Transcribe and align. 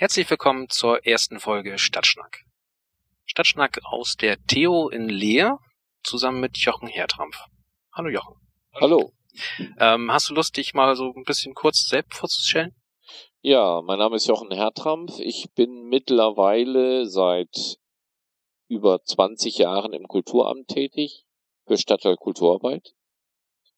Herzlich 0.00 0.30
willkommen 0.30 0.70
zur 0.70 1.04
ersten 1.04 1.40
Folge 1.40 1.76
Stadtschnack. 1.76 2.46
Stadtschnack 3.26 3.80
aus 3.84 4.16
der 4.16 4.38
Theo 4.46 4.88
in 4.88 5.10
Leer 5.10 5.58
zusammen 6.02 6.40
mit 6.40 6.56
Jochen 6.56 6.88
Hertrampf. 6.88 7.36
Hallo 7.92 8.08
Jochen. 8.08 8.36
Hallo. 8.80 9.12
Ähm, 9.78 10.10
hast 10.10 10.30
du 10.30 10.34
Lust, 10.34 10.56
dich 10.56 10.72
mal 10.72 10.96
so 10.96 11.12
ein 11.14 11.24
bisschen 11.24 11.52
kurz 11.52 11.86
selbst 11.86 12.16
vorzustellen? 12.16 12.74
Ja, 13.42 13.82
mein 13.82 13.98
Name 13.98 14.16
ist 14.16 14.26
Jochen 14.26 14.50
Hertrampf. 14.50 15.18
Ich 15.18 15.50
bin 15.54 15.82
mittlerweile 15.90 17.04
seit 17.04 17.76
über 18.68 19.04
20 19.04 19.58
Jahren 19.58 19.92
im 19.92 20.08
Kulturamt 20.08 20.68
tätig 20.68 21.26
für 21.66 21.76
Stadtteil 21.76 22.16
Kulturarbeit 22.16 22.94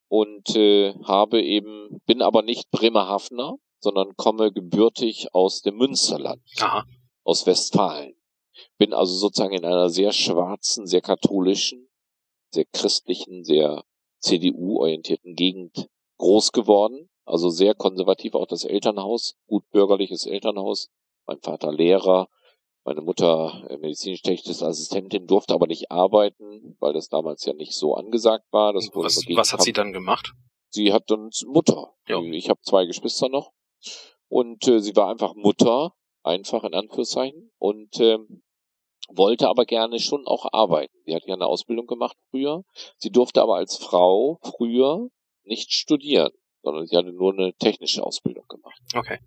und 0.07 0.54
äh, 0.54 0.95
habe 1.02 1.43
eben 1.43 2.00
bin 2.07 2.23
aber 2.23 2.43
nicht 2.43 2.70
Bremerhavener, 2.70 3.57
sondern 3.83 4.17
komme 4.17 4.53
gebürtig 4.53 5.29
aus 5.35 5.62
dem 5.62 5.77
Münsterland, 5.77 6.43
Aha. 6.61 6.86
aus 7.25 7.46
Westfalen. 7.46 8.14
Bin 8.79 8.93
also 8.93 9.14
sozusagen 9.14 9.54
in 9.54 9.64
einer 9.64 9.89
sehr 9.89 10.13
schwarzen, 10.13 10.86
sehr 10.86 11.00
katholischen, 11.00 11.89
sehr 12.50 12.67
christlichen, 12.67 13.45
sehr 13.45 13.85
CDU-orientierten 14.21 15.35
Gegend 15.35 15.89
groß 16.18 16.53
geworden. 16.53 17.09
Also 17.25 17.50
sehr 17.50 17.75
konservativ 17.75 18.35
auch 18.35 18.46
das 18.46 18.64
Elternhaus, 18.64 19.37
gut 19.46 19.68
bürgerliches 19.71 20.26
Elternhaus. 20.26 20.90
Mein 21.26 21.40
Vater 21.40 21.73
Lehrer, 21.73 22.29
meine 22.85 23.01
Mutter 23.01 23.64
äh, 23.68 23.76
medizinisch-technische 23.76 24.67
Assistentin, 24.67 25.26
durfte 25.26 25.54
aber 25.54 25.67
nicht 25.67 25.90
arbeiten, 25.90 26.76
weil 26.81 26.93
das 26.93 27.09
damals 27.09 27.45
ja 27.45 27.53
nicht 27.53 27.75
so 27.75 27.95
angesagt 27.95 28.46
war. 28.51 28.75
Was, 28.75 28.90
was 28.93 29.53
hat 29.53 29.62
sie 29.62 29.73
dann 29.73 29.93
gemacht? 29.93 30.32
Sie 30.68 30.93
hat 30.93 31.11
dann 31.11 31.31
Mutter. 31.46 31.95
Ja. 32.09 32.20
Ich 32.20 32.48
habe 32.48 32.61
zwei 32.62 32.87
Geschwister 32.87 33.28
noch. 33.28 33.53
Und 34.28 34.67
äh, 34.69 34.81
sie 34.81 34.97
war 34.97 35.11
einfach 35.11 35.34
Mutter, 35.34 35.95
einfach 36.23 36.64
in 36.64 36.75
Anführungszeichen, 36.75 37.50
und 37.59 38.00
ähm, 38.00 38.42
wollte 39.09 39.48
aber 39.48 39.65
gerne 39.65 39.98
schon 39.98 40.27
auch 40.27 40.47
arbeiten. 40.53 40.95
Sie 41.05 41.15
hat 41.15 41.27
ja 41.27 41.34
eine 41.34 41.47
Ausbildung 41.47 41.87
gemacht 41.87 42.17
früher. 42.31 42.65
Sie 42.97 43.11
durfte 43.11 43.43
aber 43.43 43.56
als 43.56 43.77
Frau 43.77 44.39
früher 44.43 45.09
nicht 45.45 45.73
studieren, 45.73 46.33
sondern 46.62 46.87
sie 46.87 46.97
hatte 46.97 47.12
nur 47.12 47.33
eine 47.33 47.55
technische 47.55 48.05
Ausbildung 48.05 48.47
gemacht. 48.48 48.81
Okay. 48.95 49.19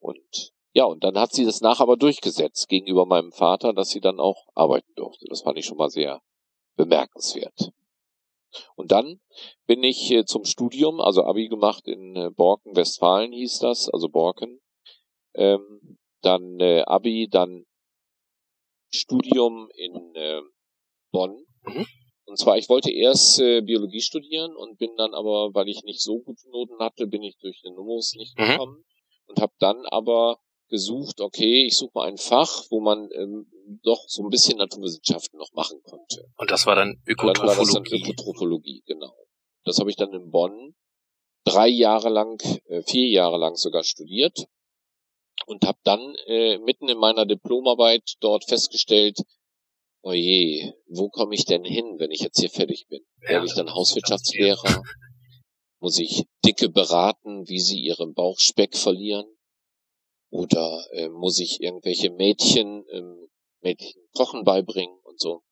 Und 0.00 0.52
ja, 0.72 0.84
und 0.84 1.04
dann 1.04 1.16
hat 1.18 1.32
sie 1.32 1.44
das 1.44 1.60
nach 1.60 1.80
aber 1.80 1.96
durchgesetzt 1.96 2.68
gegenüber 2.68 3.06
meinem 3.06 3.30
Vater, 3.30 3.72
dass 3.72 3.90
sie 3.90 4.00
dann 4.00 4.18
auch 4.18 4.48
arbeiten 4.54 4.92
durfte. 4.96 5.26
Das 5.28 5.42
fand 5.42 5.58
ich 5.58 5.66
schon 5.66 5.78
mal 5.78 5.90
sehr 5.90 6.20
bemerkenswert. 6.76 7.70
Und 8.76 8.92
dann 8.92 9.20
bin 9.66 9.82
ich 9.82 10.10
äh, 10.10 10.24
zum 10.24 10.44
Studium, 10.44 11.00
also 11.00 11.24
Abi 11.24 11.48
gemacht 11.48 11.86
in 11.86 12.16
äh, 12.16 12.30
Borken, 12.30 12.76
Westfalen 12.76 13.32
hieß 13.32 13.58
das, 13.60 13.88
also 13.88 14.08
Borken. 14.08 14.60
Ähm, 15.34 15.98
dann 16.22 16.58
äh, 16.60 16.82
Abi, 16.86 17.28
dann 17.28 17.66
Studium 18.90 19.68
in 19.74 20.14
äh, 20.14 20.40
Bonn. 21.10 21.44
Mhm. 21.64 21.86
Und 22.26 22.38
zwar, 22.38 22.56
ich 22.56 22.68
wollte 22.68 22.90
erst 22.90 23.38
äh, 23.40 23.60
Biologie 23.60 24.00
studieren 24.00 24.56
und 24.56 24.78
bin 24.78 24.96
dann 24.96 25.12
aber, 25.12 25.50
weil 25.52 25.68
ich 25.68 25.82
nicht 25.82 26.00
so 26.00 26.20
gute 26.20 26.48
Noten 26.50 26.78
hatte, 26.78 27.06
bin 27.06 27.22
ich 27.22 27.36
durch 27.38 27.60
den 27.62 27.74
Numerus 27.74 28.14
nicht 28.14 28.38
Mhm. 28.38 28.44
gekommen 28.46 28.84
und 29.26 29.40
habe 29.40 29.52
dann 29.58 29.84
aber 29.86 30.38
gesucht, 30.68 31.20
okay, 31.20 31.66
ich 31.66 31.76
suche 31.76 31.92
mal 31.94 32.08
ein 32.08 32.16
Fach, 32.16 32.64
wo 32.70 32.80
man 32.80 33.10
ähm, 33.12 33.46
doch 33.82 34.04
so 34.08 34.22
ein 34.22 34.30
bisschen 34.30 34.58
Naturwissenschaften 34.58 35.38
noch 35.38 35.52
machen 35.52 35.80
konnte. 35.82 36.26
Und 36.36 36.50
das 36.50 36.66
war 36.66 36.74
dann 36.74 37.02
Und 37.06 37.18
Dann 37.18 37.26
war 37.46 37.56
das 37.56 37.72
dann 37.72 37.84
Ökotrophologie. 37.84 38.02
Ökotrophologie, 38.02 38.82
genau. 38.86 39.14
Das 39.64 39.78
habe 39.78 39.90
ich 39.90 39.96
dann 39.96 40.12
in 40.12 40.30
Bonn 40.30 40.74
drei 41.44 41.68
Jahre 41.68 42.08
lang, 42.08 42.40
äh, 42.66 42.82
vier 42.82 43.08
Jahre 43.08 43.38
lang 43.38 43.56
sogar 43.56 43.84
studiert 43.84 44.46
und 45.46 45.64
habe 45.64 45.78
dann 45.84 46.14
äh, 46.26 46.58
mitten 46.58 46.88
in 46.88 46.98
meiner 46.98 47.26
Diplomarbeit 47.26 48.14
dort 48.20 48.44
festgestellt, 48.44 49.18
oh 50.02 50.12
je, 50.12 50.72
wo 50.86 51.08
komme 51.08 51.34
ich 51.34 51.44
denn 51.44 51.64
hin, 51.64 51.96
wenn 51.98 52.10
ich 52.10 52.20
jetzt 52.20 52.40
hier 52.40 52.50
fertig 52.50 52.86
bin? 52.88 53.02
Ja. 53.22 53.30
Werde 53.30 53.46
ich 53.46 53.54
dann 53.54 53.72
Hauswirtschaftslehrer? 53.74 54.82
Muss 55.80 55.98
ich 55.98 56.24
Dicke 56.44 56.70
beraten, 56.70 57.46
wie 57.46 57.60
sie 57.60 57.80
ihren 57.80 58.14
Bauchspeck 58.14 58.76
verlieren? 58.76 59.26
Oder 60.30 60.84
äh, 60.92 61.08
muss 61.10 61.38
ich 61.38 61.60
irgendwelche 61.60 62.10
Mädchen, 62.10 62.84
ähm, 62.90 63.28
Mädchen 63.64 64.00
Kochen 64.14 64.44
beibringen 64.44 64.96
und 65.02 65.18
so? 65.20 65.42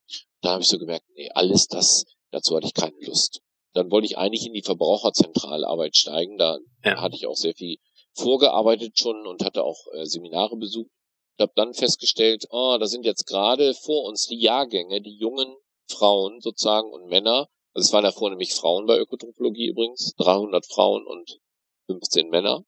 Da 0.43 0.51
habe 0.53 0.63
ich 0.63 0.69
so 0.69 0.79
gemerkt, 0.79 1.07
nee, 1.17 1.29
alles 1.35 1.67
das, 1.67 2.05
dazu 2.31 2.55
hatte 2.55 2.67
ich 2.67 2.75
keine 2.75 2.97
Lust. 3.01 3.41
Dann 3.75 3.91
wollte 3.91 4.07
ich 4.07 4.19
eigentlich 4.19 4.47
in 4.47 4.53
die 4.53 4.63
Verbraucherzentralarbeit 4.63 5.97
steigen. 5.97 6.37
Da 6.37 6.59
Ja. 6.85 7.01
hatte 7.01 7.17
ich 7.17 7.27
auch 7.27 7.37
sehr 7.37 7.55
viel 7.55 7.79
vorgearbeitet 8.15 8.99
schon 8.99 9.27
und 9.27 9.45
hatte 9.45 9.65
auch 9.65 9.79
äh, 9.95 10.05
Seminare 10.05 10.57
besucht. 10.57 10.91
Und 11.39 11.43
habe 11.43 11.53
dann 11.57 11.73
festgestellt, 11.75 12.45
oh, 12.51 12.77
da 12.79 12.87
sind 12.87 13.07
jetzt 13.07 13.27
gerade 13.27 13.73
vor 13.75 14.05
uns 14.05 14.27
die 14.27 14.39
Jahrgänge, 14.41 15.01
die 15.01 15.17
jungen 15.17 15.57
Frauen 15.89 16.41
sozusagen 16.41 16.91
und 16.91 17.07
Männer. 17.07 17.49
Also 17.73 17.87
es 17.87 17.93
waren 17.95 18.05
ja 18.05 18.13
vornehmlich 18.13 18.53
Frauen 18.53 18.85
bei 18.87 18.99
Ökotrophologie 18.99 19.69
übrigens, 19.69 20.13
300 20.19 20.67
Frauen 20.67 21.07
und 21.07 21.39
15 21.87 22.29
Männer 22.29 22.65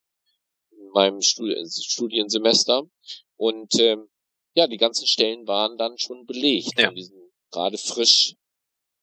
in 0.71 0.89
meinem 0.93 1.21
Studi 1.21 1.55
Studiensemester. 1.69 2.83
Und 3.37 3.79
ähm, 3.79 4.07
ja, 4.55 4.67
die 4.67 4.77
ganzen 4.77 5.05
Stellen 5.07 5.47
waren 5.47 5.77
dann 5.77 5.97
schon 5.97 6.25
belegt 6.25 6.79
Ja. 6.79 6.87
von 6.87 6.95
diesen 6.95 7.31
gerade 7.51 7.77
frisch 7.77 8.35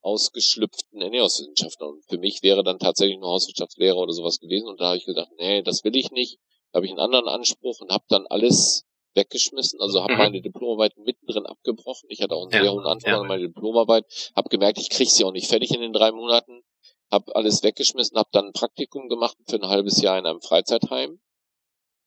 ausgeschlüpften 0.00 1.00
Ernährungswissenschaftlern. 1.00 1.90
Und 1.90 2.04
für 2.08 2.18
mich 2.18 2.42
wäre 2.42 2.64
dann 2.64 2.78
tatsächlich 2.78 3.18
nur 3.18 3.30
Hauswirtschaftslehrer 3.30 3.96
oder 3.98 4.12
sowas 4.12 4.40
gewesen. 4.40 4.66
Und 4.68 4.80
da 4.80 4.86
habe 4.88 4.96
ich 4.96 5.04
gedacht, 5.06 5.28
nee, 5.38 5.62
das 5.62 5.84
will 5.84 5.96
ich 5.96 6.10
nicht. 6.10 6.38
Da 6.72 6.78
habe 6.78 6.86
ich 6.86 6.92
einen 6.92 7.00
anderen 7.00 7.28
Anspruch 7.28 7.80
und 7.80 7.92
habe 7.92 8.04
dann 8.08 8.26
alles 8.26 8.84
weggeschmissen. 9.14 9.80
Also 9.80 10.02
habe 10.02 10.14
Mhm. 10.14 10.18
meine 10.18 10.40
Diplomarbeit 10.42 10.96
mittendrin 10.96 11.46
abgebrochen. 11.46 12.08
Ich 12.10 12.20
hatte 12.22 12.34
auch 12.34 12.42
einen 12.42 12.50
Ja, 12.52 12.62
sehr 12.62 12.72
hohen 12.72 12.86
Anspruch 12.86 13.10
ja. 13.10 13.20
an 13.20 13.28
meine 13.28 13.46
Diplomarbeit. 13.46 14.04
Habe 14.34 14.48
gemerkt, 14.48 14.78
ich 14.78 14.90
kriege 14.90 15.10
sie 15.10 15.24
auch 15.24 15.32
nicht 15.32 15.48
fertig 15.48 15.70
in 15.72 15.80
den 15.82 15.92
drei 15.92 16.10
Monaten. 16.12 16.62
Habe 17.10 17.36
alles 17.36 17.62
weggeschmissen, 17.62 18.16
habe 18.16 18.30
dann 18.32 18.46
ein 18.46 18.52
Praktikum 18.52 19.08
gemacht 19.08 19.36
für 19.46 19.56
ein 19.56 19.68
halbes 19.68 20.00
Jahr 20.00 20.18
in 20.18 20.24
einem 20.26 20.40
Freizeitheim. 20.40 21.20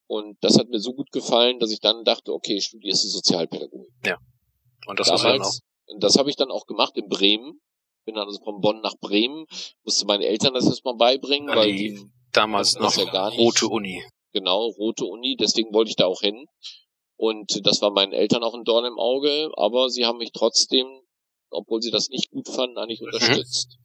Und 0.07 0.38
das 0.41 0.57
hat 0.59 0.69
mir 0.69 0.79
so 0.79 0.93
gut 0.93 1.11
gefallen, 1.11 1.59
dass 1.59 1.71
ich 1.71 1.79
dann 1.79 2.03
dachte, 2.03 2.31
okay, 2.33 2.61
studierst 2.61 3.03
du 3.03 3.07
Sozialpädagogik. 3.09 3.91
Und 4.88 4.99
das 4.99 5.07
dann 5.07 5.17
auch. 5.17 5.23
Damals, 5.23 5.61
das 5.99 6.17
habe 6.17 6.29
ich 6.29 6.35
dann 6.35 6.51
auch 6.51 6.66
gemacht 6.67 6.95
in 6.97 7.07
Bremen. 7.07 7.59
Bin 8.05 8.13
dann 8.15 8.27
also 8.27 8.39
von 8.44 8.61
Bonn 8.61 8.81
nach 8.81 8.95
Bremen, 8.99 9.47
musste 9.83 10.05
meine 10.05 10.25
Eltern 10.25 10.53
das 10.53 10.65
erstmal 10.67 10.95
beibringen, 10.95 11.49
An 11.49 11.57
weil 11.57 11.71
die 11.71 11.89
die, 11.95 12.05
damals 12.33 12.75
noch 12.75 12.95
ja 12.97 13.05
gar 13.05 13.31
nicht. 13.31 13.39
Rote 13.39 13.67
Uni. 13.67 14.03
genau, 14.31 14.67
rote 14.67 15.05
Uni, 15.05 15.35
deswegen 15.39 15.73
wollte 15.73 15.89
ich 15.89 15.95
da 15.95 16.05
auch 16.05 16.21
hin. 16.21 16.45
Und 17.17 17.65
das 17.65 17.81
war 17.81 17.89
meinen 17.89 18.13
Eltern 18.13 18.44
auch 18.44 18.53
ein 18.53 18.63
Dorn 18.63 18.85
im 18.85 18.99
Auge, 18.99 19.49
aber 19.57 19.89
sie 19.89 20.05
haben 20.05 20.19
mich 20.19 20.31
trotzdem, 20.33 20.85
obwohl 21.49 21.81
sie 21.81 21.89
das 21.89 22.09
nicht 22.09 22.29
gut 22.29 22.47
fanden, 22.47 22.77
eigentlich 22.77 22.99
Mhm. 23.01 23.07
unterstützt. 23.07 23.77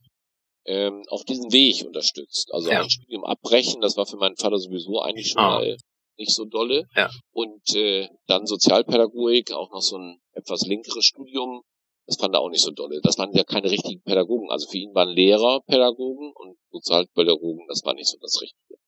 Ähm, 0.66 1.02
auf 1.08 1.24
diesen 1.24 1.50
Weg 1.52 1.82
unterstützt. 1.86 2.52
Also 2.52 2.70
Ja. 2.70 2.82
ein 2.82 2.90
Studium 2.90 3.24
abbrechen, 3.24 3.80
das 3.80 3.96
war 3.96 4.04
für 4.04 4.18
meinen 4.18 4.36
Vater 4.36 4.58
sowieso 4.58 5.00
eigentlich 5.00 5.28
schon 5.30 5.40
Ah. 5.40 5.60
mal 5.60 5.76
nicht 6.20 6.34
so 6.34 6.44
dolle. 6.44 6.86
Ja. 6.94 7.10
Und 7.32 7.74
äh, 7.74 8.08
dann 8.26 8.46
Sozialpädagogik, 8.46 9.52
auch 9.52 9.70
noch 9.70 9.82
so 9.82 9.96
ein 9.98 10.20
etwas 10.32 10.62
linkeres 10.66 11.04
Studium, 11.04 11.62
das 12.06 12.16
fand 12.16 12.34
er 12.34 12.40
auch 12.40 12.50
nicht 12.50 12.62
so 12.62 12.70
dolle. 12.70 13.00
Das 13.02 13.18
waren 13.18 13.32
ja 13.32 13.44
keine 13.44 13.70
richtigen 13.70 14.02
Pädagogen. 14.02 14.50
Also 14.50 14.68
für 14.68 14.78
ihn 14.78 14.94
waren 14.94 15.08
Lehrer 15.08 15.60
Pädagogen 15.66 16.32
und 16.34 16.58
Sozialpädagogen, 16.70 17.66
das 17.68 17.84
war 17.84 17.94
nicht 17.94 18.08
so 18.08 18.18
das 18.20 18.40
Richtige 18.40 18.78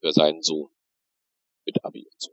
für 0.00 0.12
seinen 0.12 0.42
Sohn 0.42 0.70
mit 1.64 1.82
Abi 1.84 2.06
und 2.10 2.20
so. 2.20 2.32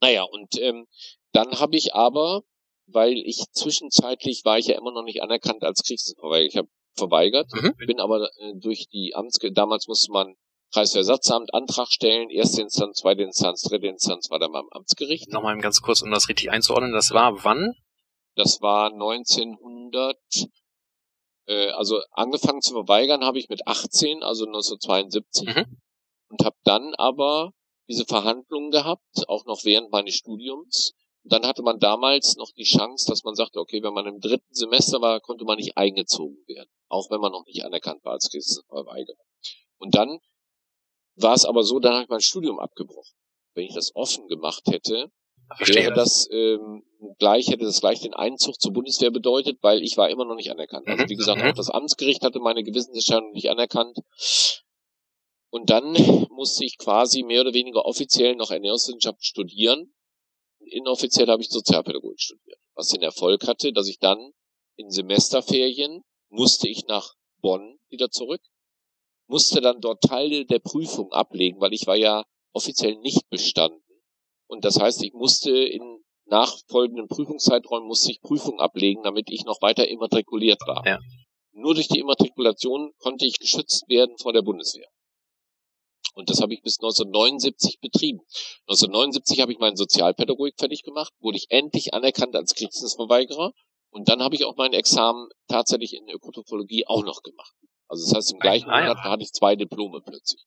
Naja, 0.00 0.24
und 0.24 0.60
ähm, 0.60 0.86
dann 1.32 1.58
habe 1.58 1.76
ich 1.76 1.94
aber, 1.94 2.42
weil 2.86 3.16
ich 3.16 3.44
zwischenzeitlich 3.52 4.44
war 4.44 4.58
ich 4.58 4.66
ja 4.66 4.76
immer 4.76 4.92
noch 4.92 5.04
nicht 5.04 5.22
anerkannt 5.22 5.62
als 5.62 5.82
Kriegsdienstverweigerer. 5.84 6.48
Ich 6.48 6.56
habe 6.56 6.68
verweigert, 6.96 7.48
Mhm. 7.54 7.74
bin 7.86 8.00
aber 8.00 8.28
äh, 8.36 8.52
durch 8.56 8.88
die 8.88 9.14
Amts 9.14 9.38
damals 9.52 9.86
musste 9.88 10.12
man 10.12 10.36
Kreisversatzamt 10.72 11.52
Antrag 11.52 11.88
stellen, 11.88 12.30
erste 12.30 12.62
Instanz, 12.62 13.00
zweite 13.00 13.22
Instanz, 13.22 13.62
dritte 13.62 13.86
Instanz 13.86 14.30
war 14.30 14.38
dann 14.38 14.52
beim 14.52 14.68
Amtsgericht. 14.70 15.30
Nochmal 15.30 15.58
ganz 15.60 15.80
kurz, 15.82 16.02
um 16.02 16.10
das 16.10 16.28
richtig 16.28 16.50
einzuordnen. 16.50 16.92
Das 16.92 17.10
war 17.10 17.44
wann? 17.44 17.74
Das 18.36 18.62
war 18.62 18.90
1900, 18.90 20.16
äh, 21.46 21.68
also 21.70 22.00
angefangen 22.12 22.62
zu 22.62 22.72
verweigern 22.72 23.24
habe 23.24 23.38
ich 23.38 23.48
mit 23.50 23.66
18, 23.66 24.22
also 24.22 24.46
1972 24.46 25.48
Mhm. 25.48 25.78
und 26.30 26.44
habe 26.44 26.56
dann 26.64 26.94
aber 26.94 27.52
diese 27.88 28.06
Verhandlungen 28.06 28.70
gehabt, 28.70 29.28
auch 29.28 29.44
noch 29.44 29.64
während 29.64 29.90
meines 29.90 30.14
Studiums. 30.14 30.92
Und 31.24 31.32
dann 31.32 31.46
hatte 31.46 31.62
man 31.62 31.78
damals 31.78 32.36
noch 32.36 32.50
die 32.56 32.64
Chance, 32.64 33.06
dass 33.08 33.22
man 33.22 33.34
sagte, 33.34 33.60
okay, 33.60 33.82
wenn 33.82 33.92
man 33.92 34.06
im 34.06 34.20
dritten 34.20 34.54
Semester 34.54 35.00
war, 35.02 35.20
konnte 35.20 35.44
man 35.44 35.58
nicht 35.58 35.76
eingezogen 35.76 36.38
werden, 36.46 36.70
auch 36.88 37.10
wenn 37.10 37.20
man 37.20 37.32
noch 37.32 37.44
nicht 37.44 37.64
anerkannt 37.64 38.02
war 38.04 38.12
als 38.14 38.30
Kriegsverweigerer. 38.30 39.22
Und 39.78 39.94
dann 39.94 40.18
war 41.16 41.34
es 41.34 41.44
aber 41.44 41.62
so, 41.62 41.78
dann 41.78 41.94
habe 41.94 42.04
ich 42.04 42.08
mein 42.08 42.20
Studium 42.20 42.58
abgebrochen. 42.58 43.14
Wenn 43.54 43.66
ich 43.66 43.74
das 43.74 43.94
offen 43.94 44.28
gemacht 44.28 44.62
hätte, 44.66 45.10
Verstehe. 45.56 45.82
wäre 45.82 45.92
das 45.94 46.28
ähm, 46.30 46.82
gleich, 47.18 47.48
hätte 47.48 47.64
das 47.64 47.80
gleich 47.80 48.00
den 48.00 48.14
Einzug 48.14 48.60
zur 48.60 48.72
Bundeswehr 48.72 49.10
bedeutet, 49.10 49.58
weil 49.60 49.82
ich 49.82 49.96
war 49.96 50.08
immer 50.08 50.24
noch 50.24 50.36
nicht 50.36 50.50
anerkannt. 50.50 50.88
Also 50.88 51.04
Mhm, 51.04 51.10
wie 51.10 51.16
gesagt, 51.16 51.42
mhm. 51.42 51.50
auch 51.50 51.54
das 51.54 51.70
Amtsgericht 51.70 52.22
hatte 52.22 52.40
meine 52.40 52.62
Gewissensentscheidung 52.62 53.32
nicht 53.32 53.50
anerkannt. 53.50 53.98
Und 55.50 55.68
dann 55.68 55.92
musste 56.30 56.64
ich 56.64 56.78
quasi 56.78 57.22
mehr 57.22 57.42
oder 57.42 57.52
weniger 57.52 57.84
offiziell 57.84 58.36
noch 58.36 58.50
Ernährungswissenschaft 58.50 59.22
studieren 59.22 59.92
inoffiziell 60.72 61.28
habe 61.28 61.42
ich 61.42 61.48
Sozialpädagogik 61.48 62.20
studiert. 62.20 62.58
Was 62.74 62.88
den 62.88 63.02
Erfolg 63.02 63.46
hatte, 63.46 63.72
dass 63.72 63.88
ich 63.88 63.98
dann 63.98 64.32
in 64.76 64.90
Semesterferien 64.90 66.02
musste 66.28 66.68
ich 66.68 66.86
nach 66.86 67.14
Bonn 67.40 67.78
wieder 67.88 68.10
zurück, 68.10 68.40
musste 69.26 69.60
dann 69.60 69.80
dort 69.80 70.02
Teile 70.02 70.44
der 70.44 70.58
Prüfung 70.58 71.12
ablegen, 71.12 71.60
weil 71.60 71.72
ich 71.72 71.86
war 71.86 71.96
ja 71.96 72.24
offiziell 72.52 72.96
nicht 72.96 73.28
bestanden. 73.30 73.82
Und 74.46 74.64
das 74.64 74.78
heißt, 74.78 75.02
ich 75.02 75.12
musste 75.14 75.50
in 75.50 76.02
nachfolgenden 76.26 77.08
Prüfungszeiträumen 77.08 77.86
musste 77.86 78.10
ich 78.10 78.20
Prüfung 78.20 78.60
ablegen, 78.60 79.02
damit 79.02 79.30
ich 79.30 79.44
noch 79.44 79.60
weiter 79.60 79.88
immatrikuliert 79.88 80.60
war. 80.66 80.86
Ja. 80.86 80.98
Nur 81.52 81.74
durch 81.74 81.88
die 81.88 81.98
Immatrikulation 81.98 82.92
konnte 82.98 83.26
ich 83.26 83.38
geschützt 83.38 83.88
werden 83.88 84.16
vor 84.18 84.32
der 84.32 84.42
Bundeswehr. 84.42 84.88
Und 86.14 86.28
das 86.28 86.40
habe 86.40 86.54
ich 86.54 86.62
bis 86.62 86.78
1979 86.78 87.80
betrieben. 87.80 88.20
1979 88.66 89.40
habe 89.40 89.52
ich 89.52 89.58
meinen 89.58 89.76
Sozialpädagogik 89.76 90.54
fertig 90.58 90.82
gemacht, 90.82 91.12
wurde 91.20 91.38
ich 91.38 91.46
endlich 91.48 91.94
anerkannt 91.94 92.36
als 92.36 92.54
Kriegsdienstverweigerer. 92.54 93.52
Und 93.90 94.08
dann 94.08 94.22
habe 94.22 94.34
ich 94.34 94.44
auch 94.44 94.56
mein 94.56 94.72
Examen 94.72 95.28
tatsächlich 95.48 95.94
in 95.94 96.08
Ökotrophologie 96.08 96.86
auch 96.86 97.02
noch 97.02 97.22
gemacht. 97.22 97.54
Also 97.92 98.06
das 98.06 98.16
heißt, 98.16 98.32
im 98.32 98.38
gleichen 98.38 98.70
ah, 98.70 98.80
Monat 98.80 98.96
ja. 99.04 99.10
hatte 99.10 99.22
ich 99.22 99.32
zwei 99.32 99.54
Diplome 99.54 100.00
plötzlich. 100.00 100.42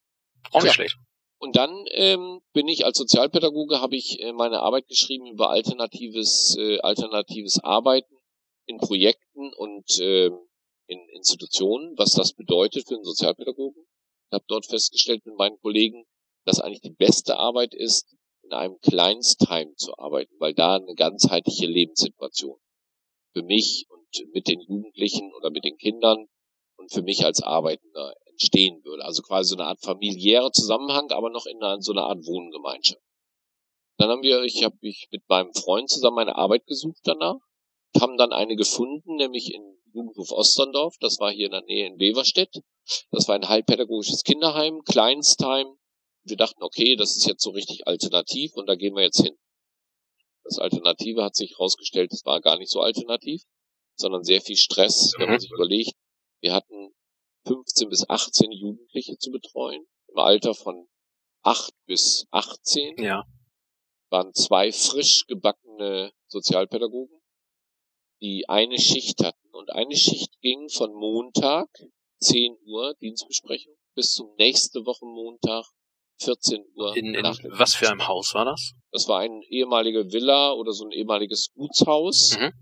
Auch 0.51 0.63
nicht 0.63 0.65
ja. 0.65 0.74
schlecht. 0.74 0.97
Und 1.38 1.56
dann 1.56 1.86
ähm, 1.92 2.42
bin 2.53 2.68
ich 2.68 2.86
als 2.86 2.97
Sozialpädagoge, 2.97 3.81
habe 3.81 3.95
ich 3.95 4.19
äh, 4.19 4.33
meine 4.33 4.62
Arbeit 4.62 4.88
geschrieben 4.88 5.27
über 5.27 5.51
alternatives, 5.51 6.57
äh, 6.57 6.80
alternatives 6.80 7.63
Arbeiten 7.63 8.15
in 8.65 8.80
Projekten 8.80 9.53
und 9.53 10.00
äh, 10.00 10.31
in 10.88 11.09
Institutionen, 11.09 11.95
was 11.97 12.13
das 12.13 12.33
bedeutet 12.33 12.88
für 12.88 12.95
einen 12.95 13.03
Sozialpädagogen. 13.03 13.86
Ich 14.31 14.33
habe 14.33 14.45
dort 14.48 14.65
festgestellt 14.65 15.24
mit 15.27 15.38
meinen 15.38 15.59
Kollegen, 15.59 16.03
dass 16.45 16.59
eigentlich 16.59 16.81
die 16.81 16.95
beste 16.98 17.38
Arbeit 17.38 17.75
ist, 17.75 18.15
in 18.41 18.53
einem 18.53 18.80
Kleinstheim 18.80 19.71
zu 19.75 19.95
arbeiten, 20.00 20.33
weil 20.39 20.56
da 20.56 20.77
eine 20.77 20.95
ganzheitliche 20.95 21.68
Lebenssituation 21.68 22.57
für 23.33 23.44
mich 23.44 23.86
und 23.89 24.33
mit 24.33 24.48
den 24.48 24.62
Jugendlichen 24.62 25.31
oder 25.36 25.51
mit 25.51 25.63
den 25.63 25.77
Kindern 25.77 26.27
und 26.77 26.92
für 26.92 27.01
mich 27.01 27.25
als 27.25 27.42
Arbeitender 27.42 28.13
entstehen 28.25 28.83
würde. 28.83 29.04
Also 29.04 29.22
quasi 29.22 29.50
so 29.50 29.56
eine 29.56 29.68
Art 29.68 29.81
familiärer 29.81 30.51
Zusammenhang, 30.51 31.12
aber 31.12 31.30
noch 31.30 31.45
in 31.45 31.62
einer, 31.62 31.81
so 31.81 31.92
einer 31.92 32.06
Art 32.06 32.25
Wohngemeinschaft. 32.25 33.01
Dann 33.98 34.10
haben 34.10 34.24
wir, 34.24 34.44
ich 34.44 34.63
habe 34.63 34.77
mich 34.81 35.07
mit 35.12 35.27
meinem 35.30 35.54
Freund 35.54 35.89
zusammen 35.89 36.19
eine 36.19 36.36
Arbeit 36.36 36.66
gesucht 36.66 37.00
danach, 37.04 37.38
haben 38.00 38.18
dann 38.18 38.33
eine 38.33 38.56
gefunden, 38.56 39.16
nämlich 39.16 39.54
in 39.54 39.63
Jugendhof 39.94 40.31
Osterndorf, 40.31 40.95
das 41.00 41.19
war 41.19 41.31
hier 41.31 41.45
in 41.45 41.54
der 41.54 41.63
Nähe 41.63 41.88
in 41.88 41.98
Beverstedt. 41.98 42.62
Das 43.12 43.27
war 43.27 43.36
ein 43.36 43.48
halbpädagogisches 43.48 44.24
Kinderheim, 44.24 44.83
Kleinstheim. 44.83 45.68
Wir 46.24 46.36
dachten, 46.36 46.62
okay, 46.62 46.98
das 46.98 47.16
ist 47.16 47.25
jetzt 47.25 47.44
so 47.44 47.51
richtig 47.51 47.88
alternativ 47.88 48.54
und 48.56 48.68
da 48.68 48.75
gehen 48.75 48.95
wir 48.95 49.04
jetzt 49.04 49.22
hin. 49.22 49.38
Das 50.44 50.60
Alternative 50.60 51.24
hat 51.24 51.36
sich 51.36 51.51
herausgestellt, 51.51 52.12
es 52.12 52.25
war 52.25 52.42
gar 52.42 52.57
nicht 52.57 52.69
so 52.69 52.81
alternativ, 52.81 53.42
sondern 53.95 54.24
sehr 54.24 54.42
viel 54.42 54.57
Stress, 54.57 55.13
wenn 55.18 55.27
man 55.27 55.38
mhm. 55.38 55.42
sich 55.42 55.51
überlegt. 55.51 55.95
Wir 56.45 56.53
hatten 56.53 56.94
15 57.47 57.89
bis 57.89 58.07
18 58.07 58.51
Jugendliche 58.51 59.18
zu 59.18 59.31
betreuen, 59.31 59.83
im 60.09 60.18
Alter 60.19 60.53
von 60.53 60.88
8 61.42 61.74
bis 61.88 62.27
18. 62.30 63.01
Ja. 63.01 63.24
Waren 64.12 64.31
zwei 64.36 64.71
frisch 64.71 65.25
gebackene 65.25 66.13
Sozialpädagogen, 66.27 67.19
die 68.21 68.47
eine 68.47 68.77
Schicht 68.77 69.24
hatten. 69.24 69.50
Und 69.53 69.71
eine 69.71 69.95
Schicht 69.95 70.39
ging 70.42 70.69
von 70.69 70.94
Montag, 70.94 71.68
10 72.19 72.56
Uhr, 72.68 72.94
Dienstbesprechung, 73.01 73.74
bis 73.95 74.13
zum 74.13 74.36
nächste 74.38 74.86
Woche 74.86 75.07
Montag, 75.07 75.65
14 76.21 76.63
Uhr. 76.75 76.95
In, 76.95 77.15
in 77.15 77.24
was 77.24 77.74
für 77.74 77.89
einem 77.89 78.07
Haus 78.07 78.36
war 78.36 78.45
das? 78.45 78.74
Das 78.91 79.07
war 79.07 79.21
ein 79.21 79.41
ehemalige 79.50 80.13
Villa 80.13 80.51
oder 80.51 80.74
so 80.74 80.86
ein 80.86 80.91
ehemaliges 80.91 81.51
Gutshaus. 81.56 82.38
Mhm. 82.38 82.53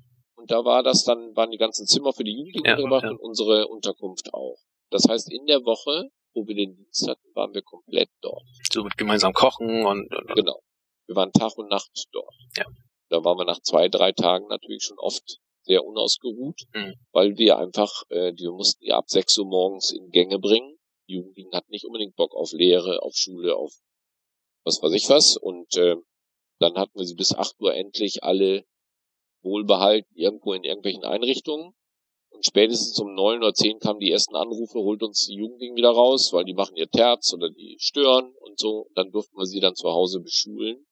Und 0.44 0.52
da 0.52 0.66
war 0.66 0.84
das 0.84 1.06
dann, 1.06 1.34
waren 1.38 1.52
die 1.52 1.58
ganzen 1.58 1.88
Zimmer 1.88 2.12
für 2.12 2.26
die 2.26 2.34
Jugendlichen 2.34 2.66
ja, 2.66 2.76
gemacht 2.76 3.04
ja. 3.06 3.12
und 3.12 3.22
unsere 3.22 3.70
Unterkunft 3.70 4.34
auch. 4.34 4.58
Das 4.90 5.08
heißt, 5.08 5.32
in 5.32 5.46
der 5.46 5.64
Woche, 5.64 6.10
wo 6.34 6.46
wir 6.46 6.54
den 6.54 6.76
Dienst 6.76 7.08
hatten, 7.08 7.34
waren 7.34 7.54
wir 7.54 7.62
komplett 7.62 8.10
dort. 8.20 8.44
So 8.70 8.84
mit 8.84 8.98
gemeinsam 8.98 9.32
kochen 9.32 9.86
und, 9.86 10.14
und 10.14 10.36
genau. 10.36 10.60
Wir 11.08 11.16
waren 11.16 11.32
Tag 11.32 11.58
und 11.58 11.70
Nacht 11.70 11.92
dort. 12.12 12.36
Ja. 12.58 12.66
Da 13.08 13.24
waren 13.24 13.38
wir 13.38 13.46
nach 13.46 13.62
zwei, 13.62 13.88
drei 13.88 14.12
Tagen 14.12 14.48
natürlich 14.50 14.84
schon 14.84 15.00
oft 15.00 15.40
sehr 15.62 15.86
unausgeruht, 15.86 16.64
mhm. 16.74 16.96
weil 17.14 17.38
wir 17.38 17.58
einfach, 17.58 18.04
äh, 18.10 18.34
wir 18.36 18.52
mussten 18.52 18.84
ja 18.84 18.98
ab 18.98 19.06
sechs 19.08 19.38
Uhr 19.38 19.46
morgens 19.46 19.94
in 19.94 20.10
Gänge 20.10 20.40
bringen. 20.40 20.78
Die 21.08 21.14
Jugendlichen 21.14 21.54
hatten 21.54 21.72
nicht 21.72 21.86
unbedingt 21.86 22.18
Bock 22.18 22.36
auf 22.36 22.52
Lehre, 22.52 23.02
auf 23.02 23.16
Schule, 23.16 23.56
auf 23.56 23.72
was 24.66 24.84
weiß 24.84 24.92
ich 24.92 25.08
was. 25.08 25.38
Und 25.38 25.78
äh, 25.78 25.96
dann 26.60 26.76
hatten 26.76 27.00
wir 27.00 27.06
sie 27.06 27.16
bis 27.16 27.34
acht 27.34 27.56
Uhr 27.62 27.74
endlich 27.74 28.26
alle 28.26 28.66
wohlbehalten 29.44 30.16
irgendwo 30.16 30.54
in 30.54 30.64
irgendwelchen 30.64 31.04
Einrichtungen. 31.04 31.74
Und 32.32 32.46
spätestens 32.46 33.00
um 33.00 33.14
neun 33.14 33.40
oder 33.40 33.54
zehn 33.54 33.80
kamen 33.80 34.00
die 34.00 34.12
ersten 34.12 34.36
Anrufe, 34.36 34.80
holt 34.80 35.04
uns 35.04 35.28
die 35.28 35.36
Jugendlichen 35.36 35.76
wieder 35.76 35.92
raus, 35.92 36.34
weil 36.34 36.46
die 36.46 36.54
machen 36.54 36.76
ihr 36.76 36.90
Terz 36.90 37.34
oder 37.34 37.50
die 37.50 37.78
stören 37.80 38.34
und 38.40 38.60
so. 38.60 38.90
dann 38.96 39.12
durften 39.12 39.38
wir 39.38 39.46
sie 39.46 39.60
dann 39.60 39.76
zu 39.76 39.90
Hause 39.90 40.20
beschulen. 40.20 40.86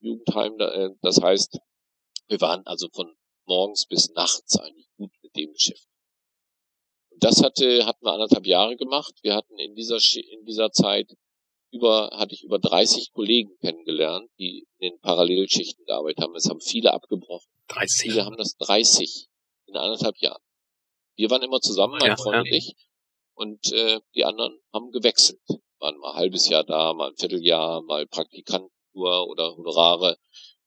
Jugendheim, 0.00 0.54
äh, 0.60 0.90
das 1.02 1.20
heißt, 1.20 1.58
wir 2.28 2.40
waren 2.40 2.64
also 2.66 2.88
von 2.92 3.14
morgens 3.46 3.86
bis 3.86 4.10
nachts 4.10 4.58
eigentlich 4.58 4.88
gut 4.96 5.10
mit 5.22 5.36
dem 5.36 5.52
beschäftigt. 5.52 5.90
Und 7.10 7.24
das 7.24 7.42
hatte, 7.42 7.86
hatten 7.86 8.04
wir 8.04 8.12
anderthalb 8.12 8.46
Jahre 8.46 8.76
gemacht. 8.76 9.14
Wir 9.22 9.34
hatten 9.34 9.58
in 9.58 9.74
dieser, 9.74 9.98
in 10.30 10.44
dieser 10.44 10.70
Zeit 10.70 11.16
über, 11.72 12.10
hatte 12.12 12.34
ich 12.34 12.44
über 12.44 12.58
30 12.58 13.12
Kollegen 13.12 13.56
kennengelernt, 13.60 14.30
die 14.38 14.66
in 14.78 14.90
den 14.90 15.00
Parallelschichten 15.00 15.84
gearbeitet 15.86 16.22
haben. 16.22 16.34
Es 16.34 16.48
haben 16.48 16.60
viele 16.60 16.92
abgebrochen. 16.92 17.50
30? 17.68 18.10
Viele 18.10 18.24
haben 18.24 18.36
das 18.36 18.56
30 18.56 19.28
in 19.66 19.76
anderthalb 19.76 20.16
Jahren. 20.18 20.42
Wir 21.16 21.30
waren 21.30 21.42
immer 21.42 21.60
zusammen, 21.60 21.98
mein 21.98 22.10
ja, 22.10 22.16
Freund 22.16 22.34
ja. 22.34 22.40
und 22.40 22.52
ich. 22.52 22.74
Und 23.34 23.72
äh, 23.72 24.00
die 24.14 24.24
anderen 24.24 24.58
haben 24.72 24.90
gewechselt. 24.92 25.40
Waren 25.78 25.98
mal 25.98 26.12
ein 26.12 26.16
halbes 26.16 26.48
Jahr 26.48 26.64
da, 26.64 26.94
mal 26.94 27.10
ein 27.10 27.16
Vierteljahr, 27.16 27.82
mal 27.82 28.06
Praktikantur 28.06 29.28
oder 29.28 29.56
Honorare, 29.56 30.18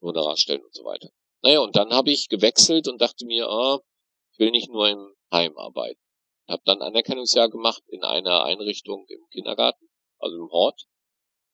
Honorarstellen 0.01 0.63
und 0.63 0.73
so 0.73 0.83
weiter. 0.83 1.09
Naja, 1.41 1.61
und 1.61 1.75
dann 1.75 1.91
habe 1.93 2.11
ich 2.11 2.29
gewechselt 2.29 2.87
und 2.87 3.01
dachte 3.01 3.25
mir, 3.25 3.47
ah, 3.47 3.79
ich 4.33 4.39
will 4.39 4.51
nicht 4.51 4.69
nur 4.69 4.87
im 4.87 5.15
Heim 5.31 5.57
arbeiten. 5.57 5.99
Habe 6.47 6.61
dann 6.65 6.81
Anerkennungsjahr 6.81 7.49
gemacht 7.49 7.83
in 7.87 8.03
einer 8.03 8.43
Einrichtung 8.43 9.05
im 9.07 9.27
Kindergarten, 9.31 9.87
also 10.17 10.35
im 10.37 10.49
Hort. 10.51 10.85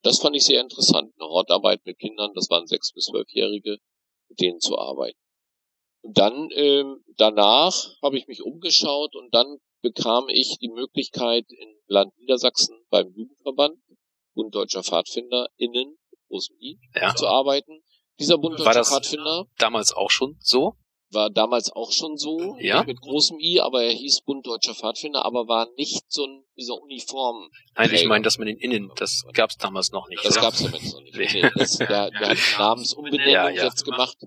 Das 0.04 0.20
fand 0.20 0.36
ich 0.36 0.46
sehr 0.46 0.62
interessant. 0.62 1.14
Eine 1.18 1.30
Hortarbeit 1.30 1.86
mit 1.86 2.00
Kindern, 2.00 2.32
das 2.34 2.50
waren 2.50 2.68
sechs 2.68 2.94
bis 2.94 3.06
zwölfjährige, 3.06 3.78
mit 4.30 4.40
denen 4.40 4.60
zu 4.60 4.78
arbeiten. 4.78 5.20
Und 6.06 6.20
dann 6.20 6.50
ähm, 6.54 7.04
danach 7.18 7.74
habe 8.04 8.16
ich 8.16 8.28
mich 8.28 8.44
umgeschaut 8.44 9.16
und 9.16 9.34
dann 9.34 9.58
bekam 9.82 10.30
ich 10.30 10.60
die 10.60 10.70
Möglichkeit 10.70 11.46
in 11.50 11.68
Land 11.88 12.16
Niedersachsen 12.20 12.78
beim 12.92 13.12
Jugendverband 13.12 13.80
Bund 14.36 14.54
Deutscher 14.54 14.84
Pfadfinder 14.84 15.48
innen 15.58 15.98
großem 16.28 16.56
I 16.62 16.80
ja. 16.94 17.16
zu 17.16 17.26
arbeiten. 17.26 17.82
Dieser 18.20 18.38
Bund 18.38 18.60
Deutscher 18.60 18.84
Pfadfinder 18.84 19.48
damals 19.58 19.94
auch 19.94 20.12
schon 20.12 20.38
so? 20.40 20.74
War 21.10 21.32
damals 21.32 21.72
auch 21.72 21.92
schon 21.92 22.18
so 22.18 22.56
ja? 22.60 22.84
mit 22.84 23.02
großem 23.02 23.40
I, 23.40 23.62
aber 23.62 23.84
er 23.84 23.92
hieß 23.92 24.22
Bund 24.22 24.46
Deutscher 24.46 24.76
Pfadfinder, 24.76 25.26
aber 25.26 25.48
war 25.48 25.70
nicht 25.76 26.04
so 26.08 26.26
ein 26.28 26.44
dieser 26.56 26.80
Uniform. 26.80 27.50
Nein, 27.76 27.92
ich 27.94 28.06
meine, 28.06 28.24
das 28.24 28.38
mit 28.38 28.48
den 28.48 28.58
Innen, 28.58 28.92
das 28.96 29.24
gab 29.34 29.50
es 29.50 29.58
damals 29.58 29.92
noch 29.92 30.08
nicht. 30.08 30.24
Das 30.24 30.36
gab 30.36 30.54
es 30.54 30.64
damals 30.64 30.94
noch 30.94 31.02
nicht. 31.02 31.16
Nee, 31.34 31.50
das, 31.56 31.78
der, 31.78 32.12
der 32.12 32.30
hat 32.30 32.38
Namensumbenennung 32.60 33.34
ja, 33.34 33.50
ja. 33.50 33.64
jetzt 33.64 33.84
gemacht. 33.84 34.18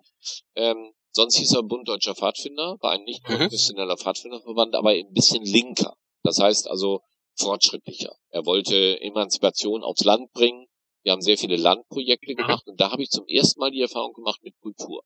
Ähm, 0.57 0.93
Sonst 1.11 1.37
hieß 1.37 1.55
er 1.55 1.63
Bund 1.63 1.89
Deutscher 1.89 2.15
Pfadfinder, 2.15 2.77
war 2.81 2.93
ein 2.93 3.05
nicht 3.05 3.29
mhm. 3.29 3.37
professioneller 3.37 3.95
mhm. 3.95 3.99
Pfadfinderverband, 3.99 4.75
aber 4.75 4.91
ein 4.91 5.13
bisschen 5.13 5.45
linker. 5.45 5.97
Das 6.23 6.39
heißt 6.39 6.69
also 6.69 7.01
fortschrittlicher. 7.37 8.15
Er 8.31 8.45
wollte 8.45 9.01
Emanzipation 9.01 9.83
aufs 9.83 10.05
Land 10.05 10.33
bringen. 10.33 10.67
Wir 11.03 11.13
haben 11.13 11.23
sehr 11.23 11.39
viele 11.39 11.57
Landprojekte 11.57 12.33
mhm. 12.33 12.37
gemacht 12.37 12.67
und 12.67 12.81
da 12.81 12.91
habe 12.91 13.03
ich 13.03 13.11
zum 13.11 13.27
ersten 13.27 13.61
Mal 13.61 13.71
die 13.71 13.81
Erfahrung 13.81 14.13
gemacht 14.13 14.43
mit 14.43 14.59
Kultur. 14.61 15.03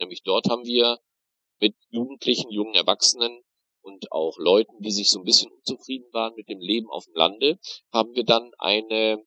Nämlich 0.00 0.22
dort 0.22 0.48
haben 0.48 0.64
wir 0.64 0.98
mit 1.60 1.74
Jugendlichen, 1.88 2.50
jungen 2.50 2.74
Erwachsenen 2.74 3.42
und 3.80 4.12
auch 4.12 4.36
Leuten, 4.38 4.82
die 4.82 4.90
sich 4.90 5.10
so 5.10 5.20
ein 5.20 5.24
bisschen 5.24 5.50
unzufrieden 5.50 6.08
waren 6.12 6.34
mit 6.34 6.48
dem 6.48 6.60
Leben 6.60 6.88
auf 6.90 7.04
dem 7.06 7.14
Lande, 7.14 7.58
haben 7.92 8.14
wir 8.14 8.24
dann 8.24 8.50
eine, 8.58 9.24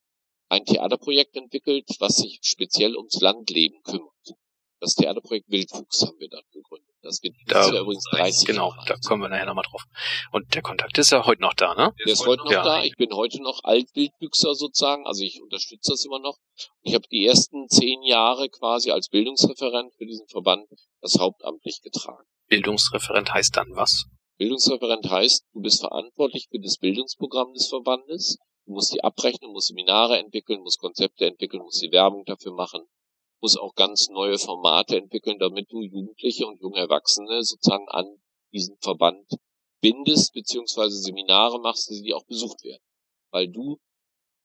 ein 0.49 0.65
Theaterprojekt 0.65 1.35
entwickelt, 1.35 1.87
was 1.99 2.17
sich 2.17 2.39
speziell 2.43 2.95
ums 2.95 3.19
Landleben 3.19 3.81
kümmert. 3.83 4.35
Das 4.81 4.95
Theaterprojekt 4.95 5.47
Wildwuchs 5.47 6.01
haben 6.01 6.19
wir 6.19 6.27
dann 6.27 6.41
gegründet. 6.51 6.89
Das 7.03 7.21
wird 7.21 7.35
da, 7.45 7.71
ja 7.71 7.81
übrigens 7.81 8.03
30 8.11 8.47
Genau, 8.47 8.71
Jahre 8.71 8.85
da 8.87 8.95
kommen 9.07 9.21
wir 9.21 9.29
nachher 9.29 9.45
nochmal 9.45 9.63
drauf. 9.69 9.83
Und 10.31 10.55
der 10.55 10.63
Kontakt 10.63 10.97
ist 10.97 11.11
ja 11.11 11.23
heute 11.23 11.43
noch 11.43 11.53
da, 11.53 11.75
ne? 11.75 11.93
Der 12.03 12.13
ist 12.13 12.25
heute 12.25 12.43
noch 12.43 12.51
ja. 12.51 12.63
da. 12.63 12.83
Ich 12.83 12.97
bin 12.97 13.13
heute 13.13 13.43
noch 13.43 13.63
Altwildwüchser 13.63 14.55
sozusagen, 14.55 15.05
also 15.05 15.23
ich 15.23 15.39
unterstütze 15.39 15.91
das 15.91 16.03
immer 16.03 16.17
noch. 16.17 16.39
Ich 16.81 16.95
habe 16.95 17.07
die 17.11 17.23
ersten 17.25 17.69
zehn 17.69 18.01
Jahre 18.01 18.49
quasi 18.49 18.89
als 18.89 19.09
Bildungsreferent 19.09 19.93
für 19.93 20.07
diesen 20.07 20.27
Verband 20.27 20.67
das 20.99 21.19
hauptamtlich 21.19 21.81
getragen. 21.83 22.27
Bildungsreferent 22.47 23.31
heißt 23.31 23.55
dann 23.55 23.75
was? 23.75 24.05
Bildungsreferent 24.37 25.07
heißt, 25.07 25.45
du 25.53 25.61
bist 25.61 25.81
verantwortlich 25.81 26.47
für 26.49 26.59
das 26.59 26.77
Bildungsprogramm 26.77 27.53
des 27.53 27.67
Verbandes. 27.67 28.39
Du 28.65 28.73
musst 28.73 28.93
die 28.93 29.03
abrechnen, 29.03 29.51
musst 29.51 29.67
Seminare 29.67 30.17
entwickeln, 30.17 30.61
musst 30.61 30.79
Konzepte 30.79 31.27
entwickeln, 31.27 31.61
musst 31.61 31.83
die 31.83 31.91
Werbung 31.91 32.25
dafür 32.25 32.53
machen, 32.53 32.81
muss 33.41 33.57
auch 33.57 33.73
ganz 33.75 34.09
neue 34.09 34.37
Formate 34.37 34.97
entwickeln, 34.97 35.39
damit 35.39 35.71
du 35.71 35.81
Jugendliche 35.81 36.45
und 36.45 36.61
junge 36.61 36.79
Erwachsene 36.79 37.43
sozusagen 37.43 37.87
an 37.89 38.05
diesen 38.53 38.77
Verband 38.79 39.27
bindest, 39.81 40.33
beziehungsweise 40.33 40.97
Seminare 40.97 41.59
machst, 41.59 41.89
die 41.89 42.13
auch 42.13 42.25
besucht 42.25 42.63
werden. 42.63 42.83
Weil 43.31 43.47
du 43.47 43.79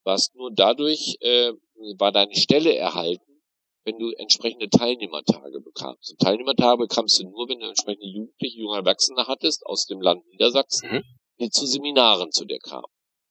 warst 0.05 0.35
nur 0.35 0.50
dadurch, 0.53 1.17
äh, 1.21 1.53
war 1.99 2.12
deine 2.12 2.35
Stelle 2.35 2.75
erhalten, 2.75 3.43
wenn 3.85 3.99
du 3.99 4.11
entsprechende 4.12 4.69
Teilnehmertage 4.69 5.61
bekamst. 5.61 6.12
Und 6.12 6.21
Teilnehmertage 6.21 6.79
bekamst 6.79 7.21
du 7.21 7.29
nur, 7.29 7.49
wenn 7.49 7.61
du 7.61 7.67
entsprechende 7.67 8.07
Jugendliche, 8.07 8.59
junge 8.59 8.79
Erwachsene 8.79 9.26
hattest 9.26 9.65
aus 9.67 9.87
dem 9.87 10.00
Land 10.00 10.26
Niedersachsen, 10.29 10.91
mhm. 10.91 11.03
die 11.38 11.50
zu 11.50 11.67
Seminaren 11.67 12.33
zu 12.33 12.45
dir 12.45 12.59
kamen. 12.59 12.87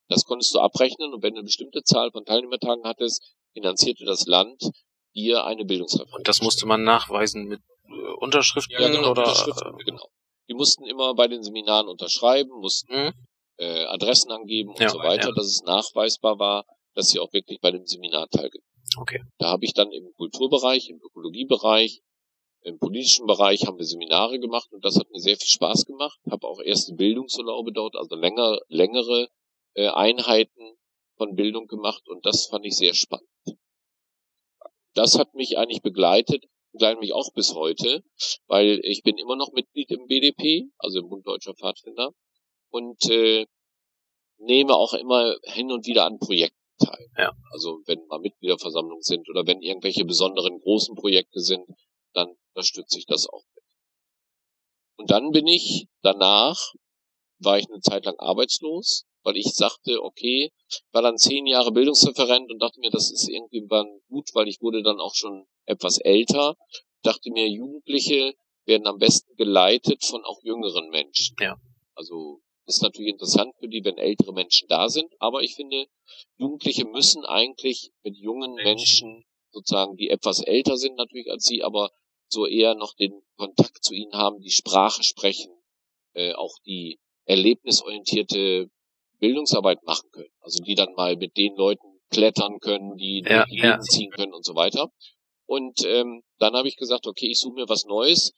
Das 0.07 0.25
konntest 0.25 0.53
du 0.53 0.59
abrechnen 0.59 1.13
und 1.13 1.23
wenn 1.23 1.33
du 1.33 1.39
eine 1.39 1.45
bestimmte 1.45 1.81
Zahl 1.83 2.11
von 2.11 2.25
Teilnehmertagen 2.25 2.83
hattest, 2.83 3.35
finanzierte 3.53 4.05
das 4.05 4.27
Land 4.27 4.69
dir 5.15 5.45
eine 5.45 5.65
Bildungsreferenz. 5.65 6.15
Und 6.15 6.27
das 6.27 6.41
musste 6.41 6.65
man 6.65 6.83
nachweisen 6.83 7.47
mit 7.47 7.61
äh, 7.87 7.91
Unterschriften 8.19 8.75
ja, 8.79 8.87
genau, 8.87 9.11
oder? 9.11 9.23
Unterschriften, 9.23 9.77
genau. 9.77 10.09
Die 10.47 10.53
mussten 10.53 10.85
immer 10.85 11.15
bei 11.15 11.27
den 11.27 11.41
Seminaren 11.41 11.87
unterschreiben, 11.87 12.51
mussten 12.59 12.93
mhm. 12.93 13.13
äh, 13.57 13.85
Adressen 13.85 14.31
angeben 14.31 14.71
und 14.71 14.79
ja, 14.79 14.89
so 14.89 14.99
weiter, 14.99 15.29
ja. 15.29 15.35
dass 15.35 15.47
es 15.47 15.63
nachweisbar 15.63 16.37
war, 16.37 16.65
dass 16.93 17.07
sie 17.07 17.19
auch 17.19 17.33
wirklich 17.33 17.59
bei 17.61 17.71
dem 17.71 17.85
Seminar 17.85 18.27
teilgenommen 18.29 18.65
Okay. 18.97 19.21
Da 19.37 19.47
habe 19.47 19.65
ich 19.65 19.73
dann 19.73 19.91
im 19.91 20.13
Kulturbereich, 20.13 20.89
im 20.89 21.01
Ökologiebereich, 21.01 22.01
im 22.61 22.79
politischen 22.79 23.27
Bereich 23.27 23.67
haben 23.67 23.77
wir 23.77 23.85
Seminare 23.85 24.39
gemacht 24.39 24.71
und 24.71 24.83
das 24.83 24.97
hat 24.97 25.09
mir 25.11 25.19
sehr 25.19 25.37
viel 25.37 25.47
Spaß 25.47 25.85
gemacht. 25.85 26.19
Habe 26.29 26.47
auch 26.47 26.59
erste 26.61 26.93
Bildungsurlaube 26.93 27.71
dort, 27.71 27.95
also 27.95 28.15
länger, 28.15 28.59
längere 28.67 29.27
äh, 29.73 29.87
Einheiten 29.89 30.77
von 31.17 31.35
Bildung 31.35 31.67
gemacht 31.67 32.07
und 32.07 32.25
das 32.25 32.47
fand 32.47 32.65
ich 32.65 32.75
sehr 32.75 32.93
spannend. 32.93 33.29
Das 34.95 35.19
hat 35.19 35.33
mich 35.35 35.57
eigentlich 35.57 35.81
begleitet, 35.81 36.45
begleitet 36.71 37.01
mich 37.01 37.13
auch 37.13 37.31
bis 37.33 37.53
heute, 37.53 38.03
weil 38.47 38.79
ich 38.83 39.03
bin 39.03 39.17
immer 39.17 39.35
noch 39.35 39.51
Mitglied 39.51 39.91
im 39.91 40.07
BDP, 40.07 40.69
also 40.77 40.99
im 40.99 41.09
Bund 41.09 41.27
Deutscher 41.27 41.53
Pfadfinder 41.53 42.11
und 42.69 43.09
äh, 43.09 43.45
nehme 44.37 44.73
auch 44.75 44.93
immer 44.93 45.35
hin 45.43 45.71
und 45.71 45.85
wieder 45.85 46.05
an 46.05 46.17
Projekten 46.19 46.57
teil. 46.79 47.07
Ja. 47.17 47.33
Also 47.51 47.81
wenn 47.85 48.05
mal 48.07 48.19
Mitgliederversammlungen 48.19 49.03
sind 49.03 49.29
oder 49.29 49.45
wenn 49.45 49.61
irgendwelche 49.61 50.05
besonderen 50.05 50.59
großen 50.59 50.95
Projekte 50.95 51.39
sind, 51.39 51.65
dann 52.13 52.35
unterstütze 52.53 52.97
ich 52.97 53.05
das 53.05 53.27
auch 53.27 53.43
mit. 53.53 53.63
Und 54.97 55.11
dann 55.11 55.31
bin 55.31 55.47
ich 55.47 55.87
danach, 56.01 56.73
war 57.39 57.59
ich 57.59 57.67
eine 57.69 57.81
Zeit 57.81 58.05
lang 58.05 58.17
arbeitslos, 58.17 59.05
weil 59.25 59.37
ich 59.37 59.53
sagte, 59.53 60.01
okay, 60.03 60.51
war 60.91 61.01
dann 61.01 61.17
zehn 61.17 61.47
Jahre 61.47 61.71
Bildungsreferent 61.71 62.51
und 62.51 62.59
dachte 62.59 62.79
mir, 62.79 62.91
das 62.91 63.11
ist 63.11 63.27
irgendwie 63.27 63.67
gut, 64.07 64.29
weil 64.33 64.47
ich 64.47 64.61
wurde 64.61 64.83
dann 64.83 64.99
auch 64.99 65.15
schon 65.15 65.47
etwas 65.65 65.97
älter. 65.97 66.55
Dachte 67.01 67.31
mir, 67.31 67.49
Jugendliche 67.49 68.35
werden 68.65 68.87
am 68.87 68.99
besten 68.99 69.35
geleitet 69.35 70.05
von 70.05 70.23
auch 70.23 70.41
jüngeren 70.43 70.89
Menschen. 70.89 71.35
Ja. 71.39 71.55
Also 71.95 72.41
ist 72.67 72.81
natürlich 72.81 73.11
interessant 73.11 73.53
für 73.59 73.67
die, 73.67 73.83
wenn 73.83 73.97
ältere 73.97 74.33
Menschen 74.33 74.67
da 74.67 74.89
sind, 74.89 75.11
aber 75.19 75.41
ich 75.41 75.55
finde, 75.55 75.87
Jugendliche 76.37 76.85
müssen 76.85 77.25
eigentlich 77.25 77.91
mit 78.03 78.17
jungen 78.17 78.55
Menschen 78.55 79.23
sozusagen, 79.51 79.95
die 79.97 80.09
etwas 80.09 80.41
älter 80.41 80.77
sind 80.77 80.95
natürlich 80.95 81.29
als 81.31 81.45
sie, 81.45 81.63
aber 81.63 81.91
so 82.27 82.45
eher 82.45 82.75
noch 82.75 82.93
den 82.95 83.21
Kontakt 83.37 83.83
zu 83.83 83.93
ihnen 83.93 84.13
haben, 84.13 84.41
die 84.41 84.51
Sprache 84.51 85.03
sprechen, 85.03 85.51
äh, 86.13 86.33
auch 86.33 86.57
die 86.65 86.99
erlebnisorientierte 87.25 88.69
Bildungsarbeit 89.19 89.83
machen 89.83 90.09
können. 90.11 90.33
Also 90.41 90.63
die 90.63 90.75
dann 90.75 90.93
mal 90.95 91.15
mit 91.15 91.37
den 91.37 91.55
Leuten 91.55 91.87
klettern 92.09 92.59
können, 92.59 92.95
die 92.95 93.23
ja, 93.27 93.45
die 93.45 93.57
ja. 93.57 93.79
ziehen 93.79 94.11
können 94.11 94.33
und 94.33 94.45
so 94.45 94.55
weiter. 94.55 94.91
Und 95.45 95.83
ähm, 95.85 96.23
dann 96.39 96.55
habe 96.55 96.67
ich 96.67 96.77
gesagt, 96.77 97.07
okay, 97.07 97.27
ich 97.29 97.39
suche 97.39 97.55
mir 97.55 97.69
was 97.69 97.85
Neues, 97.85 98.33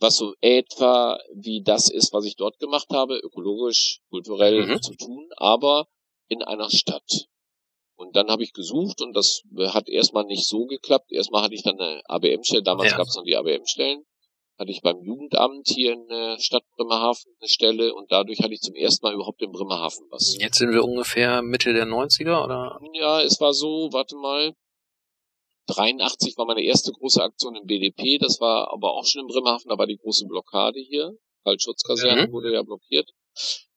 was 0.00 0.16
so 0.16 0.34
etwa 0.40 1.18
wie 1.34 1.62
das 1.62 1.90
ist, 1.90 2.12
was 2.12 2.24
ich 2.24 2.36
dort 2.36 2.58
gemacht 2.58 2.88
habe, 2.92 3.18
ökologisch, 3.18 4.00
kulturell 4.10 4.66
mhm. 4.66 4.82
zu 4.82 4.94
tun, 4.94 5.28
aber 5.36 5.88
in 6.28 6.42
einer 6.42 6.70
Stadt. 6.70 7.26
Und 7.96 8.14
dann 8.14 8.28
habe 8.28 8.44
ich 8.44 8.52
gesucht 8.52 9.02
und 9.02 9.12
das 9.14 9.42
hat 9.72 9.88
erstmal 9.88 10.24
nicht 10.24 10.46
so 10.46 10.66
geklappt. 10.66 11.10
Erstmal 11.10 11.42
hatte 11.42 11.54
ich 11.54 11.64
dann 11.64 11.80
eine 11.80 12.00
ABM-Stelle, 12.06 12.62
damals 12.62 12.92
ja. 12.92 12.96
gab 12.96 13.06
es 13.06 13.16
noch 13.16 13.24
die 13.24 13.36
ABM-Stellen 13.36 14.04
hatte 14.58 14.70
ich 14.70 14.82
beim 14.82 15.02
Jugendamt 15.02 15.68
hier 15.68 15.92
in 15.92 16.08
der 16.08 16.38
Stadt 16.38 16.64
Bremerhaven 16.76 17.32
eine 17.40 17.48
Stelle 17.48 17.94
und 17.94 18.10
dadurch 18.10 18.40
hatte 18.40 18.54
ich 18.54 18.60
zum 18.60 18.74
ersten 18.74 19.06
Mal 19.06 19.14
überhaupt 19.14 19.40
in 19.40 19.52
Bremerhaven 19.52 20.06
was. 20.10 20.36
Jetzt 20.38 20.58
sind 20.58 20.72
wir 20.72 20.84
ungefähr 20.84 21.42
Mitte 21.42 21.72
der 21.72 21.86
90er, 21.86 22.44
oder? 22.44 22.80
Ja, 22.94 23.22
es 23.22 23.40
war 23.40 23.54
so, 23.54 23.88
warte 23.92 24.16
mal, 24.16 24.52
83 25.66 26.36
war 26.36 26.46
meine 26.46 26.62
erste 26.62 26.92
große 26.92 27.22
Aktion 27.22 27.54
im 27.54 27.66
BDP, 27.66 28.18
das 28.18 28.40
war 28.40 28.72
aber 28.72 28.94
auch 28.94 29.06
schon 29.06 29.22
in 29.22 29.28
Bremerhaven, 29.28 29.68
da 29.68 29.78
war 29.78 29.86
die 29.86 29.98
große 29.98 30.26
Blockade 30.26 30.80
hier. 30.80 31.12
Waldschutzkaserne 31.44 32.26
mhm. 32.26 32.32
wurde 32.32 32.52
ja 32.52 32.62
blockiert. 32.62 33.10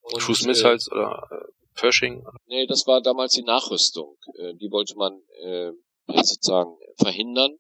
Und, 0.02 0.20
Cruise 0.20 0.48
Missiles 0.48 0.88
äh, 0.88 0.96
oder 0.96 1.28
äh, 1.32 1.52
Pershing? 1.76 2.24
Nee, 2.48 2.66
das 2.66 2.88
war 2.88 3.02
damals 3.02 3.34
die 3.34 3.44
Nachrüstung. 3.44 4.18
Äh, 4.36 4.56
die 4.56 4.72
wollte 4.72 4.96
man 4.96 5.22
äh, 5.44 5.72
sozusagen 6.08 6.76
verhindern. 6.98 7.58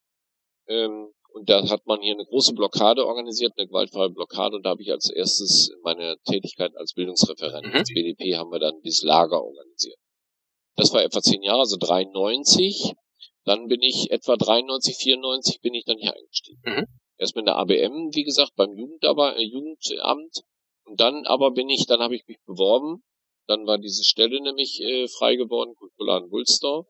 Ähm, 0.67 1.13
und 1.33 1.49
da 1.49 1.67
hat 1.67 1.85
man 1.85 2.01
hier 2.01 2.13
eine 2.13 2.25
große 2.25 2.53
Blockade 2.53 3.05
organisiert, 3.05 3.53
eine 3.57 3.67
gewaltfreie 3.67 4.09
Blockade. 4.09 4.55
Und 4.57 4.65
da 4.65 4.71
habe 4.71 4.81
ich 4.81 4.91
als 4.91 5.09
erstes 5.09 5.71
meine 5.83 6.17
Tätigkeit 6.25 6.75
als 6.75 6.93
Bildungsreferent, 6.93 7.67
mhm. 7.67 7.73
als 7.73 7.89
BDP, 7.93 8.35
haben 8.35 8.51
wir 8.51 8.59
dann 8.59 8.81
dieses 8.83 9.03
Lager 9.03 9.41
organisiert. 9.43 9.97
Das 10.75 10.93
war 10.93 11.03
etwa 11.03 11.21
zehn 11.21 11.41
Jahre, 11.41 11.59
also 11.59 11.77
93. 11.77 12.93
Dann 13.45 13.67
bin 13.67 13.81
ich 13.81 14.11
etwa 14.11 14.35
93, 14.35 14.95
94 14.97 15.61
bin 15.61 15.73
ich 15.73 15.85
dann 15.85 15.97
hier 15.97 16.13
eingestiegen. 16.13 16.61
Mhm. 16.63 16.85
Erst 17.17 17.35
mit 17.35 17.47
der 17.47 17.55
ABM, 17.57 18.13
wie 18.13 18.23
gesagt, 18.23 18.53
beim 18.55 18.73
Jugendaber, 18.73 19.37
äh, 19.37 19.43
Jugendamt. 19.43 20.41
Und 20.85 20.99
dann 20.99 21.25
aber 21.25 21.51
bin 21.51 21.69
ich, 21.69 21.85
dann 21.85 22.01
habe 22.01 22.15
ich 22.15 22.27
mich 22.27 22.39
beworben. 22.45 23.03
Dann 23.47 23.65
war 23.65 23.77
diese 23.77 24.03
Stelle 24.03 24.41
nämlich 24.41 24.81
äh, 24.81 25.07
frei 25.07 25.35
geworden, 25.35 25.75
Kulturladen 25.75 26.29
Wulsdorf. 26.31 26.87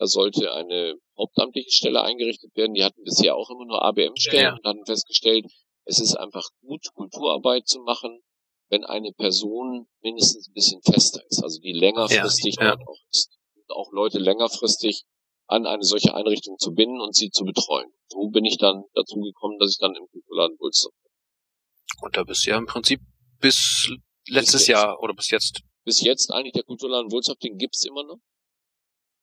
Da 0.00 0.06
sollte 0.06 0.54
eine 0.54 0.94
hauptamtliche 1.18 1.70
Stelle 1.70 2.00
eingerichtet 2.00 2.56
werden. 2.56 2.72
Die 2.72 2.82
hatten 2.82 3.02
bisher 3.04 3.36
auch 3.36 3.50
immer 3.50 3.66
nur 3.66 3.84
ABM-Stellen 3.84 4.42
ja. 4.42 4.52
und 4.54 4.64
hatten 4.64 4.86
festgestellt, 4.86 5.44
es 5.84 6.00
ist 6.00 6.16
einfach 6.16 6.48
gut, 6.62 6.86
Kulturarbeit 6.94 7.68
zu 7.68 7.80
machen, 7.80 8.22
wenn 8.70 8.84
eine 8.84 9.12
Person 9.12 9.88
mindestens 10.00 10.48
ein 10.48 10.54
bisschen 10.54 10.80
fester 10.80 11.20
ist, 11.28 11.42
also 11.42 11.60
die 11.60 11.74
längerfristig 11.74 12.56
ja, 12.56 12.64
ja. 12.64 12.76
dort 12.76 12.88
auch 12.88 13.02
ist. 13.10 13.36
Und 13.56 13.76
auch 13.76 13.92
Leute 13.92 14.18
längerfristig 14.18 15.02
an 15.48 15.66
eine 15.66 15.82
solche 15.82 16.14
Einrichtung 16.14 16.56
zu 16.58 16.72
binden 16.72 17.02
und 17.02 17.14
sie 17.14 17.28
zu 17.28 17.44
betreuen. 17.44 17.90
So 18.08 18.30
bin 18.30 18.46
ich 18.46 18.56
dann 18.56 18.84
dazu 18.94 19.20
gekommen, 19.20 19.58
dass 19.58 19.72
ich 19.72 19.78
dann 19.80 19.94
im 19.94 20.06
Kulturladen 20.10 20.56
Wulstorf 20.60 20.94
bin. 21.02 21.12
Und 22.06 22.16
da 22.16 22.24
bist 22.24 22.46
du 22.46 22.50
ja 22.50 22.56
im 22.56 22.64
Prinzip 22.64 23.00
bis 23.38 23.90
letztes 24.28 24.62
bis 24.62 24.68
Jahr 24.68 24.98
oder 25.02 25.12
bis 25.12 25.30
jetzt. 25.30 25.60
Bis 25.84 26.00
jetzt 26.00 26.30
eigentlich 26.32 26.54
der 26.54 26.62
Kulturladen 26.62 27.12
Wulstorf, 27.12 27.38
den 27.38 27.58
gibt's 27.58 27.84
immer 27.84 28.04
noch. 28.04 28.18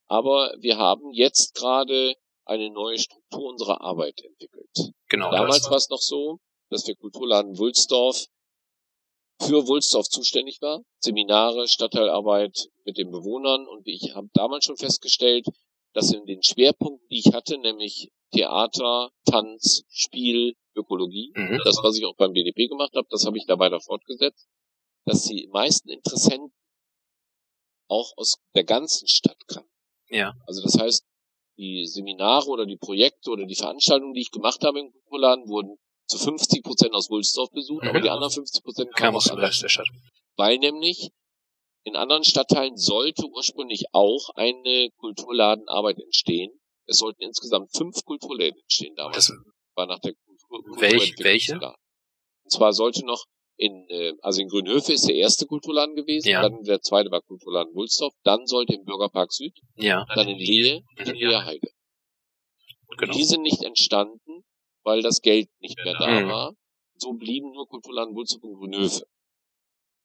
Aber 0.07 0.53
wir 0.59 0.77
haben 0.77 1.11
jetzt 1.11 1.53
gerade 1.55 2.15
eine 2.45 2.69
neue 2.69 2.97
Struktur 2.97 3.49
unserer 3.49 3.81
Arbeit 3.81 4.21
entwickelt. 4.23 4.93
Genau. 5.09 5.31
Damals 5.31 5.69
war 5.69 5.77
es 5.77 5.89
noch 5.89 6.01
so, 6.01 6.39
dass 6.69 6.83
der 6.83 6.95
Kulturladen 6.95 7.57
Wulsdorf 7.57 8.27
für 9.39 9.67
Wulsdorf 9.67 10.07
zuständig 10.07 10.61
war. 10.61 10.81
Seminare, 10.99 11.67
Stadtteilarbeit 11.67 12.69
mit 12.85 12.97
den 12.97 13.11
Bewohnern. 13.11 13.67
Und 13.67 13.87
ich 13.87 14.15
habe 14.15 14.29
damals 14.33 14.65
schon 14.65 14.77
festgestellt, 14.77 15.45
dass 15.93 16.13
in 16.13 16.25
den 16.25 16.43
Schwerpunkten, 16.43 17.07
die 17.09 17.19
ich 17.19 17.33
hatte, 17.33 17.57
nämlich 17.57 18.11
Theater, 18.31 19.11
Tanz, 19.25 19.83
Spiel, 19.89 20.55
Ökologie, 20.75 21.31
mhm. 21.35 21.59
das, 21.63 21.77
was 21.81 21.97
ich 21.97 22.05
auch 22.05 22.15
beim 22.15 22.33
BDP 22.33 22.67
gemacht 22.67 22.93
habe, 22.95 23.07
das 23.09 23.25
habe 23.25 23.37
ich 23.37 23.45
da 23.45 23.57
weiter 23.57 23.79
fortgesetzt, 23.79 24.47
dass 25.05 25.23
die 25.23 25.47
meisten 25.51 25.89
Interessenten 25.89 26.53
auch 27.89 28.13
aus 28.17 28.37
der 28.53 28.63
ganzen 28.63 29.07
Stadt 29.07 29.47
kamen. 29.47 29.69
Ja. 30.09 30.33
Also 30.45 30.61
das 30.63 30.77
heißt, 30.79 31.03
die 31.57 31.85
Seminare 31.85 32.47
oder 32.47 32.65
die 32.65 32.77
Projekte 32.77 33.31
oder 33.31 33.45
die 33.45 33.55
Veranstaltungen, 33.55 34.13
die 34.13 34.21
ich 34.21 34.31
gemacht 34.31 34.63
habe 34.63 34.79
im 34.79 34.91
Kulturladen, 34.91 35.47
wurden 35.47 35.77
zu 36.07 36.17
50 36.17 36.63
Prozent 36.63 36.93
aus 36.93 37.09
Wulsdorf 37.09 37.49
besucht, 37.51 37.83
mhm. 37.83 37.89
aber 37.89 38.01
die 38.01 38.09
anderen 38.09 38.31
50 38.31 38.63
Prozent 38.63 38.95
kamen 38.95 39.17
aus 39.17 39.25
dem 39.25 39.37
Rest 39.37 39.63
der 39.63 39.69
Stadt. 39.69 39.87
Weil 40.35 40.57
nämlich 40.59 41.09
in 41.83 41.95
anderen 41.95 42.23
Stadtteilen 42.23 42.77
sollte 42.77 43.25
ursprünglich 43.27 43.85
auch 43.93 44.29
eine 44.35 44.89
Kulturladenarbeit 44.97 45.99
entstehen. 45.99 46.51
Es 46.85 46.97
sollten 46.97 47.23
insgesamt 47.23 47.75
fünf 47.75 48.03
Kulturläden 48.03 48.59
entstehen 48.59 48.95
damals. 48.95 49.27
Das 49.27 49.33
war 49.75 49.87
nach 49.87 49.99
der 49.99 50.13
Kultur 50.47 50.81
Welch, 50.81 51.15
welche? 51.19 51.55
Und 51.55 52.51
zwar 52.51 52.73
sollte 52.73 53.05
noch 53.05 53.25
in, 53.57 53.89
äh, 53.89 54.13
also 54.21 54.41
in 54.41 54.47
Grünhöfe 54.47 54.93
ist 54.93 55.07
der 55.07 55.15
erste 55.15 55.45
Kulturladen 55.45 55.95
gewesen, 55.95 56.29
ja. 56.29 56.41
dann 56.41 56.63
der 56.63 56.81
zweite 56.81 57.11
war 57.11 57.21
Kulturladen 57.21 57.73
Wulstorf, 57.75 58.13
dann 58.23 58.45
sollte 58.45 58.75
im 58.75 58.85
Bürgerpark 58.85 59.33
Süd, 59.33 59.53
ja. 59.75 60.05
dann 60.15 60.27
in 60.27 60.37
Lehe 60.37 60.83
und 60.97 61.07
in 61.07 61.15
Leerheide. 61.15 61.69
Genau. 62.97 63.13
Die 63.13 63.23
sind 63.23 63.41
nicht 63.41 63.63
entstanden, 63.63 64.43
weil 64.83 65.01
das 65.01 65.21
Geld 65.21 65.49
nicht 65.59 65.77
mehr 65.83 65.95
da 65.97 66.21
mhm. 66.21 66.29
war. 66.29 66.53
So 66.95 67.13
blieben 67.13 67.51
nur 67.51 67.67
Kulturladen 67.67 68.15
Wulstorf 68.15 68.43
und 68.43 68.55
Grünhöfe. 68.55 69.05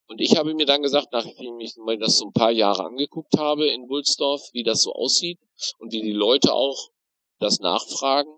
Und 0.08 0.20
ich 0.20 0.36
habe 0.36 0.52
mir 0.54 0.66
dann 0.66 0.82
gesagt, 0.82 1.08
nachdem 1.12 1.58
ich 1.60 1.74
mir 1.76 1.98
das 1.98 2.18
so 2.18 2.26
ein 2.26 2.32
paar 2.32 2.50
Jahre 2.50 2.84
angeguckt 2.84 3.38
habe 3.38 3.68
in 3.68 3.88
Wulsdorf, 3.88 4.42
wie 4.52 4.62
das 4.62 4.82
so 4.82 4.92
aussieht 4.92 5.38
und 5.78 5.92
wie 5.92 6.02
die 6.02 6.12
Leute 6.12 6.52
auch 6.52 6.90
das 7.38 7.60
nachfragen, 7.60 8.30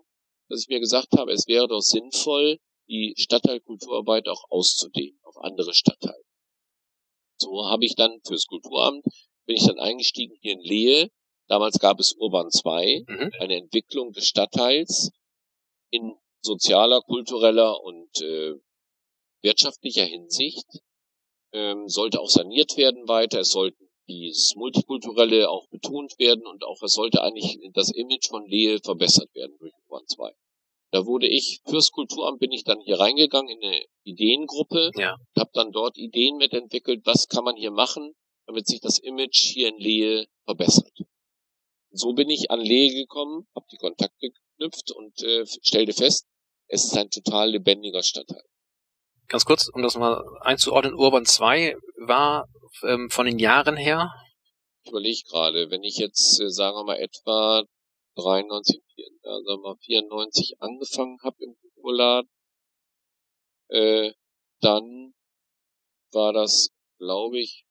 dass 0.47 0.61
ich 0.61 0.69
mir 0.69 0.79
gesagt 0.79 1.17
habe, 1.17 1.33
es 1.33 1.47
wäre 1.47 1.67
doch 1.67 1.81
sinnvoll, 1.81 2.59
die 2.87 3.13
Stadtteilkulturarbeit 3.17 4.27
auch 4.27 4.49
auszudehnen 4.49 5.19
auf 5.23 5.37
andere 5.37 5.73
Stadtteile. 5.73 6.23
So 7.37 7.65
habe 7.65 7.85
ich 7.85 7.95
dann 7.95 8.21
fürs 8.25 8.45
Kulturamt, 8.45 9.03
bin 9.45 9.57
ich 9.57 9.65
dann 9.65 9.79
eingestiegen 9.79 10.37
hier 10.41 10.53
in 10.53 10.61
Lehe. 10.61 11.09
Damals 11.47 11.79
gab 11.79 11.99
es 11.99 12.13
Urban 12.13 12.49
2, 12.49 13.03
mhm. 13.07 13.31
eine 13.39 13.57
Entwicklung 13.57 14.13
des 14.13 14.27
Stadtteils 14.27 15.11
in 15.91 16.15
sozialer, 16.41 17.01
kultureller 17.01 17.81
und 17.81 18.21
äh, 18.21 18.53
wirtschaftlicher 19.41 20.05
Hinsicht. 20.05 20.65
Ähm, 21.51 21.87
sollte 21.87 22.19
auch 22.19 22.29
saniert 22.29 22.77
werden 22.77 23.07
weiter. 23.07 23.41
Es 23.41 23.49
sollten 23.49 23.89
dieses 24.07 24.55
Multikulturelle 24.55 25.49
auch 25.49 25.67
betont 25.67 26.17
werden 26.19 26.45
und 26.45 26.63
auch 26.63 26.81
es 26.81 26.93
sollte 26.93 27.21
eigentlich 27.21 27.57
das 27.73 27.91
Image 27.91 28.27
von 28.27 28.45
Lehe 28.45 28.79
verbessert 28.79 29.33
werden 29.33 29.55
durch 29.59 29.73
Urban 29.87 30.07
2. 30.07 30.35
Da 30.95 31.05
wurde 31.05 31.27
ich, 31.27 31.59
fürs 31.67 31.91
Kulturamt 31.91 32.39
bin 32.39 32.53
ich 32.53 32.63
dann 32.63 32.79
hier 32.79 32.97
reingegangen 32.97 33.49
in 33.49 33.61
eine 33.61 33.85
Ideengruppe, 34.05 34.91
ja. 34.95 35.17
habe 35.37 35.49
dann 35.53 35.73
dort 35.73 35.97
Ideen 35.97 36.37
mitentwickelt, 36.37 37.05
was 37.05 37.27
kann 37.27 37.43
man 37.43 37.57
hier 37.57 37.71
machen, 37.71 38.13
damit 38.45 38.65
sich 38.65 38.79
das 38.79 38.97
Image 38.99 39.35
hier 39.35 39.67
in 39.67 39.77
Lehe 39.77 40.25
verbessert. 40.45 40.97
So 41.91 42.13
bin 42.13 42.29
ich 42.29 42.49
an 42.49 42.61
Lehe 42.61 42.93
gekommen, 42.93 43.45
habe 43.53 43.65
die 43.73 43.75
Kontakte 43.75 44.29
geknüpft 44.29 44.91
und 44.91 45.21
äh, 45.21 45.45
stellte 45.63 45.91
fest, 45.91 46.27
es 46.67 46.85
ist 46.85 46.97
ein 46.97 47.09
total 47.09 47.49
lebendiger 47.51 48.01
Stadtteil. 48.01 48.45
Ganz 49.27 49.43
kurz, 49.43 49.67
um 49.67 49.81
das 49.81 49.97
mal 49.97 50.23
einzuordnen, 50.39 50.93
Urban 50.93 51.25
2 51.25 51.75
war 52.07 52.47
ähm, 52.83 53.09
von 53.09 53.25
den 53.25 53.37
Jahren 53.39 53.75
her? 53.75 54.13
Ich 54.85 54.91
überlege 54.91 55.23
gerade, 55.29 55.69
wenn 55.71 55.83
ich 55.83 55.97
jetzt, 55.97 56.39
äh, 56.39 56.49
sagen 56.49 56.77
wir 56.77 56.85
mal, 56.85 56.99
etwa 56.99 57.65
93, 58.15 58.81
ja, 59.23 59.31
sagen 59.31 59.45
wir 59.45 59.57
mal 59.57 59.77
94 59.77 60.55
angefangen 60.59 61.17
habe 61.23 61.35
im 61.39 61.55
Kulturladen, 61.55 62.29
äh, 63.69 64.11
dann 64.61 65.13
war 66.11 66.33
das, 66.33 66.69
glaube 66.97 67.39
ich, 67.39 67.65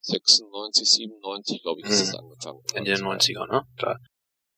96, 0.00 0.90
97, 0.90 1.62
glaube 1.62 1.80
ich, 1.80 1.86
ist 1.86 2.00
es 2.00 2.12
hm. 2.12 2.20
angefangen. 2.20 2.62
In 2.74 2.84
den 2.84 2.96
90er, 2.96 3.46
ne? 3.46 3.62
Klar. 3.76 3.98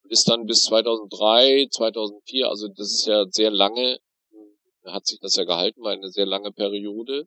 Ist 0.08 0.28
dann 0.28 0.46
bis 0.46 0.64
2003, 0.64 1.68
2004, 1.70 2.48
also 2.48 2.68
das 2.68 2.92
ist 2.92 3.06
ja 3.06 3.24
sehr 3.28 3.50
lange, 3.50 3.98
hat 4.86 5.06
sich 5.06 5.18
das 5.20 5.36
ja 5.36 5.44
gehalten, 5.44 5.82
war 5.82 5.92
eine 5.92 6.10
sehr 6.10 6.26
lange 6.26 6.52
Periode. 6.52 7.26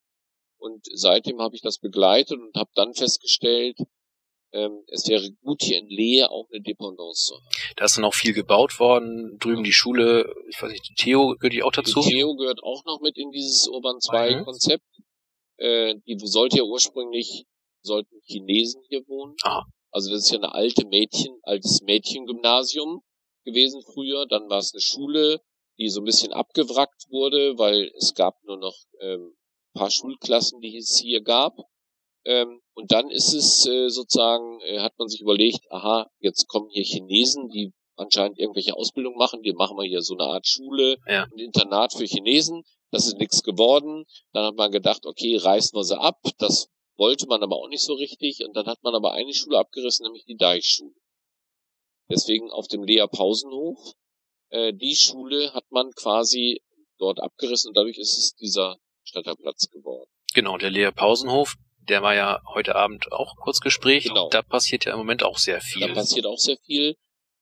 Und 0.59 0.85
seitdem 0.93 1.39
habe 1.39 1.55
ich 1.55 1.61
das 1.61 1.79
begleitet 1.79 2.39
und 2.39 2.55
habe 2.55 2.69
dann 2.75 2.93
festgestellt, 2.93 3.77
ähm, 4.53 4.83
es 4.87 5.07
wäre 5.07 5.29
gut, 5.43 5.61
hier 5.61 5.79
in 5.79 5.87
Lehe 5.87 6.29
auch 6.29 6.47
eine 6.51 6.61
Dependance 6.61 7.25
zu 7.25 7.35
haben. 7.35 7.45
Da 7.75 7.85
ist 7.85 7.97
dann 7.97 8.05
auch 8.05 8.13
viel 8.13 8.33
gebaut 8.33 8.79
worden. 8.79 9.37
Drüben 9.39 9.63
die 9.63 9.73
Schule, 9.73 10.33
ich 10.49 10.61
weiß 10.61 10.71
nicht, 10.71 10.87
die 10.89 10.95
Theo 10.95 11.35
gehört 11.35 11.53
die 11.53 11.63
auch 11.63 11.71
dazu? 11.71 12.01
Die 12.01 12.09
Theo 12.11 12.35
gehört 12.35 12.63
auch 12.63 12.83
noch 12.85 13.01
mit 13.01 13.17
in 13.17 13.31
dieses 13.31 13.67
Urban 13.67 13.99
2 13.99 14.43
Konzept. 14.43 14.85
Äh, 15.57 15.95
die 16.05 16.17
sollte 16.19 16.57
ja 16.57 16.63
ursprünglich, 16.63 17.45
sollten 17.81 18.19
Chinesen 18.23 18.81
hier 18.87 19.07
wohnen. 19.07 19.35
Aha. 19.43 19.65
Also 19.91 20.11
das 20.11 20.23
ist 20.23 20.31
ja 20.31 20.37
eine 20.37 20.53
alte 20.53 20.85
Mädchen, 20.85 21.39
altes 21.43 21.81
Mädchengymnasium 21.81 23.01
gewesen 23.45 23.81
früher. 23.93 24.27
Dann 24.27 24.49
war 24.49 24.59
es 24.59 24.73
eine 24.73 24.81
Schule, 24.81 25.41
die 25.77 25.89
so 25.89 26.01
ein 26.01 26.05
bisschen 26.05 26.33
abgewrackt 26.33 27.05
wurde, 27.09 27.57
weil 27.57 27.91
es 27.97 28.13
gab 28.13 28.35
nur 28.43 28.57
noch 28.57 28.75
ähm, 29.01 29.35
paar 29.73 29.91
Schulklassen, 29.91 30.59
die 30.59 30.77
es 30.77 30.97
hier 30.97 31.21
gab. 31.21 31.57
Ähm, 32.27 32.61
und 32.73 32.91
dann 32.91 33.09
ist 33.09 33.33
es 33.33 33.65
äh, 33.65 33.87
sozusagen, 33.87 34.59
äh, 34.65 34.79
hat 34.79 34.99
man 34.99 35.07
sich 35.07 35.21
überlegt, 35.21 35.61
aha, 35.71 36.11
jetzt 36.19 36.47
kommen 36.49 36.69
hier 36.69 36.83
Chinesen, 36.83 37.47
die 37.47 37.71
anscheinend 37.95 38.37
irgendwelche 38.37 38.75
Ausbildung 38.75 39.15
machen, 39.15 39.43
die 39.43 39.53
machen 39.53 39.77
wir 39.77 39.87
hier 39.87 40.01
so 40.01 40.13
eine 40.13 40.25
Art 40.25 40.45
Schule, 40.45 40.97
ja. 41.07 41.23
ein 41.23 41.39
Internat 41.39 41.93
für 41.93 42.03
Chinesen. 42.03 42.63
Das 42.91 43.07
ist 43.07 43.17
nichts 43.17 43.43
geworden. 43.43 44.05
Dann 44.33 44.43
hat 44.43 44.55
man 44.55 44.71
gedacht, 44.71 45.05
okay, 45.05 45.37
reißen 45.37 45.73
wir 45.77 45.85
sie 45.85 45.97
ab. 45.97 46.19
Das 46.37 46.67
wollte 46.97 47.27
man 47.27 47.41
aber 47.43 47.55
auch 47.55 47.69
nicht 47.69 47.83
so 47.83 47.93
richtig. 47.93 48.43
Und 48.45 48.55
dann 48.57 48.65
hat 48.65 48.83
man 48.83 48.93
aber 48.93 49.13
eine 49.13 49.33
Schule 49.33 49.57
abgerissen, 49.57 50.03
nämlich 50.03 50.25
die 50.25 50.35
Deichschule. 50.35 50.93
Deswegen 52.09 52.51
auf 52.51 52.67
dem 52.67 52.83
Lea 52.83 53.05
Pausenhof. 53.09 53.93
Äh, 54.49 54.73
die 54.73 54.95
Schule 54.95 55.53
hat 55.53 55.65
man 55.69 55.91
quasi 55.91 56.61
dort 56.97 57.21
abgerissen 57.21 57.69
und 57.69 57.77
dadurch 57.77 57.97
ist 57.97 58.17
es 58.17 58.35
dieser 58.35 58.77
Stadtteilplatz 59.03 59.69
geworden. 59.69 60.09
Genau, 60.33 60.57
der 60.57 60.71
Lea 60.71 60.91
Pausenhof, 60.91 61.55
der 61.89 62.01
war 62.01 62.15
ja 62.15 62.41
heute 62.53 62.75
Abend 62.75 63.11
auch 63.11 63.35
kurz 63.37 63.59
Gespräch. 63.59 64.05
Genau. 64.05 64.29
Da 64.29 64.41
passiert 64.41 64.85
ja 64.85 64.93
im 64.93 64.99
Moment 64.99 65.23
auch 65.23 65.37
sehr 65.37 65.61
viel. 65.61 65.87
Da 65.87 65.93
passiert 65.93 66.25
auch 66.25 66.37
sehr 66.37 66.57
viel. 66.65 66.95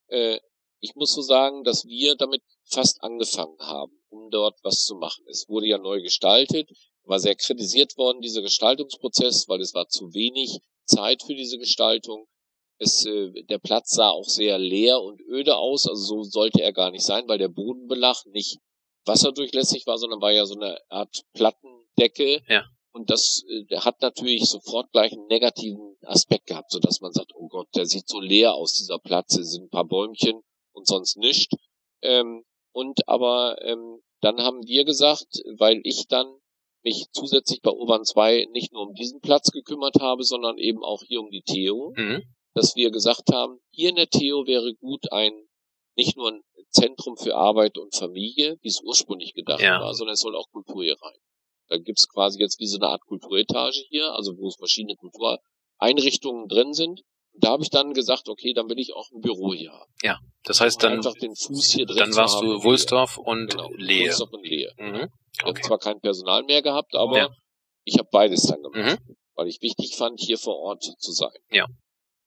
Äh, 0.08 0.40
ich 0.80 0.96
muss 0.96 1.14
so 1.14 1.22
sagen, 1.22 1.64
dass 1.64 1.86
wir 1.86 2.16
damit 2.16 2.42
fast 2.66 3.02
angefangen 3.02 3.58
haben, 3.60 3.92
um 4.10 4.30
dort 4.30 4.60
was 4.64 4.84
zu 4.84 4.96
machen. 4.96 5.26
Es 5.30 5.48
wurde 5.50 5.68
ja 5.68 5.78
neu 5.78 6.02
gestaltet, 6.02 6.70
war 7.04 7.20
sehr 7.20 7.36
kritisiert 7.36 7.98
worden, 7.98 8.22
dieser 8.22 8.42
Gestaltungsprozess, 8.42 9.48
weil 9.48 9.62
es 9.62 9.74
war 9.74 9.88
zu 9.88 10.14
wenig 10.14 10.60
Zeit 10.86 11.24
für 11.24 11.36
diese 11.36 11.58
Gestaltung. 11.58 12.28
Es, 12.78 13.06
äh, 13.06 13.32
der 13.50 13.58
Platz 13.58 13.92
sah 13.92 14.10
auch 14.10 14.28
sehr 14.28 14.58
leer 14.58 15.02
und 15.02 15.22
öde 15.22 15.56
aus, 15.56 15.88
also 15.88 16.04
so 16.04 16.24
sollte 16.24 16.62
er 16.62 16.74
gar 16.74 16.92
nicht 16.92 17.06
sein, 17.06 17.28
weil 17.28 17.38
der 17.38 17.48
Bodenbelag 17.48 18.26
nicht 18.28 18.60
wasserdurchlässig 19.06 19.88
war, 19.88 19.98
sondern 19.98 20.22
war 20.22 20.32
ja 20.32 20.46
so 20.46 20.56
eine 20.56 20.78
Art 20.90 21.22
Plattendecke. 21.34 22.42
Ja. 22.50 22.66
Und 22.96 23.10
das 23.10 23.44
äh, 23.50 23.76
hat 23.80 24.02
natürlich 24.02 24.46
sofort 24.46 24.90
gleich 24.94 25.12
einen 25.12 25.28
negativen 25.28 25.98
Aspekt 26.04 26.46
gehabt, 26.46 26.72
so 26.72 26.80
dass 26.80 27.02
man 27.02 27.12
sagt, 27.12 27.34
oh 27.36 27.50
Gott, 27.50 27.68
der 27.76 27.86
sieht 27.86 28.08
so 28.08 28.22
leer 28.22 28.54
aus, 28.54 28.72
dieser 28.72 29.00
Platz, 29.00 29.36
es 29.36 29.52
sind 29.52 29.66
ein 29.66 29.70
paar 29.70 29.84
Bäumchen 29.84 30.42
und 30.72 30.88
sonst 30.88 31.18
nichts. 31.18 31.54
Ähm, 32.02 32.46
und 32.72 33.06
aber 33.10 33.58
ähm, 33.64 34.00
dann 34.22 34.42
haben 34.42 34.66
wir 34.66 34.86
gesagt, 34.86 35.28
weil 35.58 35.82
ich 35.84 36.08
dann 36.08 36.40
mich 36.84 37.08
zusätzlich 37.12 37.62
bei 37.62 37.72
Urban 37.72 38.06
2 38.06 38.48
nicht 38.54 38.72
nur 38.72 38.84
um 38.84 38.94
diesen 38.94 39.20
Platz 39.20 39.52
gekümmert 39.52 40.00
habe, 40.00 40.24
sondern 40.24 40.58
eben 40.58 40.82
auch 40.82 41.04
hier 41.04 41.20
um 41.20 41.30
die 41.32 41.42
Theo, 41.42 41.92
mhm. 41.98 42.24
dass 42.54 42.78
wir 42.78 42.92
gesagt 42.92 43.30
haben, 43.34 43.60
hier 43.72 43.90
in 43.90 43.98
der 43.98 44.08
Theo 44.08 44.48
wäre 44.48 44.74
gut 44.74 45.12
ein, 45.12 45.34
nicht 45.98 46.16
nur 46.16 46.32
ein 46.32 46.42
Zentrum 46.70 47.18
für 47.18 47.36
Arbeit 47.36 47.78
und 47.78 47.94
Familie, 47.94 48.58
wie 48.62 48.70
es 48.70 48.82
ursprünglich 48.82 49.34
gedacht 49.34 49.60
ja. 49.60 49.82
war, 49.82 49.94
sondern 49.94 50.14
es 50.14 50.22
soll 50.22 50.38
auch 50.38 50.50
Kultur 50.50 50.82
hier 50.82 50.96
rein. 51.02 51.20
Da 51.68 51.78
gibt's 51.78 52.08
quasi 52.08 52.40
jetzt 52.40 52.60
wie 52.60 52.68
so 52.68 52.78
eine 52.78 52.88
Art 52.88 53.02
Kulturetage 53.06 53.84
hier, 53.90 54.12
also 54.14 54.38
wo 54.38 54.48
es 54.48 54.56
verschiedene 54.56 54.96
Kultureinrichtungen 54.96 56.48
drin 56.48 56.74
sind. 56.74 57.02
Und 57.34 57.44
da 57.44 57.50
habe 57.50 57.64
ich 57.64 57.70
dann 57.70 57.94
gesagt, 57.94 58.30
okay, 58.30 58.54
dann 58.54 58.70
will 58.70 58.80
ich 58.80 58.94
auch 58.94 59.12
ein 59.12 59.20
Büro 59.20 59.54
hier 59.54 59.72
haben. 59.72 59.92
Ja, 60.04 60.20
das 60.44 60.62
heißt 60.62 60.82
dann 60.84 60.94
einfach 60.94 61.16
den 61.16 61.36
Fuß 61.36 61.74
hier 61.74 61.86
drin. 61.86 61.98
Dann 61.98 62.16
warst 62.16 62.42
du 62.42 62.64
Wulsdorf 62.64 63.18
und 63.18 63.52
genau, 63.52 63.70
Lehe. 63.76 64.08
Wulsdorf 64.08 64.32
und 64.32 64.46
Lehe. 64.46 64.72
Mhm. 64.78 65.10
Ich 65.34 65.44
habe 65.44 65.62
zwar 65.62 65.80
kein 65.80 66.00
Personal 66.00 66.44
mehr 66.44 66.62
gehabt, 66.62 66.96
aber 66.96 67.18
ja. 67.18 67.30
ich 67.84 67.98
habe 67.98 68.08
beides 68.12 68.44
dann 68.44 68.62
gemacht, 68.64 69.00
mhm. 69.02 69.16
weil 69.36 69.48
ich 69.48 69.62
wichtig 69.62 69.96
fand, 69.96 70.20
hier 70.20 70.38
vor 70.38 70.58
Ort 70.60 70.84
zu 70.84 71.12
sein. 71.12 71.38
Ja. 71.52 71.66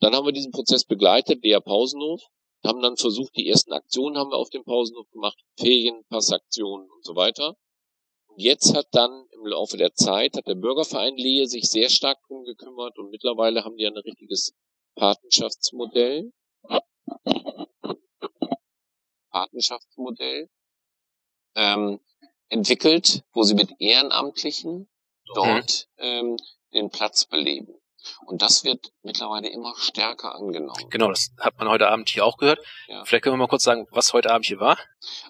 Dann 0.01 0.15
haben 0.15 0.27
wir 0.27 0.33
diesen 0.33 0.53
Prozess 0.53 0.85
begleitet, 0.85 1.43
der 1.43 1.61
Pausenhof, 1.61 2.23
haben 2.65 2.83
dann 2.83 2.97
versucht, 2.97 3.37
die 3.37 3.49
ersten 3.49 3.73
Aktionen 3.73 4.19
haben 4.19 4.31
wir 4.31 4.37
auf 4.37 4.51
dem 4.51 4.65
Pausenhof 4.65 5.09
gemacht, 5.11 5.39
Ferienpassaktionen 5.59 6.89
und 6.91 7.05
so 7.05 7.15
weiter. 7.15 7.57
Und 8.39 8.45
jetzt 8.45 8.73
hat 8.73 8.87
dann 8.93 9.27
im 9.33 9.47
Laufe 9.47 9.77
der 9.77 9.95
Zeit, 9.95 10.37
hat 10.37 10.47
der 10.47 10.55
Bürgerverein 10.55 11.17
Lehe 11.17 11.49
sich 11.49 11.69
sehr 11.69 11.89
stark 11.89 12.19
drum 12.29 12.45
gekümmert 12.45 12.97
und 12.97 13.11
mittlerweile 13.11 13.65
haben 13.65 13.77
die 13.77 13.85
ein 13.85 13.97
richtiges 13.97 14.55
Patenschaftsmodell. 14.95 16.33
Patenschaftsmodell 19.33 20.49
ähm, 21.57 21.99
entwickelt, 22.49 23.25
wo 23.33 23.43
sie 23.43 23.57
mit 23.57 23.73
Ehrenamtlichen 23.81 24.89
dort 25.35 25.89
mhm. 25.97 26.05
ähm, 26.05 26.37
den 26.75 26.91
Platz 26.91 27.27
beleben. 27.27 27.75
Und 28.27 28.43
das 28.43 28.65
wird 28.65 28.93
mittlerweile 29.03 29.49
immer 29.49 29.75
stärker 29.77 30.35
angenommen. 30.35 30.89
Genau, 30.91 31.09
das 31.09 31.31
hat 31.39 31.59
man 31.59 31.69
heute 31.69 31.89
Abend 31.89 32.09
hier 32.09 32.25
auch 32.25 32.37
gehört. 32.37 32.59
Ja. 32.87 33.05
Vielleicht 33.05 33.25
können 33.25 33.35
wir 33.35 33.39
mal 33.39 33.49
kurz 33.49 33.65
sagen, 33.65 33.87
was 33.91 34.13
heute 34.13 34.31
Abend 34.31 34.47
hier 34.47 34.61
war. 34.61 34.79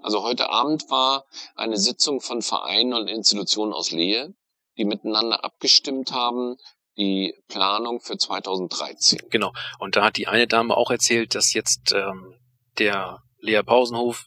Also 0.03 0.23
heute 0.23 0.51
Abend 0.51 0.91
war 0.91 1.25
eine 1.55 1.77
Sitzung 1.77 2.21
von 2.21 2.43
Vereinen 2.43 2.95
und 2.95 3.09
Institutionen 3.09 3.73
aus 3.73 3.91
Lehe, 3.91 4.35
die 4.77 4.85
miteinander 4.85 5.45
abgestimmt 5.45 6.13
haben, 6.13 6.57
die 6.97 7.35
Planung 7.49 8.01
für 8.01 8.17
2013. 8.17 9.21
Genau. 9.31 9.53
Und 9.79 9.97
da 9.97 10.05
hat 10.05 10.17
die 10.17 10.27
eine 10.27 10.47
Dame 10.47 10.77
auch 10.77 10.91
erzählt, 10.91 11.35
dass 11.35 11.55
jetzt 11.55 11.93
ähm, 11.93 12.35
der 12.79 13.23
Lea 13.41 13.63
Pausenhof 13.63 14.27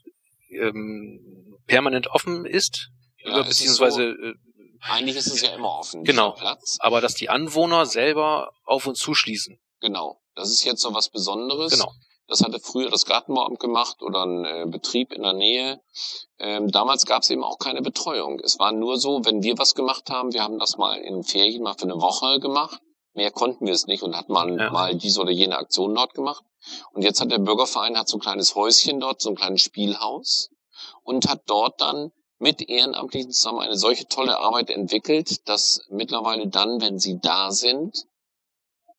ähm, 0.50 1.58
permanent 1.68 2.08
offen 2.08 2.46
ist, 2.46 2.90
ja, 3.24 3.44
beziehungsweise 3.44 4.16
so, 4.18 4.28
äh, 4.28 4.34
eigentlich 4.82 5.18
ist 5.18 5.28
es 5.28 5.42
ja 5.42 5.54
immer 5.54 5.78
offen. 5.78 6.04
Genau. 6.04 6.32
Platz. 6.32 6.78
Aber 6.80 7.02
dass 7.02 7.14
die 7.14 7.30
Anwohner 7.30 7.86
selber 7.86 8.52
auf 8.66 8.88
uns 8.88 9.00
zuschließen. 9.00 9.60
Genau. 9.80 10.22
Das 10.36 10.50
ist 10.50 10.64
jetzt 10.64 10.82
so 10.82 10.94
was 10.94 11.10
Besonderes. 11.10 11.74
Genau. 11.74 11.92
Das 12.28 12.42
hatte 12.42 12.60
früher 12.60 12.90
das 12.90 13.06
Gartenbauamt 13.06 13.60
gemacht 13.60 14.02
oder 14.02 14.26
ein 14.26 14.46
äh, 14.46 14.66
Betrieb 14.66 15.12
in 15.12 15.24
der 15.24 15.34
Nähe. 15.34 15.82
Ähm, 16.40 16.72
damals 16.72 17.06
gab 17.06 17.24
es 17.24 17.30
eben 17.30 17.44
auch 17.44 17.58
keine 17.58 17.82
Betreuung. 17.82 18.40
Es 18.40 18.58
war 18.58 18.72
nur 18.72 18.98
so, 18.98 19.26
wenn 19.26 19.44
wir 19.44 19.58
was 19.58 19.76
gemacht 19.76 20.10
haben, 20.10 20.32
wir 20.32 20.42
haben 20.42 20.58
das 20.58 20.78
mal 20.78 20.98
in 20.98 21.24
Ferien 21.24 21.62
mal 21.62 21.74
für 21.74 21.84
eine 21.84 22.00
Woche 22.00 22.40
gemacht. 22.40 22.80
Mehr 23.14 23.32
konnten 23.32 23.66
wir 23.66 23.74
es 23.74 23.86
nicht 23.86 24.04
und 24.04 24.16
hatten 24.16 24.32
mal, 24.32 24.58
ja. 24.58 24.70
mal 24.72 24.96
diese 24.96 25.20
oder 25.20 25.32
jene 25.32 25.58
Aktion 25.58 25.94
dort 25.94 26.14
gemacht. 26.14 26.46
Und 26.94 27.02
jetzt 27.02 27.20
hat 27.20 27.32
der 27.32 27.40
Bürgerverein 27.40 27.98
hat 27.98 28.08
so 28.08 28.18
ein 28.18 28.22
kleines 28.22 28.56
Häuschen 28.56 29.02
dort, 29.02 29.22
so 29.22 29.30
ein 29.30 29.36
kleines 29.36 29.62
Spielhaus 29.62 30.50
und 31.04 31.28
hat 31.28 31.42
dort 31.48 31.82
dann 31.82 32.12
mit 32.42 32.68
Ehrenamtlichen 32.68 33.32
zusammen 33.32 33.60
eine 33.60 33.78
solche 33.78 34.08
tolle 34.08 34.40
Arbeit 34.40 34.70
entwickelt, 34.70 35.48
dass 35.48 35.86
mittlerweile 35.90 36.48
dann, 36.48 36.82
wenn 36.82 37.00
sie 37.00 37.20
da 37.22 37.52
sind, 37.52 38.06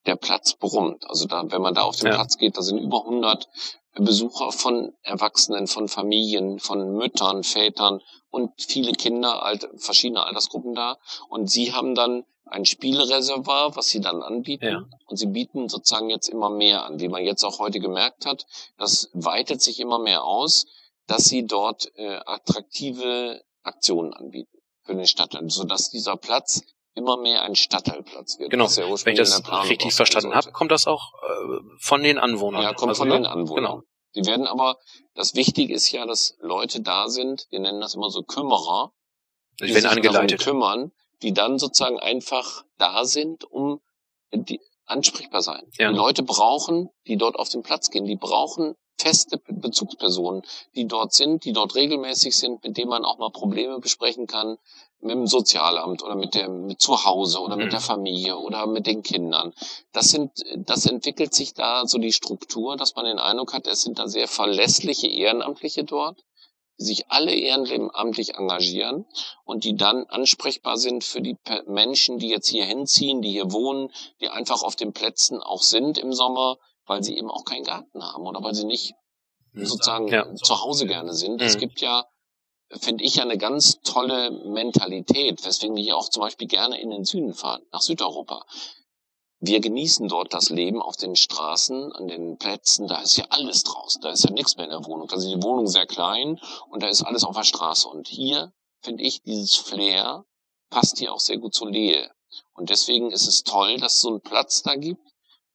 der 0.06 0.16
Platz 0.16 0.54
brummt. 0.54 1.08
Also 1.08 1.26
da, 1.26 1.42
wenn 1.50 1.62
man 1.62 1.74
da 1.74 1.82
auf 1.82 1.96
den 1.96 2.08
ja. 2.08 2.14
Platz 2.14 2.38
geht, 2.38 2.56
da 2.56 2.62
sind 2.62 2.78
über 2.78 3.00
100 3.00 3.48
Besucher 3.94 4.52
von 4.52 4.94
Erwachsenen, 5.02 5.66
von 5.66 5.88
Familien, 5.88 6.58
von 6.58 6.94
Müttern, 6.94 7.42
Vätern 7.42 8.00
und 8.30 8.50
viele 8.56 8.92
Kinder, 8.92 9.42
alte, 9.42 9.70
verschiedene 9.76 10.24
Altersgruppen 10.24 10.74
da. 10.74 10.98
Und 11.28 11.50
sie 11.50 11.72
haben 11.72 11.94
dann 11.94 12.24
ein 12.46 12.64
Spielreservoir, 12.64 13.76
was 13.76 13.88
sie 13.88 14.00
dann 14.00 14.22
anbieten. 14.22 14.64
Ja. 14.64 14.84
Und 15.06 15.16
sie 15.16 15.26
bieten 15.26 15.68
sozusagen 15.68 16.10
jetzt 16.10 16.28
immer 16.28 16.48
mehr 16.48 16.84
an, 16.84 17.00
wie 17.00 17.08
man 17.08 17.24
jetzt 17.24 17.44
auch 17.44 17.58
heute 17.58 17.80
gemerkt 17.80 18.24
hat. 18.24 18.46
Das 18.78 19.10
weitet 19.12 19.60
sich 19.60 19.80
immer 19.80 19.98
mehr 19.98 20.24
aus, 20.24 20.66
dass 21.06 21.24
sie 21.24 21.46
dort 21.46 21.90
äh, 21.96 22.20
attraktive 22.24 23.42
Aktionen 23.62 24.12
anbieten 24.14 24.58
für 24.84 24.94
den 24.94 25.06
Stadtteil, 25.06 25.48
sodass 25.50 25.90
dieser 25.90 26.16
Platz 26.16 26.62
immer 26.94 27.16
mehr 27.16 27.42
ein 27.42 27.54
Stadtteilplatz 27.54 28.38
wird. 28.38 28.50
Genau. 28.50 28.66
Ja 28.66 29.04
Wenn 29.04 29.12
ich 29.14 29.18
das 29.18 29.42
richtig 29.68 29.94
verstanden 29.94 30.34
habe, 30.34 30.52
kommt 30.52 30.70
das 30.70 30.86
auch 30.86 31.12
äh, 31.22 31.58
von 31.78 32.02
den 32.02 32.18
Anwohnern. 32.18 32.62
Ja, 32.62 32.74
kommt 32.74 32.90
also, 32.90 33.02
von 33.02 33.10
den 33.10 33.26
Anwohnern. 33.26 33.64
Genau. 33.64 33.82
Die 34.14 34.26
werden 34.26 34.46
aber, 34.46 34.76
das 35.14 35.34
Wichtige 35.34 35.74
ist 35.74 35.90
ja, 35.90 36.04
dass 36.04 36.36
Leute 36.40 36.82
da 36.82 37.08
sind, 37.08 37.46
wir 37.50 37.60
nennen 37.60 37.80
das 37.80 37.94
immer 37.94 38.10
so 38.10 38.22
Kümmerer, 38.22 38.92
die, 39.58 39.68
werden 39.68 39.76
sich 39.76 39.86
angeleitet. 39.86 40.40
darum 40.40 40.60
kümmern, 40.60 40.92
die 41.22 41.32
dann 41.32 41.58
sozusagen 41.58 41.98
einfach 41.98 42.64
da 42.76 43.04
sind, 43.04 43.44
um 43.44 43.80
die 44.32 44.60
ansprechbar 44.84 45.40
sein. 45.40 45.62
Ja. 45.78 45.90
Die 45.90 45.96
Leute 45.96 46.22
brauchen, 46.22 46.90
die 47.06 47.16
dort 47.16 47.36
auf 47.36 47.48
den 47.48 47.62
Platz 47.62 47.90
gehen, 47.90 48.04
die 48.04 48.16
brauchen 48.16 48.74
feste 49.02 49.38
Bezugspersonen, 49.38 50.42
die 50.76 50.86
dort 50.86 51.12
sind, 51.12 51.44
die 51.44 51.52
dort 51.52 51.74
regelmäßig 51.74 52.36
sind, 52.36 52.62
mit 52.62 52.76
denen 52.76 52.90
man 52.90 53.04
auch 53.04 53.18
mal 53.18 53.30
Probleme 53.30 53.80
besprechen 53.80 54.26
kann, 54.28 54.58
mit 55.00 55.10
dem 55.10 55.26
Sozialamt 55.26 56.04
oder 56.04 56.14
mit 56.14 56.34
dem 56.36 56.66
mit 56.66 56.80
zu 56.80 57.04
Hause 57.04 57.40
oder 57.40 57.56
mhm. 57.56 57.64
mit 57.64 57.72
der 57.72 57.80
Familie 57.80 58.38
oder 58.38 58.66
mit 58.66 58.86
den 58.86 59.02
Kindern. 59.02 59.52
Das 59.92 60.10
sind, 60.10 60.30
das 60.56 60.86
entwickelt 60.86 61.34
sich 61.34 61.54
da 61.54 61.84
so 61.86 61.98
die 61.98 62.12
Struktur, 62.12 62.76
dass 62.76 62.94
man 62.94 63.06
den 63.06 63.18
Eindruck 63.18 63.52
hat, 63.52 63.66
es 63.66 63.82
sind 63.82 63.98
da 63.98 64.06
sehr 64.06 64.28
verlässliche 64.28 65.08
Ehrenamtliche 65.08 65.82
dort, 65.82 66.22
die 66.78 66.84
sich 66.84 67.10
alle 67.10 67.34
ehrenamtlich 67.34 68.36
engagieren 68.36 69.04
und 69.44 69.64
die 69.64 69.76
dann 69.76 70.04
ansprechbar 70.06 70.76
sind 70.76 71.02
für 71.02 71.20
die 71.20 71.36
Menschen, 71.66 72.18
die 72.18 72.28
jetzt 72.28 72.48
hier 72.48 72.64
hinziehen, 72.64 73.20
die 73.20 73.32
hier 73.32 73.52
wohnen, 73.52 73.90
die 74.20 74.28
einfach 74.28 74.62
auf 74.62 74.76
den 74.76 74.92
Plätzen 74.92 75.40
auch 75.42 75.62
sind 75.62 75.98
im 75.98 76.12
Sommer, 76.12 76.58
weil 76.92 77.02
sie 77.02 77.16
eben 77.16 77.30
auch 77.30 77.44
keinen 77.44 77.64
Garten 77.64 78.02
haben 78.02 78.26
oder 78.26 78.42
weil 78.42 78.54
sie 78.54 78.66
nicht 78.66 78.94
sozusagen 79.54 80.08
ja. 80.08 80.34
zu 80.34 80.62
Hause 80.62 80.86
gerne 80.86 81.14
sind. 81.14 81.40
Mhm. 81.40 81.46
Es 81.46 81.56
gibt 81.56 81.80
ja 81.80 82.04
finde 82.80 83.04
ich 83.04 83.20
eine 83.20 83.36
ganz 83.36 83.80
tolle 83.82 84.30
Mentalität, 84.30 85.44
weswegen 85.44 85.76
wir 85.76 85.82
hier 85.82 85.96
auch 85.96 86.08
zum 86.08 86.22
Beispiel 86.22 86.48
gerne 86.48 86.80
in 86.80 86.90
den 86.90 87.04
Süden 87.04 87.34
fahren, 87.34 87.62
nach 87.70 87.82
Südeuropa. 87.82 88.46
Wir 89.40 89.60
genießen 89.60 90.08
dort 90.08 90.32
das 90.32 90.50
Leben 90.50 90.80
auf 90.80 90.96
den 90.96 91.16
Straßen, 91.16 91.92
an 91.92 92.08
den 92.08 92.38
Plätzen, 92.38 92.86
da 92.86 93.02
ist 93.02 93.16
ja 93.16 93.26
alles 93.28 93.64
draußen, 93.64 94.00
da 94.00 94.10
ist 94.10 94.24
ja 94.24 94.30
nichts 94.30 94.56
mehr 94.56 94.66
in 94.66 94.70
der 94.70 94.86
Wohnung. 94.86 95.08
Da 95.08 95.16
ist 95.16 95.28
die 95.28 95.42
Wohnung 95.42 95.66
sehr 95.66 95.86
klein 95.86 96.40
und 96.70 96.82
da 96.82 96.88
ist 96.88 97.02
alles 97.02 97.24
auf 97.24 97.36
der 97.36 97.44
Straße. 97.44 97.88
Und 97.88 98.08
hier 98.08 98.52
finde 98.80 99.02
ich 99.02 99.22
dieses 99.22 99.56
Flair 99.56 100.24
passt 100.70 100.98
hier 100.98 101.12
auch 101.12 101.20
sehr 101.20 101.38
gut 101.38 101.54
zur 101.54 101.70
Lehe. 101.70 102.10
Und 102.54 102.70
deswegen 102.70 103.10
ist 103.10 103.26
es 103.26 103.42
toll, 103.42 103.76
dass 103.78 103.94
es 103.94 104.00
so 104.00 104.08
einen 104.08 104.20
Platz 104.22 104.62
da 104.62 104.76
gibt, 104.76 105.11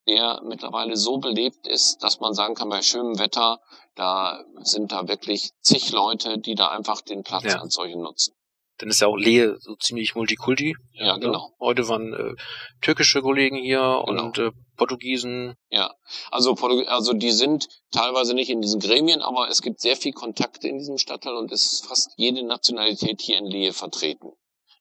der 0.07 0.41
mittlerweile 0.43 0.95
so 0.95 1.17
belebt 1.17 1.67
ist, 1.67 2.03
dass 2.03 2.19
man 2.19 2.33
sagen 2.33 2.55
kann, 2.55 2.69
bei 2.69 2.81
schönem 2.81 3.19
Wetter, 3.19 3.59
da 3.95 4.43
sind 4.61 4.91
da 4.91 5.07
wirklich 5.07 5.51
zig 5.61 5.91
Leute, 5.91 6.37
die 6.39 6.55
da 6.55 6.69
einfach 6.69 7.01
den 7.01 7.23
Platz 7.23 7.43
ja. 7.45 7.59
als 7.59 7.75
solchen 7.75 8.01
nutzen. 8.01 8.33
Dann 8.77 8.89
ist 8.89 9.01
ja 9.01 9.07
auch 9.07 9.17
Lehe 9.17 9.57
so 9.59 9.75
ziemlich 9.75 10.13
Multikulti. 10.13 10.75
Ja, 10.93 11.17
ne? 11.17 11.25
genau. 11.25 11.51
Heute 11.59 11.87
waren 11.87 12.13
äh, 12.13 12.35
türkische 12.81 13.21
Kollegen 13.21 13.57
hier 13.57 14.03
genau. 14.05 14.25
und 14.25 14.37
äh, 14.37 14.51
Portugiesen. 14.75 15.55
Ja, 15.69 15.95
also, 16.29 16.53
also 16.53 17.13
die 17.13 17.31
sind 17.31 17.67
teilweise 17.91 18.35
nicht 18.35 18.49
in 18.49 18.61
diesen 18.61 18.79
Gremien, 18.79 19.21
aber 19.21 19.49
es 19.49 19.63
gibt 19.63 19.81
sehr 19.81 19.95
viel 19.95 20.13
Kontakte 20.13 20.67
in 20.67 20.77
diesem 20.77 20.99
Stadtteil 20.99 21.35
und 21.35 21.51
es 21.51 21.73
ist 21.73 21.87
fast 21.87 22.11
jede 22.17 22.45
Nationalität 22.45 23.19
hier 23.19 23.39
in 23.39 23.47
Lehe 23.47 23.73
vertreten. 23.73 24.29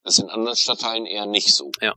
Das 0.04 0.18
ist 0.18 0.24
in 0.24 0.30
anderen 0.30 0.56
Stadtteilen 0.56 1.06
eher 1.06 1.26
nicht 1.26 1.54
so. 1.54 1.70
Ja. 1.80 1.94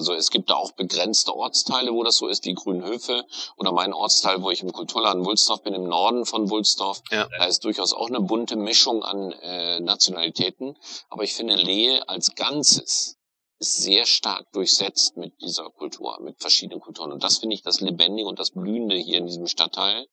Also 0.00 0.14
es 0.14 0.30
gibt 0.30 0.48
da 0.48 0.54
auch 0.54 0.72
begrenzte 0.72 1.36
Ortsteile, 1.36 1.92
wo 1.92 2.02
das 2.02 2.16
so 2.16 2.26
ist, 2.26 2.46
wie 2.46 2.54
Grünhöfe 2.54 3.26
oder 3.58 3.70
mein 3.70 3.92
Ortsteil, 3.92 4.42
wo 4.42 4.50
ich 4.50 4.62
im 4.62 4.72
Kulturladen 4.72 5.26
Wulsdorf 5.26 5.62
bin, 5.62 5.74
im 5.74 5.84
Norden 5.84 6.24
von 6.24 6.48
Wulsdorf. 6.48 7.02
Ja. 7.10 7.28
Da 7.36 7.44
ist 7.44 7.64
durchaus 7.64 7.92
auch 7.92 8.08
eine 8.08 8.22
bunte 8.22 8.56
Mischung 8.56 9.02
an 9.02 9.32
äh, 9.32 9.78
Nationalitäten. 9.80 10.78
Aber 11.10 11.22
ich 11.22 11.34
finde, 11.34 11.54
Lehe 11.56 12.08
als 12.08 12.34
Ganzes 12.34 13.18
ist 13.58 13.76
sehr 13.76 14.06
stark 14.06 14.50
durchsetzt 14.52 15.18
mit 15.18 15.38
dieser 15.42 15.68
Kultur, 15.68 16.18
mit 16.22 16.40
verschiedenen 16.40 16.80
Kulturen. 16.80 17.12
Und 17.12 17.22
das 17.22 17.36
finde 17.36 17.54
ich 17.54 17.62
das 17.62 17.82
Lebendige 17.82 18.26
und 18.26 18.38
das 18.38 18.52
Blühende 18.52 18.96
hier 18.96 19.18
in 19.18 19.26
diesem 19.26 19.48
Stadtteil. 19.48 20.06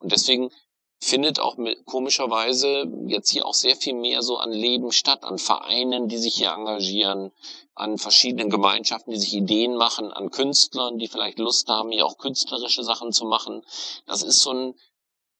Und 0.00 0.10
deswegen 0.10 0.50
findet 1.00 1.38
auch 1.38 1.56
mit, 1.56 1.84
komischerweise 1.86 2.90
jetzt 3.06 3.30
hier 3.30 3.46
auch 3.46 3.54
sehr 3.54 3.76
viel 3.76 3.94
mehr 3.94 4.22
so 4.22 4.38
an 4.38 4.52
Leben 4.52 4.90
statt, 4.92 5.22
an 5.24 5.38
Vereinen, 5.38 6.08
die 6.08 6.18
sich 6.18 6.34
hier 6.34 6.52
engagieren, 6.52 7.32
an 7.74 7.98
verschiedenen 7.98 8.50
Gemeinschaften, 8.50 9.12
die 9.12 9.18
sich 9.18 9.34
Ideen 9.34 9.76
machen, 9.76 10.12
an 10.12 10.30
Künstlern, 10.30 10.98
die 10.98 11.08
vielleicht 11.08 11.38
Lust 11.38 11.68
haben, 11.68 11.92
hier 11.92 12.04
auch 12.04 12.18
künstlerische 12.18 12.82
Sachen 12.82 13.12
zu 13.12 13.26
machen. 13.26 13.64
Das 14.06 14.22
ist 14.22 14.40
so 14.40 14.52
ein, 14.52 14.74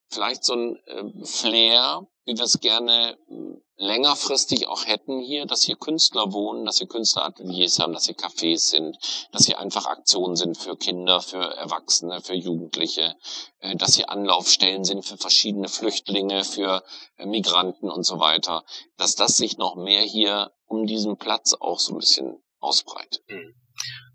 vielleicht 0.08 0.44
so 0.44 0.54
ein 0.54 0.76
äh, 0.86 1.24
Flair, 1.24 2.06
wie 2.24 2.36
wir 2.36 2.44
es 2.44 2.60
gerne 2.60 3.18
hm, 3.26 3.60
längerfristig 3.78 4.66
auch 4.66 4.86
hätten 4.86 5.20
hier, 5.20 5.46
dass 5.46 5.62
hier 5.62 5.76
Künstler 5.76 6.32
wohnen, 6.32 6.64
dass 6.64 6.78
hier 6.78 6.88
Künstlerateliers 6.88 7.78
haben, 7.78 7.92
dass 7.92 8.06
hier 8.06 8.16
Cafés 8.16 8.70
sind, 8.70 8.98
dass 9.32 9.46
hier 9.46 9.58
einfach 9.58 9.86
Aktionen 9.86 10.36
sind 10.36 10.58
für 10.58 10.76
Kinder, 10.76 11.20
für 11.20 11.38
Erwachsene, 11.56 12.20
für 12.20 12.34
Jugendliche, 12.34 13.14
äh, 13.60 13.76
dass 13.76 13.94
hier 13.94 14.10
Anlaufstellen 14.10 14.84
sind 14.84 15.04
für 15.04 15.16
verschiedene 15.16 15.68
Flüchtlinge, 15.68 16.44
für 16.44 16.82
äh, 17.16 17.26
Migranten 17.26 17.88
und 17.88 18.04
so 18.04 18.18
weiter, 18.18 18.64
dass 18.96 19.14
das 19.14 19.36
sich 19.36 19.58
noch 19.58 19.76
mehr 19.76 20.02
hier 20.02 20.50
um 20.66 20.86
diesen 20.86 21.16
Platz 21.16 21.54
auch 21.54 21.78
so 21.78 21.94
ein 21.94 21.98
bisschen 21.98 22.42
ausbreitet. 22.58 23.22
Hm. 23.28 23.54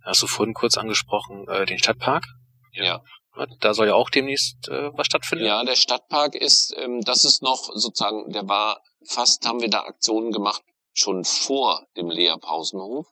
Hast 0.05 0.21
du 0.21 0.27
vorhin 0.27 0.53
kurz 0.53 0.77
angesprochen, 0.77 1.47
äh, 1.47 1.65
den 1.65 1.79
Stadtpark? 1.79 2.25
Ja. 2.73 3.01
Da 3.61 3.73
soll 3.73 3.87
ja 3.87 3.95
auch 3.95 4.11
demnächst 4.11 4.67
äh, 4.67 4.91
was 4.93 5.07
stattfinden. 5.07 5.45
Ja, 5.45 5.63
der 5.63 5.75
Stadtpark 5.75 6.35
ist, 6.35 6.75
ähm, 6.77 7.01
das 7.01 7.25
ist 7.25 7.41
noch 7.41 7.71
sozusagen, 7.73 8.31
der 8.31 8.47
war 8.47 8.79
fast 9.05 9.45
haben 9.45 9.61
wir 9.61 9.69
da 9.69 9.81
Aktionen 9.81 10.31
gemacht 10.31 10.63
schon 10.93 11.25
vor 11.25 11.87
dem 11.97 12.09
Lehrpausenhof, 12.09 13.07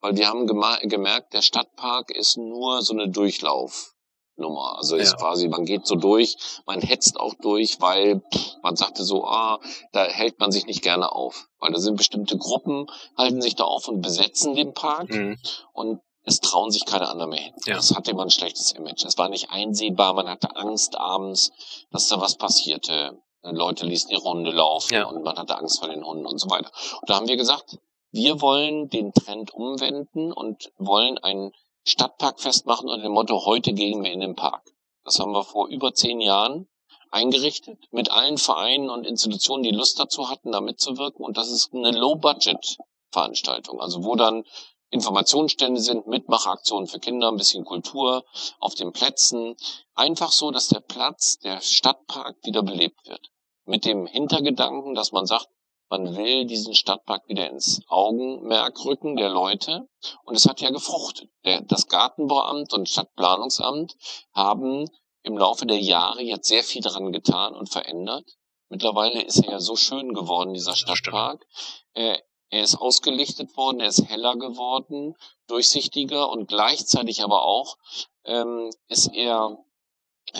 weil 0.00 0.16
wir 0.16 0.28
haben 0.28 0.46
gemerkt, 0.46 1.32
der 1.32 1.42
Stadtpark 1.42 2.10
ist 2.10 2.36
nur 2.36 2.82
so 2.82 2.92
eine 2.92 3.08
Durchlaufnummer. 3.08 4.76
Also 4.76 4.96
ist 4.96 5.12
ja. 5.12 5.16
quasi, 5.16 5.48
man 5.48 5.64
geht 5.64 5.86
so 5.86 5.94
durch, 5.94 6.36
man 6.66 6.80
hetzt 6.80 7.18
auch 7.18 7.34
durch, 7.34 7.80
weil 7.80 8.20
pff, 8.20 8.56
man 8.62 8.76
sagte 8.76 9.02
so, 9.04 9.24
ah, 9.24 9.60
da 9.92 10.04
hält 10.04 10.38
man 10.40 10.52
sich 10.52 10.66
nicht 10.66 10.82
gerne 10.82 11.12
auf. 11.12 11.48
Weil 11.58 11.72
da 11.72 11.78
sind 11.78 11.96
bestimmte 11.96 12.36
Gruppen, 12.36 12.86
halten 13.16 13.40
sich 13.40 13.56
da 13.56 13.64
auf 13.64 13.88
und 13.88 14.02
besetzen 14.02 14.54
den 14.54 14.74
Park. 14.74 15.08
Mhm. 15.08 15.38
Und 15.72 16.00
es 16.24 16.38
trauen 16.38 16.70
sich 16.70 16.84
keine 16.84 17.08
anderen 17.08 17.30
mehr 17.30 17.40
hin. 17.40 17.54
Ja. 17.66 17.76
Das 17.76 17.94
hatte 17.94 18.10
immer 18.12 18.22
ein 18.22 18.30
schlechtes 18.30 18.72
Image. 18.72 19.04
Es 19.04 19.18
war 19.18 19.28
nicht 19.28 19.50
einsehbar, 19.50 20.12
man 20.12 20.28
hatte 20.28 20.54
Angst 20.54 20.96
abends, 20.96 21.50
dass 21.90 22.08
da 22.08 22.20
was 22.20 22.36
passierte. 22.36 23.20
Leute 23.42 23.86
ließen 23.86 24.08
die 24.08 24.16
Runde 24.16 24.50
laufen 24.50 24.94
ja. 24.94 25.06
und 25.06 25.22
man 25.24 25.36
hatte 25.36 25.58
Angst 25.58 25.80
vor 25.80 25.88
den 25.88 26.04
Hunden 26.04 26.26
und 26.26 26.38
so 26.38 26.48
weiter. 26.48 26.70
Und 27.00 27.10
da 27.10 27.16
haben 27.16 27.28
wir 27.28 27.36
gesagt, 27.36 27.78
wir 28.12 28.40
wollen 28.40 28.88
den 28.88 29.12
Trend 29.12 29.52
umwenden 29.52 30.32
und 30.32 30.70
wollen 30.78 31.18
ein 31.18 31.52
Stadtparkfest 31.84 32.66
machen 32.66 32.88
unter 32.88 33.02
dem 33.02 33.12
Motto, 33.12 33.44
heute 33.44 33.72
gehen 33.72 34.04
wir 34.04 34.12
in 34.12 34.20
den 34.20 34.36
Park. 34.36 34.62
Das 35.04 35.18
haben 35.18 35.32
wir 35.32 35.42
vor 35.42 35.68
über 35.68 35.92
zehn 35.92 36.20
Jahren 36.20 36.68
eingerichtet 37.10 37.78
mit 37.90 38.10
allen 38.10 38.38
Vereinen 38.38 38.88
und 38.88 39.06
Institutionen, 39.06 39.62
die 39.62 39.70
Lust 39.70 39.98
dazu 39.98 40.30
hatten, 40.30 40.52
da 40.52 40.60
mitzuwirken. 40.60 41.24
Und 41.24 41.36
das 41.36 41.50
ist 41.50 41.74
eine 41.74 41.90
Low-Budget-Veranstaltung, 41.90 43.80
also 43.80 44.04
wo 44.04 44.14
dann 44.14 44.44
Informationsstände 44.92 45.80
sind, 45.80 46.06
Mitmachaktionen 46.06 46.86
für 46.86 47.00
Kinder, 47.00 47.28
ein 47.28 47.36
bisschen 47.36 47.64
Kultur 47.64 48.24
auf 48.60 48.74
den 48.74 48.92
Plätzen. 48.92 49.56
Einfach 49.94 50.30
so, 50.30 50.50
dass 50.50 50.68
der 50.68 50.80
Platz, 50.80 51.38
der 51.38 51.62
Stadtpark 51.62 52.36
wieder 52.44 52.62
belebt 52.62 53.08
wird. 53.08 53.30
Mit 53.64 53.86
dem 53.86 54.06
Hintergedanken, 54.06 54.94
dass 54.94 55.10
man 55.12 55.24
sagt, 55.24 55.48
man 55.88 56.14
will 56.16 56.44
diesen 56.44 56.74
Stadtpark 56.74 57.26
wieder 57.26 57.48
ins 57.48 57.80
Augenmerk 57.88 58.84
rücken 58.84 59.16
der 59.16 59.30
Leute. 59.30 59.88
Und 60.24 60.36
es 60.36 60.46
hat 60.46 60.60
ja 60.60 60.68
gefruchtet. 60.70 61.30
Das 61.68 61.88
Gartenbauamt 61.88 62.74
und 62.74 62.88
Stadtplanungsamt 62.88 63.96
haben 64.34 64.90
im 65.22 65.38
Laufe 65.38 65.64
der 65.64 65.80
Jahre 65.80 66.22
jetzt 66.22 66.48
sehr 66.48 66.64
viel 66.64 66.82
daran 66.82 67.12
getan 67.12 67.54
und 67.54 67.70
verändert. 67.70 68.26
Mittlerweile 68.68 69.22
ist 69.22 69.38
er 69.44 69.52
ja 69.52 69.60
so 69.60 69.74
schön 69.74 70.12
geworden, 70.12 70.52
dieser 70.52 70.76
Stadtpark. 70.76 71.46
Äh, 71.94 72.18
er 72.52 72.62
ist 72.62 72.76
ausgelichtet 72.76 73.56
worden, 73.56 73.80
er 73.80 73.88
ist 73.88 74.06
heller 74.08 74.36
geworden, 74.36 75.16
durchsichtiger 75.46 76.28
und 76.28 76.48
gleichzeitig 76.48 77.24
aber 77.24 77.44
auch 77.44 77.78
ähm, 78.24 78.70
ist 78.88 79.08
er 79.14 79.56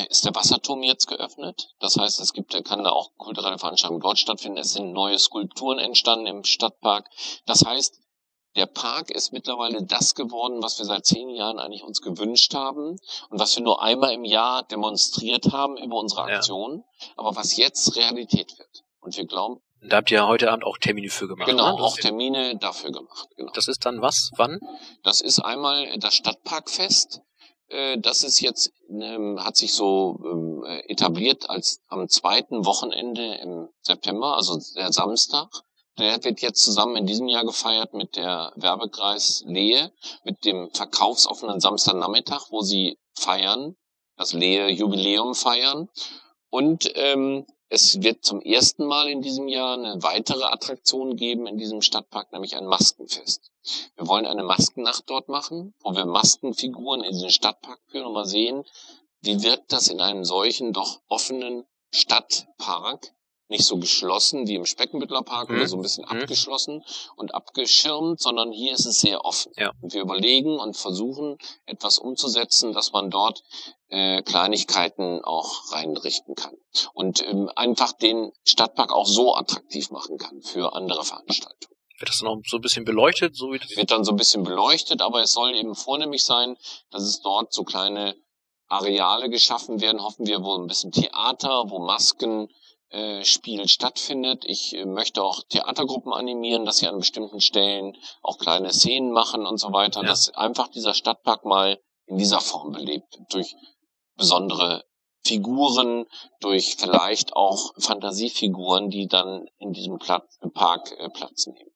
ist 0.09 0.25
der 0.25 0.35
Wasserturm 0.35 0.83
jetzt 0.83 1.07
geöffnet. 1.07 1.75
Das 1.81 1.97
heißt, 1.97 2.21
es 2.21 2.33
gibt, 2.33 2.53
kann 2.65 2.85
da 2.85 2.91
auch 2.91 3.11
kulturelle 3.17 3.59
Veranstaltungen 3.59 4.01
dort 4.01 4.19
stattfinden. 4.19 4.59
Es 4.59 4.75
sind 4.75 4.93
neue 4.93 5.19
Skulpturen 5.19 5.79
entstanden 5.79 6.27
im 6.27 6.45
Stadtpark. 6.45 7.11
Das 7.47 7.65
heißt, 7.65 8.01
der 8.57 8.67
Park 8.67 9.11
ist 9.11 9.33
mittlerweile 9.33 9.83
das 9.83 10.15
geworden, 10.15 10.63
was 10.63 10.79
wir 10.79 10.85
seit 10.85 11.07
zehn 11.07 11.31
Jahren 11.31 11.59
eigentlich 11.59 11.83
uns 11.83 12.01
gewünscht 12.01 12.55
haben 12.55 12.99
und 13.31 13.41
was 13.41 13.57
wir 13.57 13.63
nur 13.63 13.83
einmal 13.83 14.13
im 14.13 14.25
Jahr 14.25 14.63
demonstriert 14.63 15.53
haben 15.53 15.77
über 15.79 15.99
unsere 15.99 16.23
Aktion, 16.23 16.85
ja. 17.01 17.07
aber 17.17 17.37
was 17.37 17.57
jetzt 17.57 17.97
Realität 17.97 18.57
wird. 18.59 18.85
Und 19.01 19.17
wir 19.17 19.27
glauben. 19.27 19.63
Da 19.85 19.97
habt 19.97 20.11
ihr 20.11 20.27
heute 20.27 20.51
Abend 20.51 20.65
auch 20.65 20.79
Termine 20.79 21.11
für 21.11 21.27
gemacht. 21.27 21.49
Genau, 21.49 21.77
ne? 21.77 21.83
auch 21.83 21.97
Termine 21.97 22.57
dafür 22.57 22.93
gemacht. 22.93 23.29
Genau. 23.37 23.51
Das 23.53 23.67
ist 23.67 23.85
dann 23.85 24.01
was? 24.01 24.31
Wann? 24.37 24.61
Das 25.03 25.21
ist 25.21 25.41
einmal 25.41 25.99
das 25.99 26.15
Stadtparkfest. 26.15 27.21
Äh, 27.69 27.99
das 27.99 28.23
ist 28.23 28.41
jetzt, 28.41 28.73
ähm, 28.89 29.43
hat 29.43 29.57
sich 29.57 29.75
so 29.75 30.21
ähm, 30.25 30.65
etabliert 30.87 31.51
als 31.51 31.81
am 31.89 32.09
zweiten 32.09 32.65
Wochenende 32.65 33.35
im 33.43 33.69
September, 33.81 34.37
also 34.37 34.61
der 34.77 34.93
Samstag. 34.93 35.49
Der 35.99 36.23
wird 36.25 36.41
jetzt 36.41 36.63
zusammen 36.63 36.97
in 36.97 37.07
diesem 37.07 37.29
Jahr 37.29 37.45
gefeiert 37.45 37.93
mit 37.93 38.17
der 38.17 38.53
Werbekreis 38.57 39.43
Lehe, 39.47 39.93
mit 40.25 40.45
dem 40.45 40.71
verkaufsoffenen 40.71 41.61
Samstagnachmittag, 41.61 42.47
wo 42.51 42.63
sie 42.63 42.99
feiern, 43.15 43.77
das 44.17 44.33
Lehe 44.33 44.71
Jubiläum 44.71 45.35
feiern. 45.35 45.89
Und 46.49 46.91
ähm, 46.95 47.47
es 47.73 48.03
wird 48.03 48.23
zum 48.23 48.43
ersten 48.43 48.85
Mal 48.85 49.09
in 49.09 49.23
diesem 49.23 49.49
Jahr 49.49 49.79
eine 49.79 50.03
weitere 50.03 50.45
Attraktion 50.45 51.17
geben 51.17 51.47
in 51.47 51.57
diesem 51.57 51.81
Stadtpark, 51.81 52.31
nämlich 52.31 52.55
ein 52.55 52.67
Maskenfest. 52.67 53.51
Wir 53.97 54.07
wollen 54.07 54.27
eine 54.27 54.43
Maskennacht 54.43 55.05
dort 55.07 55.31
machen, 55.31 55.73
wo 55.81 55.95
wir 55.95 56.05
Maskenfiguren 56.05 57.03
in 57.03 57.13
diesen 57.13 57.31
Stadtpark 57.31 57.81
führen 57.87 58.05
und 58.05 58.13
mal 58.13 58.27
sehen, 58.27 58.65
wie 59.23 59.43
wirkt 59.43 59.73
das 59.73 59.89
in 59.89 60.03
einem 60.03 60.27
solchen 60.27 60.75
doch 60.75 61.01
offenen 61.09 61.65
Stadtpark, 61.95 63.15
nicht 63.53 63.65
so 63.65 63.77
geschlossen 63.77 64.49
wie 64.49 64.57
im 64.57 64.67
Speckenbüttler 64.67 65.23
Park 65.23 65.49
mhm. 65.49 65.57
oder 65.57 65.69
so 65.69 65.77
ein 65.77 65.83
bisschen 65.83 66.05
mhm. 66.05 66.19
abgeschlossen 66.19 66.83
und 67.17 67.35
abgeschirmt, 67.35 68.21
sondern 68.21 68.51
hier 68.51 68.73
ist 68.73 68.87
es 68.87 69.01
sehr 69.01 69.25
offen. 69.25 69.53
Ja. 69.57 69.71
Und 69.81 69.95
wir 69.95 70.03
überlegen 70.03 70.59
und 70.59 70.77
versuchen 70.77 71.39
etwas 71.67 71.99
umzusetzen, 71.99 72.73
dass 72.73 72.93
man 72.93 73.11
dort 73.11 73.45
äh, 73.89 74.23
Kleinigkeiten 74.23 75.23
auch 75.23 75.73
reinrichten 75.73 76.35
kann 76.35 76.57
und 76.95 77.23
ähm, 77.29 77.51
einfach 77.55 77.93
den 77.93 78.33
Stadtpark 78.45 78.93
auch 78.93 79.07
so 79.07 79.37
attraktiv 79.37 79.91
machen 79.91 80.19
kann 80.19 80.43
für 80.43 80.75
andere 80.75 81.05
Veranstaltungen. 81.05 81.77
Wird 81.99 82.09
das 82.09 82.19
dann 82.19 82.29
auch 82.29 82.41
so 82.45 82.57
ein 82.57 82.63
bisschen 82.63 82.85
beleuchtet? 82.85 83.37
So 83.37 83.53
wie 83.53 83.59
das 83.59 83.77
wird 83.77 83.93
dann 83.93 84.03
so 84.03 84.11
ein 84.11 84.17
bisschen 84.17 84.43
beleuchtet, 84.43 85.03
aber 85.03 85.23
es 85.23 85.33
soll 85.33 85.55
eben 85.55 85.77
vornehmlich 85.77 86.25
sein, 86.25 86.57
dass 86.91 87.05
es 87.05 87.21
dort 87.21 87.53
so 87.53 87.63
kleine 87.63 88.17
Areale 88.73 89.29
geschaffen 89.29 89.81
werden, 89.81 90.03
hoffen 90.03 90.27
wir, 90.27 90.43
wo 90.43 90.57
ein 90.57 90.67
bisschen 90.67 90.91
Theater, 90.91 91.65
wo 91.69 91.79
Masken, 91.79 92.49
Spiel 93.25 93.69
stattfindet. 93.69 94.45
Ich 94.47 94.75
äh, 94.75 94.85
möchte 94.85 95.23
auch 95.23 95.43
Theatergruppen 95.49 96.13
animieren, 96.13 96.65
dass 96.65 96.79
sie 96.79 96.89
an 96.89 96.99
bestimmten 96.99 97.41
Stellen 97.41 97.97
auch 98.23 98.39
kleine 98.39 98.73
Szenen 98.73 99.13
machen 99.13 99.47
und 99.47 99.59
so 99.59 99.73
weiter, 99.73 100.03
ja. 100.03 100.07
dass 100.07 100.31
einfach 100.31 100.69
dieser 100.69 100.95
Stadtpark 100.95 101.45
mal 101.45 101.81
in 102.07 102.19
dieser 102.19 102.41
Form 102.41 102.73
belebt 102.73 103.19
durch 103.31 103.55
besondere 104.17 104.85
Figuren, 105.25 106.07
durch 106.41 106.77
vielleicht 106.77 107.35
auch 107.35 107.73
Fantasiefiguren, 107.79 108.91
die 108.91 109.07
dann 109.07 109.47
in 109.59 109.73
diesem 109.73 109.99
Platz, 109.99 110.39
Park 110.53 110.93
äh, 110.99 111.09
Platz 111.09 111.47
nehmen. 111.47 111.71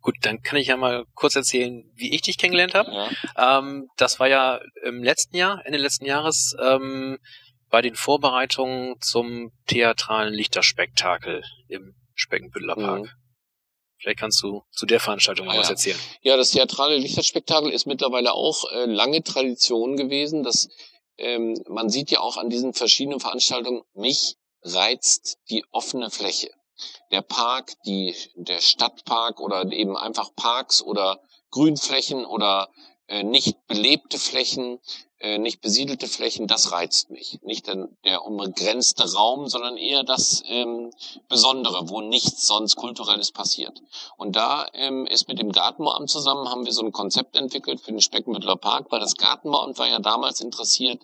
Gut, 0.00 0.16
dann 0.20 0.42
kann 0.42 0.58
ich 0.58 0.68
ja 0.68 0.76
mal 0.76 1.06
kurz 1.14 1.34
erzählen, 1.34 1.82
wie 1.94 2.14
ich 2.14 2.20
dich 2.20 2.36
kennengelernt 2.36 2.74
habe. 2.74 2.92
Ja. 2.92 3.58
Ähm, 3.58 3.88
das 3.96 4.20
war 4.20 4.28
ja 4.28 4.60
im 4.84 5.02
letzten 5.02 5.36
Jahr, 5.36 5.62
Ende 5.64 5.78
letzten 5.78 6.04
Jahres. 6.04 6.54
Ähm, 6.62 7.18
bei 7.70 7.82
den 7.82 7.94
Vorbereitungen 7.94 9.00
zum 9.00 9.52
theatralen 9.66 10.32
Lichterspektakel 10.32 11.42
im 11.68 11.94
Speckenbüttler 12.14 12.76
Park. 12.76 13.02
Mhm. 13.02 13.10
Vielleicht 13.98 14.18
kannst 14.18 14.42
du 14.42 14.62
zu 14.70 14.84
der 14.84 15.00
Veranstaltung 15.00 15.46
mal 15.46 15.56
ah, 15.56 15.60
was 15.60 15.70
erzählen. 15.70 15.98
Ja, 16.20 16.36
das 16.36 16.50
theatrale 16.50 16.98
Lichterspektakel 16.98 17.70
ist 17.70 17.86
mittlerweile 17.86 18.34
auch 18.34 18.70
äh, 18.70 18.84
lange 18.84 19.22
Tradition 19.22 19.96
gewesen. 19.96 20.42
Das, 20.42 20.68
ähm, 21.16 21.58
man 21.68 21.88
sieht 21.88 22.10
ja 22.10 22.20
auch 22.20 22.36
an 22.36 22.50
diesen 22.50 22.74
verschiedenen 22.74 23.18
Veranstaltungen, 23.18 23.82
mich 23.94 24.36
reizt 24.62 25.38
die 25.48 25.64
offene 25.70 26.10
Fläche. 26.10 26.50
Der 27.12 27.22
Park, 27.22 27.72
die, 27.86 28.14
der 28.34 28.60
Stadtpark 28.60 29.40
oder 29.40 29.64
eben 29.72 29.96
einfach 29.96 30.34
Parks 30.34 30.82
oder 30.82 31.20
Grünflächen 31.50 32.26
oder 32.26 32.68
äh, 33.06 33.22
nicht 33.22 33.56
belebte 33.68 34.18
Flächen, 34.18 34.80
äh, 35.24 35.38
nicht 35.38 35.62
besiedelte 35.62 36.06
Flächen, 36.06 36.46
das 36.46 36.70
reizt 36.70 37.08
mich. 37.08 37.40
Nicht 37.42 37.66
der, 37.66 37.88
der 38.04 38.26
unbegrenzte 38.26 39.10
Raum, 39.14 39.48
sondern 39.48 39.78
eher 39.78 40.04
das 40.04 40.42
ähm, 40.46 40.90
Besondere, 41.30 41.88
wo 41.88 42.02
nichts 42.02 42.46
sonst 42.46 42.76
Kulturelles 42.76 43.32
passiert. 43.32 43.80
Und 44.18 44.36
da 44.36 44.66
ähm, 44.74 45.06
ist 45.06 45.26
mit 45.26 45.38
dem 45.38 45.50
Gartenbauamt 45.50 46.10
zusammen, 46.10 46.50
haben 46.50 46.66
wir 46.66 46.74
so 46.74 46.82
ein 46.82 46.92
Konzept 46.92 47.36
entwickelt 47.36 47.80
für 47.80 47.92
den 47.92 48.02
Speckenbüttler 48.02 48.56
Park, 48.56 48.88
weil 48.90 49.00
das 49.00 49.14
Gartenbauamt 49.14 49.78
war 49.78 49.88
ja 49.88 49.98
damals 49.98 50.42
interessiert, 50.42 51.00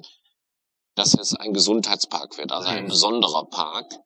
dass 0.96 1.14
es 1.14 1.34
ein 1.34 1.54
Gesundheitspark 1.54 2.36
wird, 2.36 2.52
also 2.52 2.68
ein 2.68 2.84
mhm. 2.84 2.88
besonderer 2.88 3.46
Park. 3.46 4.00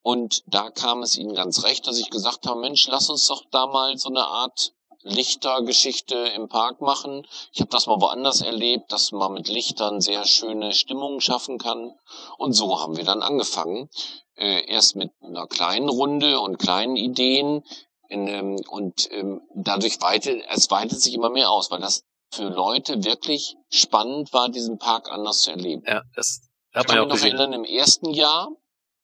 Und 0.00 0.42
da 0.46 0.70
kam 0.70 1.02
es 1.02 1.18
ihnen 1.18 1.34
ganz 1.34 1.64
recht, 1.64 1.86
dass 1.86 1.98
ich 1.98 2.08
gesagt 2.08 2.46
habe, 2.46 2.60
Mensch, 2.60 2.86
lass 2.88 3.10
uns 3.10 3.26
doch 3.26 3.44
da 3.50 3.66
mal 3.66 3.98
so 3.98 4.08
eine 4.08 4.26
Art 4.26 4.73
Lichtergeschichte 5.04 6.16
im 6.16 6.48
Park 6.48 6.80
machen. 6.80 7.26
Ich 7.52 7.60
habe 7.60 7.70
das 7.70 7.86
mal 7.86 8.00
woanders 8.00 8.40
erlebt, 8.40 8.90
dass 8.90 9.12
man 9.12 9.34
mit 9.34 9.48
Lichtern 9.48 10.00
sehr 10.00 10.24
schöne 10.24 10.72
Stimmungen 10.72 11.20
schaffen 11.20 11.58
kann. 11.58 11.92
Und 12.38 12.54
so 12.54 12.80
haben 12.80 12.96
wir 12.96 13.04
dann 13.04 13.22
angefangen. 13.22 13.88
Äh, 14.36 14.66
erst 14.66 14.96
mit 14.96 15.12
einer 15.20 15.46
kleinen 15.46 15.88
Runde 15.88 16.40
und 16.40 16.58
kleinen 16.58 16.96
Ideen. 16.96 17.62
In, 18.08 18.26
ähm, 18.26 18.56
und 18.68 19.08
ähm, 19.12 19.42
dadurch 19.54 20.00
weitet, 20.00 20.42
es 20.48 20.70
weitet 20.70 21.00
sich 21.00 21.14
immer 21.14 21.30
mehr 21.30 21.50
aus, 21.50 21.70
weil 21.70 21.80
das 21.80 22.04
für 22.32 22.48
Leute 22.48 23.04
wirklich 23.04 23.56
spannend 23.70 24.32
war, 24.32 24.48
diesen 24.48 24.78
Park 24.78 25.10
anders 25.10 25.42
zu 25.42 25.50
erleben. 25.50 25.84
Ja, 25.86 26.02
das 26.16 26.40
hat 26.72 26.88
man 26.88 26.96
ja 26.96 27.02
auch 27.04 27.08
gesehen. 27.08 27.36
Erinnern, 27.36 27.52
Im 27.52 27.64
ersten 27.64 28.10
Jahr 28.10 28.48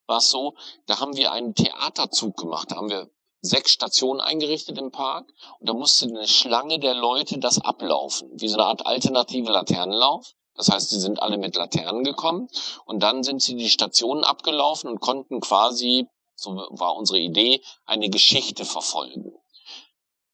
war 0.06 0.18
es 0.18 0.30
so, 0.30 0.54
da 0.86 0.98
haben 1.00 1.16
wir 1.16 1.30
einen 1.32 1.54
Theaterzug 1.54 2.36
gemacht. 2.36 2.70
Da 2.70 2.76
haben 2.76 2.90
wir 2.90 3.08
sechs 3.42 3.72
Stationen 3.72 4.20
eingerichtet 4.20 4.78
im 4.78 4.90
Park 4.90 5.32
und 5.58 5.68
da 5.68 5.72
musste 5.72 6.06
eine 6.06 6.26
Schlange 6.26 6.78
der 6.78 6.94
Leute 6.94 7.38
das 7.38 7.60
ablaufen, 7.60 8.28
wie 8.34 8.48
so 8.48 8.56
eine 8.56 8.66
Art 8.66 8.86
alternative 8.86 9.50
Laternenlauf. 9.50 10.34
Das 10.54 10.68
heißt, 10.68 10.90
sie 10.90 11.00
sind 11.00 11.22
alle 11.22 11.38
mit 11.38 11.56
Laternen 11.56 12.04
gekommen 12.04 12.48
und 12.84 13.02
dann 13.02 13.22
sind 13.22 13.40
sie 13.40 13.56
die 13.56 13.70
Stationen 13.70 14.24
abgelaufen 14.24 14.90
und 14.90 15.00
konnten 15.00 15.40
quasi, 15.40 16.06
so 16.34 16.50
war 16.70 16.96
unsere 16.96 17.18
Idee, 17.18 17.62
eine 17.86 18.10
Geschichte 18.10 18.64
verfolgen. 18.64 19.32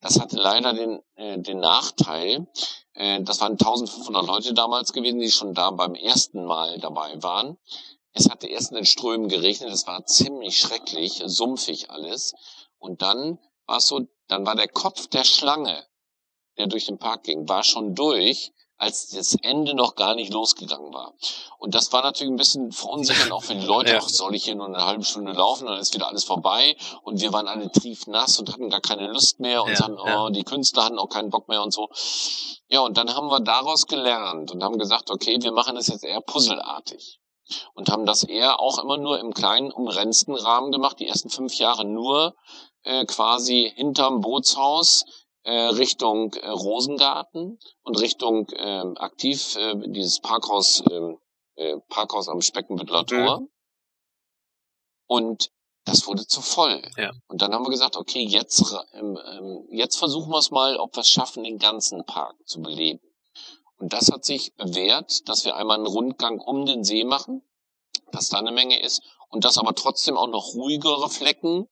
Das 0.01 0.21
hatte 0.21 0.37
leider 0.37 0.73
den, 0.73 1.01
äh, 1.15 1.39
den 1.39 1.61
Nachteil, 1.61 2.47
äh, 2.95 3.23
das 3.23 3.41
waren 3.41 3.53
1500 3.53 4.27
Leute 4.27 4.55
damals 4.55 4.93
gewesen, 4.93 5.21
die 5.21 5.31
schon 5.31 5.55
da 5.55 5.71
beim 5.71 5.95
ersten 5.95 6.45
Mal 6.45 6.79
dabei 6.79 7.23
waren. 7.23 7.59
Es 8.13 8.31
hatte 8.31 8.47
erst 8.47 8.71
in 8.71 8.77
den 8.77 8.87
Strömen 8.87 9.29
geregnet, 9.29 9.71
es 9.71 9.87
war 9.87 10.07
ziemlich 10.07 10.59
schrecklich, 10.59 11.23
sumpfig 11.27 11.91
alles. 11.91 12.35
Und 12.79 13.03
dann 13.03 13.39
war 13.67 13.79
es 13.79 13.89
so, 13.89 14.07
dann 14.29 14.47
war 14.47 14.55
der 14.55 14.69
Kopf 14.69 15.07
der 15.09 15.25
Schlange, 15.25 15.87
der 16.59 16.67
durch 16.67 16.87
den 16.87 16.99
Park 16.99 17.25
ging, 17.25 17.49
war 17.49 17.63
schon 17.63 17.95
durch, 17.95 18.53
als 18.79 19.09
das 19.09 19.35
Ende 19.43 19.75
noch 19.75 19.95
gar 19.95 20.15
nicht 20.15 20.33
losgegangen 20.33 20.93
war. 20.93 21.15
Und 21.59 21.75
das 21.75 21.93
war 21.93 22.03
natürlich 22.03 22.31
ein 22.31 22.37
bisschen 22.37 22.73
verunsichernd 22.73 23.33
auch 23.33 23.43
für 23.43 23.55
die 23.55 23.67
Leute. 23.67 23.87
Ja. 23.97 24.01
Ach, 24.03 24.09
soll 24.09 24.35
ich 24.35 24.45
hier 24.45 24.57
nur 24.57 24.67
eine 24.67 24.85
halbe 24.85 25.05
Stunde 25.05 25.33
laufen, 25.33 25.67
dann 25.67 25.79
ist 25.79 25.95
wieder 25.95 26.09
alles 26.09 26.25
vorbei. 26.25 26.77
Und 27.03 27.21
wir 27.21 27.33
waren 27.33 27.47
alle 27.47 27.71
triefnass 27.71 28.39
und 28.39 28.53
hatten 28.53 28.69
gar 28.69 28.81
keine 28.81 29.07
Lust 29.07 29.39
mehr 29.39 29.63
und 29.63 29.71
ja, 29.71 29.77
sagen, 29.77 29.97
oh, 29.99 30.07
ja. 30.07 30.31
die 30.31 30.43
Künstler 30.43 30.85
hatten 30.85 30.99
auch 30.99 31.09
keinen 31.09 31.31
Bock 31.31 31.49
mehr 31.49 31.63
und 31.63 31.73
so. 31.73 31.89
Ja, 32.69 32.81
und 32.81 32.99
dann 32.99 33.15
haben 33.15 33.29
wir 33.29 33.41
daraus 33.41 33.87
gelernt 33.87 34.51
und 34.51 34.63
haben 34.63 34.79
gesagt, 34.79 35.11
okay, 35.11 35.39
wir 35.41 35.53
machen 35.53 35.77
das 35.77 35.87
jetzt 35.87 36.05
eher 36.05 36.21
puzzelartig 36.21 37.21
und 37.75 37.91
haben 37.91 38.07
das 38.07 38.25
eher 38.25 38.61
auch 38.61 38.79
immer 38.79 38.97
nur 38.97 39.21
im 39.21 39.33
kleinen, 39.33 39.71
umrenzten 39.71 40.35
Rahmen 40.35 40.73
gemacht, 40.73 40.99
die 40.99 41.07
ersten 41.07 41.31
fünf 41.31 41.55
Jahre 41.55 41.85
nur 41.85 42.35
äh, 42.87 43.05
quasi 43.05 43.73
hinterm 43.75 44.21
Bootshaus 44.21 45.05
äh, 45.43 45.53
Richtung 45.53 46.33
äh, 46.35 46.49
Rosengarten 46.49 47.59
und 47.83 48.01
Richtung 48.01 48.49
äh, 48.51 48.83
aktiv 48.97 49.57
äh, 49.57 49.75
dieses 49.89 50.21
Parkhaus, 50.21 50.83
äh, 50.91 51.15
äh, 51.57 51.81
Parkhaus 51.89 52.29
am 52.29 52.41
Speckenbüttler 52.41 53.03
mhm. 53.03 53.07
Tor. 53.07 53.41
Mhm. 53.41 53.49
Und 55.09 55.51
das 55.85 56.07
wurde 56.07 56.27
zu 56.27 56.41
voll. 56.41 56.83
Ja. 56.97 57.13
Und 57.29 57.43
dann 57.43 57.55
haben 57.55 57.65
wir 57.65 57.71
gesagt, 57.71 57.97
okay, 57.97 58.25
jetzt, 58.25 58.75
ähm, 58.93 59.19
ähm, 59.25 59.69
jetzt 59.71 59.97
versuchen 59.97 60.31
wir 60.31 60.39
es 60.39 60.51
mal, 60.51 60.77
ob 60.79 60.97
wir 60.97 61.03
es 61.03 61.11
schaffen, 61.11 61.45
den 61.45 61.59
ganzen 61.59 62.05
Park 62.05 62.35
zu 62.45 62.61
beleben. 62.61 63.01
Und 63.79 63.93
das 63.93 64.11
hat 64.11 64.25
sich 64.25 64.55
bewährt, 64.57 65.29
dass 65.29 65.45
wir 65.45 65.55
einmal 65.55 65.77
einen 65.77 65.87
Rundgang 65.87 66.41
um 66.41 66.67
den 66.67 66.83
See 66.83 67.05
machen, 67.05 67.43
dass 68.11 68.31
da 68.31 68.39
eine 68.39 68.51
Menge 68.51 68.81
ist 68.81 69.03
und 69.29 69.45
dass 69.45 69.59
aber 69.59 69.75
trotzdem 69.75 70.17
auch 70.17 70.29
noch 70.29 70.55
ruhigere 70.55 71.09
Flecken 71.09 71.69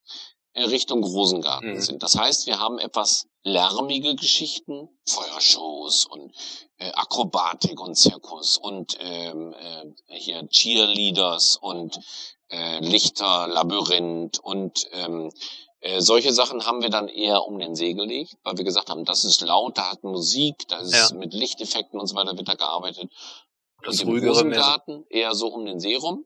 Richtung 0.63 1.03
Rosengarten 1.03 1.75
mhm. 1.75 1.81
sind. 1.81 2.03
Das 2.03 2.17
heißt, 2.17 2.47
wir 2.47 2.59
haben 2.59 2.79
etwas 2.79 3.27
lärmige 3.43 4.15
Geschichten, 4.15 4.89
Feuershows 5.07 6.07
und 6.07 6.33
äh, 6.79 6.91
Akrobatik 6.93 7.81
und 7.81 7.97
Zirkus 7.97 8.57
und 8.57 8.97
ähm, 9.01 9.55
äh, 9.55 10.19
hier 10.19 10.47
Cheerleaders 10.49 11.57
und 11.57 11.99
äh, 12.51 12.81
Lichter, 12.81 13.49
Labyrinth 13.49 14.39
und 14.39 14.87
ähm, 14.93 15.31
äh, 15.81 16.01
solche 16.01 16.33
Sachen 16.33 16.65
haben 16.65 16.83
wir 16.83 16.89
dann 16.89 17.09
eher 17.09 17.45
um 17.45 17.59
den 17.59 17.75
See 17.75 17.93
gelegt, 17.93 18.39
weil 18.43 18.57
wir 18.57 18.65
gesagt 18.65 18.89
haben, 18.89 19.05
das 19.05 19.25
ist 19.25 19.43
laut, 19.43 19.77
da 19.77 19.91
hat 19.91 20.03
Musik, 20.03 20.67
da 20.69 20.79
ist 20.79 21.11
ja. 21.11 21.17
mit 21.17 21.35
Lichteffekten 21.35 22.01
und 22.01 22.07
so 22.07 22.17
weiter 22.17 22.37
wird 22.37 22.49
da 22.49 22.55
gearbeitet. 22.55 23.11
Das 23.83 24.01
und 24.01 24.09
im 24.17 24.27
Rosengarten 24.27 25.05
eher 25.11 25.35
so 25.35 25.49
um 25.49 25.67
den 25.67 25.81
See 25.81 25.97
rum. 25.97 26.25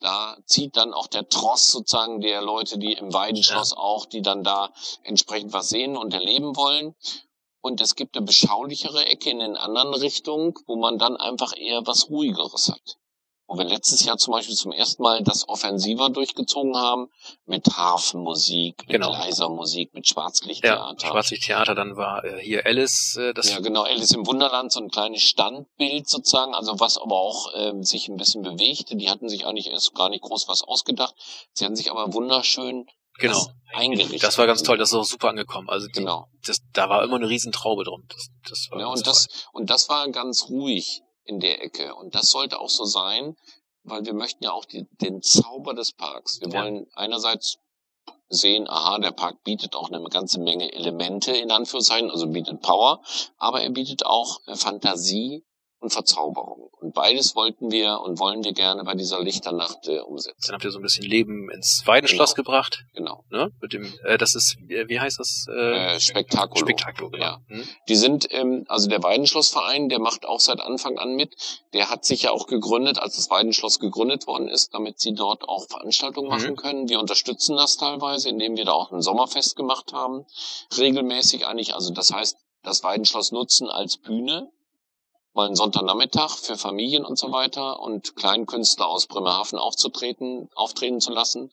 Da 0.00 0.36
zieht 0.44 0.76
dann 0.76 0.94
auch 0.94 1.08
der 1.08 1.28
Tross 1.28 1.70
sozusagen 1.70 2.20
der 2.20 2.40
Leute, 2.40 2.78
die 2.78 2.92
im 2.92 3.12
Weidenschloss 3.12 3.72
auch, 3.72 4.06
die 4.06 4.22
dann 4.22 4.44
da 4.44 4.72
entsprechend 5.02 5.52
was 5.52 5.68
sehen 5.68 5.96
und 5.96 6.14
erleben 6.14 6.56
wollen. 6.56 6.94
Und 7.60 7.80
es 7.80 7.96
gibt 7.96 8.16
eine 8.16 8.24
beschaulichere 8.24 9.06
Ecke 9.06 9.30
in 9.30 9.40
den 9.40 9.56
anderen 9.56 9.92
Richtungen, 9.94 10.54
wo 10.66 10.76
man 10.76 10.98
dann 10.98 11.16
einfach 11.16 11.56
eher 11.56 11.86
was 11.86 12.08
ruhigeres 12.08 12.68
hat 12.68 12.98
wo 13.48 13.56
wir 13.56 13.64
letztes 13.64 14.04
Jahr 14.04 14.18
zum 14.18 14.32
Beispiel 14.32 14.54
zum 14.54 14.72
ersten 14.72 15.02
Mal 15.02 15.22
das 15.22 15.48
offensiver 15.48 16.10
durchgezogen 16.10 16.76
haben, 16.76 17.08
mit 17.46 17.66
Hafenmusik, 17.66 18.76
mit 18.80 18.88
genau. 18.88 19.10
leiser 19.10 19.48
Musik, 19.48 19.94
mit 19.94 20.06
Schwarzlichttheater. 20.06 20.94
Ja, 21.02 21.08
Schwarzlichttheater, 21.08 21.74
dann 21.74 21.96
war 21.96 22.22
äh, 22.24 22.40
hier 22.42 22.66
Alice. 22.66 23.16
Äh, 23.16 23.32
das 23.32 23.50
ja, 23.50 23.60
genau, 23.60 23.84
Alice 23.84 24.12
im 24.12 24.26
Wunderland, 24.26 24.70
so 24.70 24.80
ein 24.80 24.90
kleines 24.90 25.22
Standbild 25.22 26.06
sozusagen, 26.06 26.54
also 26.54 26.78
was 26.78 26.98
aber 26.98 27.16
auch 27.16 27.48
ähm, 27.56 27.82
sich 27.82 28.08
ein 28.08 28.18
bisschen 28.18 28.42
bewegte. 28.42 28.96
Die 28.96 29.08
hatten 29.08 29.30
sich 29.30 29.46
eigentlich 29.46 29.68
erst 29.68 29.94
gar 29.94 30.10
nicht 30.10 30.22
groß 30.22 30.46
was 30.48 30.62
ausgedacht. 30.62 31.14
Sie 31.54 31.64
hatten 31.64 31.76
sich 31.76 31.90
aber 31.90 32.12
wunderschön 32.12 32.86
genau. 33.18 33.46
eingerichtet. 33.72 34.24
Das 34.24 34.36
war 34.36 34.46
ganz 34.46 34.62
toll, 34.62 34.76
das 34.76 34.90
ist 34.90 34.94
auch 34.94 35.04
super 35.04 35.30
angekommen. 35.30 35.70
Also 35.70 35.86
die, 35.86 36.00
genau. 36.00 36.28
das, 36.44 36.58
da 36.74 36.90
war 36.90 37.02
immer 37.02 37.16
eine 37.16 37.30
Riesentraube 37.30 37.84
drum. 37.84 38.04
Das, 38.08 38.28
das 38.46 38.68
war 38.70 38.80
ja, 38.80 38.86
und 38.88 39.06
das, 39.06 39.28
und 39.52 39.70
das 39.70 39.88
war 39.88 40.06
ganz 40.10 40.50
ruhig 40.50 41.02
in 41.28 41.40
der 41.40 41.62
Ecke. 41.62 41.94
Und 41.94 42.14
das 42.14 42.30
sollte 42.30 42.58
auch 42.58 42.70
so 42.70 42.84
sein, 42.84 43.36
weil 43.84 44.04
wir 44.04 44.14
möchten 44.14 44.44
ja 44.44 44.52
auch 44.52 44.64
die, 44.64 44.86
den 45.00 45.22
Zauber 45.22 45.74
des 45.74 45.92
Parks. 45.92 46.40
Wir 46.40 46.48
ja. 46.48 46.62
wollen 46.62 46.86
einerseits 46.94 47.58
sehen, 48.28 48.68
aha, 48.68 48.98
der 48.98 49.12
Park 49.12 49.42
bietet 49.44 49.74
auch 49.74 49.90
eine 49.90 50.02
ganze 50.08 50.40
Menge 50.40 50.72
Elemente 50.72 51.32
in 51.32 51.50
Anführungszeichen, 51.50 52.10
also 52.10 52.26
bietet 52.26 52.60
Power, 52.60 53.02
aber 53.38 53.62
er 53.62 53.70
bietet 53.70 54.04
auch 54.04 54.40
äh, 54.46 54.54
Fantasie 54.54 55.44
und 55.80 55.92
Verzauberung. 55.92 56.70
Und 56.80 56.94
beides 56.94 57.36
wollten 57.36 57.70
wir 57.70 58.00
und 58.00 58.18
wollen 58.18 58.42
wir 58.42 58.52
gerne 58.52 58.82
bei 58.84 58.94
dieser 58.94 59.22
Lichternacht 59.22 59.86
äh, 59.86 60.00
umsetzen. 60.00 60.46
Dann 60.46 60.54
habt 60.54 60.64
ihr 60.64 60.70
so 60.70 60.78
ein 60.78 60.82
bisschen 60.82 61.04
Leben 61.04 61.50
ins 61.50 61.82
Weidenschloss 61.86 62.34
genau. 62.34 62.44
gebracht. 62.44 62.84
Genau. 62.94 63.24
Ne? 63.30 63.50
Mit 63.60 63.72
dem, 63.72 63.92
äh, 64.04 64.18
das 64.18 64.34
ist, 64.34 64.56
wie 64.66 64.98
heißt 64.98 65.18
das? 65.20 65.46
Äh, 65.48 65.94
äh 65.94 66.00
Spektakulo. 66.00 66.64
Spektakulo, 66.64 67.10
genau. 67.10 67.24
Ja. 67.24 67.40
Hm? 67.48 67.68
Die 67.88 67.96
sind, 67.96 68.26
ähm, 68.30 68.64
also 68.68 68.88
der 68.88 69.02
Weidenschlossverein, 69.02 69.88
der 69.88 70.00
macht 70.00 70.26
auch 70.26 70.40
seit 70.40 70.60
Anfang 70.60 70.98
an 70.98 71.14
mit. 71.14 71.34
Der 71.72 71.90
hat 71.90 72.04
sich 72.04 72.22
ja 72.22 72.32
auch 72.32 72.46
gegründet, 72.46 72.98
als 72.98 73.16
das 73.16 73.30
Weidenschloss 73.30 73.78
gegründet 73.78 74.26
worden 74.26 74.48
ist, 74.48 74.74
damit 74.74 74.98
sie 74.98 75.14
dort 75.14 75.48
auch 75.48 75.68
Veranstaltungen 75.68 76.28
mhm. 76.28 76.34
machen 76.34 76.56
können. 76.56 76.88
Wir 76.88 76.98
unterstützen 76.98 77.56
das 77.56 77.76
teilweise, 77.76 78.28
indem 78.28 78.56
wir 78.56 78.64
da 78.64 78.72
auch 78.72 78.90
ein 78.90 79.02
Sommerfest 79.02 79.54
gemacht 79.54 79.92
haben. 79.92 80.26
Regelmäßig 80.76 81.46
eigentlich, 81.46 81.74
also 81.74 81.92
das 81.92 82.12
heißt, 82.12 82.36
das 82.62 82.82
Weidenschloss 82.82 83.30
nutzen 83.32 83.68
als 83.68 83.96
Bühne 83.96 84.50
mal 85.38 85.46
einen 85.46 85.54
Sonntagnachmittag 85.54 86.36
für 86.36 86.56
Familien 86.56 87.04
und 87.04 87.16
so 87.16 87.30
weiter 87.30 87.78
und 87.80 88.16
Kleinkünstler 88.16 88.88
aus 88.88 89.06
Bremerhaven 89.06 89.56
aufzutreten, 89.56 90.50
auftreten 90.56 91.00
zu 91.00 91.12
lassen, 91.12 91.52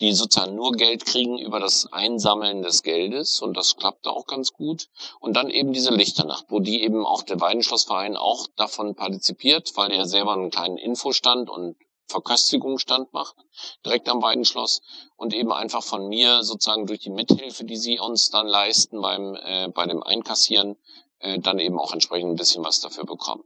die 0.00 0.12
sozusagen 0.14 0.56
nur 0.56 0.72
Geld 0.72 1.06
kriegen 1.06 1.38
über 1.38 1.60
das 1.60 1.92
Einsammeln 1.92 2.62
des 2.62 2.82
Geldes 2.82 3.40
und 3.40 3.56
das 3.56 3.76
klappt 3.76 4.08
auch 4.08 4.26
ganz 4.26 4.52
gut. 4.52 4.88
Und 5.20 5.36
dann 5.36 5.48
eben 5.48 5.72
diese 5.72 5.94
Lichternacht, 5.94 6.46
wo 6.48 6.58
die 6.58 6.82
eben 6.82 7.06
auch 7.06 7.22
der 7.22 7.40
Weidenschlossverein 7.40 8.16
auch 8.16 8.48
davon 8.56 8.96
partizipiert, 8.96 9.70
weil 9.76 9.92
er 9.92 10.06
selber 10.06 10.32
einen 10.32 10.50
kleinen 10.50 10.76
Infostand 10.76 11.48
und 11.50 11.76
Verköstigungsstand 12.08 13.12
macht, 13.12 13.36
direkt 13.86 14.08
am 14.08 14.20
Weidenschloss 14.22 14.82
und 15.16 15.32
eben 15.32 15.52
einfach 15.52 15.84
von 15.84 16.08
mir 16.08 16.42
sozusagen 16.42 16.86
durch 16.86 16.98
die 16.98 17.10
Mithilfe, 17.10 17.62
die 17.62 17.76
sie 17.76 18.00
uns 18.00 18.30
dann 18.30 18.48
leisten 18.48 19.00
beim 19.00 19.36
äh, 19.36 19.68
bei 19.68 19.86
dem 19.86 20.02
Einkassieren, 20.02 20.76
äh, 21.20 21.38
dann 21.38 21.58
eben 21.58 21.78
auch 21.78 21.92
entsprechend 21.92 22.30
ein 22.30 22.36
bisschen 22.36 22.64
was 22.64 22.80
dafür 22.80 23.04
bekommen. 23.04 23.44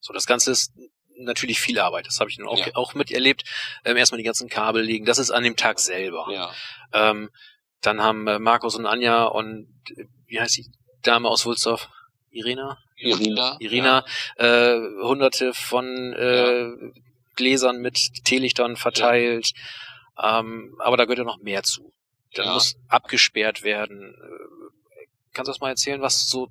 So, 0.00 0.12
das 0.12 0.26
Ganze 0.26 0.50
ist 0.50 0.72
natürlich 1.18 1.60
viel 1.60 1.78
Arbeit. 1.78 2.06
Das 2.06 2.20
habe 2.20 2.30
ich 2.30 2.36
dann 2.36 2.46
auch, 2.46 2.58
ja. 2.58 2.74
auch 2.74 2.94
miterlebt. 2.94 3.44
Ähm, 3.84 3.96
erstmal 3.96 4.18
die 4.18 4.24
ganzen 4.24 4.48
Kabel 4.48 4.82
legen. 4.82 5.06
Das 5.06 5.18
ist 5.18 5.30
an 5.30 5.44
dem 5.44 5.56
Tag 5.56 5.78
selber. 5.78 6.26
Ja. 6.30 6.52
Ähm, 6.92 7.30
dann 7.80 8.02
haben 8.02 8.26
äh, 8.26 8.38
Markus 8.38 8.74
und 8.74 8.86
Anja 8.86 9.24
und 9.24 9.68
äh, 9.96 10.04
wie 10.26 10.40
heißt 10.40 10.56
die 10.56 10.70
Dame 11.02 11.28
aus 11.28 11.46
Wulsdorf? 11.46 11.88
Irina? 12.30 12.78
Irina. 12.96 13.56
Irina, 13.60 14.04
ja. 14.38 14.74
äh, 14.74 14.80
hunderte 15.02 15.52
von 15.54 16.12
äh. 16.12 16.92
Gläsern 17.36 17.80
mit 17.80 18.24
Teelichtern 18.24 18.76
verteilt. 18.76 19.52
Ähm, 20.20 20.74
aber 20.80 20.96
da 20.96 21.04
gehört 21.04 21.18
ja 21.18 21.24
noch 21.24 21.38
mehr 21.38 21.62
zu. 21.62 21.92
Dann 22.34 22.52
muss 22.52 22.76
abgesperrt 22.88 23.62
werden. 23.62 24.14
Äh, 24.14 25.06
kannst 25.32 25.48
du 25.48 25.52
das 25.52 25.60
mal 25.60 25.68
erzählen, 25.68 26.00
was 26.00 26.28
so 26.28 26.48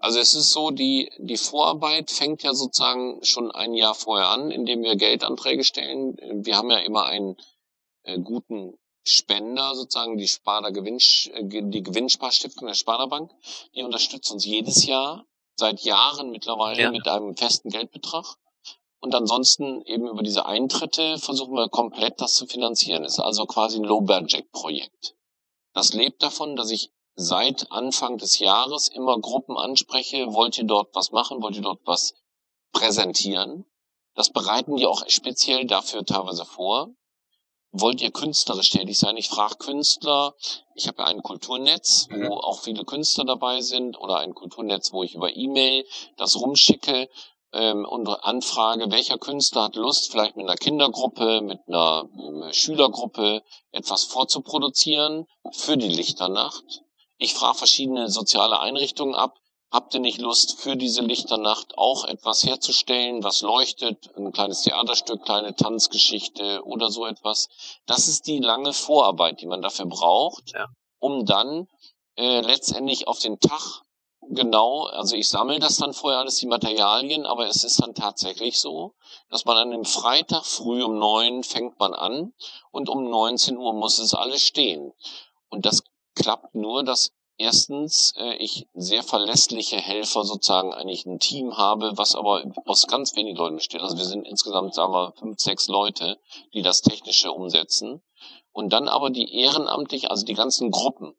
also 0.00 0.18
es 0.18 0.34
ist 0.34 0.50
so, 0.50 0.70
die, 0.70 1.12
die 1.18 1.36
Vorarbeit 1.36 2.10
fängt 2.10 2.42
ja 2.42 2.54
sozusagen 2.54 3.22
schon 3.22 3.50
ein 3.50 3.74
Jahr 3.74 3.94
vorher 3.94 4.28
an, 4.28 4.50
indem 4.50 4.82
wir 4.82 4.96
Geldanträge 4.96 5.62
stellen. 5.62 6.16
Wir 6.42 6.56
haben 6.56 6.70
ja 6.70 6.78
immer 6.78 7.04
einen 7.04 7.36
äh, 8.04 8.18
guten 8.18 8.78
Spender, 9.04 9.74
sozusagen 9.74 10.16
die 10.16 10.26
Sparda 10.26 10.70
Gewinn, 10.70 10.98
äh, 11.34 11.44
die 11.44 11.82
Gewinnsparstiftung 11.82 12.66
der 12.66 12.74
Sparda 12.74 13.06
Bank. 13.06 13.30
Die 13.74 13.82
unterstützt 13.82 14.32
uns 14.32 14.46
jedes 14.46 14.86
Jahr, 14.86 15.26
seit 15.56 15.82
Jahren 15.82 16.30
mittlerweile 16.30 16.82
ja. 16.82 16.90
mit 16.90 17.06
einem 17.06 17.36
festen 17.36 17.68
Geldbetrag. 17.68 18.36
Und 19.00 19.14
ansonsten 19.14 19.82
eben 19.82 20.08
über 20.08 20.22
diese 20.22 20.46
Eintritte 20.46 21.18
versuchen 21.18 21.54
wir 21.54 21.68
komplett 21.68 22.22
das 22.22 22.36
zu 22.36 22.46
finanzieren. 22.46 23.02
Das 23.02 23.12
ist 23.12 23.20
also 23.20 23.44
quasi 23.44 23.78
ein 23.78 23.84
Low-Budget-Projekt. 23.84 25.14
Das 25.74 25.92
lebt 25.92 26.22
davon, 26.22 26.56
dass 26.56 26.70
ich 26.70 26.90
seit 27.20 27.70
Anfang 27.70 28.18
des 28.18 28.38
Jahres 28.38 28.88
immer 28.88 29.18
Gruppen 29.18 29.56
anspreche, 29.56 30.32
wollt 30.32 30.58
ihr 30.58 30.64
dort 30.64 30.94
was 30.94 31.12
machen, 31.12 31.42
wollt 31.42 31.56
ihr 31.56 31.62
dort 31.62 31.80
was 31.84 32.14
präsentieren. 32.72 33.66
Das 34.14 34.30
bereiten 34.30 34.76
die 34.76 34.86
auch 34.86 35.04
speziell 35.08 35.66
dafür 35.66 36.04
teilweise 36.04 36.44
vor. 36.44 36.88
Wollt 37.72 38.02
ihr 38.02 38.10
künstlerisch 38.10 38.70
tätig 38.70 38.98
sein? 38.98 39.16
Ich 39.16 39.28
frage 39.28 39.56
Künstler. 39.56 40.34
Ich 40.74 40.88
habe 40.88 41.02
ja 41.02 41.04
ein 41.04 41.22
Kulturnetz, 41.22 42.08
wo 42.10 42.16
mhm. 42.16 42.32
auch 42.32 42.60
viele 42.60 42.84
Künstler 42.84 43.24
dabei 43.24 43.60
sind, 43.60 43.96
oder 43.96 44.18
ein 44.18 44.34
Kulturnetz, 44.34 44.92
wo 44.92 45.04
ich 45.04 45.14
über 45.14 45.36
E-Mail 45.36 45.86
das 46.16 46.40
rumschicke 46.40 47.08
ähm, 47.52 47.84
und 47.84 48.08
anfrage, 48.08 48.90
welcher 48.90 49.18
Künstler 49.18 49.64
hat 49.64 49.76
Lust, 49.76 50.10
vielleicht 50.10 50.36
mit 50.36 50.46
einer 50.46 50.56
Kindergruppe, 50.56 51.42
mit 51.42 51.60
einer, 51.68 52.08
Schülergruppe 52.52 53.42
etwas 53.70 54.04
vorzuproduzieren 54.04 55.26
für 55.52 55.76
die 55.76 55.88
Lichternacht. 55.88 56.82
Ich 57.22 57.34
frage 57.34 57.58
verschiedene 57.58 58.08
soziale 58.08 58.60
Einrichtungen 58.60 59.14
ab. 59.14 59.36
Habt 59.70 59.92
ihr 59.92 60.00
nicht 60.00 60.22
Lust, 60.22 60.58
für 60.58 60.74
diese 60.74 61.02
Lichternacht 61.02 61.76
auch 61.76 62.06
etwas 62.06 62.44
herzustellen, 62.44 63.22
was 63.22 63.42
leuchtet? 63.42 64.10
Ein 64.16 64.32
kleines 64.32 64.62
Theaterstück, 64.62 65.26
kleine 65.26 65.54
Tanzgeschichte 65.54 66.64
oder 66.64 66.90
so 66.90 67.04
etwas. 67.04 67.50
Das 67.84 68.08
ist 68.08 68.26
die 68.26 68.38
lange 68.38 68.72
Vorarbeit, 68.72 69.42
die 69.42 69.46
man 69.46 69.60
dafür 69.60 69.84
braucht, 69.84 70.54
ja. 70.54 70.66
um 70.98 71.26
dann 71.26 71.68
äh, 72.16 72.40
letztendlich 72.40 73.06
auf 73.06 73.18
den 73.18 73.38
Tag 73.38 73.82
genau, 74.30 74.84
also 74.86 75.14
ich 75.14 75.28
sammle 75.28 75.58
das 75.58 75.76
dann 75.76 75.92
vorher 75.92 76.20
alles, 76.20 76.36
die 76.36 76.46
Materialien, 76.46 77.26
aber 77.26 77.48
es 77.48 77.64
ist 77.64 77.82
dann 77.82 77.94
tatsächlich 77.94 78.58
so, 78.58 78.94
dass 79.28 79.44
man 79.44 79.58
an 79.58 79.70
dem 79.72 79.84
Freitag 79.84 80.46
früh 80.46 80.82
um 80.82 80.98
neun 80.98 81.42
fängt 81.42 81.78
man 81.78 81.92
an 81.92 82.32
und 82.70 82.88
um 82.88 83.10
19 83.10 83.58
Uhr 83.58 83.74
muss 83.74 83.98
es 83.98 84.14
alles 84.14 84.42
stehen. 84.42 84.94
Und 85.50 85.66
das 85.66 85.82
klappt 86.14 86.54
nur, 86.54 86.84
dass 86.84 87.12
erstens 87.40 88.12
äh, 88.16 88.34
ich 88.36 88.68
sehr 88.74 89.02
verlässliche 89.02 89.76
Helfer 89.76 90.24
sozusagen 90.24 90.74
eigentlich 90.74 91.06
ein 91.06 91.18
Team 91.18 91.56
habe, 91.56 91.92
was 91.96 92.14
aber 92.14 92.44
aus 92.66 92.86
ganz 92.86 93.16
wenigen 93.16 93.36
Leuten 93.36 93.56
besteht. 93.56 93.80
Also 93.80 93.96
wir 93.96 94.04
sind 94.04 94.26
insgesamt, 94.26 94.74
sagen 94.74 94.92
wir, 94.92 95.12
fünf, 95.18 95.40
sechs 95.40 95.68
Leute, 95.68 96.18
die 96.52 96.62
das 96.62 96.82
Technische 96.82 97.32
umsetzen. 97.32 98.02
Und 98.52 98.72
dann 98.72 98.88
aber 98.88 99.10
die 99.10 99.34
ehrenamtlich, 99.34 100.10
also 100.10 100.26
die 100.26 100.34
ganzen 100.34 100.70
Gruppen, 100.70 101.14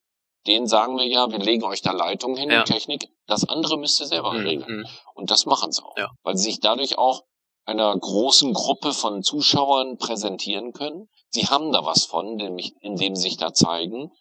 denen 0.47 0.67
sagen 0.67 0.97
wir 0.97 1.05
ja, 1.05 1.31
wir 1.31 1.39
legen 1.39 1.63
euch 1.63 1.81
da 1.81 1.91
Leitungen 1.91 2.37
hin, 2.37 2.51
ja. 2.51 2.63
Technik. 2.63 3.09
Das 3.27 3.47
andere 3.47 3.77
müsst 3.77 3.99
ihr 3.99 4.07
selber 4.07 4.33
mhm. 4.33 4.45
regeln. 4.45 4.79
Mhm. 4.79 4.87
Und 5.15 5.31
das 5.31 5.45
machen 5.45 5.71
sie 5.71 5.83
auch. 5.83 5.97
Ja. 5.97 6.09
Weil 6.23 6.37
sie 6.37 6.43
sich 6.43 6.59
dadurch 6.59 6.97
auch 6.97 7.23
einer 7.65 7.95
großen 7.95 8.53
Gruppe 8.53 8.93
von 8.93 9.23
Zuschauern 9.23 9.97
präsentieren 9.97 10.73
können. 10.73 11.09
Sie 11.29 11.47
haben 11.47 11.71
da 11.71 11.85
was 11.85 12.05
von, 12.05 12.35
nämlich 12.35 12.73
indem 12.81 13.15
sie 13.15 13.23
sich 13.23 13.37
da 13.37 13.53
zeigen. 13.53 14.11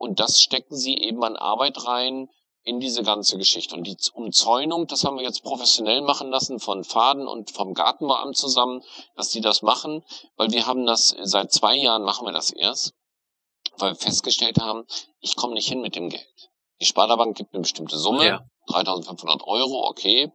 Und 0.00 0.18
das 0.18 0.40
stecken 0.40 0.74
sie 0.74 0.96
eben 0.96 1.22
an 1.22 1.36
Arbeit 1.36 1.86
rein 1.86 2.28
in 2.62 2.80
diese 2.80 3.02
ganze 3.02 3.38
Geschichte. 3.38 3.74
Und 3.74 3.86
die 3.86 3.96
Umzäunung, 4.12 4.86
das 4.86 5.04
haben 5.04 5.16
wir 5.16 5.24
jetzt 5.24 5.44
professionell 5.44 6.00
machen 6.00 6.30
lassen 6.30 6.58
von 6.58 6.84
Faden 6.84 7.28
und 7.28 7.50
vom 7.50 7.74
Gartenbauamt 7.74 8.36
zusammen, 8.36 8.82
dass 9.14 9.30
die 9.30 9.40
das 9.40 9.62
machen, 9.62 10.02
weil 10.36 10.50
wir 10.50 10.66
haben 10.66 10.86
das, 10.86 11.14
seit 11.22 11.52
zwei 11.52 11.76
Jahren 11.76 12.02
machen 12.02 12.26
wir 12.26 12.32
das 12.32 12.50
erst 12.50 12.94
weil 13.80 13.92
wir 13.92 13.96
festgestellt 13.96 14.58
haben, 14.60 14.84
ich 15.20 15.36
komme 15.36 15.54
nicht 15.54 15.68
hin 15.68 15.80
mit 15.80 15.96
dem 15.96 16.08
Geld. 16.08 16.50
Die 16.80 16.86
Sparda-Bank 16.86 17.36
gibt 17.36 17.54
eine 17.54 17.62
bestimmte 17.62 17.98
Summe, 17.98 18.26
ja. 18.26 18.46
3.500 18.68 19.44
Euro, 19.44 19.86
okay. 19.88 20.32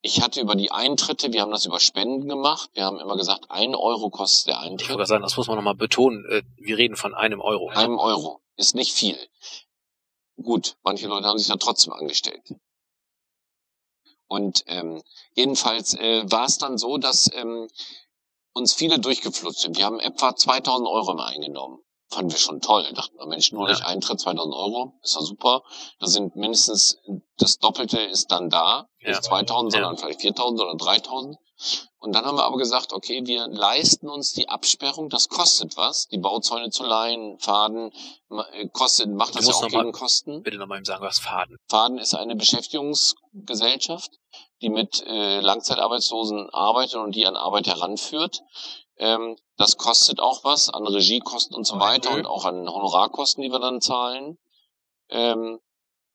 Ich 0.00 0.20
hatte 0.20 0.40
über 0.40 0.56
die 0.56 0.72
Eintritte, 0.72 1.32
wir 1.32 1.42
haben 1.42 1.52
das 1.52 1.64
über 1.64 1.78
Spenden 1.78 2.28
gemacht. 2.28 2.70
Wir 2.72 2.84
haben 2.84 2.98
immer 2.98 3.16
gesagt, 3.16 3.46
ein 3.50 3.76
Euro 3.76 4.10
kostet 4.10 4.48
der 4.48 4.60
Eintritt. 4.60 4.82
Ich 4.82 4.88
würde 4.88 5.06
sagen, 5.06 5.22
das 5.22 5.36
muss 5.36 5.46
man 5.46 5.56
nochmal 5.56 5.76
betonen. 5.76 6.24
Äh, 6.28 6.42
wir 6.56 6.76
reden 6.76 6.96
von 6.96 7.14
einem 7.14 7.40
Euro. 7.40 7.68
Einem 7.68 7.98
Euro. 7.98 8.41
Ist 8.56 8.74
nicht 8.74 8.92
viel. 8.92 9.18
Gut, 10.42 10.76
manche 10.82 11.08
Leute 11.08 11.26
haben 11.26 11.38
sich 11.38 11.48
dann 11.48 11.58
trotzdem 11.58 11.92
angestellt. 11.92 12.54
Und 14.26 14.64
ähm, 14.66 15.02
jedenfalls 15.34 15.94
äh, 15.94 16.22
war 16.30 16.46
es 16.46 16.58
dann 16.58 16.78
so, 16.78 16.96
dass 16.96 17.30
ähm, 17.34 17.68
uns 18.54 18.72
viele 18.72 18.98
durchgeflutscht 18.98 19.60
sind. 19.60 19.76
Wir 19.76 19.84
haben 19.84 20.00
etwa 20.00 20.34
2000 20.34 20.88
Euro 20.88 21.14
mal 21.14 21.26
eingenommen 21.26 21.82
fanden 22.12 22.30
wir 22.30 22.38
schon 22.38 22.60
toll. 22.60 22.84
Da 22.84 22.92
dachten 22.92 23.18
wir, 23.18 23.26
Mensch, 23.26 23.52
nur 23.52 23.66
durch 23.66 23.84
Eintritt 23.84 24.20
2000 24.20 24.54
Euro, 24.54 24.94
ist 25.02 25.14
ja 25.14 25.22
super. 25.22 25.62
Da 25.98 26.06
sind 26.06 26.36
mindestens 26.36 26.98
das 27.38 27.58
Doppelte 27.58 28.00
ist 28.00 28.30
dann 28.30 28.50
da. 28.50 28.88
Nicht 28.98 29.14
ja. 29.14 29.20
2000, 29.20 29.72
sondern 29.72 29.94
ja. 29.94 30.00
vielleicht 30.00 30.20
4000 30.20 30.60
oder 30.60 30.76
3000. 30.76 31.38
Und 31.98 32.14
dann 32.14 32.24
haben 32.24 32.36
wir 32.36 32.44
aber 32.44 32.56
gesagt, 32.56 32.92
okay, 32.92 33.22
wir 33.24 33.46
leisten 33.46 34.08
uns 34.08 34.32
die 34.32 34.48
Absperrung, 34.48 35.08
das 35.08 35.28
kostet 35.28 35.76
was, 35.76 36.08
die 36.08 36.18
Bauzäune 36.18 36.70
zu 36.70 36.84
leihen, 36.84 37.38
Faden 37.38 37.92
äh, 38.30 38.68
kostet, 38.68 39.10
macht 39.10 39.36
das 39.36 39.46
ja 39.46 39.54
auch 39.54 39.68
gegen 39.68 39.92
Kosten. 39.92 40.42
Bitte 40.42 40.58
nochmal 40.58 40.78
eben 40.78 40.84
sagen, 40.84 41.04
was 41.04 41.20
Faden? 41.20 41.58
Faden 41.68 41.98
ist 41.98 42.14
eine 42.14 42.34
Beschäftigungsgesellschaft, 42.34 44.10
die 44.60 44.70
mit 44.70 45.04
äh, 45.06 45.40
Langzeitarbeitslosen 45.40 46.50
arbeitet 46.50 46.96
und 46.96 47.14
die 47.14 47.26
an 47.26 47.36
Arbeit 47.36 47.68
heranführt. 47.68 48.42
Ähm, 48.96 49.36
das 49.56 49.76
kostet 49.76 50.20
auch 50.20 50.44
was 50.44 50.68
an 50.68 50.86
Regiekosten 50.86 51.54
und 51.54 51.66
so 51.66 51.78
weiter 51.78 52.14
und 52.14 52.26
auch 52.26 52.44
an 52.44 52.68
Honorarkosten, 52.68 53.42
die 53.42 53.50
wir 53.50 53.60
dann 53.60 53.80
zahlen. 53.80 54.38
Ähm, 55.08 55.60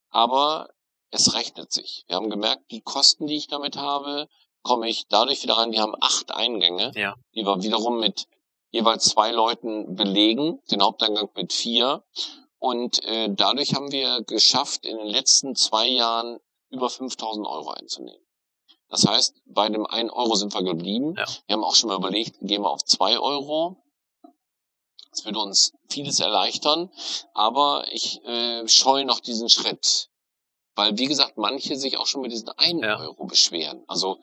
aber 0.09 0.69
es 1.11 1.33
rechnet 1.33 1.71
sich. 1.71 2.03
Wir 2.07 2.17
haben 2.17 2.29
gemerkt, 2.29 2.69
die 2.71 2.81
Kosten, 2.81 3.27
die 3.27 3.37
ich 3.37 3.47
damit 3.47 3.77
habe, 3.77 4.27
komme 4.68 4.89
ich 4.89 5.07
dadurch 5.07 5.41
wieder 5.43 5.57
rein. 5.57 5.72
Wir 5.72 5.82
haben 5.82 5.95
acht 5.99 6.32
Eingänge, 6.32 6.91
ja. 6.95 7.15
die 7.34 7.45
wir 7.45 7.63
wiederum 7.63 7.99
mit 7.99 8.28
jeweils 8.70 9.05
zwei 9.05 9.32
Leuten 9.32 9.95
belegen, 9.95 10.59
den 10.70 10.84
Haupteingang 10.84 11.30
mit 11.36 11.53
vier. 11.53 12.03
Und 12.59 13.03
äh, 13.05 13.30
dadurch 13.32 13.74
haben 13.74 13.91
wir 13.91 14.22
geschafft, 14.24 14.86
in 14.86 14.97
den 14.97 15.07
letzten 15.07 15.55
zwei 15.55 15.88
Jahren 15.88 16.39
über 16.70 16.89
5000 16.89 17.47
Euro 17.47 17.70
einzunehmen. 17.72 18.22
Das 18.89 19.05
heißt, 19.05 19.41
bei 19.45 19.70
dem 19.70 19.86
1 19.86 20.11
Euro 20.11 20.36
sind 20.36 20.53
wir 20.53 20.63
geblieben. 20.63 21.15
Ja. 21.18 21.26
Wir 21.45 21.53
haben 21.55 21.63
auch 21.63 21.76
schon 21.76 21.89
mal 21.89 21.97
überlegt, 21.97 22.38
gehen 22.41 22.61
wir 22.61 22.70
auf 22.70 22.84
2 22.84 23.20
Euro. 23.20 23.78
Das 25.11 25.26
würde 25.26 25.39
uns 25.39 25.74
vieles 25.89 26.20
erleichtern, 26.20 26.91
aber 27.34 27.86
ich 27.91 28.24
äh, 28.26 28.68
scheue 28.68 29.05
noch 29.05 29.20
diesen 29.20 29.49
Schritt. 29.49 30.09
Weil, 30.76 30.97
wie 30.99 31.07
gesagt, 31.07 31.38
manche 31.38 31.76
sich 31.76 31.97
auch 31.97 32.05
schon 32.05 32.22
mit 32.22 32.32
diesen 32.32 32.49
1 32.49 32.82
ja. 32.84 32.99
Euro 32.99 33.26
beschweren. 33.26 33.84
Also, 33.88 34.20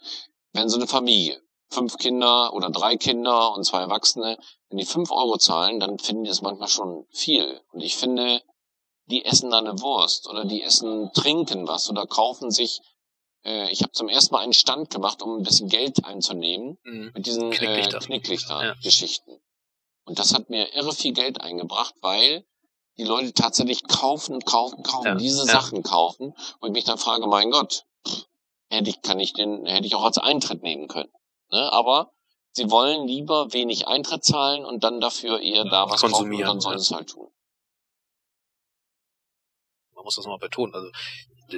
wenn 0.55 0.69
so 0.69 0.77
eine 0.77 0.87
Familie, 0.87 1.41
fünf 1.69 1.99
Kinder 1.99 2.55
oder 2.55 2.71
drei 2.71 2.97
Kinder 2.97 3.55
und 3.55 3.65
zwei 3.65 3.81
Erwachsene, 3.81 4.39
wenn 4.71 4.79
die 4.79 4.87
5 4.87 5.11
Euro 5.11 5.37
zahlen, 5.37 5.81
dann 5.81 5.99
finden 5.99 6.25
die 6.25 6.31
das 6.31 6.43
manchmal 6.43 6.69
schon 6.69 7.07
viel. 7.11 7.61
Und 7.73 7.81
ich 7.81 7.97
finde, 7.97 8.43
die 9.07 9.25
essen 9.25 9.51
da 9.51 9.59
eine 9.59 9.81
Wurst 9.81 10.29
oder 10.29 10.45
die 10.45 10.63
essen, 10.63 11.11
trinken 11.13 11.69
was 11.69 11.91
oder 11.91 12.07
kaufen 12.07 12.51
sich 12.51 12.81
äh, 13.45 13.71
ich 13.71 13.83
habe 13.83 13.93
zum 13.93 14.09
ersten 14.09 14.35
Mal 14.35 14.41
einen 14.41 14.53
Stand 14.53 14.91
gemacht, 14.91 15.23
um 15.23 15.37
ein 15.37 15.43
bisschen 15.43 15.69
Geld 15.69 16.05
einzunehmen 16.05 16.79
mhm. 16.83 17.11
mit 17.15 17.27
diesen 17.27 17.51
Knicklichter, 17.51 17.99
äh, 17.99 18.01
Knicklichter-Geschichten. 18.01 19.31
Ja. 19.31 19.39
Und 20.07 20.19
das 20.19 20.35
hat 20.35 20.51
mir 20.51 20.75
irre 20.75 20.93
viel 20.93 21.13
Geld 21.13 21.41
eingebracht, 21.41 21.95
weil 22.01 22.47
die 22.97 23.05
Leute 23.05 23.33
tatsächlich 23.33 23.85
kaufen, 23.85 24.41
kaufen, 24.45 24.83
kaufen, 24.83 25.07
ja. 25.07 25.15
diese 25.15 25.47
ja. 25.47 25.53
Sachen 25.53 25.83
kaufen 25.83 26.35
und 26.61 26.69
ich 26.69 26.73
mich 26.73 26.85
dann 26.85 26.99
frage, 26.99 27.27
mein 27.27 27.51
Gott, 27.51 27.85
hätte 28.75 28.91
ich, 28.91 29.03
kann 29.03 29.21
ich 29.21 29.33
den, 29.33 29.67
hätte 29.67 29.87
ich 29.87 29.95
auch 29.95 30.05
als 30.05 30.19
Eintritt 30.19 30.63
nehmen 30.63 30.89
können. 30.89 31.13
Ne? 31.51 31.73
Aber 31.73 32.13
sie 32.53 32.71
wollen 32.71 33.07
lieber 33.07 33.53
wenig 33.53 33.87
Eintritt 33.87 34.25
zahlen 34.25 34.65
und 34.65 34.85
dann 34.85 35.01
dafür 35.01 35.41
eher 35.41 35.65
da 35.65 35.89
was 35.89 36.01
konsumieren. 36.01 36.47
Kaufen 36.47 36.57
und 36.57 36.57
dann 36.57 36.61
sollen 36.61 36.77
ja. 36.77 36.83
es 36.83 36.91
halt 36.91 37.09
tun. 37.09 37.31
Man 39.95 40.05
muss 40.05 40.17
das 40.17 40.27
mal 40.27 40.39
betonen. 40.39 40.75
Also 40.75 40.91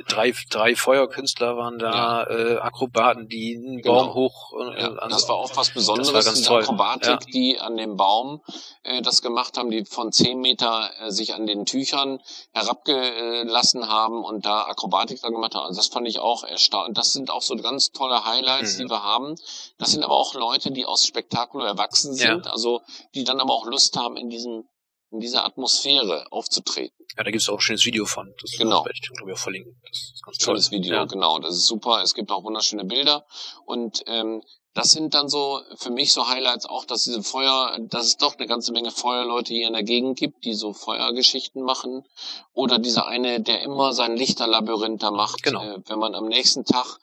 drei, 0.09 0.35
drei 0.51 0.75
Feuerkünstler 0.75 1.57
waren 1.57 1.79
da, 1.79 2.27
ja. 2.29 2.31
äh, 2.31 2.59
Akrobaten, 2.59 3.29
die 3.29 3.57
einen 3.57 3.83
genau. 3.83 4.07
Baum 4.07 4.15
hoch. 4.15 4.53
Äh, 4.53 4.81
ja, 4.81 4.89
also, 4.89 5.09
das 5.09 5.29
war 5.29 5.37
auch 5.37 5.57
was 5.57 5.71
Besonderes, 5.71 6.13
das 6.13 6.27
war 6.27 6.33
ganz 6.33 6.43
toll. 6.43 6.63
Akrobatik, 6.63 7.07
ja. 7.07 7.19
die 7.33 7.59
an 7.59 7.77
dem 7.77 7.97
Baum 7.97 8.43
äh, 8.83 9.03
das 9.03 9.23
gemacht 9.23 9.59
haben, 9.59 9.71
die 9.71 9.85
von 9.85 10.13
zehn 10.13 10.41
Meter 10.41 10.91
äh, 11.01 11.11
sich 11.11 11.35
an 11.35 11.47
den 11.47 11.65
Tüchern 11.65 12.21
herabgelassen 12.53 13.89
haben 13.89 14.25
und 14.25 14.47
da 14.47 14.63
Akrobatik 14.63 15.21
da 15.23 15.29
gemacht 15.29 15.55
haben. 15.55 15.67
Also 15.67 15.79
das 15.79 15.89
fand 15.89 16.09
ich 16.09 16.19
auch 16.19 16.45
erstaunlich. 16.45 16.95
Das 16.95 17.13
sind 17.13 17.31
auch 17.31 17.43
so 17.43 17.57
ganz 17.57 17.91
tolle 17.91 18.25
Highlights, 18.25 18.77
mhm. 18.77 18.83
die 18.83 18.91
wir 18.91 19.03
haben. 19.03 19.35
Das 19.79 19.93
sind 19.93 20.05
aber 20.05 20.15
auch 20.15 20.35
Leute, 20.35 20.71
die 20.71 20.85
aus 20.85 21.07
Spektakulo 21.07 21.65
erwachsen 21.65 22.15
sind, 22.15 22.47
also 22.47 22.83
die 23.15 23.25
dann 23.25 23.41
aber 23.41 23.53
auch 23.53 23.67
Lust 23.67 23.97
haben, 23.97 24.17
in 24.17 24.29
diesem 24.29 24.65
in 25.11 25.21
dieser 25.21 25.45
Atmosphäre 25.45 26.27
aufzutreten. 26.31 26.97
Ja, 27.17 27.25
da 27.25 27.31
gibt 27.31 27.43
es 27.43 27.49
auch 27.49 27.55
ein 27.55 27.61
schönes 27.61 27.87
Video 27.87 28.05
von. 28.05 28.35
Das 28.41 28.53
genau. 28.53 28.85
werde 28.85 28.93
ich, 28.95 29.09
glaube 29.09 29.31
ich, 29.31 29.37
auch 29.37 29.41
verlinken. 29.41 29.81
Das 29.89 30.13
ist 30.15 30.23
ganz 30.25 30.39
Tolles 30.39 30.71
toll. 30.71 30.79
Video, 30.79 30.95
ja. 30.95 31.05
genau. 31.05 31.39
Das 31.39 31.55
ist 31.55 31.67
super. 31.67 32.03
Es 32.03 32.15
gibt 32.15 32.31
auch 32.31 32.45
wunderschöne 32.45 32.85
Bilder. 32.85 33.25
Und 33.65 34.03
ähm, 34.07 34.43
das 34.75 34.93
sind 34.93 35.15
dann 35.15 35.29
so 35.29 35.63
für 35.77 35.91
mich 35.91 36.13
so 36.13 36.29
Highlights 36.29 36.67
auch, 36.67 36.85
dass 36.85 37.05
diese 37.05 37.23
Feuer, 37.23 37.79
dass 37.89 38.07
es 38.07 38.17
doch 38.19 38.37
eine 38.37 38.47
ganze 38.47 38.73
Menge 38.73 38.91
Feuerleute 38.91 39.55
hier 39.55 39.69
in 39.69 39.73
der 39.73 39.83
Gegend 39.83 40.19
gibt, 40.19 40.45
die 40.45 40.53
so 40.53 40.75
Feuergeschichten 40.75 41.63
machen. 41.63 42.05
Oder 42.53 42.79
dieser 42.79 43.07
eine, 43.07 43.41
der 43.41 43.63
immer 43.63 43.95
sein 43.95 44.17
Lichterlabyrinth 44.17 45.03
da 45.03 45.11
macht. 45.11 45.43
Genau. 45.43 45.63
Äh, 45.63 45.79
wenn 45.87 45.99
man 45.99 46.15
am 46.15 46.27
nächsten 46.27 46.65
Tag 46.67 46.99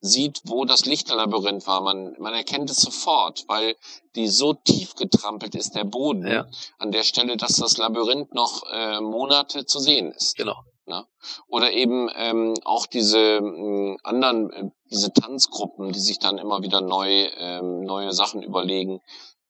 sieht, 0.00 0.40
wo 0.44 0.64
das 0.64 0.86
Lichterlabyrinth 0.86 1.66
war. 1.66 1.80
Man, 1.80 2.14
man 2.18 2.34
erkennt 2.34 2.70
es 2.70 2.78
sofort, 2.78 3.44
weil 3.48 3.76
die 4.14 4.28
so 4.28 4.54
tief 4.54 4.94
getrampelt 4.94 5.54
ist, 5.54 5.74
der 5.74 5.84
Boden, 5.84 6.26
ja. 6.26 6.46
an 6.78 6.92
der 6.92 7.02
Stelle, 7.02 7.36
dass 7.36 7.56
das 7.56 7.76
Labyrinth 7.76 8.34
noch 8.34 8.62
äh, 8.70 9.00
Monate 9.00 9.66
zu 9.66 9.78
sehen 9.78 10.12
ist. 10.12 10.36
Genau. 10.36 10.56
Ne? 10.86 11.06
Oder 11.48 11.72
eben 11.72 12.08
ähm, 12.14 12.54
auch 12.64 12.86
diese 12.86 13.18
äh, 13.18 13.96
anderen, 14.02 14.50
äh, 14.50 14.70
diese 14.90 15.12
Tanzgruppen, 15.12 15.92
die 15.92 15.98
sich 15.98 16.18
dann 16.18 16.38
immer 16.38 16.62
wieder 16.62 16.80
neu, 16.80 17.28
ähm, 17.36 17.82
neue 17.82 18.12
Sachen 18.12 18.42
überlegen. 18.42 19.00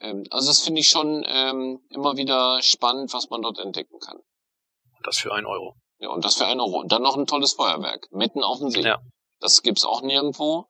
Ähm, 0.01 0.25
also 0.31 0.49
das 0.49 0.61
finde 0.61 0.81
ich 0.81 0.89
schon 0.89 1.25
ähm, 1.29 1.81
immer 1.91 2.17
wieder 2.17 2.61
spannend, 2.63 3.13
was 3.13 3.31
man 3.31 3.43
dort 3.43 3.59
entdecken 3.59 4.01
kann. 4.01 4.17
Und 4.17 5.07
das 5.07 5.19
für 5.19 5.33
ein 5.33 5.47
Euro. 5.47 5.77
Ja, 6.01 6.11
und 6.11 6.25
das 6.25 6.37
für 6.37 6.47
ein 6.47 6.61
Euro. 6.61 6.81
Und 6.81 6.91
dann 6.91 7.03
noch 7.03 7.17
ein 7.17 7.27
tolles 7.27 7.53
Feuerwerk, 7.53 8.09
mitten 8.11 8.43
auf 8.43 8.59
dem 8.59 8.71
See. 8.71 8.83
Ja. 8.83 8.99
Das 9.41 9.63
gibt's 9.63 9.85
auch 9.85 10.03
nirgendwo. 10.03 10.67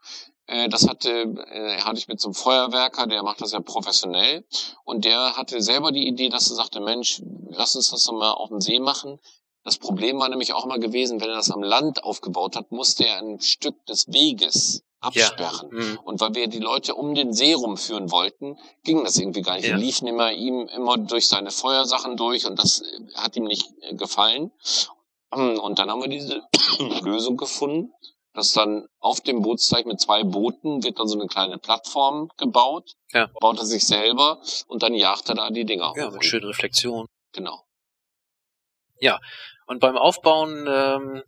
Äh, 0.46 0.68
das 0.68 0.88
hatte, 0.88 1.10
äh, 1.10 1.80
hatte 1.80 1.98
ich 1.98 2.08
mit 2.08 2.20
so 2.20 2.28
einem 2.28 2.34
Feuerwerker, 2.34 3.06
der 3.06 3.22
macht 3.22 3.40
das 3.40 3.52
ja 3.52 3.60
professionell. 3.60 4.44
Und 4.84 5.04
der 5.04 5.36
hatte 5.36 5.60
selber 5.60 5.92
die 5.92 6.08
Idee, 6.08 6.30
dass 6.30 6.50
er 6.50 6.56
sagte, 6.56 6.80
Mensch, 6.80 7.22
lass 7.50 7.76
uns 7.76 7.90
das 7.90 8.04
doch 8.04 8.14
mal 8.14 8.32
auf 8.32 8.48
dem 8.48 8.60
See 8.60 8.80
machen. 8.80 9.20
Das 9.64 9.76
Problem 9.76 10.18
war 10.18 10.30
nämlich 10.30 10.54
auch 10.54 10.64
immer 10.64 10.78
gewesen, 10.78 11.20
wenn 11.20 11.28
er 11.28 11.36
das 11.36 11.50
am 11.50 11.62
Land 11.62 12.02
aufgebaut 12.02 12.56
hat, 12.56 12.72
musste 12.72 13.06
er 13.06 13.18
ein 13.18 13.40
Stück 13.40 13.84
des 13.86 14.08
Weges 14.08 14.82
absperren. 15.00 15.68
Ja. 15.70 15.78
Mhm. 15.78 15.98
Und 16.04 16.20
weil 16.20 16.34
wir 16.34 16.46
die 16.48 16.58
Leute 16.58 16.94
um 16.94 17.14
den 17.14 17.34
See 17.34 17.52
rumführen 17.52 18.10
wollten, 18.10 18.58
ging 18.84 19.04
das 19.04 19.18
irgendwie 19.18 19.42
gar 19.42 19.56
nicht. 19.56 19.66
Ja. 19.66 19.72
Wir 19.72 19.78
liefen 19.78 20.08
immer 20.08 20.32
ihm 20.32 20.66
immer 20.68 20.96
durch 20.96 21.28
seine 21.28 21.50
Feuersachen 21.50 22.16
durch 22.16 22.46
und 22.46 22.58
das 22.58 22.82
hat 23.14 23.36
ihm 23.36 23.44
nicht 23.44 23.68
gefallen. 23.92 24.50
Und 25.30 25.78
dann 25.78 25.90
haben 25.90 26.00
wir 26.00 26.08
diese 26.08 26.42
Lösung 27.02 27.36
gefunden, 27.36 27.92
dass 28.38 28.52
dann 28.52 28.86
auf 29.00 29.20
dem 29.20 29.42
Bootsteig 29.42 29.84
mit 29.84 30.00
zwei 30.00 30.22
Booten 30.22 30.84
wird 30.84 31.00
dann 31.00 31.08
so 31.08 31.18
eine 31.18 31.26
kleine 31.26 31.58
Plattform 31.58 32.30
gebaut, 32.36 32.92
ja. 33.12 33.28
baut 33.40 33.58
er 33.58 33.64
sich 33.64 33.84
selber 33.84 34.40
und 34.68 34.84
dann 34.84 34.94
jagt 34.94 35.28
er 35.28 35.34
da 35.34 35.50
die 35.50 35.64
Dinger 35.64 35.92
Ja, 35.96 36.08
mit 36.10 36.24
schönen 36.24 36.46
Reflexion. 36.46 37.06
Genau. 37.32 37.64
Ja, 39.00 39.18
und 39.66 39.80
beim 39.80 39.96
Aufbauen 39.96 40.68
ähm, 40.68 41.22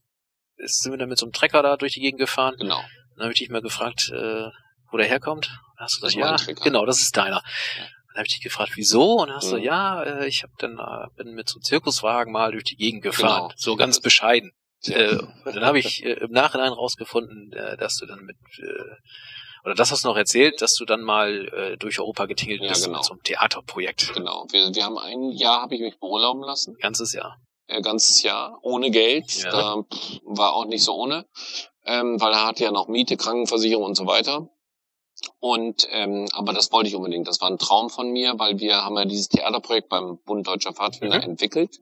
sind 0.56 0.92
wir 0.92 0.98
dann 0.98 1.08
mit 1.08 1.18
so 1.18 1.26
einem 1.26 1.32
Trecker 1.32 1.64
da 1.64 1.76
durch 1.76 1.94
die 1.94 2.00
Gegend 2.00 2.20
gefahren. 2.20 2.54
Genau. 2.58 2.80
Dann 3.16 3.24
habe 3.24 3.32
ich 3.32 3.40
dich 3.40 3.50
mal 3.50 3.60
gefragt, 3.60 4.12
äh, 4.14 4.48
wo 4.92 4.96
der 4.96 5.06
herkommt. 5.06 5.48
Dann 5.48 5.84
hast 5.86 5.96
du 5.96 6.06
gesagt, 6.06 6.14
ja, 6.14 6.54
genau, 6.62 6.86
das 6.86 7.02
ist 7.02 7.16
deiner. 7.16 7.42
Ja. 7.76 7.82
Dann 7.82 8.18
habe 8.18 8.26
ich 8.26 8.34
dich 8.34 8.42
gefragt, 8.42 8.72
wieso? 8.76 9.14
Und 9.14 9.28
dann 9.28 9.36
hast 9.36 9.50
mhm. 9.50 9.56
du, 9.56 9.62
ja, 9.62 10.02
äh, 10.04 10.28
ich 10.28 10.44
hab 10.44 10.56
dann 10.58 10.78
äh, 10.78 11.08
bin 11.16 11.34
mit 11.34 11.48
so 11.48 11.56
einem 11.56 11.64
Zirkuswagen 11.64 12.32
mal 12.32 12.52
durch 12.52 12.64
die 12.64 12.76
Gegend 12.76 13.02
gefahren. 13.02 13.48
Genau. 13.48 13.54
So 13.56 13.74
ganz 13.74 13.98
bescheiden. 13.98 14.52
Äh, 14.86 15.18
dann 15.44 15.64
habe 15.64 15.78
ich 15.78 16.04
äh, 16.04 16.12
im 16.12 16.30
Nachhinein 16.30 16.72
rausgefunden, 16.72 17.52
äh, 17.52 17.76
dass 17.76 17.96
du 17.96 18.06
dann 18.06 18.24
mit 18.24 18.36
äh, 18.58 18.96
oder 19.64 19.74
das 19.74 19.90
hast 19.92 20.04
du 20.04 20.08
noch 20.08 20.16
erzählt, 20.16 20.62
dass 20.62 20.74
du 20.74 20.84
dann 20.84 21.02
mal 21.02 21.48
äh, 21.48 21.76
durch 21.76 22.00
Europa 22.00 22.26
getingelt 22.26 22.62
bist 22.62 22.86
ja, 22.86 22.86
genau. 22.86 23.02
einem 23.10 23.22
Theaterprojekt. 23.22 24.14
Genau. 24.14 24.46
Wir, 24.50 24.74
wir 24.74 24.84
haben 24.84 24.98
ein 24.98 25.30
Jahr, 25.32 25.62
habe 25.62 25.74
ich 25.74 25.82
mich 25.82 25.98
beurlauben 25.98 26.42
lassen. 26.42 26.76
Ganzes 26.80 27.12
Jahr. 27.12 27.36
Äh, 27.66 27.82
ganzes 27.82 28.22
Jahr 28.22 28.58
ohne 28.62 28.90
Geld. 28.90 29.44
Ja. 29.44 29.50
Da 29.50 29.82
pff, 29.82 30.20
war 30.24 30.54
auch 30.54 30.64
nicht 30.64 30.82
so 30.82 30.94
ohne, 30.94 31.26
ähm, 31.84 32.20
weil 32.20 32.32
er 32.32 32.46
hatte 32.46 32.64
ja 32.64 32.70
noch 32.70 32.88
Miete, 32.88 33.16
Krankenversicherung 33.16 33.84
und 33.84 33.96
so 33.96 34.06
weiter. 34.06 34.48
Und 35.38 35.86
ähm, 35.90 36.26
aber 36.32 36.54
das 36.54 36.72
wollte 36.72 36.88
ich 36.88 36.96
unbedingt. 36.96 37.28
Das 37.28 37.42
war 37.42 37.50
ein 37.50 37.58
Traum 37.58 37.90
von 37.90 38.10
mir, 38.10 38.38
weil 38.38 38.58
wir 38.58 38.84
haben 38.84 38.96
ja 38.96 39.04
dieses 39.04 39.28
Theaterprojekt 39.28 39.90
beim 39.90 40.18
Bund 40.24 40.46
Deutscher 40.46 40.72
Pfadfinder 40.72 41.18
mhm. 41.18 41.32
entwickelt. 41.32 41.78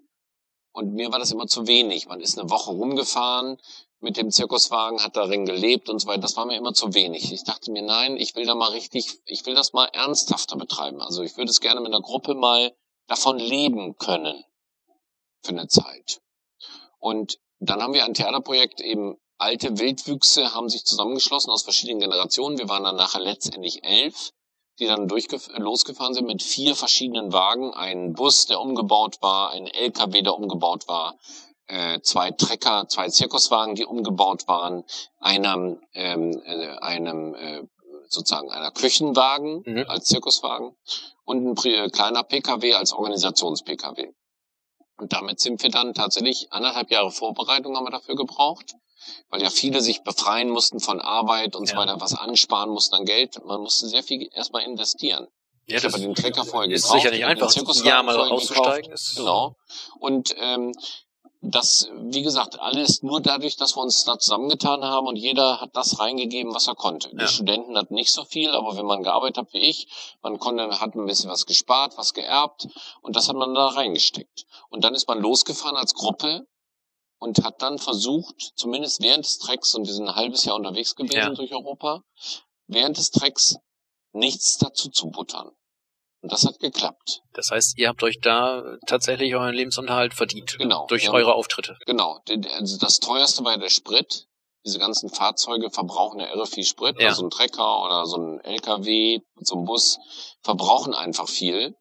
Und 0.78 0.94
mir 0.94 1.10
war 1.10 1.18
das 1.18 1.32
immer 1.32 1.48
zu 1.48 1.66
wenig. 1.66 2.06
Man 2.06 2.20
ist 2.20 2.38
eine 2.38 2.50
Woche 2.50 2.70
rumgefahren 2.70 3.58
mit 3.98 4.16
dem 4.16 4.30
Zirkuswagen, 4.30 5.02
hat 5.02 5.16
darin 5.16 5.44
gelebt 5.44 5.88
und 5.88 5.98
so 5.98 6.06
weiter. 6.06 6.20
Das 6.20 6.36
war 6.36 6.46
mir 6.46 6.56
immer 6.56 6.72
zu 6.72 6.94
wenig. 6.94 7.32
Ich 7.32 7.42
dachte 7.42 7.72
mir, 7.72 7.82
nein, 7.82 8.16
ich 8.16 8.36
will 8.36 8.46
da 8.46 8.54
mal 8.54 8.70
richtig, 8.70 9.18
ich 9.24 9.44
will 9.44 9.56
das 9.56 9.72
mal 9.72 9.86
ernsthafter 9.86 10.54
betreiben. 10.54 11.00
Also 11.00 11.24
ich 11.24 11.36
würde 11.36 11.50
es 11.50 11.60
gerne 11.60 11.80
mit 11.80 11.92
einer 11.92 12.00
Gruppe 12.00 12.36
mal 12.36 12.72
davon 13.08 13.40
leben 13.40 13.96
können 13.96 14.44
für 15.42 15.50
eine 15.50 15.66
Zeit. 15.66 16.20
Und 17.00 17.40
dann 17.58 17.82
haben 17.82 17.94
wir 17.94 18.04
ein 18.04 18.14
Theaterprojekt 18.14 18.80
eben 18.80 19.16
alte 19.36 19.80
Wildwüchse 19.80 20.54
haben 20.54 20.68
sich 20.68 20.84
zusammengeschlossen 20.84 21.50
aus 21.50 21.64
verschiedenen 21.64 21.98
Generationen. 21.98 22.58
Wir 22.58 22.68
waren 22.68 22.84
dann 22.84 22.94
nachher 22.94 23.20
letztendlich 23.20 23.82
elf, 23.82 24.32
die 24.78 24.86
dann 24.86 25.08
losgefahren 25.08 26.14
sind 26.14 26.26
mit 26.26 26.42
vier 26.42 26.74
verschiedenen 26.74 27.32
Wagen. 27.32 27.74
Ein 27.74 28.12
Bus, 28.12 28.46
der 28.46 28.60
umgebaut 28.60 29.18
war, 29.20 29.50
ein 29.50 29.66
LKW, 29.66 30.22
der 30.22 30.34
umgebaut 30.34 30.86
war, 30.88 31.18
äh, 31.66 32.00
zwei 32.00 32.30
Trecker, 32.30 32.86
zwei 32.88 33.08
Zirkuswagen, 33.08 33.74
die 33.74 33.84
umgebaut 33.84 34.46
waren, 34.48 34.84
einem, 35.18 35.80
ähm, 35.94 36.40
äh, 36.44 36.76
einem 36.78 37.34
äh, 37.34 37.62
sozusagen 38.08 38.50
einer 38.50 38.70
Küchenwagen 38.70 39.62
mhm. 39.66 39.84
als 39.88 40.06
Zirkuswagen 40.06 40.76
und 41.24 41.46
ein 41.46 41.70
äh, 41.70 41.90
kleiner 41.90 42.22
PKW 42.22 42.74
als 42.74 42.92
Organisations-PKW. 42.92 44.12
Und 44.96 45.12
damit 45.12 45.40
sind 45.40 45.62
wir 45.62 45.70
dann 45.70 45.94
tatsächlich 45.94 46.52
anderthalb 46.52 46.90
Jahre 46.90 47.10
Vorbereitung 47.10 47.76
haben 47.76 47.84
wir 47.84 47.90
dafür 47.90 48.16
gebraucht 48.16 48.74
weil 49.30 49.42
ja 49.42 49.50
viele 49.50 49.80
sich 49.80 50.02
befreien 50.02 50.50
mussten 50.50 50.80
von 50.80 51.00
Arbeit 51.00 51.56
und 51.56 51.68
ja. 51.68 51.74
so 51.74 51.80
weiter, 51.80 52.00
was 52.00 52.14
ansparen 52.14 52.70
mussten 52.70 52.94
an 52.94 53.04
Geld. 53.04 53.44
Man 53.44 53.60
musste 53.60 53.88
sehr 53.88 54.02
viel 54.02 54.28
erstmal 54.32 54.62
investieren. 54.62 55.28
Ja, 55.66 55.76
ich 55.76 55.84
habe 55.84 56.00
den 56.00 56.14
Trecker 56.14 56.44
vorher 56.44 56.70
ist 56.70 56.84
gekauft. 56.84 56.96
Ist 56.96 57.02
sicher 57.02 57.14
nicht 57.14 57.26
einfach, 57.26 57.54
ein 57.54 57.84
Jahr 57.84 58.02
mal 58.02 58.18
auszusteigen. 58.18 58.90
Ist 58.90 59.16
genau. 59.16 59.54
Und 60.00 60.34
ähm, 60.38 60.72
das, 61.40 61.88
wie 61.94 62.22
gesagt, 62.22 62.58
alles 62.58 63.02
nur 63.02 63.20
dadurch, 63.20 63.56
dass 63.56 63.76
wir 63.76 63.82
uns 63.82 64.04
da 64.04 64.18
zusammengetan 64.18 64.84
haben 64.84 65.06
und 65.06 65.16
jeder 65.16 65.60
hat 65.60 65.70
das 65.74 66.00
reingegeben, 66.00 66.54
was 66.54 66.66
er 66.66 66.74
konnte. 66.74 67.10
Ja. 67.10 67.18
Die 67.18 67.28
Studenten 67.28 67.76
hatten 67.76 67.94
nicht 67.94 68.12
so 68.12 68.24
viel, 68.24 68.50
aber 68.50 68.76
wenn 68.76 68.86
man 68.86 69.02
gearbeitet 69.02 69.38
hat 69.38 69.52
wie 69.52 69.58
ich, 69.58 69.86
man 70.22 70.38
konnte, 70.38 70.80
hat 70.80 70.94
ein 70.94 71.06
bisschen 71.06 71.30
was 71.30 71.46
gespart, 71.46 71.96
was 71.96 72.12
geerbt 72.12 72.66
und 73.02 73.14
das 73.14 73.28
hat 73.28 73.36
man 73.36 73.54
da 73.54 73.68
reingesteckt. 73.68 74.46
Und 74.68 74.82
dann 74.84 74.94
ist 74.94 75.06
man 75.06 75.20
losgefahren 75.20 75.76
als 75.76 75.94
Gruppe 75.94 76.46
und 77.18 77.44
hat 77.44 77.62
dann 77.62 77.78
versucht, 77.78 78.52
zumindest 78.56 79.02
während 79.02 79.24
des 79.24 79.38
Treks, 79.38 79.74
und 79.74 79.86
wir 79.86 79.94
sind 79.94 80.08
ein 80.08 80.14
halbes 80.14 80.44
Jahr 80.44 80.56
unterwegs 80.56 80.94
gewesen 80.94 81.16
ja. 81.16 81.30
durch 81.30 81.52
Europa, 81.52 82.02
während 82.66 82.96
des 82.96 83.10
Treks 83.10 83.56
nichts 84.12 84.58
dazu 84.58 84.90
zu 84.90 85.08
buttern. 85.10 85.50
Und 86.20 86.32
das 86.32 86.44
hat 86.44 86.58
geklappt. 86.58 87.22
Das 87.32 87.50
heißt, 87.50 87.78
ihr 87.78 87.88
habt 87.88 88.02
euch 88.02 88.20
da 88.20 88.76
tatsächlich 88.86 89.34
euren 89.34 89.54
Lebensunterhalt 89.54 90.14
verdient. 90.14 90.56
Genau. 90.58 90.86
Durch 90.88 91.04
ja, 91.04 91.12
eure 91.12 91.34
Auftritte. 91.34 91.76
Genau. 91.86 92.20
Also 92.54 92.76
das 92.78 92.98
teuerste 92.98 93.44
war 93.44 93.56
der 93.56 93.68
Sprit. 93.68 94.26
Diese 94.66 94.80
ganzen 94.80 95.08
Fahrzeuge 95.10 95.70
verbrauchen 95.70 96.18
ja 96.18 96.26
irre 96.26 96.46
viel 96.46 96.64
Sprit. 96.64 97.00
Ja. 97.00 97.10
Also 97.10 97.24
ein 97.24 97.30
Trecker 97.30 97.84
oder 97.84 98.04
so 98.06 98.16
ein 98.16 98.40
LKW, 98.40 99.20
so 99.36 99.56
ein 99.56 99.64
Bus 99.64 99.98
verbrauchen 100.42 100.92
einfach 100.92 101.28
viel. 101.28 101.76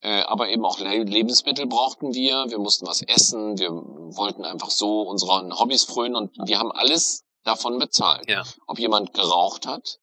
Äh, 0.00 0.22
aber 0.22 0.48
eben 0.48 0.64
auch 0.64 0.78
Lebensmittel 0.78 1.66
brauchten 1.66 2.14
wir, 2.14 2.46
wir 2.48 2.58
mussten 2.58 2.86
was 2.86 3.02
essen, 3.02 3.58
wir 3.58 3.70
wollten 3.70 4.44
einfach 4.44 4.70
so 4.70 5.02
unseren 5.02 5.58
Hobbys 5.58 5.84
frönen 5.84 6.14
und 6.14 6.30
wir 6.46 6.58
haben 6.58 6.70
alles 6.70 7.24
davon 7.42 7.78
bezahlt. 7.78 8.28
Ja. 8.28 8.44
Ob 8.66 8.78
jemand 8.78 9.12
geraucht 9.12 9.66
hat 9.66 9.98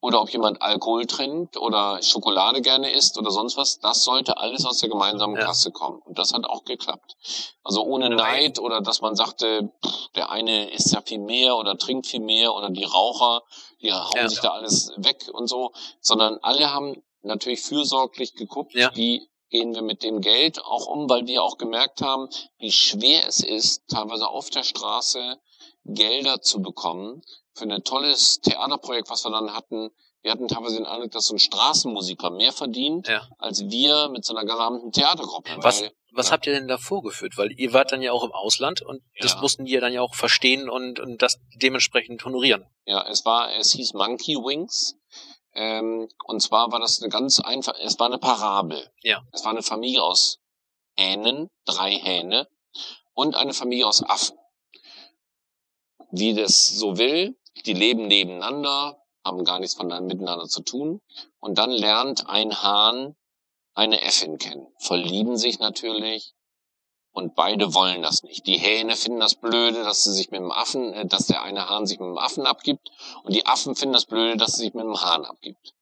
oder 0.00 0.22
ob 0.22 0.30
jemand 0.30 0.62
Alkohol 0.62 1.06
trinkt 1.06 1.56
oder 1.56 2.00
Schokolade 2.02 2.62
gerne 2.62 2.90
isst 2.90 3.18
oder 3.18 3.30
sonst 3.30 3.56
was, 3.56 3.80
das 3.80 4.04
sollte 4.04 4.38
alles 4.38 4.64
aus 4.64 4.78
der 4.78 4.88
gemeinsamen 4.88 5.36
ja. 5.36 5.44
Kasse 5.44 5.72
kommen. 5.72 6.00
Und 6.04 6.18
das 6.18 6.32
hat 6.32 6.44
auch 6.44 6.64
geklappt. 6.64 7.16
Also 7.64 7.82
ohne 7.82 8.08
Neid 8.08 8.60
oder 8.60 8.80
dass 8.80 9.00
man 9.00 9.16
sagte, 9.16 9.70
pff, 9.84 10.08
der 10.14 10.30
eine 10.30 10.70
isst 10.70 10.92
ja 10.92 11.02
viel 11.02 11.18
mehr 11.18 11.56
oder 11.56 11.76
trinkt 11.76 12.06
viel 12.06 12.20
mehr 12.20 12.54
oder 12.54 12.70
die 12.70 12.84
Raucher, 12.84 13.42
die 13.82 13.92
hauen 13.92 14.10
ja. 14.14 14.28
sich 14.28 14.40
da 14.40 14.52
alles 14.52 14.92
weg 14.96 15.28
und 15.32 15.48
so, 15.48 15.72
sondern 16.00 16.38
alle 16.42 16.72
haben 16.72 17.02
natürlich 17.22 17.60
fürsorglich 17.62 18.34
geguckt, 18.34 18.74
ja. 18.74 18.90
wie 18.94 19.28
gehen 19.50 19.74
wir 19.74 19.82
mit 19.82 20.02
dem 20.02 20.20
Geld 20.20 20.62
auch 20.64 20.86
um, 20.86 21.08
weil 21.08 21.26
wir 21.26 21.42
auch 21.42 21.56
gemerkt 21.58 22.02
haben, 22.02 22.28
wie 22.58 22.72
schwer 22.72 23.26
es 23.26 23.40
ist, 23.40 23.88
teilweise 23.88 24.28
auf 24.28 24.50
der 24.50 24.62
Straße 24.62 25.38
Gelder 25.84 26.40
zu 26.42 26.60
bekommen 26.60 27.22
für 27.54 27.64
ein 27.64 27.82
tolles 27.82 28.40
Theaterprojekt, 28.40 29.10
was 29.10 29.24
wir 29.24 29.30
dann 29.30 29.54
hatten. 29.54 29.90
Wir 30.22 30.32
hatten 30.32 30.48
teilweise 30.48 30.76
den 30.76 30.86
Eindruck, 30.86 31.12
dass 31.12 31.26
so 31.26 31.34
ein 31.34 31.38
Straßenmusiker 31.38 32.30
mehr 32.30 32.52
verdient, 32.52 33.08
ja. 33.08 33.26
als 33.38 33.68
wir 33.68 34.08
mit 34.08 34.24
so 34.24 34.34
einer 34.36 34.44
gesamten 34.44 34.92
Theatergruppe. 34.92 35.50
Was, 35.58 35.82
weil, 35.82 35.92
was 36.12 36.26
ja. 36.26 36.32
habt 36.32 36.46
ihr 36.46 36.52
denn 36.52 36.68
da 36.68 36.76
vorgeführt? 36.76 37.38
Weil 37.38 37.52
ihr 37.52 37.72
wart 37.72 37.92
dann 37.92 38.02
ja 38.02 38.12
auch 38.12 38.24
im 38.24 38.32
Ausland 38.32 38.82
und 38.82 39.02
das 39.20 39.34
ja. 39.34 39.40
mussten 39.40 39.64
die 39.64 39.72
ja 39.72 39.80
dann 39.80 39.92
ja 39.92 40.02
auch 40.02 40.14
verstehen 40.14 40.68
und, 40.68 41.00
und 41.00 41.22
das 41.22 41.38
dementsprechend 41.56 42.24
honorieren. 42.24 42.66
Ja, 42.84 43.06
es 43.08 43.24
war, 43.24 43.54
es 43.56 43.72
hieß 43.72 43.94
Monkey 43.94 44.36
Wings. 44.36 44.97
Ähm, 45.54 46.08
und 46.24 46.40
zwar 46.40 46.70
war 46.72 46.80
das 46.80 47.02
eine 47.02 47.10
ganz 47.10 47.40
einfach, 47.40 47.74
es 47.80 47.98
war 47.98 48.06
eine 48.06 48.18
Parabel. 48.18 48.90
Ja. 49.02 49.22
Es 49.32 49.44
war 49.44 49.52
eine 49.52 49.62
Familie 49.62 50.02
aus 50.02 50.38
Hähnen, 50.96 51.48
drei 51.64 51.92
Hähne, 51.92 52.48
und 53.14 53.36
eine 53.36 53.54
Familie 53.54 53.86
aus 53.86 54.02
Affen. 54.02 54.38
Wie 56.10 56.34
das 56.34 56.68
so 56.68 56.98
will, 56.98 57.36
die 57.66 57.74
leben 57.74 58.06
nebeneinander, 58.06 59.02
haben 59.24 59.44
gar 59.44 59.58
nichts 59.58 59.74
von 59.74 59.88
miteinander 60.06 60.46
zu 60.46 60.62
tun. 60.62 61.00
Und 61.40 61.58
dann 61.58 61.70
lernt 61.70 62.28
ein 62.28 62.62
Hahn 62.62 63.16
eine 63.74 64.00
Äffin 64.02 64.38
kennen, 64.38 64.66
verlieben 64.78 65.36
sich 65.36 65.60
natürlich, 65.60 66.34
und 67.18 67.34
beide 67.34 67.74
wollen 67.74 68.00
das 68.00 68.22
nicht. 68.22 68.46
Die 68.46 68.58
Hähne 68.58 68.94
finden 68.94 69.18
das 69.18 69.34
blöde, 69.34 69.82
dass 69.82 70.04
sie 70.04 70.12
sich 70.12 70.30
mit 70.30 70.40
dem 70.40 70.52
Affen, 70.52 70.92
äh, 70.92 71.04
dass 71.04 71.26
der 71.26 71.42
eine 71.42 71.68
Hahn 71.68 71.84
sich 71.84 71.98
mit 71.98 72.06
dem 72.06 72.16
Affen 72.16 72.46
abgibt. 72.46 72.90
Und 73.24 73.34
die 73.34 73.44
Affen 73.44 73.74
finden 73.74 73.94
das 73.94 74.06
blöde, 74.06 74.36
dass 74.36 74.52
sie 74.52 74.62
sich 74.62 74.74
mit 74.74 74.84
dem 74.84 75.00
Hahn 75.00 75.24
abgibt. 75.24 75.74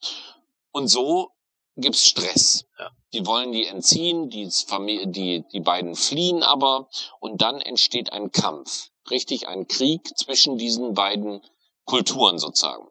Und 0.73 0.89
so 0.89 1.31
gibt's 1.77 2.07
Stress. 2.07 2.65
Ja. 2.79 2.91
Die 3.13 3.27
wollen 3.27 3.53
die 3.53 3.67
entziehen, 3.67 4.31
die, 4.31 4.51
Familie, 4.51 5.09
die, 5.09 5.45
die 5.53 5.61
beiden 5.61 5.95
fliehen 5.95 6.43
aber. 6.43 6.89
Und 7.21 7.43
dann 7.43 7.61
entsteht 7.61 8.13
ein 8.15 8.33
Kampf. 8.33 8.89
Richtig 9.11 9.47
ein 9.47 9.69
Krieg 9.69 10.17
zwischen 10.17 10.57
diesen 10.57 10.95
beiden 10.95 11.43
Kulturen 11.85 12.39
sozusagen. 12.39 12.89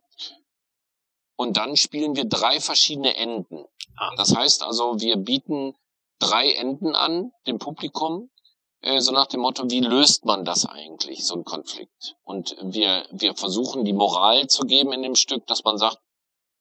Und 1.36 1.58
dann 1.58 1.76
spielen 1.76 2.16
wir 2.16 2.26
drei 2.26 2.62
verschiedene 2.62 3.16
Enden. 3.18 3.66
Ah. 3.98 4.12
Das 4.18 4.36
heißt 4.36 4.62
also, 4.62 5.00
wir 5.00 5.18
bieten 5.18 5.76
drei 6.20 6.52
Enden 6.52 6.96
an 6.96 7.32
dem 7.48 7.58
Publikum 7.58 8.30
so 8.98 9.12
nach 9.12 9.28
dem 9.28 9.42
Motto, 9.42 9.70
wie 9.70 9.80
löst 9.80 10.26
man 10.26 10.46
das 10.46 10.66
eigentlich, 10.66 11.26
so 11.26 11.36
ein 11.36 11.44
Konflikt? 11.44 12.16
Und 12.24 12.56
wir, 12.62 13.06
wir 13.12 13.36
versuchen 13.36 13.84
die 13.84 13.94
Moral 13.94 14.48
zu 14.48 14.64
geben 14.64 14.94
in 14.94 15.02
dem 15.02 15.16
Stück, 15.16 15.46
dass 15.48 15.64
man 15.64 15.78
sagt, 15.78 16.00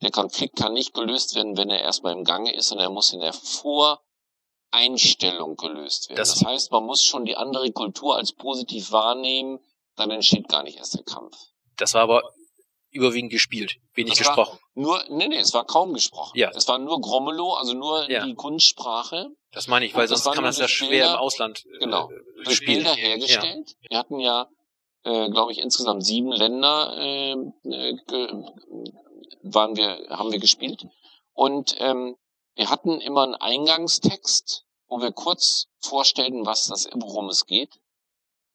der 0.03 0.11
Konflikt 0.11 0.57
kann 0.57 0.73
nicht 0.73 0.95
gelöst 0.95 1.35
werden, 1.35 1.57
wenn 1.57 1.71
er 1.71 1.81
erstmal 1.81 2.13
im 2.13 2.25
Gange 2.25 2.55
ist, 2.55 2.69
sondern 2.69 2.89
er 2.89 2.93
muss 2.93 3.13
in 3.13 3.21
der 3.21 3.33
Voreinstellung 3.33 5.57
gelöst 5.57 6.09
werden. 6.09 6.19
Das, 6.19 6.35
das 6.35 6.45
heißt, 6.45 6.73
man 6.73 6.85
muss 6.85 7.03
schon 7.03 7.25
die 7.25 7.37
andere 7.37 7.71
Kultur 7.73 8.17
als 8.17 8.33
positiv 8.33 8.93
wahrnehmen, 8.93 9.61
dann 9.97 10.11
entsteht 10.11 10.49
gar 10.49 10.63
nicht 10.63 10.79
erst 10.79 10.95
der 10.95 11.05
Kampf. 11.05 11.37
Das 11.77 11.95
war 11.95 12.03
aber 12.03 12.23
überwiegend 12.91 13.33
gespielt, 13.33 13.77
wenig 13.95 14.17
gesprochen. 14.17 14.59
Nur, 14.75 15.03
nee, 15.09 15.29
nee, 15.29 15.39
es 15.39 15.53
war 15.53 15.65
kaum 15.65 15.95
gesprochen. 15.95 16.39
Ja. 16.39 16.51
Es 16.51 16.69
war 16.69 16.79
nur 16.79 17.01
Grommelo, 17.01 17.55
also 17.55 17.75
nur 17.75 18.09
ja. 18.11 18.25
die 18.25 18.35
Kunstsprache. 18.35 19.31
Das 19.55 19.69
meine 19.69 19.87
ich, 19.87 19.95
weil 19.95 20.09
sonst 20.09 20.25
kann 20.25 20.37
man 20.37 20.45
das 20.45 20.59
ja 20.59 20.69
schwer 20.69 20.89
Bilder, 20.89 21.15
im 21.15 21.19
Ausland 21.21 21.65
äh, 21.67 21.79
genau, 21.79 22.11
äh, 22.11 22.45
durch 22.45 22.57
spielen. 22.57 22.85
Bilder 22.85 22.95
hergestellt. 22.95 23.77
Ja. 23.83 23.91
Wir 23.91 23.99
hatten 23.99 24.19
ja, 24.19 24.49
äh, 25.05 25.31
glaube 25.31 25.53
ich, 25.53 25.59
insgesamt 25.59 26.05
sieben 26.05 26.33
Länder 26.33 26.97
äh, 26.99 27.33
äh 27.33 27.99
waren 29.47 29.77
wir, 29.77 30.07
haben 30.09 30.33
wir 30.33 30.39
gespielt. 30.39 30.87
Und 31.35 31.77
ähm, 31.79 32.17
wir 32.55 32.71
hatten 32.71 33.01
immer 33.01 33.25
einen 33.25 33.35
Eingangstext, 33.35 34.65
wo 34.89 35.01
wir 35.01 35.13
kurz 35.13 35.67
vorstellten, 35.81 36.47
was 36.47 36.67
das, 36.67 36.89
worum 36.95 37.29
es 37.29 37.47
geht. 37.47 37.79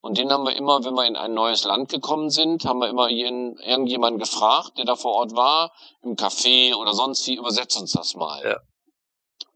Und 0.02 0.18
den 0.18 0.32
haben 0.32 0.46
wir 0.46 0.56
immer, 0.56 0.84
wenn 0.86 0.94
wir 0.94 1.06
in 1.06 1.18
ein 1.18 1.34
neues 1.34 1.66
Land 1.66 1.90
gekommen 1.90 2.30
sind, 2.30 2.64
haben 2.64 2.80
wir 2.80 2.88
immer 2.88 3.10
irgendjemanden 3.10 4.20
gefragt, 4.20 4.78
der 4.78 4.86
da 4.86 4.96
vor 4.96 5.14
Ort 5.14 5.36
war, 5.36 5.74
im 6.02 6.16
Café 6.16 6.74
oder 6.74 6.94
sonst 6.94 7.28
wie, 7.28 7.36
übersetzt 7.36 7.80
uns 7.80 7.92
das 7.92 8.16
mal. 8.16 8.42
Ja. 8.44 8.58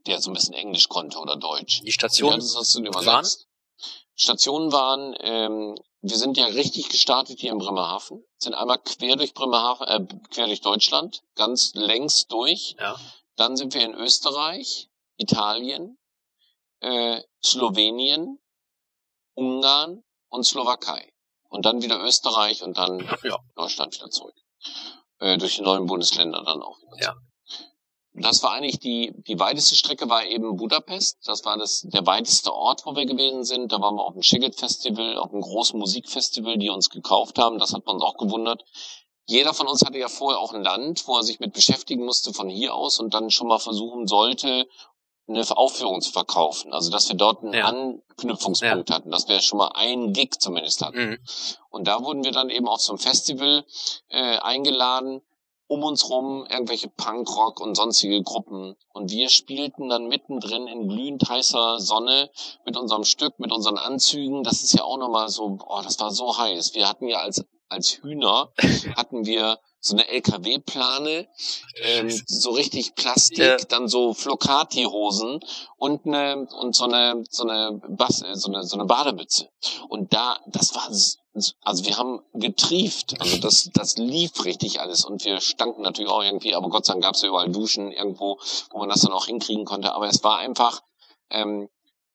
Der 0.06 0.20
so 0.22 0.30
ein 0.30 0.34
bisschen 0.34 0.54
Englisch 0.54 0.89
konnte 0.89 1.18
oder 1.20 1.36
Deutsch. 1.36 1.82
Die 1.82 1.91
Stationen 1.91 2.41
waren? 3.06 3.26
Stationen 4.16 4.72
waren, 4.72 5.16
ähm, 5.20 5.76
wir 6.01 6.18
sind 6.18 6.38
ja 6.38 6.45
richtig 6.45 6.89
gestartet 6.89 7.39
hier 7.39 7.51
in 7.51 7.58
Bremerhaven, 7.58 8.24
sind 8.38 8.54
einmal 8.54 8.78
quer 8.80 9.16
durch 9.16 9.34
Bremerhaven, 9.34 9.88
äh, 9.88 10.06
quer 10.30 10.47
durch 10.47 10.62
Deutschland, 10.62 11.24
ganz 11.36 11.74
längs 11.74 12.28
durch. 12.28 12.76
Ja. 12.80 12.99
Dann 13.36 13.58
sind 13.58 13.74
wir 13.74 13.82
in 13.82 13.95
Österreich, 13.95 14.89
Italien, 15.18 15.97
äh, 16.82 17.22
Slowenien, 17.43 18.39
Ungarn, 19.34 20.04
und 20.34 20.43
Slowakei. 20.43 21.14
Und 21.49 21.66
dann 21.66 21.84
wieder 21.84 22.04
Österreich 22.04 22.64
und 22.64 22.78
dann 22.78 22.99
ja. 23.24 23.38
Deutschland 23.56 23.93
wieder 23.93 24.10
zurück. 24.10 24.36
äh, 25.20 25.38
durch 25.38 25.56
die 25.56 25.62
neuen 25.62 25.86
Bundesländer 25.86 26.43
dann 26.43 26.62
auch 26.62 26.80
wieder. 26.82 26.97
Ja. 26.99 27.16
Das 28.16 28.43
war 28.43 28.51
eigentlich 28.51 28.80
die, 28.80 29.11
die 29.28 29.39
weiteste 29.39 29.76
Strecke 29.76 30.07
war 30.07 30.24
eben 30.26 30.55
Budapest. 30.55 31.28
Das 31.28 31.45
war 31.45 31.57
das, 31.57 31.82
der 31.82 32.05
weiteste 32.05 32.53
Ort, 32.53 32.86
wo 32.86 32.95
wir 32.95 33.05
gewesen 33.05 33.43
sind. 33.43 33.72
Da 33.72 33.82
waren 33.82 33.95
wir 33.95 34.03
auf 34.03 34.14
dem 34.14 34.22
Szeged 34.22 34.55
Festival, 34.55 35.18
auf 35.18 35.32
einem 35.32 35.41
großen 35.41 35.80
Musikfestival, 35.80 36.57
die 36.57 36.70
uns 36.70 36.91
gekauft 36.91 37.39
haben. 37.39 37.57
Das 37.57 37.74
hat 37.74 37.86
man 37.88 37.95
uns 37.95 38.03
auch 38.03 38.18
gewundert. 38.18 38.64
Jeder 39.26 39.53
von 39.53 39.68
uns 39.68 39.84
hatte 39.84 39.97
ja 39.97 40.09
vorher 40.09 40.39
auch 40.39 40.53
ein 40.53 40.61
Land, 40.61 41.07
wo 41.07 41.16
er 41.16 41.24
sich 41.24 41.39
mit 41.39 41.53
beschäftigen 41.53 42.05
musste 42.05 42.34
von 42.34 42.49
hier 42.49 42.76
aus 42.76 42.99
und 42.99 43.14
dann 43.16 43.32
schon 43.32 43.47
mal 43.47 43.59
versuchen 43.59 44.05
sollte, 44.05 44.68
eine 45.28 45.45
Aufführung 45.57 46.01
zu 46.01 46.11
verkaufen. 46.11 46.74
Also 46.74 46.91
dass 46.91 47.07
wir 47.07 47.16
dort 47.16 47.41
einen 47.41 47.53
ja. 47.53 47.66
Anknüpfungspunkt 47.66 48.89
ja. 48.89 48.95
hatten, 48.95 49.09
dass 49.09 49.28
wir 49.28 49.41
schon 49.41 49.57
mal 49.57 49.72
einen 49.74 50.14
Gig 50.14 50.39
zumindest 50.39 50.82
hatten. 50.82 51.11
Mhm. 51.11 51.20
Und 51.70 51.88
da 51.88 52.03
wurden 52.03 52.24
wir 52.24 52.32
dann 52.32 52.49
eben 52.49 52.68
auch 52.68 52.80
zum 52.80 52.99
Festival 52.99 53.66
äh, 54.09 54.38
eingeladen, 54.39 55.22
um 55.74 55.84
uns 55.84 56.07
rum 56.07 56.45
irgendwelche 56.49 56.88
Punkrock 56.88 57.59
und 57.59 57.76
sonstige 57.76 58.21
Gruppen. 58.21 58.76
Und 58.93 59.09
wir 59.09 59.30
spielten 59.30 59.89
dann 59.89 60.07
mittendrin 60.07 60.67
in 60.67 60.88
glühend 60.88 61.28
heißer 61.28 61.80
Sonne 61.80 62.30
mit 62.63 62.78
unserem 62.78 63.03
Stück, 63.03 63.39
mit 63.39 63.51
unseren 63.51 63.80
Anzügen. 63.80 64.43
Das 64.43 64.61
ist 64.61 64.74
ja 64.74 64.84
auch 64.84 64.97
nochmal 64.97 65.30
so, 65.30 65.57
oh, 65.67 65.82
das 65.84 65.99
war 65.99 66.11
so 66.11 66.38
heiß. 66.38 66.76
Wir 66.76 66.88
hatten 66.88 67.07
ja 67.07 67.17
als, 67.17 67.43
als 67.74 68.01
Hühner, 68.01 68.51
hatten 68.95 69.26
wir 69.26 69.59
so 69.84 69.95
eine 69.95 70.07
LKW-Plane, 70.07 71.28
ähm, 71.82 72.09
so 72.26 72.51
richtig 72.51 72.95
Plastik, 72.95 73.39
ja. 73.39 73.57
dann 73.57 73.89
so 73.89 74.13
Flocati-Hosen 74.13 75.41
und 75.76 76.05
eine 76.05 76.47
und 76.57 76.74
so 76.74 76.86
eine 76.86 77.26
so 77.30 77.43
eine 77.43 77.82
Bas 77.89 78.21
äh, 78.21 78.34
so 78.36 78.49
eine 78.49 78.63
so 78.63 78.78
eine 78.78 78.86
Bademütze. 78.86 79.49
Und 79.89 80.13
da, 80.13 80.39
das 80.47 80.74
war 80.74 80.88
also 81.63 81.86
wir 81.86 81.97
haben 81.97 82.21
getrieft, 82.34 83.19
also 83.19 83.38
das 83.39 83.71
das 83.74 83.97
lief 83.97 84.45
richtig 84.45 84.80
alles 84.80 85.03
und 85.03 85.26
wir 85.26 85.41
stanken 85.41 85.82
natürlich 85.82 86.09
auch 86.09 86.24
irgendwie, 86.24 86.55
aber 86.55 86.69
Gott 86.69 86.86
sei 86.86 86.93
Dank 86.93 87.03
gab 87.03 87.15
es 87.15 87.21
ja 87.21 87.28
überall 87.28 87.51
Duschen 87.51 87.91
irgendwo, 87.91 88.39
wo 88.71 88.78
man 88.80 88.88
das 88.88 89.01
dann 89.01 89.11
auch 89.11 89.26
hinkriegen 89.26 89.65
konnte. 89.65 89.93
Aber 89.93 90.07
es 90.07 90.24
war 90.24 90.38
einfach 90.38 90.82
ähm, 91.30 91.67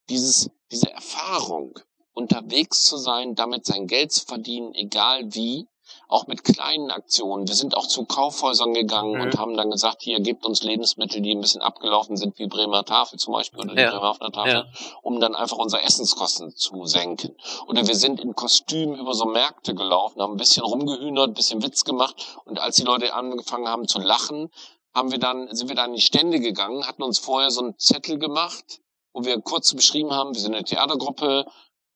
dieses 0.09 0.50
diese 0.70 0.90
Erfahrung 0.90 1.78
unterwegs 2.18 2.82
zu 2.84 2.96
sein, 2.96 3.36
damit 3.36 3.64
sein 3.64 3.86
Geld 3.86 4.10
zu 4.10 4.26
verdienen, 4.26 4.74
egal 4.74 5.34
wie, 5.34 5.68
auch 6.08 6.26
mit 6.26 6.42
kleinen 6.42 6.90
Aktionen. 6.90 7.46
Wir 7.46 7.54
sind 7.54 7.76
auch 7.76 7.86
zu 7.86 8.04
Kaufhäusern 8.04 8.74
gegangen 8.74 9.14
mhm. 9.14 9.20
und 9.20 9.38
haben 9.38 9.56
dann 9.56 9.70
gesagt, 9.70 10.02
hier 10.02 10.20
gebt 10.20 10.44
uns 10.44 10.62
Lebensmittel, 10.62 11.20
die 11.20 11.32
ein 11.32 11.40
bisschen 11.40 11.62
abgelaufen 11.62 12.16
sind, 12.16 12.38
wie 12.38 12.46
Bremer 12.46 12.84
Tafel 12.84 13.18
zum 13.18 13.34
Beispiel 13.34 13.60
oder 13.60 13.74
die 13.74 13.82
ja. 13.82 13.90
Bremerhavener 13.90 14.32
Tafel, 14.32 14.52
ja. 14.52 14.66
um 15.02 15.20
dann 15.20 15.36
einfach 15.36 15.58
unsere 15.58 15.82
Essenskosten 15.82 16.56
zu 16.56 16.86
senken. 16.86 17.36
Oder 17.68 17.86
wir 17.86 17.94
sind 17.94 18.20
in 18.20 18.34
Kostüm 18.34 18.94
über 18.94 19.14
so 19.14 19.26
Märkte 19.26 19.74
gelaufen, 19.74 20.20
haben 20.20 20.34
ein 20.34 20.38
bisschen 20.38 20.64
rumgehühnert, 20.64 21.28
ein 21.28 21.34
bisschen 21.34 21.62
Witz 21.62 21.84
gemacht 21.84 22.38
und 22.44 22.58
als 22.58 22.76
die 22.76 22.84
Leute 22.84 23.14
angefangen 23.14 23.68
haben 23.68 23.86
zu 23.86 24.00
lachen, 24.00 24.50
haben 24.94 25.12
wir 25.12 25.18
dann, 25.18 25.54
sind 25.54 25.68
wir 25.68 25.76
dann 25.76 25.90
in 25.90 25.96
die 25.96 26.02
Stände 26.02 26.40
gegangen, 26.40 26.86
hatten 26.86 27.02
uns 27.02 27.18
vorher 27.18 27.50
so 27.50 27.60
einen 27.60 27.78
Zettel 27.78 28.18
gemacht, 28.18 28.80
wo 29.12 29.24
wir 29.24 29.40
kurz 29.40 29.74
beschrieben 29.74 30.12
haben, 30.12 30.34
wir 30.34 30.40
sind 30.40 30.54
eine 30.54 30.64
Theatergruppe, 30.64 31.46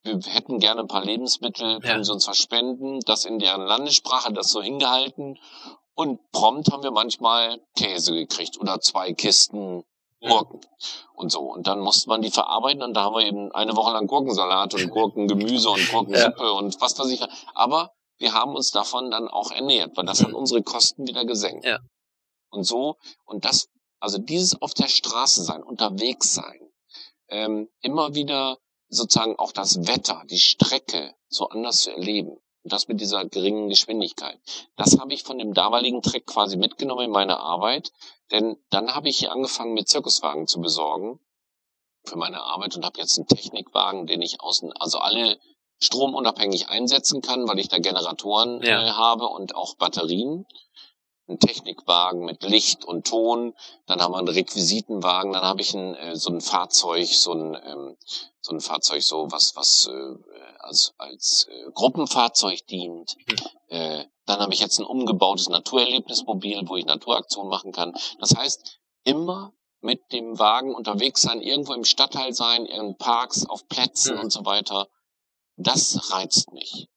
wir 0.02 0.18
hätten 0.26 0.58
gerne 0.58 0.82
ein 0.82 0.88
paar 0.88 1.04
Lebensmittel, 1.04 1.80
können 1.80 1.98
ja. 1.98 2.04
sie 2.04 2.12
uns 2.12 2.24
verspenden, 2.24 3.00
das 3.00 3.24
in 3.24 3.38
deren 3.38 3.62
Landessprache, 3.62 4.32
das 4.32 4.50
so 4.50 4.60
hingehalten. 4.60 5.38
Und 5.94 6.20
prompt 6.32 6.72
haben 6.72 6.82
wir 6.82 6.90
manchmal 6.90 7.60
Käse 7.76 8.14
gekriegt 8.14 8.58
oder 8.58 8.80
zwei 8.80 9.12
Kisten 9.12 9.84
Gurken 10.22 10.60
und 11.14 11.30
so. 11.30 11.40
Und 11.40 11.66
dann 11.66 11.80
musste 11.80 12.08
man 12.08 12.22
die 12.22 12.30
verarbeiten 12.30 12.82
und 12.82 12.94
da 12.94 13.04
haben 13.04 13.16
wir 13.16 13.26
eben 13.26 13.52
eine 13.52 13.76
Woche 13.76 13.92
lang 13.92 14.06
Gurkensalat 14.06 14.74
und 14.74 14.90
Gurkengemüse 14.90 15.68
und 15.68 15.88
Gurkensuppe 15.90 16.44
ja. 16.44 16.50
und 16.50 16.80
was 16.80 16.98
weiß 16.98 17.10
ich. 17.10 17.20
Aber 17.54 17.92
wir 18.18 18.32
haben 18.32 18.54
uns 18.54 18.70
davon 18.70 19.10
dann 19.10 19.28
auch 19.28 19.50
ernährt, 19.50 19.96
weil 19.96 20.06
das 20.06 20.22
hat 20.22 20.32
unsere 20.32 20.62
Kosten 20.62 21.06
wieder 21.06 21.24
gesenkt. 21.24 21.64
Ja. 21.64 21.80
Und 22.50 22.64
so, 22.64 22.96
und 23.24 23.44
das, 23.44 23.68
also 23.98 24.18
dieses 24.18 24.60
auf 24.60 24.74
der 24.74 24.88
Straße 24.88 25.42
sein, 25.42 25.62
unterwegs 25.62 26.34
sein, 26.34 26.60
ähm, 27.28 27.68
immer 27.80 28.14
wieder 28.14 28.58
sozusagen 28.92 29.38
auch 29.38 29.52
das 29.52 29.86
Wetter, 29.86 30.22
die 30.28 30.38
Strecke 30.38 31.14
so 31.28 31.48
anders 31.48 31.78
zu 31.82 31.90
erleben. 31.90 32.38
Und 32.64 32.72
das 32.72 32.86
mit 32.86 33.00
dieser 33.00 33.24
geringen 33.24 33.68
Geschwindigkeit. 33.68 34.38
Das 34.76 34.98
habe 35.00 35.12
ich 35.14 35.24
von 35.24 35.38
dem 35.38 35.52
damaligen 35.52 36.02
Trick 36.02 36.26
quasi 36.26 36.56
mitgenommen 36.56 37.06
in 37.06 37.10
meine 37.10 37.40
Arbeit. 37.40 37.90
Denn 38.30 38.56
dann 38.70 38.94
habe 38.94 39.08
ich 39.08 39.18
hier 39.18 39.32
angefangen, 39.32 39.74
mit 39.74 39.88
Zirkuswagen 39.88 40.46
zu 40.46 40.60
besorgen 40.60 41.18
für 42.04 42.16
meine 42.16 42.42
Arbeit 42.42 42.76
und 42.76 42.84
habe 42.84 43.00
jetzt 43.00 43.18
einen 43.18 43.26
Technikwagen, 43.26 44.06
den 44.06 44.22
ich 44.22 44.40
außen, 44.40 44.72
also 44.72 44.98
alle 44.98 45.40
stromunabhängig 45.80 46.68
einsetzen 46.68 47.22
kann, 47.22 47.48
weil 47.48 47.58
ich 47.58 47.68
da 47.68 47.78
Generatoren 47.78 48.62
ja. 48.62 48.86
äh, 48.86 48.90
habe 48.90 49.26
und 49.26 49.56
auch 49.56 49.74
Batterien 49.76 50.46
einen 51.28 51.38
Technikwagen 51.38 52.24
mit 52.24 52.42
Licht 52.42 52.84
und 52.84 53.06
Ton, 53.06 53.54
dann 53.86 54.00
haben 54.00 54.12
wir 54.12 54.18
einen 54.18 54.28
Requisitenwagen, 54.28 55.32
dann 55.32 55.42
habe 55.42 55.60
ich 55.60 55.74
ein, 55.74 55.94
äh, 55.94 56.16
so 56.16 56.30
ein 56.30 56.40
Fahrzeug, 56.40 57.06
so 57.06 57.32
ein, 57.32 57.56
ähm, 57.64 57.96
so 58.40 58.52
ein 58.52 58.60
Fahrzeug, 58.60 59.02
so 59.02 59.30
was, 59.30 59.54
was 59.56 59.86
äh, 59.86 60.16
als, 60.58 60.94
als 60.98 61.46
äh, 61.48 61.70
Gruppenfahrzeug 61.72 62.66
dient. 62.66 63.16
Äh, 63.68 64.04
dann 64.26 64.40
habe 64.40 64.52
ich 64.52 64.60
jetzt 64.60 64.78
ein 64.78 64.86
umgebautes 64.86 65.48
Naturerlebnismobil, 65.48 66.62
wo 66.66 66.76
ich 66.76 66.86
Naturaktionen 66.86 67.50
machen 67.50 67.72
kann. 67.72 67.94
Das 68.18 68.34
heißt, 68.36 68.80
immer 69.04 69.52
mit 69.80 70.12
dem 70.12 70.38
Wagen 70.38 70.74
unterwegs 70.74 71.22
sein, 71.22 71.40
irgendwo 71.40 71.74
im 71.74 71.84
Stadtteil 71.84 72.32
sein, 72.32 72.66
in 72.66 72.96
Parks, 72.96 73.46
auf 73.46 73.66
Plätzen 73.68 74.16
mhm. 74.16 74.22
und 74.22 74.32
so 74.32 74.44
weiter. 74.44 74.88
Das 75.56 76.12
reizt 76.12 76.52
mich. 76.52 76.88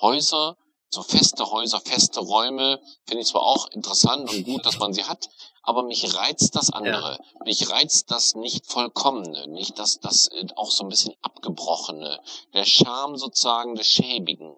Häuser 0.00 0.56
so 0.90 1.02
feste 1.02 1.50
Häuser, 1.50 1.80
feste 1.80 2.20
Räume, 2.20 2.80
finde 3.06 3.22
ich 3.22 3.28
zwar 3.28 3.42
auch 3.42 3.70
interessant 3.70 4.30
und 4.30 4.44
gut, 4.44 4.64
dass 4.64 4.78
man 4.78 4.92
sie 4.92 5.04
hat, 5.04 5.28
aber 5.62 5.82
mich 5.82 6.14
reizt 6.14 6.56
das 6.56 6.70
andere. 6.70 7.12
Ja. 7.12 7.44
Mich 7.44 7.70
reizt 7.70 8.10
das 8.10 8.34
nicht 8.34 8.66
vollkommene, 8.66 9.48
nicht 9.48 9.78
das, 9.78 10.00
das 10.00 10.28
äh, 10.28 10.46
auch 10.56 10.70
so 10.70 10.84
ein 10.84 10.88
bisschen 10.88 11.14
abgebrochene, 11.20 12.20
der 12.54 12.64
Charme 12.64 13.18
sozusagen 13.18 13.74
des 13.74 13.86
Schäbigen. 13.86 14.56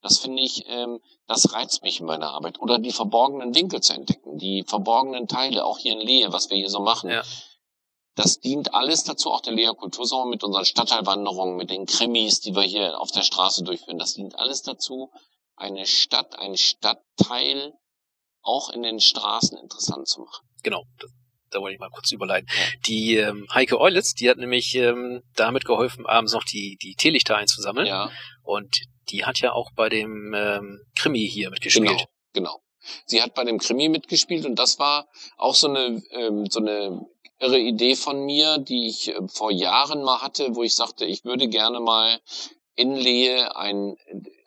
Das 0.00 0.18
finde 0.18 0.42
ich, 0.42 0.64
ähm, 0.68 1.00
das 1.26 1.52
reizt 1.52 1.82
mich 1.82 2.00
in 2.00 2.06
meiner 2.06 2.30
Arbeit. 2.30 2.60
Oder 2.60 2.78
die 2.78 2.92
verborgenen 2.92 3.54
Winkel 3.54 3.82
zu 3.82 3.92
entdecken, 3.92 4.38
die 4.38 4.62
verborgenen 4.62 5.28
Teile, 5.28 5.64
auch 5.64 5.78
hier 5.78 5.92
in 5.92 6.00
Lehe, 6.00 6.32
was 6.32 6.48
wir 6.50 6.56
hier 6.56 6.70
so 6.70 6.80
machen. 6.80 7.10
Ja. 7.10 7.22
Das 8.14 8.40
dient 8.40 8.74
alles 8.74 9.04
dazu, 9.04 9.30
auch 9.30 9.42
der 9.42 9.52
Lea 9.52 9.70
Kultursommer 9.76 10.24
mit 10.24 10.42
unseren 10.42 10.64
Stadtteilwanderungen, 10.64 11.56
mit 11.56 11.70
den 11.70 11.86
Krimis, 11.86 12.40
die 12.40 12.56
wir 12.56 12.62
hier 12.62 13.00
auf 13.00 13.12
der 13.12 13.22
Straße 13.22 13.62
durchführen. 13.62 13.98
Das 13.98 14.14
dient 14.14 14.36
alles 14.36 14.62
dazu, 14.62 15.10
eine 15.58 15.86
Stadt, 15.86 16.38
ein 16.38 16.56
Stadtteil 16.56 17.72
auch 18.42 18.70
in 18.70 18.82
den 18.82 19.00
Straßen 19.00 19.58
interessant 19.58 20.08
zu 20.08 20.20
machen. 20.20 20.48
Genau, 20.62 20.84
da 21.50 21.60
wollte 21.60 21.74
ich 21.74 21.80
mal 21.80 21.90
kurz 21.90 22.12
überleiten. 22.12 22.48
Die 22.86 23.16
ähm, 23.16 23.46
Heike 23.52 23.80
Eulitz, 23.80 24.14
die 24.14 24.28
hat 24.28 24.38
nämlich 24.38 24.74
ähm, 24.74 25.22
damit 25.34 25.64
geholfen, 25.64 26.06
abends 26.06 26.32
noch 26.32 26.44
die, 26.44 26.76
die 26.82 26.94
Teelichter 26.94 27.36
einzusammeln. 27.36 27.86
Ja. 27.86 28.10
Und 28.42 28.80
die 29.10 29.24
hat 29.24 29.40
ja 29.40 29.52
auch 29.52 29.70
bei 29.74 29.88
dem 29.88 30.34
ähm, 30.34 30.80
Krimi 30.94 31.28
hier 31.28 31.50
mitgespielt. 31.50 31.88
Genau, 31.88 32.04
genau. 32.32 32.62
Sie 33.06 33.22
hat 33.22 33.34
bei 33.34 33.44
dem 33.44 33.58
Krimi 33.58 33.88
mitgespielt 33.88 34.46
und 34.46 34.56
das 34.56 34.78
war 34.78 35.08
auch 35.36 35.54
so 35.54 35.68
eine, 35.68 36.02
ähm, 36.12 36.46
so 36.46 36.60
eine 36.60 37.06
irre 37.38 37.58
Idee 37.58 37.96
von 37.96 38.24
mir, 38.24 38.58
die 38.58 38.88
ich 38.88 39.08
äh, 39.08 39.28
vor 39.28 39.50
Jahren 39.50 40.02
mal 40.02 40.22
hatte, 40.22 40.54
wo 40.54 40.62
ich 40.62 40.74
sagte, 40.74 41.04
ich 41.04 41.24
würde 41.24 41.48
gerne 41.48 41.80
mal 41.80 42.20
in 42.74 42.94
Lehe 42.94 43.56
ein, 43.56 43.96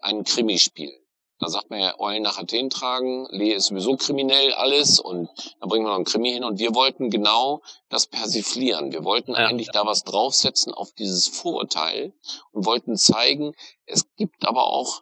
ein 0.01 0.23
Krimi 0.23 0.57
spielen. 0.57 1.00
Da 1.41 1.49
sagt 1.49 1.71
man 1.71 1.79
ja, 1.79 1.99
Eulen 1.99 2.21
nach 2.21 2.37
Athen 2.37 2.69
tragen, 2.69 3.25
Lee 3.31 3.51
ist 3.51 3.65
sowieso 3.65 3.97
kriminell 3.97 4.53
alles 4.53 4.99
und 4.99 5.27
da 5.59 5.65
bringen 5.65 5.85
wir 5.85 5.89
noch 5.89 5.95
einen 5.95 6.05
Krimi 6.05 6.31
hin 6.31 6.43
und 6.43 6.59
wir 6.59 6.75
wollten 6.75 7.09
genau 7.09 7.63
das 7.89 8.05
persiflieren. 8.05 8.91
Wir 8.91 9.03
wollten 9.03 9.31
ja. 9.31 9.47
eigentlich 9.47 9.69
da 9.71 9.83
was 9.83 10.03
draufsetzen 10.03 10.71
auf 10.71 10.93
dieses 10.93 11.27
Vorurteil 11.27 12.13
und 12.51 12.67
wollten 12.67 12.95
zeigen, 12.95 13.55
es 13.87 14.05
gibt 14.17 14.45
aber 14.45 14.67
auch 14.67 15.01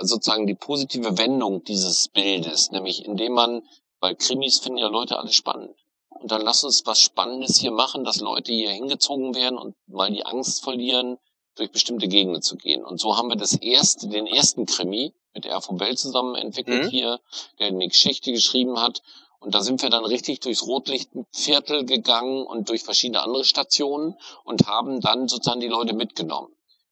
sozusagen 0.00 0.48
die 0.48 0.56
positive 0.56 1.16
Wendung 1.16 1.62
dieses 1.62 2.08
Bildes, 2.08 2.72
nämlich 2.72 3.04
indem 3.04 3.34
man, 3.34 3.62
weil 4.00 4.16
Krimis 4.16 4.58
finden 4.58 4.78
ja 4.78 4.88
Leute 4.88 5.16
alle 5.16 5.32
spannend. 5.32 5.76
Und 6.08 6.32
dann 6.32 6.40
lass 6.40 6.64
uns 6.64 6.84
was 6.86 7.00
Spannendes 7.00 7.56
hier 7.56 7.70
machen, 7.70 8.02
dass 8.02 8.18
Leute 8.18 8.52
hier 8.52 8.70
hingezogen 8.70 9.36
werden 9.36 9.58
und 9.58 9.76
mal 9.86 10.10
die 10.10 10.26
Angst 10.26 10.64
verlieren, 10.64 11.18
durch 11.54 11.70
bestimmte 11.70 12.08
Gegenden 12.08 12.42
zu 12.42 12.56
gehen. 12.56 12.84
Und 12.84 13.00
so 13.00 13.16
haben 13.16 13.28
wir 13.28 13.36
das 13.36 13.54
erste, 13.54 14.08
den 14.08 14.26
ersten 14.26 14.66
Krimi 14.66 15.14
mit 15.36 15.46
R. 15.46 15.60
von 15.60 15.76
Bell 15.76 15.96
zusammen 15.96 16.34
entwickelt 16.34 16.86
mhm. 16.86 16.88
hier, 16.88 17.20
der 17.58 17.68
eine 17.68 17.86
Geschichte 17.86 18.32
geschrieben 18.32 18.80
hat. 18.80 19.02
Und 19.38 19.54
da 19.54 19.60
sind 19.60 19.82
wir 19.82 19.90
dann 19.90 20.04
richtig 20.04 20.40
durchs 20.40 20.66
Rotlichtviertel 20.66 21.84
gegangen 21.84 22.44
und 22.44 22.68
durch 22.68 22.82
verschiedene 22.82 23.22
andere 23.22 23.44
Stationen 23.44 24.16
und 24.44 24.66
haben 24.66 25.00
dann 25.00 25.28
sozusagen 25.28 25.60
die 25.60 25.68
Leute 25.68 25.94
mitgenommen. 25.94 26.48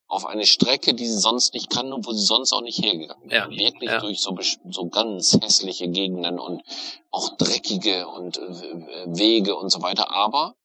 Auf 0.07 0.27
eine 0.27 0.45
Strecke, 0.45 0.93
die 0.93 1.07
sie 1.07 1.17
sonst 1.17 1.55
nicht 1.55 1.71
kannten 1.71 1.91
und 1.91 2.05
wo 2.05 2.11
sie 2.11 2.23
sonst 2.23 2.53
auch 2.53 2.61
nicht 2.61 2.81
hergegangen 2.81 3.29
wären. 3.29 3.51
Ja, 3.51 3.57
Wirklich 3.57 3.89
ja. 3.89 3.99
durch 3.99 4.21
so, 4.21 4.37
so 4.69 4.87
ganz 4.87 5.37
hässliche 5.41 5.89
Gegenden 5.89 6.39
und 6.39 6.61
auch 7.09 7.35
dreckige 7.37 8.07
und 8.07 8.37
äh, 8.37 9.07
Wege 9.07 9.55
und 9.55 9.71
so 9.71 9.81
weiter. 9.81 10.11
Aber 10.11 10.55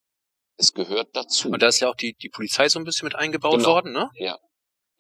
es 0.59 0.75
gehört 0.75 1.17
dazu. 1.17 1.49
Und 1.49 1.63
da 1.63 1.69
ist 1.69 1.81
ja 1.81 1.89
auch 1.89 1.97
die, 1.97 2.13
die 2.13 2.29
Polizei 2.29 2.69
so 2.69 2.79
ein 2.79 2.85
bisschen 2.85 3.07
mit 3.07 3.17
eingebaut 3.17 3.57
genau. 3.57 3.71
worden, 3.71 3.93
ne? 3.93 4.11
Ja. 4.17 4.39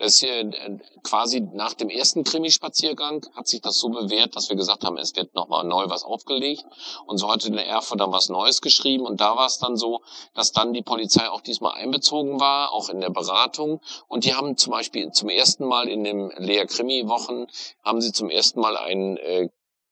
Hier 0.02 0.40
äh, 0.40 0.78
quasi 1.02 1.40
nach 1.40 1.74
dem 1.74 1.90
ersten 1.90 2.24
Krimispaziergang 2.24 3.26
hat 3.34 3.48
sich 3.48 3.60
das 3.60 3.78
so 3.78 3.90
bewährt, 3.90 4.34
dass 4.34 4.48
wir 4.48 4.56
gesagt 4.56 4.84
haben, 4.84 4.96
es 4.96 5.14
wird 5.14 5.34
nochmal 5.34 5.64
neu 5.64 5.84
was 5.88 6.04
aufgelegt. 6.04 6.64
Und 7.06 7.18
so 7.18 7.30
hatte 7.30 7.50
der 7.50 7.66
Erfurt 7.66 8.00
dann 8.00 8.10
was 8.10 8.30
Neues 8.30 8.62
geschrieben. 8.62 9.04
Und 9.04 9.20
da 9.20 9.36
war 9.36 9.46
es 9.46 9.58
dann 9.58 9.76
so, 9.76 10.00
dass 10.34 10.52
dann 10.52 10.72
die 10.72 10.82
Polizei 10.82 11.28
auch 11.28 11.42
diesmal 11.42 11.74
einbezogen 11.74 12.40
war, 12.40 12.72
auch 12.72 12.88
in 12.88 13.00
der 13.00 13.10
Beratung. 13.10 13.80
Und 14.08 14.24
die 14.24 14.34
haben 14.34 14.56
zum 14.56 14.70
Beispiel 14.70 15.12
zum 15.12 15.28
ersten 15.28 15.66
Mal 15.66 15.88
in 15.88 16.02
dem 16.04 16.30
Lea 16.38 16.64
Krimi-Wochen, 16.64 17.46
haben 17.84 18.00
sie 18.00 18.12
zum 18.12 18.30
ersten 18.30 18.60
Mal 18.60 18.78
einen 18.78 19.18
äh, 19.18 19.48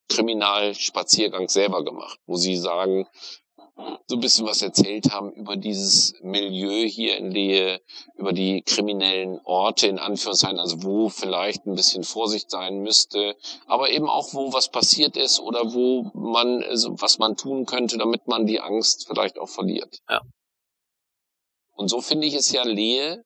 Kriminalspaziergang 0.09 1.49
selber 1.49 1.83
gemacht, 1.83 2.19
wo 2.25 2.35
sie 2.35 2.57
sagen, 2.57 3.07
so 4.07 4.15
ein 4.15 4.19
bisschen 4.19 4.45
was 4.45 4.61
erzählt 4.61 5.11
haben 5.11 5.31
über 5.33 5.55
dieses 5.55 6.13
Milieu 6.21 6.87
hier 6.87 7.17
in 7.17 7.31
Lehe, 7.31 7.81
über 8.15 8.33
die 8.33 8.61
kriminellen 8.61 9.39
Orte 9.43 9.87
in 9.87 9.99
Anführungszeichen, 9.99 10.59
also 10.59 10.83
wo 10.83 11.09
vielleicht 11.09 11.65
ein 11.65 11.75
bisschen 11.75 12.03
Vorsicht 12.03 12.49
sein 12.49 12.79
müsste, 12.79 13.35
aber 13.67 13.89
eben 13.91 14.09
auch 14.09 14.33
wo 14.33 14.51
was 14.51 14.69
passiert 14.69 15.15
ist 15.15 15.39
oder 15.39 15.73
wo 15.73 16.11
man, 16.13 16.63
also 16.63 16.99
was 17.01 17.19
man 17.19 17.37
tun 17.37 17.65
könnte, 17.65 17.97
damit 17.97 18.27
man 18.27 18.45
die 18.45 18.59
Angst 18.59 19.07
vielleicht 19.07 19.37
auch 19.39 19.49
verliert. 19.49 19.99
Ja. 20.09 20.21
Und 21.75 21.87
so 21.87 22.01
finde 22.01 22.27
ich 22.27 22.33
es 22.33 22.51
ja 22.51 22.63
Lehe, 22.63 23.23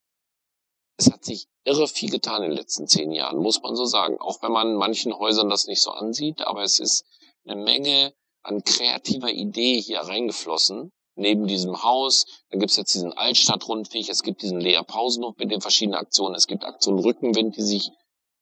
es 0.97 1.11
hat 1.11 1.25
sich 1.25 1.47
irre 1.63 1.87
viel 1.87 2.11
getan 2.11 2.43
in 2.43 2.49
den 2.49 2.57
letzten 2.57 2.87
zehn 2.87 3.11
Jahren, 3.11 3.37
muss 3.37 3.61
man 3.61 3.75
so 3.75 3.85
sagen. 3.85 4.19
Auch 4.19 4.43
wenn 4.43 4.51
man 4.51 4.75
manchen 4.75 5.17
Häusern 5.17 5.49
das 5.49 5.65
nicht 5.65 5.81
so 5.81 5.91
ansieht, 5.91 6.41
aber 6.41 6.61
es 6.61 6.79
ist 6.79 7.05
eine 7.45 7.55
Menge 7.55 8.13
an 8.43 8.63
kreativer 8.63 9.31
Idee 9.31 9.81
hier 9.81 9.99
reingeflossen. 9.99 10.91
Neben 11.15 11.45
diesem 11.45 11.83
Haus, 11.83 12.25
dann 12.49 12.59
gibt's 12.59 12.75
jetzt 12.75 12.95
diesen 12.95 13.13
Altstadtrundweg, 13.13 14.09
es 14.09 14.23
gibt 14.23 14.41
diesen 14.41 14.59
Lea 14.59 14.81
Pausenhof 14.85 15.37
mit 15.37 15.51
den 15.51 15.61
verschiedenen 15.61 15.99
Aktionen, 15.99 16.33
es 16.33 16.47
gibt 16.47 16.63
Aktion 16.63 16.97
Rückenwind, 16.97 17.55
die 17.55 17.61
sich 17.61 17.91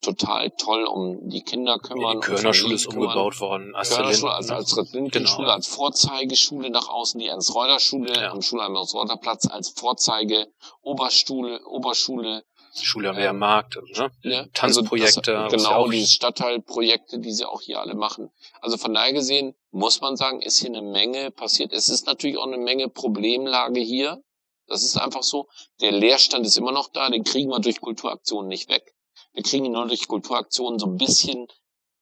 total 0.01 0.49
toll 0.51 0.85
um 0.85 1.29
die 1.29 1.41
Kinder 1.41 1.77
kümmern. 1.77 2.19
Die 2.19 2.25
Körnerschule 2.25 2.75
ist 2.75 2.87
umgebaut 2.87 3.39
worden. 3.39 3.73
Körnerschule 3.73 4.31
also 4.33 4.53
als 4.55 4.75
Lindgren-Schule, 4.93 5.45
genau. 5.45 5.55
als 5.55 5.67
Vorzeigeschule 5.67 6.69
nach 6.71 6.89
außen, 6.89 7.19
die 7.19 7.27
Ernst-Reuter-Schule 7.27 8.13
ja. 8.13 8.31
am 8.31 8.41
Schulheim 8.41 8.75
Ernst-Reuter-Platz 8.75 9.47
als 9.47 9.69
Vorzeige 9.69 10.47
Oberschule, 10.81 11.63
Oberschule 11.65 12.43
Schule 12.73 13.09
am 13.09 13.17
ähm, 13.17 13.39
Markt, 13.39 13.77
ne? 13.97 14.11
Ja, 14.23 14.45
Tanzprojekte. 14.53 15.37
Also 15.37 15.57
das, 15.57 15.63
genau, 15.63 15.87
diese 15.89 16.07
Stadtteilprojekte, 16.07 17.19
die 17.19 17.31
sie 17.31 17.45
auch 17.45 17.61
hier 17.61 17.79
alle 17.79 17.95
machen. 17.95 18.31
Also 18.61 18.77
von 18.77 18.93
daher 18.93 19.13
gesehen, 19.13 19.55
muss 19.71 20.01
man 20.01 20.15
sagen, 20.15 20.41
ist 20.41 20.59
hier 20.59 20.69
eine 20.69 20.81
Menge 20.81 21.31
passiert. 21.31 21.73
Es 21.73 21.89
ist 21.89 22.05
natürlich 22.05 22.37
auch 22.37 22.47
eine 22.47 22.57
Menge 22.57 22.87
Problemlage 22.87 23.81
hier. 23.81 24.23
Das 24.67 24.83
ist 24.83 24.97
einfach 24.97 25.23
so. 25.23 25.49
Der 25.81 25.91
Leerstand 25.91 26.45
ist 26.45 26.57
immer 26.57 26.71
noch 26.71 26.89
da, 26.89 27.09
den 27.09 27.23
kriegen 27.23 27.49
wir 27.49 27.59
durch 27.59 27.81
Kulturaktionen 27.81 28.47
nicht 28.47 28.69
weg. 28.69 28.93
Wir 29.33 29.43
kriegen 29.43 29.65
ihn 29.65 29.73
nur 29.73 29.87
durch 29.87 30.07
Kulturaktionen 30.07 30.79
so 30.79 30.87
ein 30.87 30.97
bisschen 30.97 31.47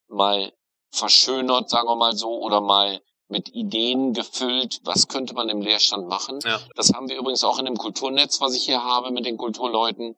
mal 0.08 0.54
verschönert, 0.92 1.70
sagen 1.70 1.88
wir 1.88 1.96
mal 1.96 2.16
so, 2.16 2.40
oder 2.42 2.62
mal 2.62 3.02
mit 3.28 3.50
Ideen 3.50 4.14
gefüllt, 4.14 4.82
was 4.84 5.08
könnte 5.08 5.36
man 5.36 5.50
im 5.50 5.62
Leerstand 5.62 6.08
machen. 6.08 6.40
Ja. 6.44 6.60
Das 6.76 6.94
haben 6.94 7.10
wir 7.10 7.18
übrigens 7.18 7.44
auch 7.44 7.60
in 7.60 7.66
dem 7.66 7.78
Kulturnetz, 7.78 8.42
was 8.42 8.56
ich 8.56 8.66
hier 8.66 8.84
habe 8.84 9.12
mit 9.12 9.26
den 9.26 9.38
Kulturleuten. 9.38 10.16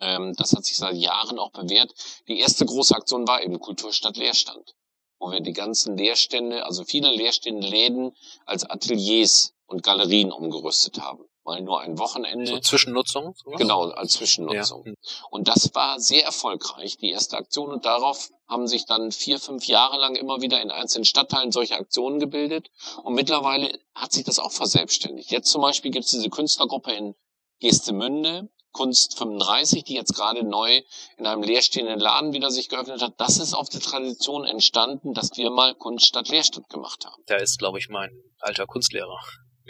Ähm, 0.00 0.34
das 0.36 0.52
hat 0.52 0.64
sich 0.64 0.76
seit 0.76 0.96
Jahren 0.96 1.38
auch 1.38 1.50
bewährt. 1.50 1.92
Die 2.28 2.40
erste 2.40 2.64
große 2.64 2.94
Aktion 2.94 3.28
war 3.28 3.42
eben 3.42 3.60
Kulturstadt 3.60 4.16
Leerstand, 4.16 4.74
wo 5.18 5.30
wir 5.30 5.40
die 5.40 5.52
ganzen 5.52 5.96
Leerstände, 5.96 6.64
also 6.64 6.84
viele 6.84 7.10
Leerstände 7.10 7.66
Läden 7.66 8.16
als 8.46 8.64
Ateliers 8.64 9.54
und 9.66 9.82
Galerien 9.82 10.32
umgerüstet 10.32 11.00
haben. 11.00 11.24
Mal 11.44 11.62
nur 11.62 11.80
ein 11.80 11.98
Wochenende. 11.98 12.46
So 12.46 12.60
Zwischennutzung? 12.60 13.34
Sowas? 13.34 13.58
Genau, 13.58 13.88
als 13.90 14.12
Zwischennutzung. 14.12 14.86
Ja. 14.86 14.92
Und 15.30 15.48
das 15.48 15.74
war 15.74 15.98
sehr 15.98 16.24
erfolgreich, 16.24 16.98
die 16.98 17.10
erste 17.10 17.38
Aktion. 17.38 17.70
Und 17.70 17.86
darauf 17.86 18.30
haben 18.46 18.66
sich 18.66 18.84
dann 18.84 19.10
vier, 19.10 19.38
fünf 19.38 19.64
Jahre 19.66 19.98
lang 19.98 20.16
immer 20.16 20.42
wieder 20.42 20.60
in 20.60 20.70
einzelnen 20.70 21.06
Stadtteilen 21.06 21.50
solche 21.50 21.76
Aktionen 21.76 22.20
gebildet. 22.20 22.70
Und 23.02 23.14
mittlerweile 23.14 23.70
hat 23.94 24.12
sich 24.12 24.24
das 24.24 24.38
auch 24.38 24.52
verselbstständigt. 24.52 25.30
Jetzt 25.30 25.50
zum 25.50 25.62
Beispiel 25.62 25.90
gibt 25.90 26.04
es 26.04 26.10
diese 26.10 26.28
Künstlergruppe 26.28 26.92
in 26.92 27.14
Geestemünde, 27.60 28.50
Kunst 28.72 29.18
35, 29.18 29.84
die 29.84 29.94
jetzt 29.94 30.14
gerade 30.14 30.44
neu 30.44 30.82
in 31.16 31.26
einem 31.26 31.42
leerstehenden 31.42 31.98
Laden 31.98 32.32
wieder 32.32 32.50
sich 32.50 32.68
geöffnet 32.68 33.02
hat, 33.02 33.14
das 33.20 33.38
ist 33.38 33.54
auf 33.54 33.68
der 33.68 33.80
Tradition 33.80 34.44
entstanden, 34.44 35.12
dass 35.12 35.36
wir 35.36 35.50
mal 35.50 35.74
Kunst 35.74 36.06
statt 36.06 36.28
Leerstand 36.28 36.68
gemacht 36.68 37.04
haben. 37.04 37.22
Da 37.26 37.36
ist, 37.36 37.58
glaube 37.58 37.78
ich, 37.78 37.88
mein 37.88 38.10
alter 38.38 38.66
Kunstlehrer. 38.66 39.18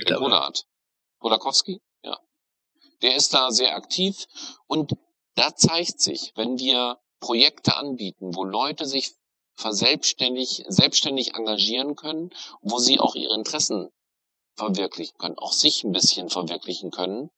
Godard. 0.07 0.67
Godakowski, 1.19 1.81
ja. 2.03 2.19
Der 3.03 3.17
ist 3.17 3.35
da 3.35 3.51
sehr 3.51 3.75
aktiv 3.75 4.27
und 4.67 4.93
da 5.35 5.55
zeigt 5.55 6.01
sich, 6.01 6.33
wenn 6.37 6.59
wir 6.59 6.99
Projekte 7.21 7.77
anbieten, 7.77 8.35
wo 8.35 8.45
Leute 8.45 8.87
sich 8.87 9.13
verselbstständig, 9.55 10.65
selbstständig 10.69 11.35
engagieren 11.35 11.95
können, 11.95 12.31
wo 12.63 12.79
sie 12.79 12.99
auch 12.99 13.15
ihre 13.15 13.35
Interessen 13.35 13.91
verwirklichen 14.57 15.17
können, 15.19 15.39
auch 15.39 15.53
sich 15.53 15.85
ein 15.85 15.93
bisschen 15.93 16.29
verwirklichen 16.31 16.91
können, 16.91 17.31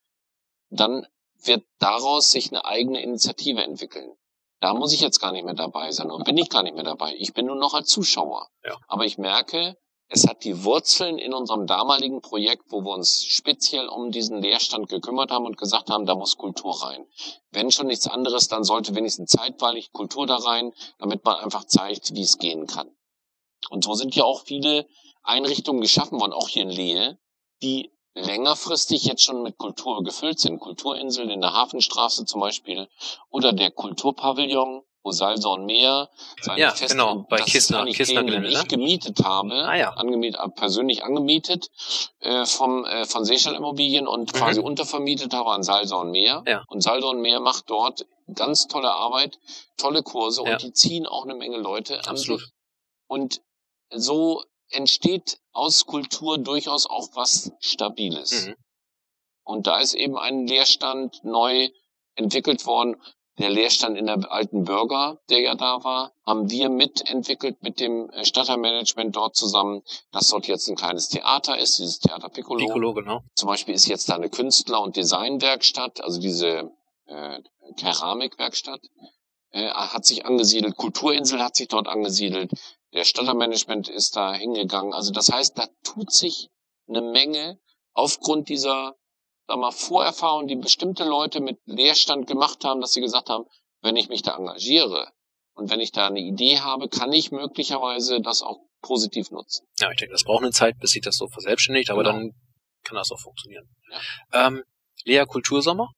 dann 0.71 1.07
wird 1.45 1.65
daraus 1.79 2.31
sich 2.31 2.51
eine 2.51 2.65
eigene 2.65 3.03
Initiative 3.03 3.63
entwickeln. 3.63 4.13
Da 4.61 4.75
muss 4.75 4.93
ich 4.93 5.01
jetzt 5.01 5.19
gar 5.19 5.33
nicht 5.33 5.45
mehr 5.45 5.55
dabei 5.55 5.91
sein 5.91 6.11
und 6.11 6.25
bin 6.25 6.39
ich 6.39 6.49
gar 6.49 6.63
nicht 6.63 6.75
mehr 6.77 6.85
dabei. 6.85 7.15
Ich 7.19 7.33
bin 7.33 7.47
nur 7.47 7.57
noch 7.57 7.75
als 7.75 7.89
Zuschauer. 7.89 8.49
Ja. 8.65 8.77
Aber 8.87 9.05
ich 9.05 9.19
merke, 9.19 9.77
es 10.09 10.29
hat 10.29 10.45
die 10.45 10.63
Wurzeln 10.65 11.19
in 11.19 11.33
unserem 11.33 11.67
damaligen 11.67 12.21
Projekt, 12.21 12.71
wo 12.71 12.83
wir 12.83 12.93
uns 12.93 13.25
speziell 13.25 13.89
um 13.89 14.11
diesen 14.11 14.43
Leerstand 14.43 14.89
gekümmert 14.89 15.31
haben 15.31 15.47
und 15.47 15.57
gesagt 15.57 15.91
haben, 15.91 16.07
da 16.07 16.15
muss 16.15 16.37
Kultur 16.37 16.83
rein. 16.83 17.07
Wenn 17.51 17.71
schon 17.71 17.87
nichts 17.87 18.07
anderes, 18.07 18.47
dann 18.47 18.63
sollte 18.63 18.95
wenigstens 18.95 19.31
zeitweilig 19.31 19.91
Kultur 19.91 20.27
da 20.27 20.37
rein, 20.37 20.73
damit 20.99 21.25
man 21.25 21.37
einfach 21.37 21.65
zeigt, 21.65 22.15
wie 22.15 22.23
es 22.23 22.39
gehen 22.39 22.67
kann. 22.67 22.95
Und 23.71 23.85
so 23.85 23.95
sind 23.95 24.15
ja 24.15 24.25
auch 24.25 24.43
viele 24.43 24.87
Einrichtungen 25.23 25.81
geschaffen 25.81 26.21
worden, 26.21 26.35
auch 26.35 26.49
hier 26.49 26.63
in 26.63 26.71
Lehe, 26.71 27.19
die 27.63 27.91
längerfristig 28.15 29.05
jetzt 29.05 29.23
schon 29.23 29.43
mit 29.43 29.59
Kultur 29.59 30.03
gefüllt 30.05 30.39
sind. 30.39 30.61
Kulturinseln 30.61 31.31
in 31.31 31.41
der 31.41 31.53
Hafenstraße 31.53 32.25
zum 32.25 32.41
Beispiel 32.41 32.89
oder 33.31 33.53
der 33.53 33.71
Kulturpavillon, 33.71 34.83
wo 35.03 35.11
Salzorn 35.11 35.67
Meer 35.67 36.09
seine 36.41 36.61
ja, 36.61 36.71
Fest 36.71 36.93
genau, 36.93 37.27
bei 37.29 37.39
Kistner, 37.39 37.85
Kistner 37.87 38.23
den 38.23 38.45
ich 38.45 38.69
gemietet 38.69 39.25
habe, 39.25 39.53
ah, 39.53 39.75
ja. 39.75 39.91
angemietet, 39.95 40.41
äh, 40.41 40.49
persönlich 40.51 41.05
angemietet 41.05 41.71
äh, 42.21 42.45
vom 42.45 42.85
äh, 42.85 43.05
von 43.05 43.25
Seeschall 43.25 43.55
Immobilien 43.55 44.07
und 44.07 44.33
mhm. 44.33 44.39
quasi 44.39 44.61
untervermietet 44.61 45.35
habe 45.35 45.51
an 45.51 45.63
Salzorn 45.63 46.11
Meer. 46.11 46.45
Ja. 46.47 46.65
Und 46.69 46.83
Salzorn 46.83 47.21
Meer 47.21 47.41
macht 47.41 47.69
dort 47.69 48.07
ganz 48.35 48.69
tolle 48.69 48.93
Arbeit, 48.93 49.39
tolle 49.77 50.03
Kurse 50.03 50.45
ja. 50.45 50.53
und 50.53 50.63
die 50.63 50.73
ziehen 50.73 51.07
auch 51.07 51.25
eine 51.25 51.35
Menge 51.35 51.57
Leute 51.57 51.99
Absolut. 52.07 52.41
an 52.43 52.47
sich. 52.47 52.53
Und 53.09 53.41
so 53.95 54.43
entsteht 54.75 55.39
aus 55.53 55.87
Kultur 55.87 56.39
durchaus 56.39 56.87
auch 56.87 57.09
was 57.15 57.53
Stabiles. 57.61 58.47
Mhm. 58.47 58.55
Und 59.45 59.67
da 59.67 59.81
ist 59.81 59.95
eben 59.95 60.17
ein 60.17 60.47
Leerstand 60.47 61.25
neu 61.25 61.69
entwickelt 62.15 62.67
worden. 62.67 62.97
Der 63.39 63.49
Leerstand 63.49 63.97
in 63.97 64.07
der 64.07 64.31
alten 64.31 64.65
Bürger, 64.65 65.19
der 65.31 65.41
ja 65.41 65.55
da 65.55 65.83
war, 65.83 66.13
haben 66.27 66.51
wir 66.51 66.69
mitentwickelt 66.69 67.63
mit 67.63 67.81
dem 67.81 68.11
äh, 68.11 68.27
Stadtteilmanagement 68.27 69.17
dort 69.17 69.35
zusammen, 69.35 69.83
dass 70.11 70.29
dort 70.29 70.47
jetzt 70.47 70.69
ein 70.69 70.77
kleines 70.77 71.09
Theater 71.09 71.57
ist, 71.57 71.79
dieses 71.79 71.99
Theater 71.99 72.29
Piccolo. 72.29 72.67
Piccolo, 72.67 72.93
genau. 72.93 73.23
Zum 73.35 73.49
Beispiel 73.49 73.75
ist 73.75 73.87
jetzt 73.87 74.11
da 74.11 74.17
eine 74.17 74.29
Künstler- 74.29 74.83
und 74.83 74.97
Designwerkstatt, 74.97 76.03
also 76.05 76.21
diese 76.21 76.71
äh, 77.07 77.41
Keramikwerkstatt, 77.79 78.81
äh, 79.53 79.71
hat 79.71 80.05
sich 80.05 80.27
angesiedelt, 80.27 80.77
Kulturinsel 80.77 81.43
hat 81.43 81.57
sich 81.57 81.69
dort 81.69 81.89
angesiedelt, 81.89 82.51
der 82.93 83.05
Stadtmanagement 83.05 83.89
ist 83.89 84.17
da 84.17 84.35
hingegangen. 84.35 84.93
Also 84.93 85.13
das 85.13 85.31
heißt, 85.31 85.59
da 85.59 85.67
tut 85.83 86.13
sich 86.13 86.49
eine 86.89 87.03
Menge 87.03 87.59
aufgrund 87.93 88.49
dieser 88.49 88.97
sag 89.47 89.59
mal, 89.59 89.71
Vorerfahrung, 89.71 90.47
die 90.47 90.57
bestimmte 90.57 91.05
Leute 91.05 91.41
mit 91.41 91.59
Leerstand 91.65 92.27
gemacht 92.27 92.65
haben, 92.65 92.81
dass 92.81 92.93
sie 92.93 93.01
gesagt 93.01 93.29
haben, 93.29 93.45
wenn 93.81 93.97
ich 93.97 94.09
mich 94.09 94.23
da 94.23 94.37
engagiere 94.37 95.13
und 95.55 95.71
wenn 95.71 95.81
ich 95.81 95.93
da 95.93 96.07
eine 96.07 96.21
Idee 96.21 96.61
habe, 96.61 96.89
kann 96.89 97.13
ich 97.13 97.33
möglicherweise 97.33 98.21
das 98.21 98.43
auch 98.43 98.59
positiv 98.81 99.31
nutzen. 99.31 99.67
Ja, 99.79 99.91
ich 99.91 99.99
denke, 99.99 100.13
das 100.13 100.25
braucht 100.25 100.43
eine 100.43 100.53
Zeit, 100.53 100.79
bis 100.79 100.91
sich 100.93 101.03
das 101.03 101.17
so 101.17 101.29
verselbstständigt, 101.29 101.91
aber 101.91 102.03
genau. 102.03 102.17
dann 102.17 102.33
kann 102.85 102.97
das 102.97 103.11
auch 103.11 103.21
funktionieren. 103.21 103.69
Ja. 104.33 104.47
Ähm, 104.47 104.63
Lea 105.05 105.25
Kultursommer? 105.27 105.91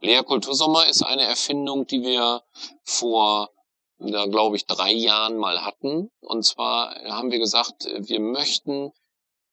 Lea 0.00 0.22
Kultursommer 0.22 0.88
ist 0.88 1.02
eine 1.02 1.22
Erfindung, 1.22 1.86
die 1.86 2.02
wir 2.02 2.42
vor 2.84 3.50
da 4.10 4.26
glaube 4.26 4.56
ich 4.56 4.66
drei 4.66 4.92
Jahren 4.92 5.36
mal 5.36 5.64
hatten. 5.64 6.10
Und 6.20 6.44
zwar 6.44 6.94
haben 7.04 7.30
wir 7.30 7.38
gesagt, 7.38 7.84
wir 7.84 8.20
möchten 8.20 8.92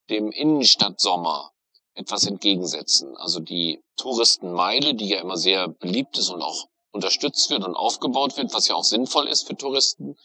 dem 0.09 0.31
Innenstadtsommer 0.31 1.51
etwas 1.93 2.25
entgegensetzen. 2.25 3.15
Also 3.17 3.39
die 3.39 3.83
Touristenmeile, 3.97 4.95
die 4.95 5.09
ja 5.09 5.19
immer 5.19 5.37
sehr 5.37 5.67
beliebt 5.67 6.17
ist 6.17 6.29
und 6.29 6.41
auch 6.41 6.65
unterstützt 6.91 7.49
wird 7.49 7.63
und 7.63 7.75
aufgebaut 7.75 8.37
wird, 8.37 8.53
was 8.53 8.67
ja 8.67 8.75
auch 8.75 8.83
sinnvoll 8.83 9.27
ist 9.27 9.47
für 9.47 9.55
Touristen. 9.55 10.15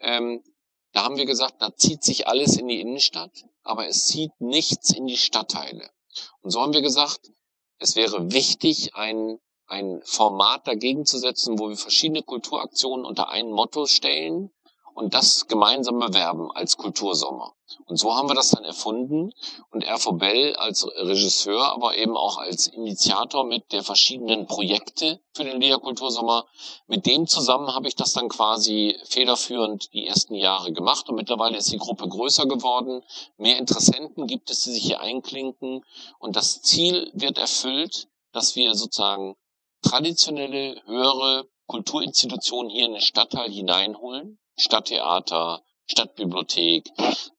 Ähm, 0.00 0.42
da 0.92 1.04
haben 1.04 1.16
wir 1.16 1.24
gesagt, 1.24 1.62
da 1.62 1.74
zieht 1.74 2.04
sich 2.04 2.28
alles 2.28 2.56
in 2.56 2.68
die 2.68 2.80
Innenstadt, 2.80 3.44
aber 3.62 3.88
es 3.88 4.04
zieht 4.04 4.32
nichts 4.40 4.92
in 4.92 5.06
die 5.06 5.16
Stadtteile. 5.16 5.88
Und 6.42 6.50
so 6.50 6.60
haben 6.60 6.74
wir 6.74 6.82
gesagt, 6.82 7.30
es 7.78 7.96
wäre 7.96 8.32
wichtig, 8.32 8.94
ein 8.94 9.38
ein 9.72 10.02
Format 10.04 10.66
dagegen 10.68 11.06
zu 11.06 11.18
setzen, 11.18 11.58
wo 11.58 11.70
wir 11.70 11.76
verschiedene 11.76 12.22
Kulturaktionen 12.22 13.06
unter 13.06 13.30
ein 13.30 13.50
Motto 13.50 13.86
stellen 13.86 14.50
und 14.94 15.14
das 15.14 15.46
gemeinsam 15.48 15.98
bewerben 15.98 16.50
als 16.52 16.76
Kultursommer. 16.76 17.54
Und 17.86 17.96
so 17.96 18.14
haben 18.14 18.28
wir 18.28 18.34
das 18.34 18.50
dann 18.50 18.64
erfunden 18.64 19.32
und 19.70 19.82
Erfo 19.82 20.12
Bell 20.12 20.54
als 20.56 20.86
Regisseur, 20.86 21.72
aber 21.72 21.96
eben 21.96 22.18
auch 22.18 22.36
als 22.36 22.66
Initiator 22.66 23.44
mit 23.44 23.72
der 23.72 23.82
verschiedenen 23.82 24.46
Projekte 24.46 25.20
für 25.32 25.44
den 25.44 25.58
Lea 25.58 25.78
Kultursommer. 25.80 26.44
Mit 26.86 27.06
dem 27.06 27.26
zusammen 27.26 27.74
habe 27.74 27.88
ich 27.88 27.96
das 27.96 28.12
dann 28.12 28.28
quasi 28.28 28.98
federführend 29.04 29.90
die 29.94 30.06
ersten 30.06 30.34
Jahre 30.34 30.72
gemacht 30.72 31.08
und 31.08 31.14
mittlerweile 31.14 31.56
ist 31.56 31.72
die 31.72 31.78
Gruppe 31.78 32.06
größer 32.06 32.44
geworden. 32.44 33.02
Mehr 33.38 33.56
Interessenten 33.56 34.26
gibt 34.26 34.50
es, 34.50 34.64
die 34.64 34.72
sich 34.72 34.82
hier 34.82 35.00
einklinken 35.00 35.82
und 36.18 36.36
das 36.36 36.60
Ziel 36.60 37.10
wird 37.14 37.38
erfüllt, 37.38 38.08
dass 38.32 38.54
wir 38.56 38.74
sozusagen 38.74 39.36
traditionelle, 39.82 40.80
höhere 40.86 41.46
Kulturinstitutionen 41.66 42.70
hier 42.70 42.86
in 42.86 42.92
den 42.92 43.02
Stadtteil 43.02 43.50
hineinholen 43.50 44.38
Stadttheater, 44.56 45.62
Stadtbibliothek, 45.86 46.88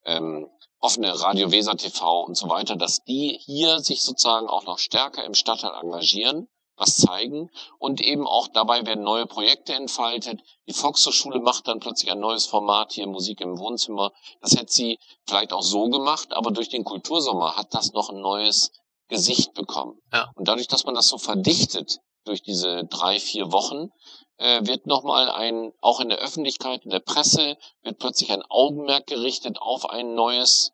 ähm, 0.05 0.49
offene 0.79 1.19
Radio 1.21 1.51
Weser 1.51 1.77
TV 1.77 2.23
und 2.23 2.35
so 2.35 2.49
weiter, 2.49 2.75
dass 2.75 3.03
die 3.03 3.39
hier 3.45 3.79
sich 3.79 4.01
sozusagen 4.01 4.47
auch 4.47 4.65
noch 4.65 4.79
stärker 4.79 5.23
im 5.23 5.33
Stadtteil 5.33 5.71
engagieren, 5.81 6.49
was 6.75 6.97
zeigen 6.97 7.49
und 7.77 8.01
eben 8.01 8.27
auch 8.27 8.47
dabei 8.47 8.85
werden 8.85 9.03
neue 9.03 9.27
Projekte 9.27 9.73
entfaltet. 9.73 10.41
Die 10.67 10.73
Volkshochschule 10.73 11.39
macht 11.39 11.67
dann 11.67 11.79
plötzlich 11.79 12.11
ein 12.11 12.19
neues 12.19 12.45
Format 12.47 12.91
hier 12.93 13.07
Musik 13.07 13.41
im 13.41 13.59
Wohnzimmer. 13.59 14.11
Das 14.41 14.53
hätte 14.53 14.73
sie 14.73 14.99
vielleicht 15.27 15.53
auch 15.53 15.61
so 15.61 15.87
gemacht, 15.89 16.33
aber 16.33 16.51
durch 16.51 16.69
den 16.69 16.83
Kultursommer 16.83 17.55
hat 17.55 17.73
das 17.73 17.93
noch 17.93 18.09
ein 18.09 18.19
neues 18.19 18.71
Gesicht 19.07 19.53
bekommen. 19.53 19.99
Ja. 20.11 20.31
Und 20.35 20.47
dadurch, 20.47 20.67
dass 20.67 20.85
man 20.85 20.95
das 20.95 21.07
so 21.07 21.17
verdichtet 21.17 21.99
durch 22.25 22.41
diese 22.41 22.83
drei, 22.85 23.19
vier 23.19 23.51
Wochen, 23.51 23.91
äh, 24.37 24.65
wird 24.65 24.87
nochmal 24.87 25.29
ein, 25.29 25.71
auch 25.81 25.99
in 25.99 26.09
der 26.09 26.19
Öffentlichkeit, 26.19 26.83
in 26.83 26.91
der 26.91 26.99
Presse, 26.99 27.57
wird 27.83 27.99
plötzlich 27.99 28.31
ein 28.31 28.43
Augenmerk 28.49 29.07
gerichtet 29.07 29.57
auf 29.59 29.89
ein 29.89 30.15
neues, 30.15 30.71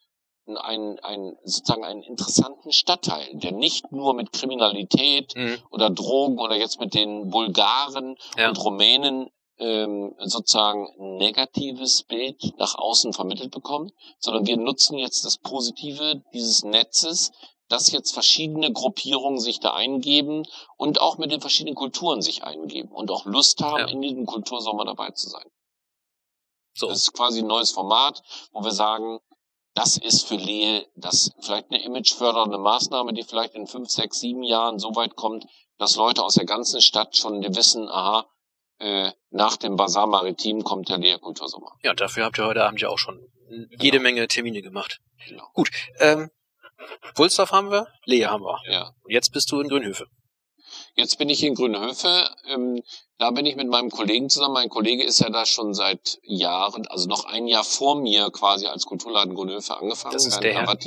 ein, 0.47 1.00
ein, 1.00 1.38
sozusagen 1.43 1.84
einen 1.84 2.02
interessanten 2.02 2.72
Stadtteil, 2.72 3.28
der 3.34 3.52
nicht 3.52 3.91
nur 3.91 4.16
mit 4.16 4.32
Kriminalität 4.32 5.36
mhm. 5.36 5.58
oder 5.70 5.89
Drogen 5.91 6.39
oder 6.39 6.56
jetzt 6.56 6.80
mit 6.80 6.95
den 6.95 7.30
Bulgaren 7.30 8.18
ja. 8.38 8.50
und 8.50 8.64
Rumänen 8.64 9.30
ähm, 9.60 10.16
sozusagen 10.20 10.88
negatives 11.18 12.04
Bild 12.04 12.58
nach 12.58 12.76
außen 12.76 13.14
vermittelt 13.14 13.52
bekommt, 13.52 13.93
sondern 14.18 14.47
wir 14.47 14.58
nutzen 14.58 14.97
jetzt 14.97 15.26
das 15.26 15.38
Positive 15.38 16.24
dieses 16.34 16.64
Netzes, 16.64 17.32
dass 17.70 17.91
jetzt 17.91 18.11
verschiedene 18.11 18.74
Gruppierungen 18.74 19.39
sich 19.39 19.59
da 19.59 19.74
eingeben 19.74 20.45
und 20.76 20.99
auch 21.01 21.17
mit 21.17 21.32
den 21.32 21.39
verschiedenen 21.39 21.76
Kulturen 21.76 22.22
sich 22.22 22.43
eingeben 22.43 22.91
und 22.91 23.11
auch 23.11 23.26
Lust 23.26 23.61
haben, 23.61 23.80
ja. 23.80 23.88
in 23.88 24.01
diesem 24.01 24.26
Kultursommer 24.26 24.86
dabei 24.86 25.11
zu 25.11 25.30
sein. 25.30 25.45
So. 26.74 26.88
Das 26.88 26.97
ist 26.97 27.13
quasi 27.13 27.39
ein 27.39 27.47
neues 27.47 27.72
Format, 27.72 28.22
wo 28.51 28.63
wir 28.63 28.72
sagen, 28.72 29.20
das 29.76 29.97
ist 29.97 30.28
für 30.28 30.36
Lehe 30.36 30.88
das 30.95 31.32
vielleicht 31.39 31.70
eine 31.70 31.84
imagefördernde 31.84 32.57
Maßnahme, 32.57 33.13
die 33.13 33.24
vielleicht 33.24 33.53
in 33.53 33.67
fünf, 33.67 33.89
sechs, 33.89 34.20
sieben 34.20 34.43
Jahren 34.43 34.80
so 34.80 34.95
weit 34.95 35.15
kommt, 35.15 35.45
dass 35.78 35.95
Leute 35.95 36.24
aus 36.24 36.34
der 36.34 36.45
ganzen 36.45 36.82
Stadt 36.82 37.15
schon 37.15 37.41
wissen, 37.55 37.88
aha, 37.88 38.26
äh, 38.80 39.11
nach 39.30 39.57
dem 39.57 39.76
Basar 39.76 40.07
Maritim 40.07 40.63
kommt 40.63 40.89
der 40.89 40.97
Lehe 40.97 41.20
Kultursommer. 41.20 41.78
Ja, 41.84 41.93
dafür 41.93 42.26
habt 42.26 42.39
ihr 42.39 42.45
heute 42.45 42.63
Abend 42.63 42.82
ja 42.82 42.89
auch 42.89 42.97
schon 42.97 43.20
jede 43.49 43.97
genau. 43.97 44.03
Menge 44.03 44.28
Termine 44.28 44.61
gemacht. 44.61 45.01
Genau. 45.28 45.47
Gut, 45.53 45.70
ähm, 45.99 46.30
Wulsdorf 47.15 47.51
haben 47.51 47.71
wir, 47.71 47.88
Lea 48.05 48.25
haben 48.25 48.43
wir. 48.43 48.59
Ja. 48.69 48.91
Und 49.03 49.11
jetzt 49.11 49.32
bist 49.32 49.51
du 49.51 49.59
in 49.59 49.67
Grünhöfe. 49.67 50.05
Jetzt 50.95 51.17
bin 51.17 51.30
ich 51.30 51.43
in 51.43 51.55
Grünhöfe. 51.55 52.30
Ähm, 52.47 52.82
da 53.17 53.32
bin 53.32 53.45
ich 53.45 53.55
mit 53.55 53.67
meinem 53.67 53.89
Kollegen 53.89 54.30
zusammen. 54.30 54.53
Mein 54.53 54.69
Kollege 54.69 55.03
ist 55.03 55.19
ja 55.19 55.30
da 55.30 55.45
schon 55.45 55.73
seit 55.73 56.19
Jahren, 56.23 56.88
also 56.88 57.07
noch 57.07 57.25
ein 57.25 57.47
Jahr 57.47 57.63
vor 57.63 57.95
mir 57.95 58.30
quasi 58.32 58.67
als 58.67 58.86
Kulturladen 58.86 59.36
Grünhöfe 59.36 59.77
angefangen. 59.77 60.13
Das 60.13 60.25
ist 60.25 60.39
der 60.39 60.53
Herr, 60.53 60.77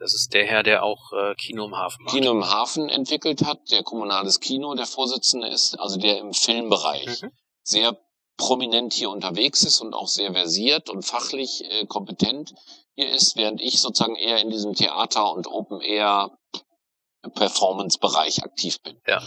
das 0.00 0.14
ist 0.14 0.32
der 0.32 0.46
Herr, 0.46 0.62
der 0.62 0.82
auch 0.82 1.12
äh, 1.12 1.34
Kino 1.34 1.66
im 1.66 1.76
Hafen 1.76 2.04
macht. 2.04 2.14
Kino 2.14 2.30
im 2.30 2.48
Hafen 2.48 2.88
entwickelt 2.88 3.44
hat, 3.44 3.70
der 3.70 3.82
kommunales 3.82 4.40
Kino 4.40 4.74
der 4.74 4.86
Vorsitzende 4.86 5.48
ist, 5.48 5.78
also 5.78 5.98
der 5.98 6.18
im 6.18 6.32
Filmbereich 6.32 7.22
mhm. 7.22 7.30
sehr 7.62 7.98
prominent 8.38 8.94
hier 8.94 9.10
unterwegs 9.10 9.62
ist 9.62 9.80
und 9.80 9.92
auch 9.92 10.08
sehr 10.08 10.32
versiert 10.32 10.88
und 10.88 11.02
fachlich 11.02 11.62
äh, 11.70 11.84
kompetent 11.84 12.54
hier 13.00 13.14
ist, 13.14 13.36
während 13.36 13.60
ich 13.60 13.78
sozusagen 13.80 14.16
eher 14.16 14.40
in 14.40 14.50
diesem 14.50 14.74
Theater- 14.74 15.32
und 15.32 15.46
Open-Air-Performance-Bereich 15.46 18.42
aktiv 18.44 18.82
bin. 18.82 19.00
Ja. 19.06 19.22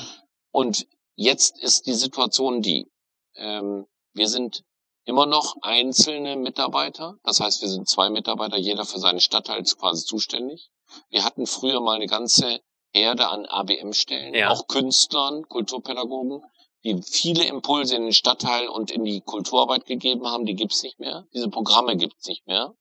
Und 0.51 0.85
jetzt 1.15 1.57
ist 1.59 1.87
die 1.87 1.93
Situation 1.93 2.61
die, 2.61 2.91
ähm, 3.35 3.87
wir 4.13 4.27
sind 4.27 4.63
immer 5.05 5.25
noch 5.25 5.55
einzelne 5.61 6.35
Mitarbeiter. 6.35 7.15
Das 7.23 7.39
heißt, 7.39 7.61
wir 7.61 7.69
sind 7.69 7.89
zwei 7.89 8.11
Mitarbeiter, 8.11 8.57
jeder 8.57 8.85
für 8.85 8.99
seinen 8.99 9.19
Stadtteil 9.19 9.63
quasi 9.63 10.05
zuständig. 10.05 10.69
Wir 11.09 11.23
hatten 11.23 11.47
früher 11.47 11.81
mal 11.81 11.95
eine 11.95 12.05
ganze 12.07 12.61
Herde 12.93 13.29
an 13.29 13.47
ABM-Stellen, 13.47 14.35
ja. 14.35 14.51
auch 14.51 14.67
Künstlern, 14.67 15.49
Kulturpädagogen, 15.49 16.43
die 16.83 17.01
viele 17.01 17.45
Impulse 17.45 17.95
in 17.95 18.03
den 18.03 18.13
Stadtteil 18.13 18.67
und 18.67 18.91
in 18.91 19.03
die 19.03 19.21
Kulturarbeit 19.21 19.85
gegeben 19.85 20.27
haben, 20.27 20.45
die 20.45 20.53
gibt's 20.53 20.83
nicht 20.83 20.99
mehr. 20.99 21.25
Diese 21.33 21.49
Programme 21.49 21.97
gibt's 21.97 22.27
nicht 22.27 22.45
mehr. 22.45 22.75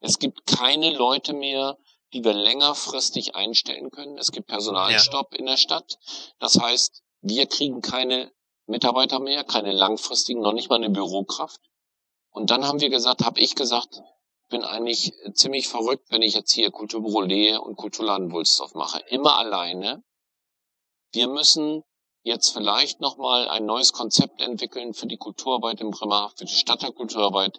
Es 0.00 0.18
gibt 0.18 0.46
keine 0.46 0.90
Leute 0.90 1.32
mehr, 1.32 1.78
die 2.12 2.24
wir 2.24 2.34
längerfristig 2.34 3.34
einstellen 3.34 3.90
können. 3.90 4.18
Es 4.18 4.32
gibt 4.32 4.46
Personalstopp 4.46 5.32
ja. 5.32 5.38
in 5.38 5.46
der 5.46 5.56
Stadt. 5.56 5.98
Das 6.38 6.60
heißt, 6.60 7.02
wir 7.20 7.46
kriegen 7.46 7.82
keine 7.82 8.32
Mitarbeiter 8.66 9.20
mehr, 9.20 9.44
keine 9.44 9.72
langfristigen, 9.72 10.40
noch 10.40 10.52
nicht 10.52 10.70
mal 10.70 10.76
eine 10.76 10.90
Bürokraft. 10.90 11.60
Und 12.30 12.50
dann 12.50 12.66
haben 12.66 12.80
wir 12.80 12.90
gesagt, 12.90 13.24
habe 13.24 13.40
ich 13.40 13.54
gesagt, 13.54 14.02
bin 14.48 14.64
eigentlich 14.64 15.12
ziemlich 15.32 15.68
verrückt, 15.68 16.10
wenn 16.10 16.22
ich 16.22 16.34
jetzt 16.34 16.52
hier 16.52 16.70
Kulturbüro 16.70 17.22
Lehe 17.22 17.60
und 17.60 17.76
Kulturladen 17.76 18.30
Wulsdorf 18.30 18.74
mache. 18.74 19.00
Immer 19.08 19.36
alleine. 19.38 20.04
Wir 21.12 21.28
müssen 21.28 21.82
jetzt 22.22 22.50
vielleicht 22.50 23.00
nochmal 23.00 23.48
ein 23.48 23.66
neues 23.66 23.92
Konzept 23.92 24.40
entwickeln 24.40 24.94
für 24.94 25.06
die 25.06 25.16
Kulturarbeit 25.16 25.80
im 25.80 25.90
Bremerhaven, 25.90 26.36
für 26.36 26.44
die 26.44 26.54
Stadtteilkulturarbeit, 26.54 27.58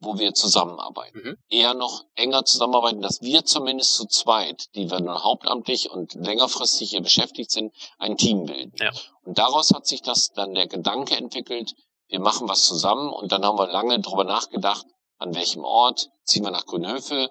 wo 0.00 0.18
wir 0.18 0.34
zusammenarbeiten. 0.34 1.20
Mhm. 1.22 1.36
Eher 1.48 1.74
noch 1.74 2.04
enger 2.14 2.44
zusammenarbeiten, 2.44 3.02
dass 3.02 3.20
wir 3.20 3.44
zumindest 3.44 3.94
zu 3.94 4.06
zweit, 4.06 4.74
die 4.74 4.90
wir 4.90 5.00
nun 5.00 5.22
hauptamtlich 5.22 5.90
und 5.90 6.14
längerfristig 6.14 6.90
hier 6.90 7.02
beschäftigt 7.02 7.50
sind, 7.50 7.72
ein 7.98 8.16
Team 8.16 8.46
bilden. 8.46 8.72
Ja. 8.80 8.90
Und 9.24 9.38
daraus 9.38 9.70
hat 9.72 9.86
sich 9.86 10.02
das 10.02 10.32
dann 10.32 10.54
der 10.54 10.66
Gedanke 10.66 11.16
entwickelt, 11.16 11.74
wir 12.08 12.20
machen 12.20 12.48
was 12.48 12.64
zusammen 12.64 13.12
und 13.12 13.30
dann 13.30 13.44
haben 13.44 13.58
wir 13.58 13.68
lange 13.68 14.00
drüber 14.00 14.24
nachgedacht, 14.24 14.84
an 15.18 15.34
welchem 15.34 15.64
Ort, 15.64 16.08
ziehen 16.24 16.44
wir 16.44 16.50
nach 16.50 16.66
Grünhöfe, 16.66 17.30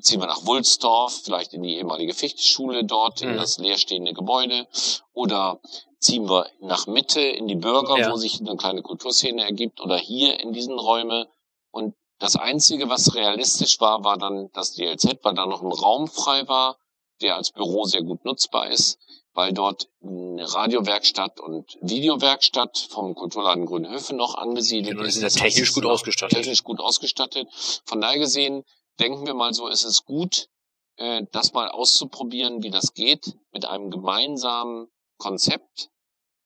ziehen 0.00 0.20
wir 0.20 0.26
nach 0.26 0.46
Wulsdorf, 0.46 1.22
vielleicht 1.24 1.52
in 1.52 1.62
die 1.62 1.76
ehemalige 1.76 2.14
Fichteschule 2.14 2.84
dort, 2.84 3.22
mhm. 3.22 3.30
in 3.30 3.36
das 3.36 3.58
leerstehende 3.58 4.14
Gebäude, 4.14 4.66
oder 5.12 5.60
ziehen 5.98 6.28
wir 6.28 6.46
nach 6.60 6.86
Mitte 6.86 7.20
in 7.20 7.48
die 7.48 7.56
Bürger, 7.56 7.98
ja. 7.98 8.10
wo 8.10 8.16
sich 8.16 8.40
eine 8.40 8.56
kleine 8.56 8.82
Kulturszene 8.82 9.42
ergibt, 9.42 9.80
oder 9.80 9.96
hier 9.96 10.40
in 10.40 10.52
diesen 10.52 10.78
Räume 10.78 11.28
und 11.76 11.94
das 12.18 12.36
Einzige, 12.36 12.88
was 12.88 13.14
realistisch 13.14 13.78
war, 13.80 14.02
war 14.02 14.16
dann 14.16 14.48
das 14.54 14.72
DLZ, 14.72 15.18
weil 15.22 15.34
da 15.34 15.44
noch 15.44 15.62
ein 15.62 15.72
Raum 15.72 16.08
frei 16.08 16.48
war, 16.48 16.78
der 17.20 17.36
als 17.36 17.52
Büro 17.52 17.84
sehr 17.84 18.02
gut 18.02 18.24
nutzbar 18.24 18.70
ist, 18.70 18.98
weil 19.34 19.52
dort 19.52 19.90
eine 20.02 20.50
Radiowerkstatt 20.54 21.38
und 21.38 21.76
Videowerkstatt 21.82 22.78
vom 22.78 23.14
Kulturladen 23.14 23.66
Grünhöfe 23.66 24.14
noch 24.14 24.36
angesiedelt 24.36 24.96
genau, 24.96 25.06
ist. 25.06 25.16
ist 25.16 25.36
technisch 25.36 25.74
gut 25.74 25.84
ausgestattet. 25.84 26.38
Technisch 26.38 26.64
gut 26.64 26.80
ausgestattet. 26.80 27.46
Von 27.84 28.00
daher 28.00 28.18
gesehen, 28.18 28.64
denken 28.98 29.26
wir 29.26 29.34
mal 29.34 29.52
so, 29.52 29.68
ist 29.68 29.84
es 29.84 30.06
gut, 30.06 30.48
äh, 30.96 31.24
das 31.32 31.52
mal 31.52 31.68
auszuprobieren, 31.68 32.62
wie 32.62 32.70
das 32.70 32.94
geht, 32.94 33.36
mit 33.52 33.66
einem 33.66 33.90
gemeinsamen 33.90 34.88
Konzept 35.18 35.90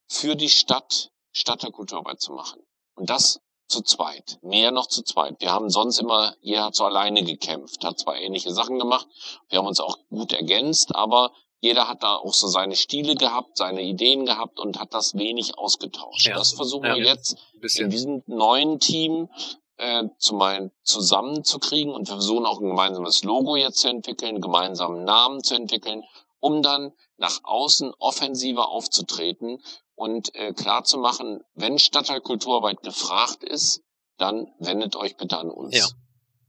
für 0.09 0.35
die 0.35 0.51
Stadt 0.51 1.13
Stadtteilkulturarbeit 1.33 2.21
zu 2.21 2.33
machen. 2.33 2.61
Und 2.97 3.09
das 3.09 3.41
zu 3.71 3.83
zweit, 3.83 4.39
mehr 4.43 4.71
noch 4.71 4.87
zu 4.87 5.03
zweit. 5.03 5.41
Wir 5.41 5.53
haben 5.53 5.71
sonst 5.71 5.99
immer, 5.99 6.35
jeder 6.41 6.65
hat 6.65 6.75
so 6.75 6.85
alleine 6.85 7.23
gekämpft, 7.23 7.85
hat 7.85 7.99
zwar 7.99 8.17
ähnliche 8.17 8.53
Sachen 8.53 8.79
gemacht, 8.79 9.07
wir 9.49 9.59
haben 9.59 9.67
uns 9.67 9.81
auch 9.81 9.97
gut 10.11 10.33
ergänzt, 10.33 10.95
aber 10.95 11.33
jeder 11.61 11.89
hat 11.89 12.03
da 12.03 12.17
auch 12.17 12.33
so 12.33 12.49
seine 12.49 12.75
Stile 12.75 13.15
gehabt, 13.15 13.57
seine 13.57 13.83
Ideen 13.83 14.25
gehabt 14.25 14.59
und 14.59 14.79
hat 14.81 14.95
das 14.95 15.15
wenig 15.15 15.59
ausgetauscht. 15.59 16.27
Ja. 16.27 16.37
Das 16.37 16.53
versuchen 16.53 16.87
ja, 16.87 16.97
wir 16.97 17.05
jetzt 17.05 17.37
in 17.77 17.91
diesem 17.91 18.23
neuen 18.27 18.81
Team 18.81 19.29
äh, 19.77 20.05
zum 20.19 20.71
zusammenzukriegen 20.83 21.93
und 21.93 22.09
wir 22.09 22.15
versuchen 22.15 22.47
auch 22.47 22.61
ein 22.61 22.69
gemeinsames 22.69 23.25
Logo 23.25 23.57
jetzt 23.57 23.79
zu 23.79 23.89
entwickeln, 23.89 24.31
einen 24.31 24.41
gemeinsamen 24.41 25.05
Namen 25.05 25.43
zu 25.43 25.55
entwickeln, 25.55 26.05
um 26.41 26.63
dann 26.63 26.93
nach 27.19 27.41
außen 27.45 27.93
offensiver 27.99 28.69
aufzutreten 28.69 29.63
und 30.01 30.35
äh, 30.35 30.55
klar 30.55 30.83
zu 30.85 30.97
machen, 30.97 31.43
wenn 31.55 31.79
Stadtteilkulturarbeit 31.79 32.81
gefragt 32.83 33.45
ist, 33.45 33.83
dann 34.17 34.47
wendet 34.59 34.97
euch 34.97 35.19
bitte 35.19 35.37
an 35.37 35.51
uns. 35.51 35.77
Ja. 35.77 35.87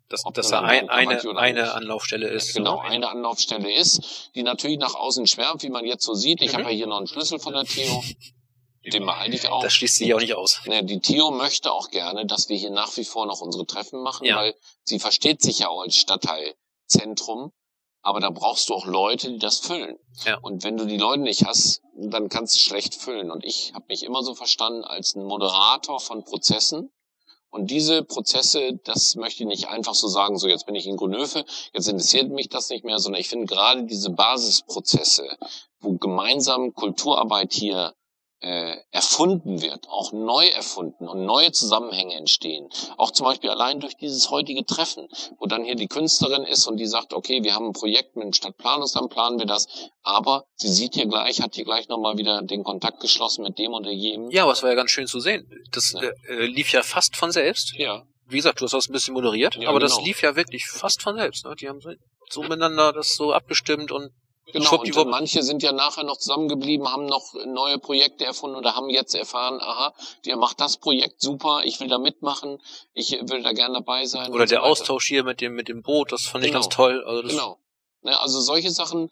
Dass, 0.08 0.24
dass 0.34 0.50
da 0.50 0.62
ein, 0.62 0.90
eine, 0.90 1.20
eine 1.38 1.74
Anlaufstelle 1.74 2.30
ist. 2.30 2.54
Genau, 2.54 2.80
eine 2.80 3.10
Anlaufstelle 3.10 3.74
ist, 3.74 4.32
die 4.36 4.44
natürlich 4.44 4.80
nach 4.80 4.96
außen 4.96 5.28
schwärmt, 5.28 5.64
wie 5.64 5.70
man 5.70 5.86
jetzt 5.86 6.06
so 6.06 6.14
sieht. 6.14 6.42
Ich 6.42 6.54
mhm. 6.54 6.60
habe 6.60 6.64
ja 6.70 6.70
hier 6.70 6.88
noch 6.88 6.98
einen 6.98 7.08
Schlüssel 7.08 7.40
von 7.40 7.54
der 7.54 7.66
Theo. 7.66 8.02
Den 8.86 9.06
behalte 9.06 9.36
ich 9.36 9.48
auch. 9.50 9.62
Das 9.62 9.74
schließt 9.74 9.98
sich 9.98 10.14
auch 10.14 10.20
nicht 10.20 10.36
aus. 10.36 10.62
Ne, 10.66 10.84
die 10.86 11.02
Theo 11.02 11.32
möchte 11.32 11.74
auch 11.74 11.90
gerne, 11.92 12.26
dass 12.26 12.48
wir 12.48 12.58
hier 12.58 12.72
nach 12.72 12.96
wie 12.96 13.06
vor 13.06 13.26
noch 13.26 13.42
unsere 13.42 13.66
Treffen 13.66 14.02
machen, 14.02 14.26
ja. 14.26 14.38
weil 14.38 14.56
sie 14.84 15.00
versteht 15.00 15.42
sich 15.42 15.60
ja 15.60 15.68
auch 15.68 15.82
als 15.82 15.96
Stadtteilzentrum. 15.98 17.52
Aber 18.02 18.20
da 18.20 18.30
brauchst 18.30 18.70
du 18.70 18.74
auch 18.74 18.86
Leute, 18.86 19.32
die 19.32 19.40
das 19.40 19.60
füllen. 19.60 19.98
Ja. 20.26 20.40
Und 20.40 20.64
wenn 20.64 20.78
du 20.78 20.86
die 20.86 20.98
Leute 20.98 21.22
nicht 21.22 21.46
hast, 21.46 21.82
dann 21.96 22.30
kannst 22.30 22.56
du 22.56 22.60
schlecht 22.60 22.96
füllen. 22.96 23.30
Und 23.30 23.46
ich 23.46 23.74
habe 23.76 23.86
mich 23.90 24.04
immer 24.04 24.24
so 24.24 24.34
verstanden 24.34 24.84
als 24.84 25.16
ein 25.16 25.24
Moderator 25.24 26.00
von 26.00 26.24
Prozessen, 26.24 26.92
und 27.54 27.70
diese 27.70 28.02
Prozesse, 28.02 28.80
das 28.86 29.16
möchte 29.16 29.44
ich 29.44 29.48
nicht 29.48 29.68
einfach 29.68 29.94
so 29.94 30.08
sagen, 30.08 30.38
so 30.38 30.48
jetzt 30.48 30.66
bin 30.66 30.76
ich 30.76 30.88
in 30.88 30.96
Grünöfe, 30.96 31.44
jetzt 31.74 31.90
interessiert 31.90 32.32
mich 32.32 32.48
das 32.48 32.70
nicht 32.70 32.86
mehr, 32.86 32.98
sondern 32.98 33.20
ich 33.20 33.28
finde 33.28 33.46
gerade 33.46 33.84
diese 33.84 34.10
Basisprozesse, 34.10 35.28
wo 35.82 35.98
gemeinsam 35.98 36.74
Kulturarbeit 36.74 37.52
hier 37.52 37.94
äh, 38.42 38.76
erfunden 38.90 39.62
wird, 39.62 39.88
auch 39.88 40.12
neu 40.12 40.48
erfunden 40.48 41.08
und 41.08 41.26
neue 41.26 41.52
Zusammenhänge 41.52 42.16
entstehen. 42.16 42.68
Auch 42.98 43.12
zum 43.12 43.26
Beispiel 43.26 43.52
allein 43.52 43.80
durch 43.80 43.96
dieses 43.96 44.32
heutige 44.32 44.66
Treffen, 44.66 45.08
wo 45.38 45.46
dann 45.46 45.64
hier 45.64 45.76
die 45.76 45.88
Künstlerin 45.88 46.44
ist 46.44 46.66
und 46.66 46.78
die 46.78 46.88
sagt, 46.88 47.14
okay, 47.14 47.44
wir 47.44 47.54
haben 47.54 47.68
ein 47.68 47.74
Projekt 47.74 48.16
mit 48.16 48.26
dem 48.26 48.34
Stadtplanungsamt, 48.34 49.12
planen 49.12 49.38
wir 49.38 49.46
das, 49.46 49.68
aber 50.02 50.46
sie 50.56 50.70
sieht 50.70 50.96
hier 50.96 51.06
gleich, 51.06 51.42
hat 51.42 51.56
hier 51.56 51.66
gleich 51.66 51.88
nochmal 51.88 52.18
wieder 52.18 52.42
den 52.42 52.64
Kontakt 52.64 53.00
geschlossen 53.00 53.44
mit 53.44 53.60
dem 53.60 53.74
oder 53.74 53.92
jenem. 53.92 54.32
Ja, 54.32 54.44
aber 54.44 54.54
es 54.54 54.64
war 54.64 54.70
ja 54.70 54.76
ganz 54.76 54.90
schön 54.90 55.08
zu 55.08 55.20
sehen. 55.20 55.48
Das 55.72 55.94
ja. 55.94 56.02
äh, 56.28 56.46
lief 56.46 56.72
ja 56.72 56.82
fast 56.82 57.16
von 57.16 57.32
selbst. 57.32 57.74
Ja. 57.78 58.04
Wie 58.28 58.38
gesagt, 58.38 58.60
du 58.62 58.66
hast 58.66 58.74
das 58.74 58.90
ein 58.90 58.94
bisschen 58.94 59.14
moderiert, 59.14 59.56
ja, 59.56 59.70
aber 59.70 59.80
genau. 59.80 59.96
das 59.96 60.04
lief 60.04 60.22
ja 60.22 60.36
wirklich 60.36 60.68
fast 60.68 61.02
von 61.02 61.16
selbst. 61.16 61.46
Ne? 61.46 61.54
Die 61.56 61.70
haben 61.70 61.80
so 62.30 62.42
miteinander 62.42 62.94
das 62.94 63.16
so 63.16 63.34
abgestimmt 63.34 63.92
und 63.92 64.12
Genau, 64.52 64.80
und 64.80 65.10
manche 65.10 65.44
sind 65.44 65.64
ja 65.64 65.72
nachher 65.72 66.04
noch 66.04 66.18
zusammengeblieben, 66.18 66.92
haben 66.92 67.06
noch 67.06 67.34
neue 67.46 67.80
Projekte 67.80 68.26
erfunden 68.26 68.56
oder 68.56 68.76
haben 68.76 68.90
jetzt 68.90 69.16
erfahren, 69.16 69.60
aha, 69.62 69.94
der 70.26 70.38
macht 70.38 70.60
das 70.60 70.78
Projekt 70.78 71.22
super, 71.22 71.62
ich 71.64 71.80
will 71.80 71.88
da 71.88 71.98
mitmachen, 71.98 72.62
ich 72.94 73.12
will 73.12 73.44
da 73.44 73.54
gerne 73.54 73.76
dabei 73.76 74.06
sein. 74.06 74.32
Oder 74.32 74.46
der 74.46 74.60
so 74.60 74.66
Austausch 74.66 75.08
hier 75.08 75.24
mit 75.24 75.42
dem, 75.42 75.54
mit 75.54 75.68
dem 75.68 75.82
Boot, 75.82 76.12
das 76.12 76.24
fand 76.24 76.44
genau. 76.44 76.48
ich 76.48 76.54
ganz 76.54 76.74
toll. 76.74 77.04
Also 77.06 77.28
genau. 77.28 77.58
Ne, 78.02 78.20
also 78.20 78.40
solche 78.42 78.72
Sachen 78.72 79.10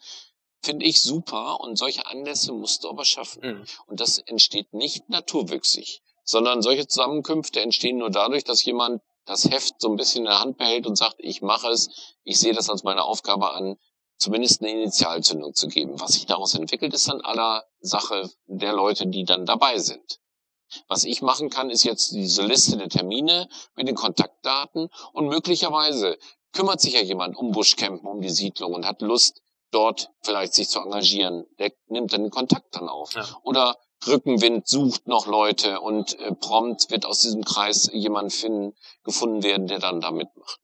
finde 0.62 0.84
ich 0.86 1.00
super 1.02 1.60
und 1.60 1.76
solche 1.76 2.06
Anlässe 2.06 2.52
musst 2.52 2.84
du 2.84 2.90
aber 2.90 3.04
schaffen. 3.04 3.42
Mhm. 3.42 3.64
Und 3.86 4.00
das 4.00 4.18
entsteht 4.18 4.72
nicht 4.74 5.08
naturwüchsig, 5.08 6.02
sondern 6.24 6.62
solche 6.62 6.86
Zusammenkünfte 6.86 7.60
entstehen 7.60 7.98
nur 7.98 8.10
dadurch, 8.10 8.44
dass 8.44 8.64
jemand 8.64 9.02
das 9.26 9.50
Heft 9.50 9.74
so 9.78 9.88
ein 9.88 9.96
bisschen 9.96 10.22
in 10.24 10.30
der 10.30 10.40
Hand 10.40 10.58
behält 10.58 10.86
und 10.86 10.96
sagt, 10.96 11.16
ich 11.18 11.40
mache 11.40 11.68
es, 11.68 12.16
ich 12.24 12.38
sehe 12.38 12.52
das 12.52 12.68
als 12.68 12.82
meine 12.82 13.04
Aufgabe 13.04 13.52
an, 13.52 13.76
zumindest 14.20 14.60
eine 14.60 14.70
Initialzündung 14.70 15.54
zu 15.54 15.66
geben. 15.66 15.98
Was 16.00 16.12
sich 16.12 16.26
daraus 16.26 16.54
entwickelt, 16.54 16.94
ist 16.94 17.08
dann 17.08 17.20
aller 17.22 17.64
Sache 17.80 18.30
der 18.46 18.72
Leute, 18.72 19.06
die 19.06 19.24
dann 19.24 19.46
dabei 19.46 19.78
sind. 19.78 20.20
Was 20.86 21.04
ich 21.04 21.20
machen 21.22 21.50
kann, 21.50 21.70
ist 21.70 21.82
jetzt 21.82 22.12
diese 22.12 22.46
Liste 22.46 22.76
der 22.76 22.88
Termine 22.88 23.48
mit 23.74 23.88
den 23.88 23.96
Kontaktdaten 23.96 24.88
und 25.12 25.26
möglicherweise 25.26 26.16
kümmert 26.52 26.80
sich 26.80 26.94
ja 26.94 27.00
jemand 27.00 27.36
um 27.36 27.50
Buschcampen, 27.50 28.06
um 28.06 28.20
die 28.20 28.30
Siedlung 28.30 28.74
und 28.74 28.86
hat 28.86 29.02
Lust, 29.02 29.42
dort 29.72 30.10
vielleicht 30.22 30.54
sich 30.54 30.68
zu 30.68 30.80
engagieren. 30.80 31.46
Der 31.58 31.72
nimmt 31.88 32.12
dann 32.12 32.22
den 32.22 32.30
Kontakt 32.30 32.74
dann 32.74 32.88
auf. 32.88 33.14
Ja. 33.14 33.26
Oder 33.42 33.76
Rückenwind 34.06 34.66
sucht 34.66 35.06
noch 35.06 35.26
Leute 35.26 35.80
und 35.80 36.18
äh, 36.18 36.34
prompt 36.34 36.90
wird 36.90 37.06
aus 37.06 37.20
diesem 37.20 37.44
Kreis 37.44 37.90
jemand 37.92 38.32
finden, 38.32 38.74
gefunden 39.04 39.42
werden, 39.42 39.66
der 39.66 39.78
dann 39.78 40.00
da 40.00 40.10
mitmacht. 40.10 40.58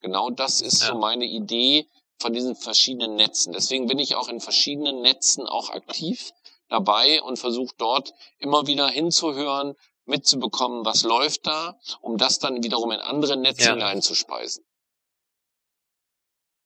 Genau 0.00 0.30
das 0.30 0.60
ist 0.60 0.82
ja. 0.82 0.88
so 0.88 0.98
meine 0.98 1.24
Idee, 1.24 1.88
von 2.20 2.32
diesen 2.32 2.56
verschiedenen 2.56 3.16
Netzen. 3.16 3.52
Deswegen 3.52 3.86
bin 3.86 3.98
ich 3.98 4.14
auch 4.14 4.28
in 4.28 4.40
verschiedenen 4.40 5.02
Netzen 5.02 5.46
auch 5.46 5.70
aktiv 5.70 6.32
dabei 6.68 7.22
und 7.22 7.38
versuche 7.38 7.74
dort 7.78 8.12
immer 8.38 8.66
wieder 8.66 8.88
hinzuhören, 8.88 9.74
mitzubekommen, 10.06 10.84
was 10.84 11.02
läuft 11.02 11.46
da, 11.46 11.78
um 12.00 12.18
das 12.18 12.38
dann 12.38 12.62
wiederum 12.62 12.90
in 12.90 13.00
andere 13.00 13.36
Netze 13.36 13.66
ja. 13.66 13.72
hineinzuspeisen. 13.72 14.64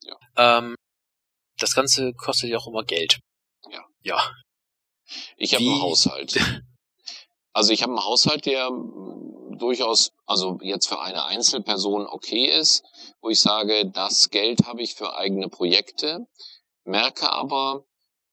Ja. 0.02 0.16
Ähm, 0.36 0.74
das 1.58 1.74
Ganze 1.74 2.12
kostet 2.14 2.50
ja 2.50 2.58
auch 2.58 2.66
immer 2.66 2.84
Geld. 2.84 3.20
Ja. 3.70 3.84
Ja. 4.02 4.32
Ich 5.36 5.54
habe 5.54 5.64
einen 5.64 5.82
Haushalt. 5.82 6.38
Also 7.54 7.72
ich 7.72 7.82
habe 7.82 7.90
einen 7.92 8.04
Haushalt, 8.04 8.46
der 8.46 8.70
durchaus, 9.58 10.12
also 10.26 10.58
jetzt 10.62 10.86
für 10.86 11.00
eine 11.00 11.24
Einzelperson 11.24 12.06
okay 12.06 12.46
ist, 12.46 12.84
wo 13.20 13.30
ich 13.30 13.40
sage, 13.40 13.90
das 13.90 14.30
Geld 14.30 14.66
habe 14.66 14.82
ich 14.82 14.94
für 14.94 15.16
eigene 15.16 15.48
Projekte, 15.48 16.26
merke 16.84 17.30
aber, 17.30 17.84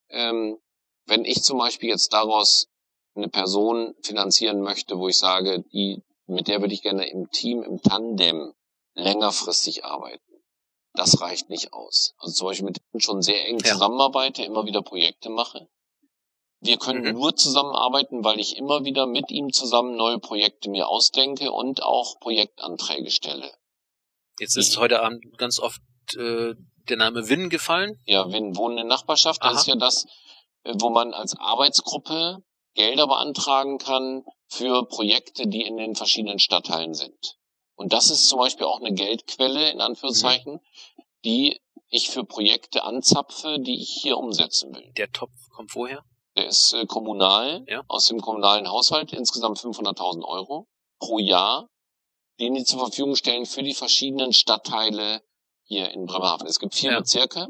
ähm, 0.09 0.57
wenn 1.05 1.25
ich 1.25 1.43
zum 1.43 1.57
Beispiel 1.57 1.89
jetzt 1.89 2.13
daraus 2.13 2.67
eine 3.15 3.29
Person 3.29 3.95
finanzieren 4.01 4.61
möchte, 4.61 4.97
wo 4.97 5.07
ich 5.07 5.17
sage, 5.17 5.63
die, 5.71 6.03
mit 6.27 6.47
der 6.47 6.61
würde 6.61 6.73
ich 6.73 6.81
gerne 6.81 7.09
im 7.09 7.29
Team, 7.29 7.63
im 7.63 7.81
Tandem 7.81 8.53
längerfristig 8.93 9.85
arbeiten. 9.85 10.21
Das 10.93 11.21
reicht 11.21 11.49
nicht 11.49 11.73
aus. 11.73 12.13
Also 12.17 12.33
zum 12.33 12.47
Beispiel 12.47 12.65
mit 12.65 12.77
denen 12.77 13.01
schon 13.01 13.21
sehr 13.21 13.47
eng 13.47 13.63
zusammenarbeite, 13.63 14.43
immer 14.43 14.65
wieder 14.65 14.81
Projekte 14.81 15.29
mache. 15.29 15.67
Wir 16.61 16.77
können 16.77 17.03
mhm. 17.03 17.13
nur 17.13 17.35
zusammenarbeiten, 17.35 18.23
weil 18.23 18.39
ich 18.39 18.57
immer 18.57 18.85
wieder 18.85 19.05
mit 19.05 19.29
ihm 19.29 19.51
zusammen 19.51 19.97
neue 19.97 20.19
Projekte 20.19 20.69
mir 20.69 20.87
ausdenke 20.87 21.51
und 21.51 21.83
auch 21.83 22.19
Projektanträge 22.19 23.11
stelle. 23.11 23.53
Jetzt 24.39 24.57
ist 24.57 24.77
heute 24.77 25.01
Abend 25.01 25.37
ganz 25.37 25.59
oft 25.59 25.81
äh, 26.17 26.55
der 26.89 26.97
Name 26.97 27.29
Win 27.29 27.49
gefallen. 27.49 27.99
Ja, 28.05 28.31
Win, 28.31 28.55
Wohnen 28.57 28.79
in 28.79 28.87
Nachbarschaft, 28.87 29.43
das 29.43 29.51
Aha. 29.51 29.59
ist 29.59 29.67
ja 29.67 29.75
das, 29.75 30.05
äh, 30.63 30.73
wo 30.75 30.89
man 30.89 31.13
als 31.13 31.37
Arbeitsgruppe 31.37 32.43
Gelder 32.73 33.07
beantragen 33.07 33.77
kann 33.77 34.25
für 34.47 34.85
Projekte, 34.85 35.47
die 35.47 35.61
in 35.61 35.77
den 35.77 35.95
verschiedenen 35.95 36.39
Stadtteilen 36.39 36.93
sind. 36.93 37.37
Und 37.75 37.93
das 37.93 38.09
ist 38.09 38.27
zum 38.27 38.39
Beispiel 38.39 38.65
auch 38.65 38.81
eine 38.81 38.93
Geldquelle, 38.93 39.71
in 39.71 39.81
Anführungszeichen, 39.81 40.53
mhm. 40.53 41.03
die 41.23 41.61
ich 41.89 42.09
für 42.09 42.25
Projekte 42.25 42.83
anzapfe, 42.83 43.57
die 43.59 43.81
ich 43.81 43.99
hier 44.01 44.17
umsetzen 44.17 44.75
will. 44.75 44.91
Der 44.97 45.11
Topf 45.11 45.49
kommt 45.49 45.73
woher? 45.75 46.03
Der 46.35 46.47
ist 46.47 46.73
äh, 46.73 46.85
kommunal, 46.85 47.63
ja. 47.67 47.83
aus 47.87 48.07
dem 48.07 48.19
kommunalen 48.19 48.69
Haushalt, 48.69 49.13
insgesamt 49.13 49.57
500.000 49.57 50.23
Euro 50.25 50.67
pro 50.99 51.19
Jahr, 51.19 51.69
den 52.39 52.53
die 52.53 52.63
zur 52.63 52.79
Verfügung 52.79 53.15
stellen 53.15 53.45
für 53.45 53.63
die 53.63 53.73
verschiedenen 53.73 54.33
Stadtteile 54.33 55.21
hier 55.63 55.91
in 55.91 56.05
Bremerhaven. 56.05 56.47
Es 56.47 56.59
gibt 56.59 56.75
vier 56.75 56.91
ja. 56.91 56.99
Bezirke, 56.99 57.47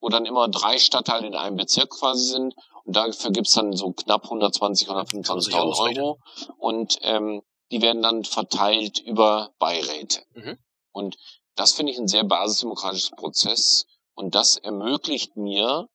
wo 0.00 0.08
dann 0.08 0.26
immer 0.26 0.48
drei 0.48 0.78
Stadtteile 0.78 1.26
in 1.26 1.34
einem 1.34 1.56
Bezirk 1.56 1.90
quasi 1.90 2.24
sind. 2.24 2.54
Und 2.84 2.96
dafür 2.96 3.30
gibt's 3.30 3.52
dann 3.52 3.72
so 3.74 3.92
knapp 3.92 4.24
120, 4.24 4.88
125.000 4.88 5.98
Euro. 5.98 6.18
Und 6.58 6.98
ähm, 7.02 7.42
die 7.70 7.80
werden 7.80 8.02
dann 8.02 8.24
verteilt 8.24 8.98
über 8.98 9.54
Beiräte. 9.58 10.22
Mhm. 10.34 10.58
Und 10.90 11.16
das 11.54 11.72
finde 11.72 11.92
ich 11.92 11.98
ein 11.98 12.08
sehr 12.08 12.24
basisdemokratisches 12.24 13.10
Prozess. 13.10 13.86
Und 14.14 14.34
das 14.34 14.56
ermöglicht 14.56 15.36
mir, 15.36 15.88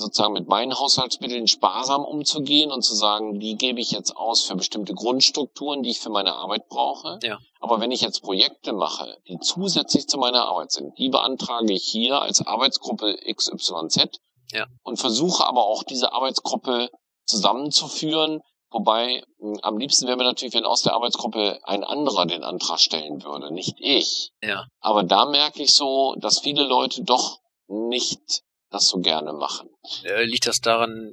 sozusagen 0.00 0.32
mit 0.32 0.48
meinen 0.48 0.78
Haushaltsmitteln 0.78 1.46
sparsam 1.46 2.04
umzugehen 2.04 2.72
und 2.72 2.82
zu 2.82 2.94
sagen, 2.94 3.38
die 3.38 3.56
gebe 3.56 3.80
ich 3.80 3.90
jetzt 3.90 4.16
aus 4.16 4.42
für 4.42 4.56
bestimmte 4.56 4.94
Grundstrukturen, 4.94 5.82
die 5.82 5.90
ich 5.90 6.00
für 6.00 6.10
meine 6.10 6.34
Arbeit 6.34 6.68
brauche. 6.68 7.18
Ja. 7.22 7.38
Aber 7.60 7.80
wenn 7.80 7.90
ich 7.90 8.00
jetzt 8.00 8.22
Projekte 8.22 8.72
mache, 8.72 9.18
die 9.28 9.38
zusätzlich 9.38 10.08
zu 10.08 10.18
meiner 10.18 10.46
Arbeit 10.46 10.72
sind, 10.72 10.98
die 10.98 11.08
beantrage 11.08 11.72
ich 11.72 11.84
hier 11.84 12.20
als 12.22 12.46
Arbeitsgruppe 12.46 13.16
XYZ 13.32 14.18
ja. 14.52 14.66
und 14.82 14.98
versuche 14.98 15.46
aber 15.46 15.64
auch 15.64 15.82
diese 15.82 16.12
Arbeitsgruppe 16.12 16.88
zusammenzuführen. 17.24 18.40
Wobei 18.70 19.22
hm, 19.38 19.58
am 19.62 19.78
liebsten 19.78 20.06
wäre 20.06 20.16
mir 20.16 20.24
natürlich, 20.24 20.54
wenn 20.54 20.64
aus 20.64 20.82
der 20.82 20.94
Arbeitsgruppe 20.94 21.60
ein 21.64 21.84
anderer 21.84 22.26
den 22.26 22.44
Antrag 22.44 22.78
stellen 22.78 23.22
würde, 23.24 23.52
nicht 23.52 23.76
ich. 23.78 24.32
Ja. 24.42 24.66
Aber 24.80 25.02
da 25.02 25.26
merke 25.26 25.62
ich 25.62 25.74
so, 25.74 26.14
dass 26.18 26.40
viele 26.40 26.62
Leute 26.64 27.02
doch 27.02 27.40
nicht 27.68 28.42
das 28.70 28.88
so 28.88 28.98
gerne 28.98 29.32
machen. 29.32 29.68
Äh, 30.04 30.24
liegt 30.24 30.46
das 30.46 30.60
daran, 30.60 31.12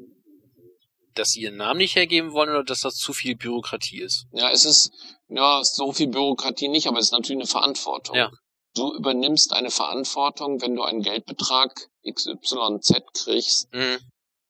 dass 1.16 1.32
sie 1.32 1.41
ihren 1.41 1.58
Namen 1.58 1.80
nicht 1.80 1.95
hergeben 1.95 2.32
wollen 2.32 2.49
oder 2.49 2.64
dass 2.64 2.82
das 2.82 2.95
zu 2.95 3.14
viel 3.14 3.36
Bürokratie 3.36 4.01
ist? 4.01 4.28
Ja, 4.32 4.51
es 4.51 4.66
ist 4.66 4.91
ja 5.28 5.64
so 5.64 5.91
viel 5.91 6.08
Bürokratie 6.08 6.68
nicht, 6.68 6.88
aber 6.88 6.99
es 6.99 7.05
ist 7.05 7.12
natürlich 7.12 7.41
eine 7.41 7.47
Verantwortung. 7.47 8.16
Ja. 8.16 8.32
Du 8.76 8.93
übernimmst 8.93 9.53
eine 9.53 9.72
Verantwortung, 9.72 10.62
wenn 10.62 10.76
du 10.76 10.84
einen 10.84 11.01
Geldbetrag 11.01 11.89
XYZ 12.08 13.01
kriegst, 13.14 13.74
mhm. 13.74 13.97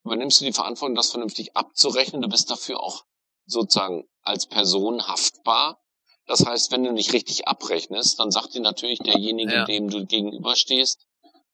übernimmst 0.04 0.42
du 0.42 0.46
die 0.46 0.54
Verantwortung, 0.54 0.96
das 0.96 1.12
vernünftig 1.12 1.56
abzurechnen. 1.56 2.22
Du 2.22 2.28
bist 2.28 2.52
dafür 2.52 2.82
auch 2.82 3.06
sozusagen 3.46 4.04
als 4.22 4.48
Person 4.48 5.08
haftbar. 5.08 5.80
Das 6.26 6.46
heißt, 6.46 6.74
wenn 6.74 6.84
du 6.84 6.92
nicht 6.92 7.14
richtig 7.14 7.48
abrechnest, 7.48 8.20
dann 8.20 8.32
sagt 8.32 8.54
dir 8.54 8.62
natürlich 8.62 9.00
derjenige, 9.00 9.54
ja. 9.54 9.66
dem 9.66 9.90
du 9.90 10.06
gegenüberstehst, 10.06 11.08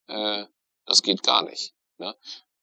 äh, 0.07 0.45
das 0.85 1.01
geht 1.01 1.23
gar 1.23 1.43
nicht. 1.43 1.73
Ne? 1.97 2.15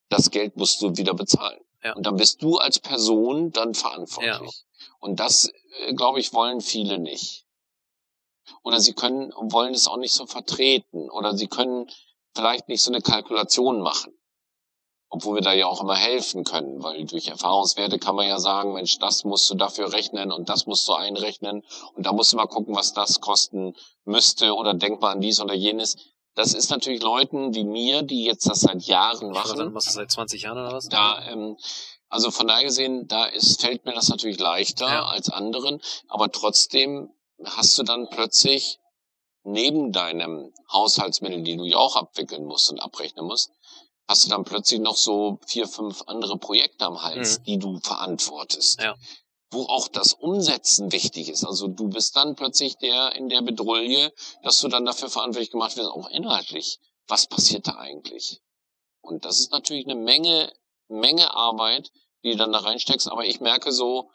Das 0.08 0.30
Geld 0.30 0.56
musst 0.56 0.80
du 0.82 0.96
wieder 0.96 1.14
bezahlen. 1.14 1.60
Ja. 1.82 1.94
Und 1.94 2.04
dann 2.04 2.16
bist 2.16 2.42
du 2.42 2.58
als 2.58 2.78
Person 2.78 3.52
dann 3.52 3.74
verantwortlich. 3.74 4.64
Ja. 4.78 4.86
Und 4.98 5.20
das, 5.20 5.50
äh, 5.80 5.94
glaube 5.94 6.20
ich, 6.20 6.32
wollen 6.32 6.60
viele 6.60 6.98
nicht. 6.98 7.46
Oder 8.64 8.80
sie 8.80 8.92
können, 8.92 9.32
wollen 9.32 9.74
es 9.74 9.86
auch 9.86 9.96
nicht 9.96 10.12
so 10.12 10.26
vertreten. 10.26 11.08
Oder 11.10 11.36
sie 11.36 11.46
können 11.46 11.90
vielleicht 12.34 12.68
nicht 12.68 12.82
so 12.82 12.90
eine 12.92 13.00
Kalkulation 13.00 13.80
machen. 13.80 14.12
obwohl 15.12 15.36
wir 15.36 15.42
da 15.42 15.52
ja 15.52 15.66
auch 15.66 15.80
immer 15.80 15.96
helfen 15.96 16.44
können, 16.44 16.82
weil 16.82 17.04
durch 17.04 17.26
Erfahrungswerte 17.26 17.98
kann 17.98 18.14
man 18.14 18.28
ja 18.28 18.38
sagen, 18.38 18.72
Mensch, 18.72 18.98
das 18.98 19.24
musst 19.24 19.50
du 19.50 19.56
dafür 19.56 19.92
rechnen 19.92 20.30
und 20.30 20.48
das 20.48 20.66
musst 20.66 20.86
du 20.86 20.92
einrechnen 20.92 21.64
und 21.94 22.06
da 22.06 22.12
musst 22.12 22.32
du 22.32 22.36
mal 22.36 22.46
gucken, 22.46 22.76
was 22.76 22.92
das 22.92 23.20
kosten 23.20 23.74
müsste 24.04 24.54
oder 24.54 24.72
denk 24.72 25.00
mal 25.00 25.10
an 25.10 25.20
dies 25.20 25.40
oder 25.40 25.54
jenes. 25.54 25.96
Das 26.34 26.54
ist 26.54 26.70
natürlich 26.70 27.02
Leuten 27.02 27.54
wie 27.54 27.64
mir, 27.64 28.02
die 28.02 28.24
jetzt 28.24 28.48
das 28.48 28.60
seit 28.60 28.82
Jahren 28.82 29.30
machen. 29.30 29.58
Du 29.58 29.70
machst 29.70 29.88
das 29.88 29.94
seit 29.94 30.10
20 30.10 30.42
Jahren 30.42 30.58
oder 30.58 30.72
was? 30.72 30.88
Da, 30.88 31.26
ähm, 31.28 31.56
also 32.08 32.30
von 32.30 32.46
daher 32.46 32.64
gesehen, 32.64 33.06
da 33.08 33.26
ist, 33.26 33.60
fällt 33.60 33.84
mir 33.84 33.92
das 33.92 34.08
natürlich 34.08 34.38
leichter 34.38 34.88
ja. 34.88 35.06
als 35.06 35.28
anderen, 35.28 35.80
aber 36.08 36.30
trotzdem 36.30 37.12
hast 37.44 37.78
du 37.78 37.82
dann 37.82 38.08
plötzlich 38.10 38.78
neben 39.44 39.92
deinem 39.92 40.52
Haushaltsmittel, 40.72 41.42
die 41.42 41.56
du 41.56 41.64
ja 41.64 41.78
auch 41.78 41.96
abwickeln 41.96 42.44
musst 42.44 42.70
und 42.70 42.80
abrechnen 42.80 43.24
musst, 43.24 43.50
hast 44.08 44.24
du 44.24 44.28
dann 44.28 44.44
plötzlich 44.44 44.80
noch 44.80 44.96
so 44.96 45.38
vier, 45.46 45.66
fünf 45.66 46.02
andere 46.06 46.36
Projekte 46.36 46.84
am 46.84 47.02
Hals, 47.02 47.38
mhm. 47.38 47.44
die 47.44 47.58
du 47.58 47.78
verantwortest. 47.78 48.80
Ja. 48.80 48.96
Wo 49.50 49.62
auch 49.64 49.88
das 49.88 50.12
Umsetzen 50.12 50.92
wichtig 50.92 51.28
ist. 51.28 51.44
Also 51.44 51.66
du 51.66 51.88
bist 51.88 52.14
dann 52.16 52.36
plötzlich 52.36 52.76
der 52.78 53.16
in 53.16 53.28
der 53.28 53.42
Bedrulle, 53.42 54.12
dass 54.42 54.60
du 54.60 54.68
dann 54.68 54.84
dafür 54.84 55.10
verantwortlich 55.10 55.50
gemacht 55.50 55.76
wirst, 55.76 55.88
auch 55.88 56.08
inhaltlich. 56.08 56.78
Was 57.08 57.26
passiert 57.26 57.66
da 57.66 57.76
eigentlich? 57.76 58.40
Und 59.00 59.24
das 59.24 59.40
ist 59.40 59.50
natürlich 59.50 59.86
eine 59.86 59.96
Menge, 59.96 60.52
Menge 60.88 61.34
Arbeit, 61.34 61.90
die 62.22 62.32
du 62.32 62.36
dann 62.36 62.52
da 62.52 62.58
reinsteckst. 62.58 63.10
Aber 63.10 63.24
ich 63.24 63.40
merke 63.40 63.72
so, 63.72 64.10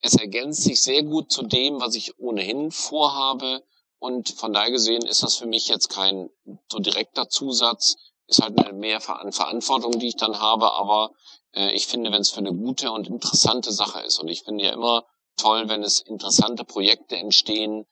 es 0.00 0.14
ergänzt 0.14 0.62
sich 0.62 0.82
sehr 0.82 1.02
gut 1.02 1.32
zu 1.32 1.42
dem, 1.42 1.80
was 1.80 1.94
ich 1.94 2.18
ohnehin 2.18 2.70
vorhabe. 2.70 3.64
Und 3.98 4.28
von 4.28 4.52
daher 4.52 4.70
gesehen 4.70 5.06
ist 5.06 5.22
das 5.22 5.36
für 5.36 5.46
mich 5.46 5.68
jetzt 5.68 5.88
kein 5.88 6.28
so 6.70 6.78
direkter 6.78 7.28
Zusatz, 7.28 7.96
ist 8.26 8.42
halt 8.42 8.58
eine 8.58 8.72
mehr 8.72 9.00
Verantwortung, 9.00 9.98
die 9.98 10.08
ich 10.08 10.16
dann 10.16 10.40
habe, 10.40 10.72
aber 10.72 11.12
äh, 11.56 11.72
ich 11.72 11.86
finde, 11.86 12.12
wenn 12.12 12.20
es 12.20 12.30
für 12.30 12.38
eine 12.38 12.52
gute 12.52 12.92
und 12.92 13.08
interessante 13.08 13.72
Sache 13.72 14.00
ist, 14.02 14.20
und 14.20 14.28
ich 14.28 14.42
finde 14.42 14.64
ja 14.64 14.72
immer 14.72 15.04
toll, 15.36 15.68
wenn 15.68 15.82
es 15.82 16.00
interessante 16.00 16.64
Projekte 16.64 17.16
entstehen, 17.16 17.86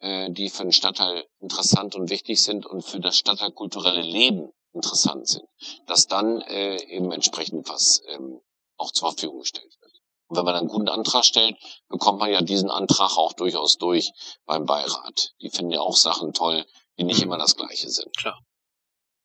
äh, 0.00 0.30
die 0.30 0.48
für 0.48 0.62
den 0.62 0.72
Stadtteil 0.72 1.26
interessant 1.40 1.94
und 1.94 2.10
wichtig 2.10 2.42
sind 2.42 2.66
und 2.66 2.82
für 2.82 3.00
das 3.00 3.16
stadtteilkulturelle 3.16 4.02
Leben 4.02 4.50
interessant 4.72 5.28
sind, 5.28 5.44
dass 5.86 6.06
dann 6.06 6.40
äh, 6.42 6.82
eben 6.84 7.12
entsprechend 7.12 7.68
was 7.68 8.02
ähm, 8.08 8.40
auch 8.76 8.92
zur 8.92 9.10
Verfügung 9.10 9.40
gestellt 9.40 9.76
wird. 9.80 9.92
Und 10.28 10.36
wenn 10.36 10.44
man 10.44 10.54
einen 10.54 10.68
guten 10.68 10.88
Antrag 10.88 11.24
stellt, 11.24 11.56
bekommt 11.88 12.20
man 12.20 12.30
ja 12.30 12.40
diesen 12.40 12.70
Antrag 12.70 13.16
auch 13.16 13.32
durchaus 13.32 13.78
durch 13.78 14.12
beim 14.46 14.64
Beirat. 14.64 15.32
Die 15.42 15.50
finden 15.50 15.72
ja 15.72 15.80
auch 15.80 15.96
Sachen 15.96 16.32
toll, 16.32 16.64
die 16.98 17.04
nicht 17.04 17.20
immer 17.20 17.36
das 17.36 17.56
Gleiche 17.56 17.90
sind. 17.90 18.16
Klar. 18.16 18.38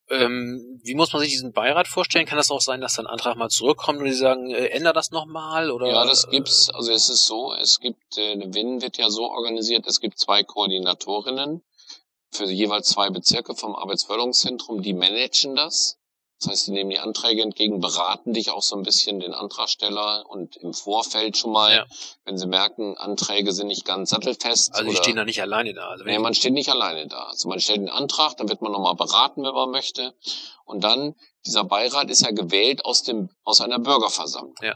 Ähm, 0.09 0.79
wie 0.83 0.93
muss 0.93 1.13
man 1.13 1.21
sich 1.21 1.31
diesen 1.31 1.51
Beirat 1.51 1.87
vorstellen? 1.87 2.27
Kann 2.27 2.37
das 2.37 2.51
auch 2.51 2.61
sein, 2.61 2.79
dass 2.79 2.95
dann 2.95 3.07
ein 3.07 3.13
Antrag 3.13 3.37
mal 3.37 3.49
zurückkommt 3.49 3.99
und 3.99 4.05
die 4.05 4.13
sagen, 4.13 4.51
äh, 4.51 4.67
änder 4.67 4.93
das 4.93 5.11
nochmal? 5.11 5.71
Oder? 5.71 5.87
Ja, 5.87 6.05
das 6.05 6.29
gibt's. 6.29 6.69
Also 6.69 6.91
es 6.91 7.09
ist 7.09 7.25
so, 7.25 7.53
es 7.53 7.79
gibt, 7.79 8.17
äh, 8.17 8.53
WIN 8.53 8.81
wird 8.81 8.97
ja 8.97 9.09
so 9.09 9.29
organisiert, 9.31 9.87
es 9.87 9.99
gibt 9.99 10.19
zwei 10.19 10.43
Koordinatorinnen 10.43 11.63
für 12.31 12.45
jeweils 12.45 12.89
zwei 12.89 13.09
Bezirke 13.09 13.55
vom 13.55 13.75
Arbeitsförderungszentrum, 13.75 14.81
die 14.81 14.93
managen 14.93 15.55
das. 15.55 15.97
Das 16.39 16.51
heißt, 16.51 16.67
die 16.67 16.71
nehmen 16.71 16.89
die 16.89 16.99
Anträge 16.99 17.41
entgegen, 17.41 17.79
beraten 17.79 18.33
dich 18.33 18.51
auch 18.51 18.61
so 18.61 18.75
ein 18.75 18.83
bisschen 18.83 19.19
den 19.19 19.33
Antragsteller 19.33 20.25
und 20.27 20.57
im 20.57 20.73
Vorfeld 20.73 21.37
schon 21.37 21.51
mal, 21.51 21.73
ja. 21.73 21.85
wenn 22.25 22.37
sie 22.37 22.47
merken, 22.47 22.97
Anträge 22.97 23.53
sind 23.53 23.67
nicht 23.67 23.85
ganz 23.85 24.09
sattelfest. 24.09 24.75
Also 24.75 24.89
die 24.89 24.97
stehen 24.97 25.15
da 25.15 25.23
nicht 25.23 25.41
alleine 25.41 25.73
da. 25.73 25.87
Also 25.87 26.03
nee, 26.03 26.19
man 26.19 26.33
steht 26.33 26.53
nicht 26.53 26.69
alleine 26.69 27.07
da. 27.07 27.23
Also 27.23 27.47
man 27.47 27.59
stellt 27.61 27.79
den 27.79 27.89
Antrag, 27.89 28.35
dann 28.37 28.49
wird 28.49 28.61
man 28.61 28.73
nochmal 28.73 28.95
beraten, 28.95 29.43
wenn 29.43 29.53
man 29.53 29.71
möchte. 29.71 30.13
Und 30.65 30.83
dann, 30.83 31.15
dieser 31.45 31.63
Beirat 31.63 32.09
ist 32.09 32.21
ja 32.21 32.31
gewählt 32.31 32.83
aus 32.83 33.03
dem, 33.03 33.29
aus 33.43 33.61
einer 33.61 33.79
Bürgerversammlung. 33.79 34.55
Ja. 34.61 34.75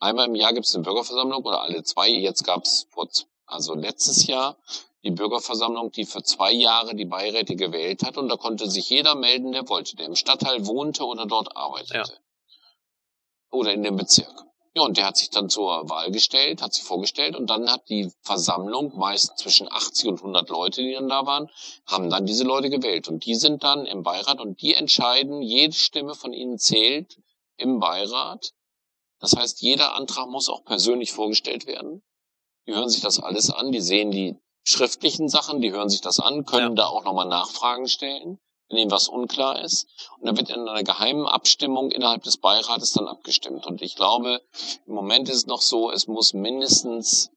Einmal 0.00 0.26
im 0.26 0.36
Jahr 0.36 0.54
gibt 0.54 0.66
es 0.66 0.74
eine 0.74 0.84
Bürgerversammlung 0.84 1.44
oder 1.44 1.60
alle 1.60 1.82
zwei. 1.82 2.08
Jetzt 2.08 2.44
gab 2.44 2.64
es 2.64 2.86
vor, 2.90 3.08
also 3.46 3.74
letztes 3.74 4.26
Jahr 4.26 4.56
die 5.04 5.10
Bürgerversammlung, 5.10 5.92
die 5.92 6.04
für 6.04 6.22
zwei 6.22 6.52
Jahre 6.52 6.94
die 6.94 7.04
Beiräte 7.04 7.56
gewählt 7.56 8.02
hat. 8.04 8.16
Und 8.16 8.28
da 8.28 8.36
konnte 8.36 8.68
sich 8.68 8.90
jeder 8.90 9.14
melden, 9.14 9.52
der 9.52 9.68
wollte, 9.68 9.96
der 9.96 10.06
im 10.06 10.16
Stadtteil 10.16 10.66
wohnte 10.66 11.04
oder 11.04 11.26
dort 11.26 11.56
arbeitete. 11.56 12.12
Ja. 12.12 12.18
Oder 13.50 13.72
in 13.72 13.82
dem 13.82 13.96
Bezirk. 13.96 14.44
Ja, 14.74 14.82
und 14.82 14.96
der 14.96 15.06
hat 15.06 15.16
sich 15.16 15.30
dann 15.30 15.48
zur 15.48 15.88
Wahl 15.88 16.12
gestellt, 16.12 16.62
hat 16.62 16.74
sich 16.74 16.84
vorgestellt 16.84 17.34
und 17.34 17.48
dann 17.48 17.70
hat 17.70 17.88
die 17.88 18.12
Versammlung, 18.22 18.96
meist 18.96 19.38
zwischen 19.38 19.70
80 19.70 20.08
und 20.08 20.18
100 20.18 20.48
Leute, 20.50 20.82
die 20.82 20.92
dann 20.92 21.08
da 21.08 21.26
waren, 21.26 21.50
haben 21.86 22.10
dann 22.10 22.26
diese 22.26 22.44
Leute 22.44 22.70
gewählt. 22.70 23.08
Und 23.08 23.24
die 23.24 23.34
sind 23.34 23.64
dann 23.64 23.86
im 23.86 24.02
Beirat 24.02 24.40
und 24.40 24.60
die 24.60 24.74
entscheiden, 24.74 25.42
jede 25.42 25.74
Stimme 25.74 26.14
von 26.14 26.32
ihnen 26.32 26.58
zählt 26.58 27.18
im 27.56 27.80
Beirat. 27.80 28.52
Das 29.20 29.34
heißt, 29.34 29.62
jeder 29.62 29.96
Antrag 29.96 30.28
muss 30.28 30.48
auch 30.48 30.62
persönlich 30.64 31.12
vorgestellt 31.12 31.66
werden. 31.66 32.02
Die 32.66 32.74
hören 32.74 32.88
sich 32.88 33.00
das 33.00 33.18
alles 33.18 33.50
an, 33.50 33.72
die 33.72 33.80
sehen 33.80 34.10
die 34.10 34.36
schriftlichen 34.68 35.28
Sachen, 35.28 35.60
die 35.60 35.72
hören 35.72 35.88
sich 35.88 36.02
das 36.02 36.20
an, 36.20 36.44
können 36.44 36.76
ja. 36.76 36.84
da 36.84 36.86
auch 36.88 37.04
nochmal 37.04 37.26
Nachfragen 37.26 37.88
stellen, 37.88 38.38
wenn 38.68 38.78
ihnen 38.78 38.90
was 38.90 39.08
unklar 39.08 39.62
ist. 39.62 39.88
Und 40.18 40.26
dann 40.26 40.36
wird 40.36 40.50
in 40.50 40.68
einer 40.68 40.82
geheimen 40.82 41.26
Abstimmung 41.26 41.90
innerhalb 41.90 42.22
des 42.22 42.36
Beirates 42.36 42.92
dann 42.92 43.08
abgestimmt. 43.08 43.66
Und 43.66 43.80
ich 43.80 43.96
glaube, 43.96 44.42
im 44.86 44.92
Moment 44.92 45.28
ist 45.30 45.36
es 45.36 45.46
noch 45.46 45.62
so, 45.62 45.90
es 45.90 46.06
muss 46.06 46.34
mindestens 46.34 47.30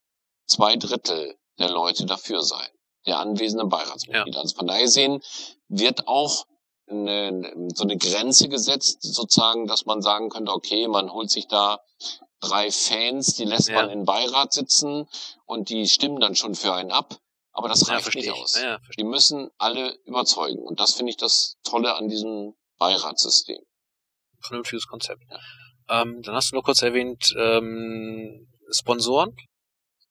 zwei 0.46 0.76
Drittel 0.76 1.38
der 1.58 1.70
Leute 1.70 2.06
dafür 2.06 2.42
sein, 2.42 2.68
der 3.06 3.20
anwesenden 3.20 3.70
Beiratsmitglieder. 3.70 4.38
Ja. 4.38 4.42
Also 4.42 4.56
von 4.56 4.68
daher 4.68 4.90
sehen 4.90 5.22
wird 5.70 6.08
auch 6.10 6.46
eine, 6.90 7.70
so 7.74 7.84
eine 7.84 7.96
Grenze 7.96 8.50
gesetzt, 8.50 9.04
sozusagen, 9.04 9.68
dass 9.68 9.86
man 9.86 10.02
sagen 10.02 10.28
könnte, 10.28 10.52
okay, 10.52 10.90
man 10.90 11.14
holt 11.14 11.32
sich 11.32 11.48
da 11.48 11.80
drei 12.42 12.72
Fans, 12.72 13.36
die 13.36 13.46
lässt 13.46 13.70
ja. 13.70 13.76
man 13.76 13.90
in 13.90 14.04
Beirat 14.04 14.52
sitzen 14.52 15.08
und 15.46 15.70
die 15.70 15.88
stimmen 15.88 16.20
dann 16.20 16.36
schon 16.36 16.56
für 16.56 16.74
einen 16.74 16.92
ab. 16.92 17.21
Aber 17.54 17.68
das 17.68 17.90
reicht 17.90 18.14
ja, 18.14 18.22
nicht 18.22 18.32
aus. 18.32 18.62
Ja, 18.62 18.80
die 18.98 19.04
müssen 19.04 19.50
alle 19.58 19.98
überzeugen. 20.06 20.60
Und 20.60 20.80
das 20.80 20.94
finde 20.94 21.12
ich 21.12 21.18
das 21.18 21.58
Tolle 21.64 21.96
an 21.96 22.08
diesem 22.08 22.54
Beiratssystem. 22.78 23.62
Vernünftiges 24.40 24.88
Konzept. 24.88 25.24
Ähm, 25.90 26.22
dann 26.22 26.36
hast 26.36 26.52
du 26.52 26.56
nur 26.56 26.64
kurz 26.64 26.82
erwähnt, 26.82 27.34
ähm, 27.38 28.48
Sponsoren. 28.70 29.36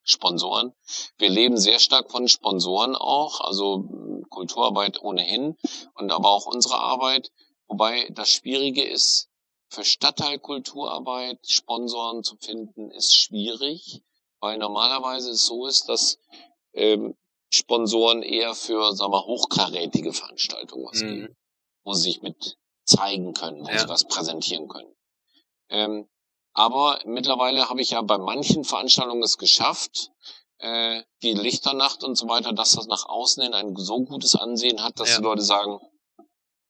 Sponsoren. 0.03 0.73
Wir 1.19 1.31
leben 1.31 1.57
sehr 1.57 1.79
stark 1.79 2.11
von 2.11 2.29
Sponsoren 2.29 2.97
auch, 2.97 3.41
also 3.41 4.25
Kulturarbeit 4.29 5.01
ohnehin 5.03 5.57
und 5.95 6.11
aber 6.11 6.31
auch 6.31 6.47
unsere 6.47 6.79
Arbeit. 6.79 7.31
Wobei 7.67 8.09
das 8.11 8.31
Schwierige 8.31 8.85
ist, 8.85 9.29
für 9.69 9.85
Stadtteilkulturarbeit 9.85 11.39
Sponsoren 11.47 12.25
zu 12.25 12.37
finden, 12.37 12.91
ist 12.91 13.15
schwierig, 13.17 14.03
weil 14.41 14.59
normalerweise 14.59 15.31
es 15.31 15.47
so 15.47 15.67
ist, 15.67 15.89
dass 15.89 16.19
ähm, 16.73 17.17
Sponsoren 17.51 18.23
eher 18.23 18.55
für, 18.55 18.95
sagen 18.95 19.13
wir, 19.13 19.25
hochkarätige 19.25 20.13
Veranstaltungen 20.13 20.87
was 20.87 21.03
mhm. 21.03 21.07
geben, 21.07 21.37
wo 21.85 21.93
sie 21.93 22.03
sich 22.03 22.23
mit 22.23 22.57
zeigen 22.85 23.35
können, 23.35 23.65
wo 23.65 23.71
ja. 23.71 23.81
sie 23.81 23.89
was 23.89 24.05
präsentieren 24.05 24.69
können. 24.69 24.95
Ähm, 25.69 26.09
aber 26.53 27.01
mittlerweile 27.05 27.69
habe 27.69 27.81
ich 27.81 27.91
ja 27.91 28.03
bei 28.03 28.19
manchen 28.19 28.65
Veranstaltungen 28.65 29.23
es 29.23 29.39
geschafft, 29.39 30.11
äh, 30.59 31.03
wie 31.21 31.33
Lichternacht 31.33 32.05
und 32.05 32.17
so 32.17 32.29
weiter, 32.29 32.53
dass 32.53 32.73
das 32.73 32.87
nach 32.87 33.07
außen 33.07 33.43
hin 33.43 33.55
ein 33.55 33.75
so 33.77 34.01
gutes 34.01 34.35
Ansehen 34.35 34.83
hat, 34.83 34.99
dass 35.01 35.11
ja. 35.11 35.17
die 35.19 35.23
Leute 35.23 35.43
sagen, 35.43 35.81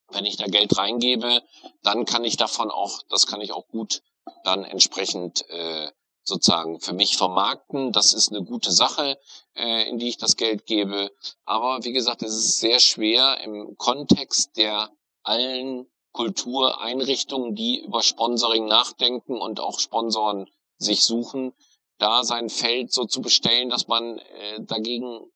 wenn 0.08 0.24
ich 0.24 0.36
da 0.36 0.46
Geld 0.46 0.76
reingebe, 0.76 1.42
dann 1.82 2.04
kann 2.04 2.24
ich 2.24 2.36
davon 2.36 2.70
auch, 2.70 3.02
das 3.08 3.26
kann 3.26 3.40
ich 3.40 3.52
auch 3.52 3.66
gut 3.68 4.02
dann 4.44 4.64
entsprechend 4.64 5.48
äh, 5.48 5.90
sozusagen 6.30 6.80
für 6.80 6.94
mich 6.94 7.18
vermarkten. 7.18 7.92
Das 7.92 8.14
ist 8.14 8.30
eine 8.30 8.42
gute 8.42 8.72
Sache, 8.72 9.18
äh, 9.54 9.88
in 9.88 9.98
die 9.98 10.08
ich 10.08 10.16
das 10.16 10.36
Geld 10.36 10.64
gebe. 10.64 11.10
Aber 11.44 11.84
wie 11.84 11.92
gesagt, 11.92 12.22
es 12.22 12.34
ist 12.34 12.58
sehr 12.58 12.80
schwer 12.80 13.38
im 13.44 13.76
Kontext 13.76 14.56
der 14.56 14.90
allen 15.22 15.86
Kultureinrichtungen, 16.12 17.54
die 17.54 17.80
über 17.80 18.02
Sponsoring 18.02 18.64
nachdenken 18.64 19.38
und 19.38 19.60
auch 19.60 19.78
Sponsoren 19.78 20.48
sich 20.78 21.04
suchen, 21.04 21.52
da 21.98 22.24
sein 22.24 22.48
Feld 22.48 22.92
so 22.92 23.04
zu 23.04 23.20
bestellen, 23.20 23.68
dass 23.68 23.86
man 23.86 24.18
äh, 24.18 24.60
dagegen 24.60 25.30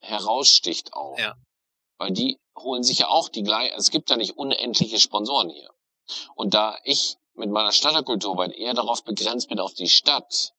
heraussticht 0.00 0.94
auch. 0.94 1.18
Ja. 1.18 1.34
Weil 1.98 2.12
die 2.12 2.38
holen 2.58 2.82
sich 2.82 3.00
ja 3.00 3.08
auch 3.08 3.28
die 3.28 3.42
gleichen, 3.42 3.76
es 3.76 3.90
gibt 3.90 4.10
ja 4.10 4.16
nicht 4.16 4.36
unendliche 4.36 4.98
Sponsoren 4.98 5.50
hier. 5.50 5.70
Und 6.34 6.54
da 6.54 6.78
ich 6.84 7.16
mit 7.36 7.50
meiner 7.50 7.72
Stadtkulturarbeit 7.72 8.52
eher 8.52 8.74
darauf 8.74 9.04
begrenzt 9.04 9.48
bin 9.48 9.60
auf 9.60 9.74
die 9.74 9.88
Stadt 9.88 10.52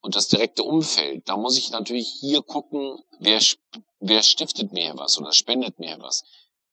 und 0.00 0.16
das 0.16 0.28
direkte 0.28 0.62
Umfeld, 0.62 1.28
da 1.28 1.36
muss 1.36 1.56
ich 1.56 1.70
natürlich 1.70 2.08
hier 2.20 2.42
gucken, 2.42 2.98
wer, 3.20 3.40
wer 4.00 4.22
stiftet 4.22 4.72
mir 4.72 4.92
was 4.96 5.18
oder 5.18 5.32
spendet 5.32 5.78
mir 5.78 5.96
was. 5.98 6.24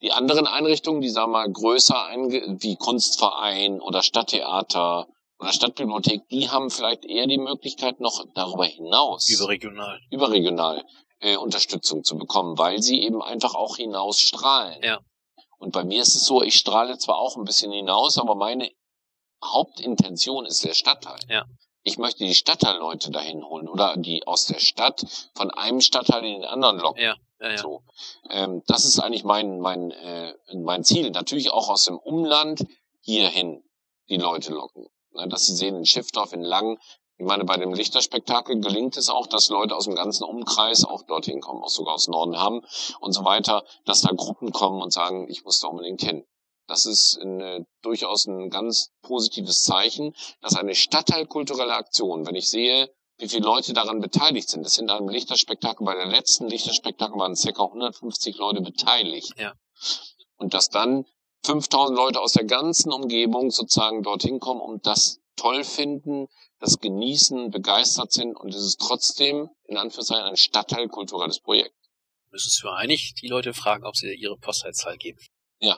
Die 0.01 0.11
anderen 0.11 0.47
Einrichtungen, 0.47 0.99
die 0.99 1.09
sagen 1.09 1.31
wir 1.31 1.39
mal 1.39 1.51
größer 1.51 1.95
wie 2.59 2.75
Kunstverein 2.75 3.79
oder 3.79 4.01
Stadttheater 4.01 5.07
oder 5.39 5.53
Stadtbibliothek, 5.53 6.27
die 6.29 6.49
haben 6.49 6.69
vielleicht 6.69 7.05
eher 7.05 7.25
die 7.25 7.37
Möglichkeit 7.37 7.99
noch 7.99 8.25
darüber 8.33 8.65
hinaus. 8.65 9.29
Überregional. 9.29 9.99
Überregional 10.09 10.83
äh, 11.21 11.37
Unterstützung 11.37 12.03
zu 12.03 12.17
bekommen, 12.17 12.57
weil 12.57 12.81
sie 12.81 13.01
eben 13.01 13.21
einfach 13.21 13.55
auch 13.55 13.77
hinausstrahlen. 13.77 14.83
Ja. 14.83 14.99
Und 15.57 15.71
bei 15.71 15.83
mir 15.83 16.01
ist 16.01 16.15
es 16.15 16.25
so, 16.25 16.41
ich 16.41 16.55
strahle 16.55 16.97
zwar 16.97 17.17
auch 17.17 17.37
ein 17.37 17.45
bisschen 17.45 17.71
hinaus, 17.71 18.17
aber 18.17 18.35
meine 18.35 18.71
Hauptintention 19.43 20.45
ist 20.45 20.63
der 20.63 20.73
Stadtteil. 20.73 21.19
Ja. 21.29 21.45
Ich 21.83 21.97
möchte 21.97 22.23
die 22.25 22.35
Stadtteilleute 22.35 23.11
dahin 23.11 23.43
holen 23.43 23.67
oder 23.67 23.95
die 23.97 24.27
aus 24.27 24.45
der 24.45 24.59
Stadt 24.59 25.03
von 25.33 25.49
einem 25.49 25.81
Stadtteil 25.81 26.23
in 26.23 26.41
den 26.41 26.45
anderen 26.45 26.77
locken. 26.77 27.03
Ja. 27.03 27.15
Ja, 27.39 27.49
ja. 27.49 27.57
So, 27.57 27.81
ähm, 28.29 28.61
das 28.67 28.85
ist 28.85 28.99
eigentlich 28.99 29.23
mein 29.23 29.59
mein 29.59 29.89
äh, 29.89 30.35
mein 30.53 30.83
Ziel. 30.83 31.09
Natürlich 31.09 31.49
auch 31.51 31.69
aus 31.69 31.85
dem 31.85 31.97
Umland 31.97 32.63
hierhin 33.01 33.63
die 34.09 34.17
Leute 34.17 34.53
locken, 34.53 34.85
ne, 35.13 35.27
dass 35.27 35.47
sie 35.47 35.55
sehen 35.55 35.75
in 35.75 35.85
Schiffdorf, 35.85 36.33
in 36.33 36.43
Lang. 36.43 36.77
Ich 37.17 37.25
meine, 37.25 37.45
bei 37.45 37.57
dem 37.57 37.73
Lichterspektakel 37.73 38.59
gelingt 38.59 38.97
es 38.97 39.09
auch, 39.09 39.27
dass 39.27 39.49
Leute 39.49 39.75
aus 39.75 39.85
dem 39.85 39.95
ganzen 39.95 40.23
Umkreis 40.23 40.85
auch 40.85 41.03
dorthin 41.03 41.39
kommen, 41.39 41.63
auch 41.63 41.69
sogar 41.69 41.95
aus 41.95 42.07
Norden 42.07 42.37
haben 42.37 42.61
und 42.99 43.13
so 43.13 43.25
weiter, 43.25 43.63
dass 43.85 44.01
da 44.01 44.11
Gruppen 44.11 44.51
kommen 44.51 44.81
und 44.81 44.91
sagen, 44.91 45.27
ich 45.29 45.43
muss 45.43 45.59
da 45.59 45.67
unbedingt 45.67 46.01
hin. 46.01 46.25
Das 46.71 46.85
ist 46.85 47.19
eine, 47.19 47.67
durchaus 47.81 48.27
ein 48.27 48.49
ganz 48.49 48.93
positives 49.01 49.61
Zeichen, 49.63 50.15
dass 50.39 50.55
eine 50.55 50.73
stadtteilkulturelle 50.73 51.73
Aktion, 51.73 52.25
wenn 52.25 52.35
ich 52.35 52.49
sehe, 52.49 52.89
wie 53.17 53.27
viele 53.27 53.43
Leute 53.43 53.73
daran 53.73 53.99
beteiligt 53.99 54.47
sind. 54.47 54.65
Das 54.65 54.75
sind 54.75 54.89
einem 54.89 55.09
Lichterspektakel, 55.09 55.85
bei 55.85 55.95
der 55.95 56.05
letzten 56.05 56.47
Lichterspektakel 56.47 57.19
waren 57.19 57.35
ca. 57.35 57.61
150 57.61 58.37
Leute 58.37 58.61
beteiligt. 58.61 59.33
Ja. 59.37 59.51
Und 60.37 60.53
dass 60.53 60.69
dann 60.69 61.03
5000 61.43 61.97
Leute 61.97 62.21
aus 62.21 62.31
der 62.31 62.45
ganzen 62.45 62.93
Umgebung 62.93 63.51
sozusagen 63.51 64.01
dorthin 64.01 64.39
kommen 64.39 64.61
und 64.61 64.87
das 64.87 65.19
toll 65.35 65.65
finden, 65.65 66.29
das 66.59 66.79
genießen, 66.79 67.51
begeistert 67.51 68.13
sind 68.13 68.37
und 68.37 68.55
es 68.55 68.63
ist 68.63 68.79
trotzdem 68.79 69.49
in 69.65 69.75
Anführungszeichen 69.75 70.23
ein 70.23 70.37
stadtteilkulturelles 70.37 71.41
Projekt. 71.41 71.75
Müsstest 72.29 72.63
du 72.63 72.69
eigentlich 72.69 73.13
die 73.15 73.27
Leute 73.27 73.53
fragen, 73.53 73.85
ob 73.85 73.97
sie 73.97 74.13
ihre 74.13 74.37
Postleitzahl 74.37 74.95
geben. 74.95 75.19
Ja, 75.59 75.77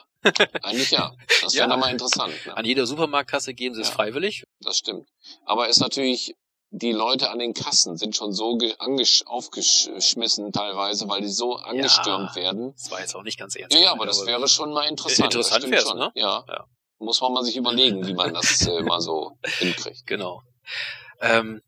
eigentlich 0.62 0.90
ja. 0.90 1.12
Das 1.42 1.54
wäre 1.54 1.64
Ja. 1.64 1.66
nochmal 1.66 1.90
interessant. 1.92 2.34
Ne? 2.46 2.56
An 2.56 2.64
jeder 2.64 2.86
Supermarktkasse 2.86 3.54
geben 3.54 3.74
sie 3.74 3.82
es 3.82 3.88
Ja. 3.88 3.94
freiwillig. 3.94 4.44
Das 4.60 4.78
stimmt. 4.78 5.08
Aber 5.44 5.68
ist 5.68 5.80
natürlich, 5.80 6.34
die 6.70 6.92
Leute 6.92 7.30
an 7.30 7.38
den 7.38 7.54
Kassen 7.54 7.96
sind 7.96 8.16
schon 8.16 8.32
so 8.32 8.58
aufgeschmissen 9.26 10.52
teilweise, 10.52 11.08
weil 11.08 11.20
die 11.20 11.28
so 11.28 11.56
angestürmt 11.56 12.34
werden. 12.36 12.72
Das 12.72 12.90
war 12.90 13.00
jetzt 13.00 13.14
auch 13.14 13.22
nicht 13.22 13.38
ganz 13.38 13.54
ernst. 13.56 13.74
Ja, 13.76 13.82
ja, 13.82 13.92
aber 13.92 14.06
das 14.06 14.24
wäre 14.26 14.48
schon 14.48 14.72
mal 14.72 14.84
interessant. 14.88 15.32
Interessant 15.32 15.62
stimmt 15.62 15.74
wär's, 15.74 15.84
schon. 15.88 15.98
ne? 15.98 16.10
Ja. 16.14 16.44
Ja. 16.48 16.64
Muss 16.98 17.20
man 17.20 17.32
mal 17.32 17.44
sich 17.44 17.56
überlegen, 17.56 18.06
wie 18.06 18.14
man 18.14 18.32
das 18.34 18.66
äh, 18.66 18.82
mal 18.82 19.00
so 19.00 19.36
hinkriegt. 19.58 20.06
Genau. 20.06 20.42
Ähm, 21.20 21.60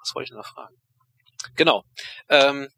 was 0.00 0.14
wollte 0.14 0.32
ich 0.32 0.36
noch 0.36 0.46
fragen? 0.46 0.74
Genau. 1.56 1.84
Ähm, 2.28 2.68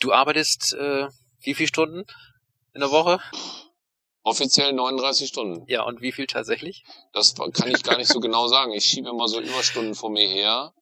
du 0.00 0.12
arbeitest 0.12 0.74
äh, 0.74 1.08
wie 1.42 1.54
viele 1.54 1.68
Stunden 1.68 2.04
in 2.74 2.80
der 2.80 2.90
Woche? 2.90 3.20
Offiziell 4.22 4.72
39 4.72 5.28
Stunden. 5.28 5.64
Ja, 5.66 5.84
und 5.84 6.02
wie 6.02 6.12
viel 6.12 6.26
tatsächlich? 6.26 6.84
Das 7.12 7.34
kann 7.34 7.70
ich 7.70 7.82
gar 7.82 7.96
nicht 7.96 8.08
so 8.12 8.20
genau 8.20 8.48
sagen. 8.48 8.72
Ich 8.72 8.84
schiebe 8.84 9.08
immer 9.08 9.28
so 9.28 9.40
Überstunden 9.40 9.94
vor 9.94 10.10
mir 10.10 10.26
her. 10.28 10.74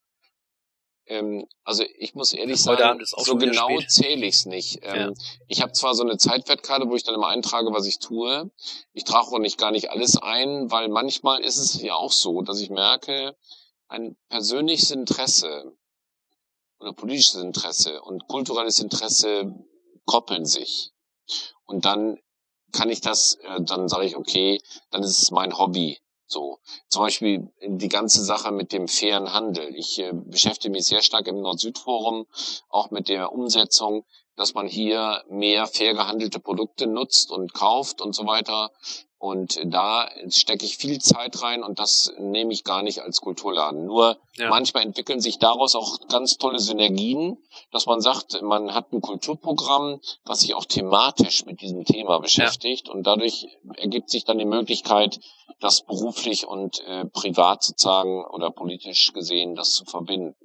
Ähm, 1.06 1.46
also 1.64 1.84
ich 1.98 2.14
muss 2.14 2.32
ehrlich 2.32 2.60
sagen, 2.62 3.00
so 3.04 3.36
genau 3.36 3.68
zähle 3.88 4.26
ich 4.26 4.34
es 4.34 4.46
nicht. 4.46 4.80
Ähm, 4.82 5.14
Ich 5.46 5.62
habe 5.62 5.72
zwar 5.72 5.94
so 5.94 6.02
eine 6.02 6.18
Zeitwertkarte, 6.18 6.88
wo 6.88 6.96
ich 6.96 7.04
dann 7.04 7.14
immer 7.14 7.28
eintrage, 7.28 7.72
was 7.72 7.86
ich 7.86 7.98
tue. 7.98 8.50
Ich 8.92 9.04
trage 9.04 9.28
auch 9.28 9.38
nicht 9.38 9.56
gar 9.56 9.70
nicht 9.70 9.90
alles 9.90 10.16
ein, 10.16 10.70
weil 10.70 10.88
manchmal 10.88 11.40
ist 11.40 11.58
es 11.58 11.80
ja 11.80 11.94
auch 11.94 12.12
so, 12.12 12.42
dass 12.42 12.60
ich 12.60 12.70
merke, 12.70 13.36
ein 13.86 14.16
persönliches 14.28 14.90
Interesse 14.90 15.72
oder 16.80 16.92
politisches 16.92 17.42
Interesse 17.42 18.02
und 18.02 18.26
kulturelles 18.28 18.80
Interesse 18.80 19.54
koppeln 20.04 20.44
sich. 20.44 20.92
Und 21.64 21.84
dann 21.84 22.18
kann 22.72 22.90
ich 22.90 23.00
das, 23.00 23.34
äh, 23.42 23.62
dann 23.62 23.88
sage 23.88 24.06
ich, 24.06 24.16
okay, 24.16 24.60
dann 24.90 25.02
ist 25.02 25.22
es 25.22 25.30
mein 25.30 25.56
Hobby. 25.58 25.98
So, 26.30 26.58
zum 26.88 27.02
Beispiel 27.04 27.50
die 27.66 27.88
ganze 27.88 28.22
Sache 28.22 28.50
mit 28.52 28.72
dem 28.72 28.86
fairen 28.86 29.32
Handel. 29.32 29.74
Ich 29.74 29.98
äh, 29.98 30.12
beschäftige 30.12 30.70
mich 30.72 30.84
sehr 30.84 31.00
stark 31.00 31.26
im 31.26 31.40
Nord-Süd-Forum 31.40 32.26
auch 32.68 32.90
mit 32.90 33.08
der 33.08 33.32
Umsetzung, 33.32 34.04
dass 34.36 34.52
man 34.52 34.68
hier 34.68 35.24
mehr 35.30 35.66
fair 35.66 35.94
gehandelte 35.94 36.38
Produkte 36.38 36.86
nutzt 36.86 37.30
und 37.30 37.54
kauft 37.54 38.02
und 38.02 38.14
so 38.14 38.26
weiter. 38.26 38.70
Und 39.18 39.58
da 39.64 40.08
stecke 40.30 40.64
ich 40.64 40.76
viel 40.76 41.00
Zeit 41.00 41.42
rein 41.42 41.64
und 41.64 41.80
das 41.80 42.12
nehme 42.18 42.52
ich 42.52 42.62
gar 42.62 42.82
nicht 42.82 43.00
als 43.02 43.20
Kulturladen. 43.20 43.84
Nur 43.84 44.16
Ja. 44.36 44.48
manchmal 44.48 44.84
entwickeln 44.84 45.20
sich 45.20 45.38
daraus 45.38 45.74
auch 45.74 46.06
ganz 46.08 46.38
tolle 46.38 46.60
Synergien, 46.60 47.36
dass 47.72 47.86
man 47.86 48.00
sagt, 48.00 48.40
man 48.42 48.74
hat 48.74 48.92
ein 48.92 49.00
Kulturprogramm, 49.00 50.00
was 50.24 50.40
sich 50.40 50.54
auch 50.54 50.64
thematisch 50.64 51.44
mit 51.46 51.60
diesem 51.60 51.84
Thema 51.84 52.20
beschäftigt 52.20 52.88
und 52.88 53.08
dadurch 53.08 53.48
ergibt 53.76 54.08
sich 54.08 54.24
dann 54.24 54.38
die 54.38 54.44
Möglichkeit, 54.44 55.18
das 55.58 55.80
beruflich 55.82 56.46
und 56.46 56.80
äh, 56.86 57.04
privat 57.06 57.64
sozusagen 57.64 58.24
oder 58.24 58.50
politisch 58.52 59.12
gesehen 59.12 59.56
das 59.56 59.72
zu 59.72 59.84
verbinden. 59.84 60.36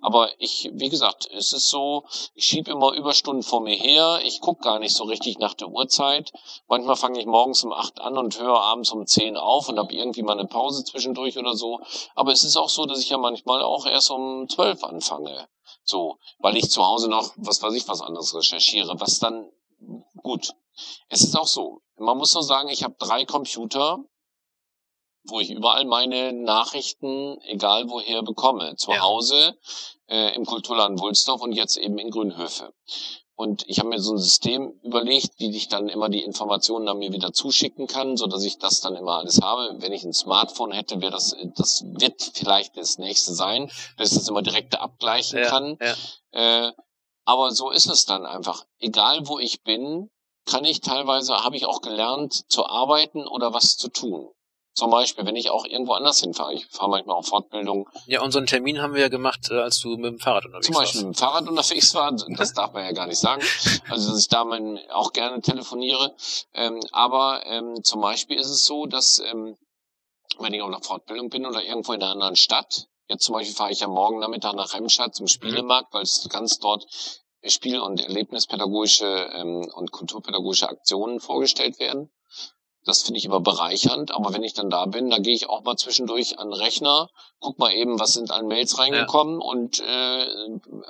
Aber 0.00 0.30
ich, 0.38 0.70
wie 0.72 0.88
gesagt, 0.88 1.28
es 1.32 1.52
ist 1.52 1.68
so, 1.68 2.04
ich 2.34 2.46
schiebe 2.46 2.70
immer 2.70 2.92
Überstunden 2.92 3.42
vor 3.42 3.60
mir 3.60 3.74
her, 3.76 4.20
ich 4.24 4.40
gucke 4.40 4.62
gar 4.62 4.78
nicht 4.78 4.96
so 4.96 5.04
richtig 5.04 5.38
nach 5.38 5.54
der 5.54 5.68
Uhrzeit. 5.68 6.32
Manchmal 6.68 6.96
fange 6.96 7.20
ich 7.20 7.26
morgens 7.26 7.64
um 7.64 7.72
acht 7.72 8.00
an 8.00 8.16
und 8.16 8.38
höre 8.38 8.60
abends 8.60 8.90
um 8.90 9.06
zehn 9.06 9.36
auf 9.36 9.68
und 9.68 9.78
habe 9.78 9.94
irgendwie 9.94 10.22
mal 10.22 10.38
eine 10.38 10.48
Pause 10.48 10.84
zwischendurch 10.84 11.38
oder 11.38 11.54
so. 11.54 11.80
Aber 12.14 12.32
es 12.32 12.44
ist 12.44 12.56
auch 12.56 12.68
so, 12.68 12.86
dass 12.86 13.00
ich 13.00 13.10
ja 13.10 13.18
manchmal 13.18 13.62
auch 13.62 13.86
erst 13.86 14.10
um 14.10 14.48
zwölf 14.48 14.84
anfange. 14.84 15.48
So, 15.84 16.18
weil 16.38 16.56
ich 16.56 16.70
zu 16.70 16.84
Hause 16.84 17.08
noch, 17.08 17.32
was 17.36 17.62
weiß 17.62 17.74
ich, 17.74 17.88
was 17.88 18.02
anderes 18.02 18.34
recherchiere, 18.34 19.00
was 19.00 19.18
dann 19.18 19.50
gut. 20.22 20.52
Es 21.08 21.22
ist 21.22 21.36
auch 21.36 21.46
so. 21.46 21.80
Man 21.96 22.18
muss 22.18 22.30
so 22.30 22.40
sagen, 22.40 22.68
ich 22.68 22.84
habe 22.84 22.94
drei 22.98 23.24
Computer, 23.24 23.98
wo 25.28 25.40
ich 25.40 25.50
überall 25.50 25.84
meine 25.84 26.32
Nachrichten, 26.32 27.38
egal 27.42 27.88
woher, 27.88 28.22
bekomme. 28.22 28.76
Zu 28.76 28.92
Ja. 28.92 29.00
Hause, 29.02 29.56
äh, 30.08 30.34
im 30.34 30.44
Kulturladen 30.46 30.98
Wulsdorf 31.00 31.40
und 31.42 31.52
jetzt 31.52 31.76
eben 31.76 31.98
in 31.98 32.10
Grünhöfe. 32.10 32.72
Und 33.34 33.62
ich 33.68 33.78
habe 33.78 33.90
mir 33.90 34.00
so 34.00 34.12
ein 34.14 34.18
System 34.18 34.72
überlegt, 34.82 35.38
wie 35.38 35.54
ich 35.56 35.68
dann 35.68 35.88
immer 35.88 36.08
die 36.08 36.24
Informationen 36.24 36.88
an 36.88 36.98
mir 36.98 37.12
wieder 37.12 37.32
zuschicken 37.32 37.86
kann, 37.86 38.16
so 38.16 38.26
dass 38.26 38.42
ich 38.42 38.58
das 38.58 38.80
dann 38.80 38.96
immer 38.96 39.12
alles 39.18 39.40
habe. 39.40 39.76
Wenn 39.78 39.92
ich 39.92 40.02
ein 40.02 40.12
Smartphone 40.12 40.72
hätte, 40.72 41.00
wäre 41.00 41.12
das, 41.12 41.36
das 41.56 41.84
wird 41.86 42.20
vielleicht 42.34 42.76
das 42.76 42.98
nächste 42.98 43.32
sein, 43.34 43.70
dass 43.96 44.10
ich 44.10 44.18
das 44.18 44.28
immer 44.28 44.42
direkt 44.42 44.80
abgleichen 44.80 45.38
Ja, 45.38 45.48
kann. 45.50 45.78
ja. 45.80 45.94
Äh, 46.66 46.72
aber 47.26 47.52
so 47.52 47.70
ist 47.70 47.86
es 47.86 48.06
dann 48.06 48.26
einfach. 48.26 48.64
Egal 48.80 49.28
wo 49.28 49.38
ich 49.38 49.62
bin, 49.62 50.10
kann 50.44 50.64
ich 50.64 50.80
teilweise, 50.80 51.44
habe 51.44 51.56
ich 51.56 51.66
auch 51.66 51.80
gelernt, 51.82 52.50
zu 52.50 52.66
arbeiten 52.66 53.26
oder 53.28 53.52
was 53.54 53.76
zu 53.76 53.88
tun. 53.88 54.30
Zum 54.78 54.92
Beispiel, 54.92 55.26
wenn 55.26 55.34
ich 55.34 55.50
auch 55.50 55.64
irgendwo 55.64 55.94
anders 55.94 56.20
hinfahre. 56.20 56.54
Ich 56.54 56.66
fahre 56.66 56.88
manchmal 56.88 57.16
auf 57.16 57.26
Fortbildung, 57.26 57.88
Ja, 58.06 58.22
unseren 58.22 58.46
Termin 58.46 58.80
haben 58.80 58.94
wir 58.94 59.00
ja 59.00 59.08
gemacht, 59.08 59.50
äh, 59.50 59.58
als 59.58 59.80
du 59.80 59.96
mit 59.96 60.04
dem 60.04 60.18
Fahrrad 60.20 60.44
unterwegs 60.46 60.66
zum 60.66 60.74
Beispiel 60.76 61.00
warst. 61.00 61.06
mit 61.08 61.16
dem 61.16 61.18
Fahrrad 61.18 61.48
unterwegs 61.48 61.94
war. 61.96 62.12
Das 62.36 62.52
darf 62.52 62.72
man 62.72 62.84
ja 62.84 62.92
gar 62.92 63.08
nicht 63.08 63.18
sagen. 63.18 63.42
Also, 63.90 64.10
dass 64.12 64.20
ich 64.20 64.28
da 64.28 64.44
mein, 64.44 64.78
auch 64.92 65.12
gerne 65.12 65.40
telefoniere. 65.40 66.14
Ähm, 66.54 66.78
aber 66.92 67.42
ähm, 67.46 67.82
zum 67.82 68.00
Beispiel 68.00 68.38
ist 68.38 68.50
es 68.50 68.66
so, 68.66 68.86
dass 68.86 69.18
ähm, 69.18 69.56
wenn 70.38 70.54
ich 70.54 70.62
auf 70.62 70.68
einer 70.68 70.80
Fortbildung 70.80 71.28
bin 71.28 71.44
oder 71.44 71.64
irgendwo 71.64 71.92
in 71.92 72.02
einer 72.02 72.12
anderen 72.12 72.36
Stadt, 72.36 72.86
jetzt 73.08 73.24
zum 73.24 73.32
Beispiel 73.32 73.56
fahre 73.56 73.72
ich 73.72 73.80
ja 73.80 73.88
morgen 73.88 74.20
Nachmittag 74.20 74.54
nach 74.54 74.74
Remscheid 74.74 75.12
zum 75.12 75.26
Spielemarkt, 75.26 75.92
weil 75.92 76.02
es 76.02 76.28
ganz 76.30 76.58
dort 76.60 76.86
Spiel- 77.44 77.80
und 77.80 78.00
Erlebnispädagogische 78.02 79.06
ähm, 79.32 79.68
und 79.74 79.90
kulturpädagogische 79.90 80.68
Aktionen 80.68 81.18
vorgestellt 81.18 81.78
werden. 81.80 82.10
Das 82.88 83.02
finde 83.02 83.18
ich 83.18 83.26
immer 83.26 83.40
bereichernd, 83.40 84.14
aber 84.14 84.32
wenn 84.32 84.42
ich 84.42 84.54
dann 84.54 84.70
da 84.70 84.86
bin, 84.86 85.10
da 85.10 85.18
gehe 85.18 85.34
ich 85.34 85.50
auch 85.50 85.62
mal 85.62 85.76
zwischendurch 85.76 86.38
an 86.38 86.48
den 86.48 86.58
Rechner, 86.58 87.10
guck 87.38 87.58
mal 87.58 87.70
eben, 87.74 88.00
was 88.00 88.14
sind 88.14 88.30
an 88.30 88.46
Mails 88.46 88.78
reingekommen 88.78 89.42
und 89.42 89.80
äh, 89.80 90.26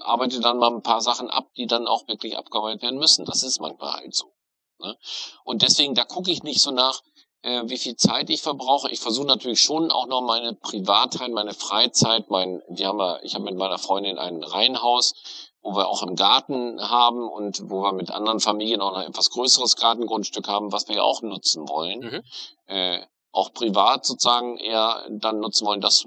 arbeite 0.03 0.39
dann 0.39 0.59
mal 0.59 0.71
ein 0.71 0.83
paar 0.83 1.01
Sachen 1.01 1.29
ab, 1.29 1.49
die 1.57 1.67
dann 1.67 1.89
auch 1.89 2.07
wirklich 2.07 2.39
abgearbeitet 2.39 2.83
werden 2.83 3.01
müssen. 3.01 3.25
Das 3.25 3.43
ist 3.43 3.61
manchmal 3.61 3.95
halt 3.95 4.15
so. 4.15 4.33
Ne? 4.79 4.97
Und 5.43 5.63
deswegen, 5.63 5.97
da 5.97 6.05
gucke 6.05 6.31
ich 6.31 6.45
nicht 6.45 6.61
so 6.61 6.71
nach, 6.71 7.03
äh, 7.43 7.63
wie 7.67 7.79
viel 7.79 7.97
Zeit 7.97 8.31
ich 8.31 8.43
verbrauche. 8.43 8.93
Ich 8.93 9.01
versuche 9.01 9.27
natürlich 9.27 9.61
schon 9.61 9.91
auch 9.91 10.07
noch 10.07 10.21
meine 10.21 10.55
Privatheit, 10.55 11.33
meine 11.33 11.53
Freizeit, 11.53 12.31
mein, 12.31 12.63
wir 12.69 12.87
haben 12.87 13.01
ja, 13.01 13.19
ich 13.25 13.35
habe 13.35 13.45
mit 13.45 13.57
meiner 13.57 13.79
Freundin 13.79 14.19
ein 14.19 14.45
Reihenhaus, 14.45 15.15
wo 15.63 15.75
wir 15.75 15.89
auch 15.89 16.03
im 16.03 16.15
Garten 16.15 16.81
haben 16.81 17.29
und 17.29 17.69
wo 17.71 17.83
wir 17.83 17.93
mit 17.93 18.11
anderen 18.11 18.41
Familien 18.41 18.81
auch 18.81 18.93
noch 18.93 18.99
ein 18.99 19.09
etwas 19.09 19.31
größeres 19.31 19.77
Gartengrundstück 19.77 20.49
haben, 20.49 20.73
was 20.73 20.89
wir 20.89 20.97
ja 20.97 21.03
auch 21.03 21.23
nutzen 21.23 21.69
wollen. 21.69 22.01
Mhm. 22.01 22.23
Äh, 22.67 23.07
auch 23.33 23.53
privat 23.53 24.05
sozusagen 24.05 24.57
eher 24.57 25.07
dann 25.11 25.41
nutzen 25.41 25.67
wollen, 25.67 25.81
das 25.81 26.05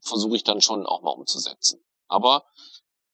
versuche 0.00 0.36
ich 0.36 0.44
dann 0.44 0.60
schon 0.60 0.86
auch 0.86 1.02
mal 1.02 1.12
umzusetzen. 1.12 1.84
Aber 2.08 2.44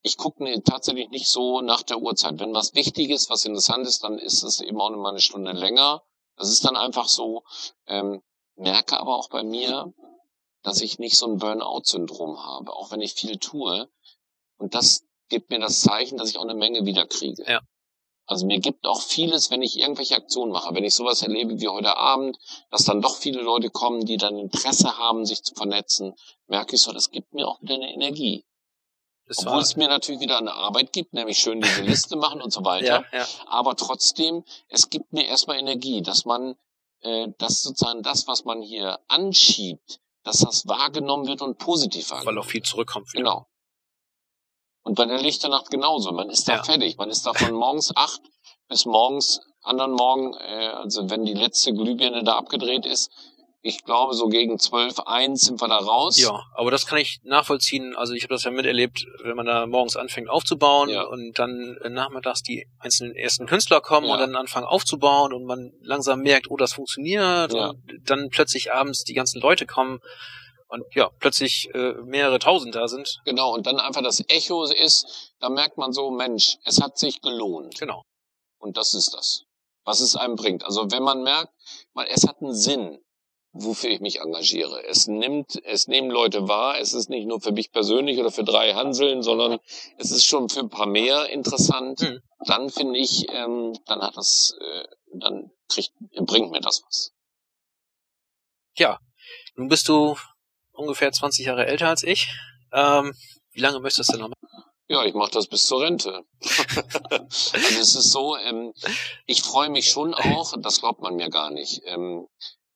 ich 0.02 0.16
gucke 0.16 0.44
ne, 0.44 0.62
tatsächlich 0.62 1.10
nicht 1.10 1.28
so 1.28 1.60
nach 1.60 1.82
der 1.82 1.98
Uhrzeit. 1.98 2.38
Wenn 2.38 2.54
was 2.54 2.74
wichtig 2.74 3.10
ist, 3.10 3.30
was 3.30 3.44
interessant 3.44 3.86
ist, 3.86 4.04
dann 4.04 4.18
ist 4.18 4.42
es 4.42 4.60
eben 4.60 4.80
auch 4.80 4.90
mal 4.90 5.10
eine 5.10 5.20
Stunde 5.20 5.52
länger. 5.52 6.02
Das 6.36 6.50
ist 6.50 6.64
dann 6.64 6.76
einfach 6.76 7.08
so. 7.08 7.42
Ähm, 7.86 8.22
merke 8.56 9.00
aber 9.00 9.16
auch 9.16 9.28
bei 9.28 9.42
mir, 9.42 9.92
dass 10.62 10.80
ich 10.80 10.98
nicht 10.98 11.16
so 11.16 11.26
ein 11.26 11.38
Burnout-Syndrom 11.38 12.44
habe, 12.44 12.72
auch 12.72 12.90
wenn 12.90 13.00
ich 13.00 13.14
viel 13.14 13.38
tue. 13.38 13.88
Und 14.58 14.74
das 14.74 15.04
gibt 15.34 15.50
mir 15.50 15.58
das 15.58 15.80
Zeichen, 15.80 16.16
dass 16.16 16.30
ich 16.30 16.38
auch 16.38 16.44
eine 16.44 16.54
Menge 16.54 16.86
wieder 16.86 17.06
kriege. 17.06 17.44
Ja. 17.44 17.60
Also 18.26 18.46
mir 18.46 18.60
gibt 18.60 18.86
auch 18.86 19.02
vieles, 19.02 19.50
wenn 19.50 19.62
ich 19.62 19.76
irgendwelche 19.76 20.14
Aktionen 20.14 20.52
mache, 20.52 20.72
wenn 20.76 20.84
ich 20.84 20.94
sowas 20.94 21.22
erlebe 21.22 21.60
wie 21.60 21.66
heute 21.66 21.96
Abend, 21.96 22.38
dass 22.70 22.84
dann 22.84 23.02
doch 23.02 23.16
viele 23.16 23.42
Leute 23.42 23.68
kommen, 23.68 24.06
die 24.06 24.16
dann 24.16 24.38
Interesse 24.38 24.96
haben, 24.96 25.26
sich 25.26 25.42
zu 25.42 25.56
vernetzen, 25.56 26.14
merke 26.46 26.76
ich 26.76 26.82
so, 26.82 26.92
das 26.92 27.10
gibt 27.10 27.34
mir 27.34 27.48
auch 27.48 27.60
wieder 27.60 27.74
eine 27.74 27.92
Energie. 27.92 28.44
Das 29.26 29.44
Obwohl 29.44 29.60
es 29.60 29.74
mir 29.74 29.88
natürlich 29.88 30.20
wieder 30.20 30.38
eine 30.38 30.54
Arbeit 30.54 30.92
gibt, 30.92 31.14
nämlich 31.14 31.38
schön 31.38 31.60
diese 31.60 31.82
Liste 31.90 32.14
machen 32.14 32.40
und 32.40 32.52
so 32.52 32.64
weiter. 32.64 33.04
Ja, 33.10 33.18
ja. 33.18 33.26
Aber 33.46 33.74
trotzdem, 33.74 34.44
es 34.68 34.88
gibt 34.88 35.12
mir 35.12 35.26
erstmal 35.26 35.58
Energie, 35.58 36.00
dass 36.00 36.24
man, 36.26 36.54
äh, 37.00 37.26
dass 37.38 37.62
sozusagen 37.64 38.04
das, 38.04 38.28
was 38.28 38.44
man 38.44 38.62
hier 38.62 39.00
anschiebt, 39.08 40.00
dass 40.22 40.38
das 40.38 40.68
wahrgenommen 40.68 41.26
wird 41.26 41.42
und 41.42 41.58
positiv 41.58 42.10
wahrgenommen 42.10 42.36
Weil 42.36 42.42
auch 42.44 42.48
viel 42.48 42.62
zurückkommt. 42.62 43.12
Wieder. 43.12 43.22
Genau. 43.22 43.46
Und 44.84 44.94
bei 44.94 45.06
der 45.06 45.20
Lichternacht 45.20 45.70
genauso. 45.70 46.12
Man 46.12 46.30
ist 46.30 46.46
da 46.46 46.56
ja. 46.56 46.62
fertig. 46.62 46.96
Man 46.98 47.10
ist 47.10 47.26
da 47.26 47.32
von 47.32 47.52
morgens 47.52 47.90
acht 47.96 48.20
bis 48.68 48.86
morgens 48.86 49.40
anderen 49.62 49.92
Morgen, 49.92 50.34
äh, 50.34 50.68
also 50.68 51.08
wenn 51.10 51.24
die 51.24 51.34
letzte 51.34 51.72
Glühbirne 51.72 52.22
da 52.22 52.36
abgedreht 52.36 52.86
ist, 52.86 53.10
ich 53.66 53.82
glaube, 53.82 54.12
so 54.12 54.28
gegen 54.28 54.58
zwölf, 54.58 55.00
eins 55.06 55.40
sind 55.40 55.58
wir 55.58 55.68
da 55.68 55.78
raus. 55.78 56.20
Ja, 56.20 56.38
aber 56.54 56.70
das 56.70 56.84
kann 56.84 56.98
ich 56.98 57.20
nachvollziehen. 57.24 57.96
Also 57.96 58.12
ich 58.12 58.22
habe 58.24 58.34
das 58.34 58.44
ja 58.44 58.50
miterlebt, 58.50 59.06
wenn 59.22 59.36
man 59.36 59.46
da 59.46 59.66
morgens 59.66 59.96
anfängt 59.96 60.28
aufzubauen 60.28 60.90
ja. 60.90 61.04
und 61.04 61.38
dann 61.38 61.78
nachmittags 61.88 62.42
die 62.42 62.66
einzelnen 62.78 63.16
ersten 63.16 63.46
Künstler 63.46 63.80
kommen 63.80 64.06
ja. 64.06 64.12
und 64.12 64.20
dann 64.20 64.36
anfangen 64.36 64.66
aufzubauen 64.66 65.32
und 65.32 65.46
man 65.46 65.72
langsam 65.80 66.20
merkt, 66.20 66.50
oh, 66.50 66.58
das 66.58 66.74
funktioniert 66.74 67.54
ja. 67.54 67.70
und 67.70 67.80
dann 68.04 68.28
plötzlich 68.28 68.74
abends 68.74 69.04
die 69.04 69.14
ganzen 69.14 69.40
Leute 69.40 69.64
kommen 69.64 70.00
und 70.68 70.84
ja, 70.94 71.10
plötzlich 71.18 71.68
äh, 71.74 71.92
mehrere 72.04 72.38
tausend 72.38 72.74
da 72.74 72.88
sind. 72.88 73.20
Genau, 73.24 73.54
und 73.54 73.66
dann 73.66 73.78
einfach 73.78 74.02
das 74.02 74.22
Echo 74.28 74.64
ist, 74.64 75.32
da 75.40 75.48
merkt 75.48 75.76
man 75.76 75.92
so, 75.92 76.10
Mensch, 76.10 76.58
es 76.64 76.80
hat 76.80 76.98
sich 76.98 77.20
gelohnt. 77.20 77.78
Genau. 77.78 78.04
Und 78.58 78.76
das 78.76 78.94
ist 78.94 79.14
das, 79.14 79.44
was 79.84 80.00
es 80.00 80.16
einem 80.16 80.36
bringt. 80.36 80.64
Also 80.64 80.90
wenn 80.90 81.02
man 81.02 81.22
merkt, 81.22 81.52
man, 81.92 82.06
es 82.06 82.26
hat 82.26 82.40
einen 82.40 82.54
Sinn 82.54 82.98
wofür 83.54 83.90
ich 83.90 84.00
mich 84.00 84.20
engagiere. 84.20 84.84
Es 84.84 85.06
nimmt, 85.06 85.64
es 85.64 85.86
nehmen 85.86 86.10
Leute 86.10 86.48
wahr. 86.48 86.78
Es 86.78 86.92
ist 86.92 87.08
nicht 87.08 87.26
nur 87.26 87.40
für 87.40 87.52
mich 87.52 87.70
persönlich 87.70 88.18
oder 88.18 88.30
für 88.30 88.44
drei 88.44 88.74
Hanseln, 88.74 89.22
sondern 89.22 89.60
es 89.96 90.10
ist 90.10 90.24
schon 90.24 90.48
für 90.48 90.60
ein 90.60 90.68
paar 90.68 90.86
mehr 90.86 91.30
interessant. 91.30 92.00
Mhm. 92.00 92.20
Dann 92.46 92.68
finde 92.68 92.98
ich, 92.98 93.28
ähm, 93.30 93.78
dann 93.86 94.02
hat 94.02 94.16
das, 94.16 94.56
äh, 94.60 94.84
dann 95.14 95.52
kriegt, 95.68 95.92
bringt 96.26 96.50
mir 96.50 96.60
das 96.60 96.82
was. 96.84 97.12
Ja, 98.76 98.98
nun 99.54 99.68
bist 99.68 99.88
du 99.88 100.16
ungefähr 100.74 101.12
20 101.12 101.46
Jahre 101.46 101.66
älter 101.66 101.88
als 101.88 102.02
ich. 102.02 102.28
Ähm, 102.72 103.14
wie 103.52 103.60
lange 103.60 103.80
möchtest 103.80 104.12
du 104.12 104.18
noch 104.18 104.28
machen? 104.28 104.64
Ja, 104.86 105.04
ich 105.04 105.14
mache 105.14 105.30
das 105.30 105.46
bis 105.46 105.66
zur 105.66 105.80
Rente. 105.80 106.24
also 107.10 107.80
es 107.80 107.94
ist 107.94 108.12
so, 108.12 108.36
ähm, 108.36 108.74
ich 109.24 109.42
freue 109.42 109.70
mich 109.70 109.90
schon 109.90 110.12
auch, 110.12 110.54
das 110.58 110.80
glaubt 110.80 111.00
man 111.00 111.16
mir 111.16 111.30
gar 111.30 111.50
nicht. 111.50 111.80
Ähm, 111.86 112.28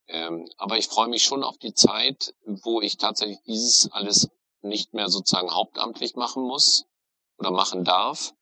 ähm, 0.07 0.49
aber 0.57 0.79
ich 0.79 0.89
freue 0.89 1.09
mich 1.09 1.25
schon 1.25 1.45
auf 1.45 1.59
die 1.59 1.75
Zeit, 1.75 2.35
wo 2.47 2.81
ich 2.81 2.97
tatsächlich 2.97 3.41
dieses 3.47 3.93
alles 3.93 4.31
nicht 4.62 4.95
mehr 4.95 5.09
sozusagen 5.09 5.55
hauptamtlich 5.55 6.16
machen 6.16 6.43
muss 6.43 6.87
oder 7.37 7.51
machen 7.51 7.85
darf, 7.85 8.33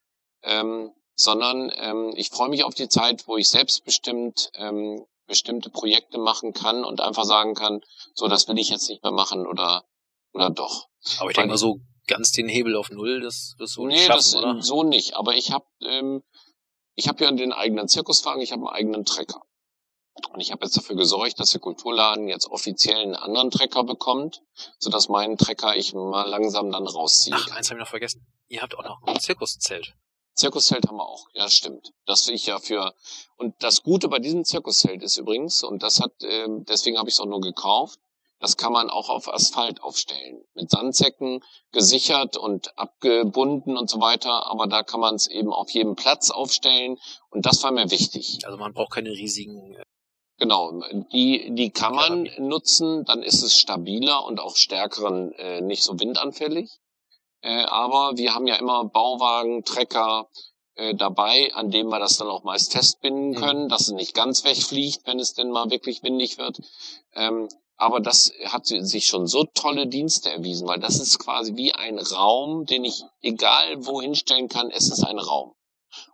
ähm, 0.43 0.93
sondern 1.15 1.71
ähm, 1.75 2.13
ich 2.15 2.29
freue 2.29 2.49
mich 2.49 2.63
auf 2.63 2.73
die 2.73 2.87
Zeit, 2.87 3.27
wo 3.27 3.35
ich 3.35 3.49
selbstbestimmt 3.49 4.51
ähm, 4.55 5.05
bestimmte 5.27 5.69
Projekte 5.69 6.17
machen 6.17 6.53
kann 6.53 6.83
und 6.83 7.01
einfach 7.01 7.25
sagen 7.25 7.53
kann, 7.53 7.81
so 8.13 8.27
das 8.27 8.47
will 8.47 8.57
ich 8.57 8.69
jetzt 8.69 8.89
nicht 8.89 9.03
mehr 9.03 9.11
machen 9.11 9.45
oder 9.45 9.85
oder 10.33 10.49
doch. 10.49 10.87
Aber 11.19 11.29
ich 11.29 11.35
denke 11.35 11.49
mal 11.49 11.57
so 11.57 11.79
ganz 12.07 12.31
den 12.31 12.47
Hebel 12.47 12.75
auf 12.75 12.89
null, 12.89 13.21
das 13.21 13.55
wirst 13.57 13.75
du 13.75 13.85
nee, 13.85 13.95
nicht 13.95 14.05
schaffen, 14.05 14.17
das 14.17 14.35
oder? 14.35 14.61
so 14.61 14.83
nicht. 14.83 15.15
Aber 15.15 15.35
ich 15.35 15.51
habe 15.51 15.65
ähm, 15.81 16.23
ich 16.95 17.07
habe 17.07 17.23
ja 17.23 17.31
den 17.31 17.53
eigenen 17.53 17.87
Zirkuswagen, 17.87 18.41
ich 18.41 18.51
habe 18.51 18.67
einen 18.67 18.75
eigenen 18.75 19.05
Trecker. 19.05 19.41
Und 20.31 20.39
ich 20.39 20.51
habe 20.51 20.65
jetzt 20.65 20.75
dafür 20.75 20.95
gesorgt, 20.95 21.39
dass 21.39 21.51
der 21.51 21.61
Kulturladen 21.61 22.27
jetzt 22.27 22.47
offiziell 22.47 22.97
einen 22.97 23.15
anderen 23.15 23.51
Trecker 23.51 23.83
bekommt, 23.83 24.41
sodass 24.79 25.09
meinen 25.09 25.37
Trecker 25.37 25.75
ich 25.75 25.93
mal 25.93 26.27
langsam 26.27 26.71
dann 26.71 26.87
rausziehe. 26.87 27.35
Ach, 27.37 27.51
eins 27.51 27.69
habe 27.69 27.79
ich 27.79 27.83
noch 27.83 27.89
vergessen. 27.89 28.25
Ihr 28.47 28.63
habt 28.63 28.75
auch 28.75 28.83
noch 28.83 29.03
ein 29.03 29.19
Zirkuszelt. 29.19 29.93
Zirkuszelt 30.37 30.87
haben 30.87 30.97
wir 30.97 31.07
auch, 31.07 31.27
ja 31.33 31.49
stimmt. 31.49 31.91
Das 32.05 32.27
ich 32.27 32.45
ja 32.45 32.59
für 32.59 32.93
und 33.37 33.55
das 33.59 33.83
Gute 33.83 34.07
bei 34.07 34.19
diesem 34.19 34.45
Zirkuszelt 34.45 35.03
ist 35.03 35.17
übrigens 35.17 35.63
und 35.63 35.83
das 35.83 35.99
hat 35.99 36.23
äh, 36.23 36.47
deswegen 36.47 36.97
habe 36.97 37.09
ich 37.09 37.15
es 37.15 37.19
auch 37.19 37.25
nur 37.25 37.41
gekauft. 37.41 37.99
Das 38.39 38.55
kann 38.55 38.71
man 38.71 38.91
auch 38.91 39.09
auf 39.09 39.33
Asphalt 39.33 39.81
aufstellen, 39.81 40.43
mit 40.53 40.69
Sandsäcken 40.69 41.43
gesichert 41.71 42.37
und 42.37 42.77
abgebunden 42.77 43.75
und 43.75 43.89
so 43.89 43.99
weiter. 43.99 44.45
Aber 44.45 44.67
da 44.67 44.83
kann 44.83 44.99
man 44.99 45.15
es 45.15 45.25
eben 45.25 45.51
auf 45.51 45.71
jedem 45.71 45.95
Platz 45.95 46.29
aufstellen 46.29 46.97
und 47.31 47.47
das 47.47 47.63
war 47.63 47.71
mir 47.71 47.89
wichtig. 47.89 48.45
Also 48.45 48.59
man 48.59 48.73
braucht 48.73 48.91
keine 48.91 49.09
riesigen 49.09 49.73
äh, 49.73 49.83
Genau, 50.39 50.71
die, 51.11 51.49
die 51.55 51.71
kann 51.71 51.95
man 51.95 52.29
nutzen, 52.37 53.05
dann 53.05 53.23
ist 53.23 53.41
es 53.41 53.57
stabiler 53.57 54.23
und 54.23 54.39
auch 54.39 54.55
stärkeren, 54.55 55.31
äh, 55.31 55.61
nicht 55.61 55.81
so 55.81 55.99
windanfällig. 55.99 56.69
Äh, 57.41 57.63
aber 57.63 58.17
wir 58.17 58.33
haben 58.33 58.47
ja 58.47 58.55
immer 58.55 58.85
Bauwagen, 58.85 59.63
Trecker 59.63 60.27
äh, 60.75 60.95
dabei, 60.95 61.53
an 61.53 61.71
dem 61.71 61.89
wir 61.89 61.99
das 61.99 62.17
dann 62.17 62.27
auch 62.27 62.43
meist 62.43 62.71
festbinden 62.71 63.29
mhm. 63.29 63.35
können, 63.35 63.63
mhm. 63.65 63.69
dass 63.69 63.81
es 63.81 63.93
nicht 63.93 64.13
ganz 64.13 64.43
wegfliegt, 64.43 65.05
wenn 65.05 65.19
es 65.19 65.33
denn 65.33 65.51
mal 65.51 65.69
wirklich 65.69 66.03
windig 66.03 66.37
wird. 66.37 66.59
Ähm, 67.13 67.47
aber 67.75 67.99
das 67.99 68.31
hat 68.45 68.65
sich 68.65 69.05
schon 69.05 69.27
so 69.27 69.43
tolle 69.43 69.85
Dienste 69.85 70.31
erwiesen, 70.31 70.67
weil 70.67 70.79
das 70.79 70.99
ist 70.99 71.19
quasi 71.19 71.55
wie 71.55 71.73
ein 71.73 71.99
Raum, 71.99 72.65
den 72.65 72.83
ich 72.83 73.03
egal 73.21 73.85
wohin 73.85 74.15
stellen 74.15 74.49
kann, 74.49 74.71
es 74.71 74.89
ist 74.89 75.03
ein 75.03 75.19
Raum. 75.19 75.53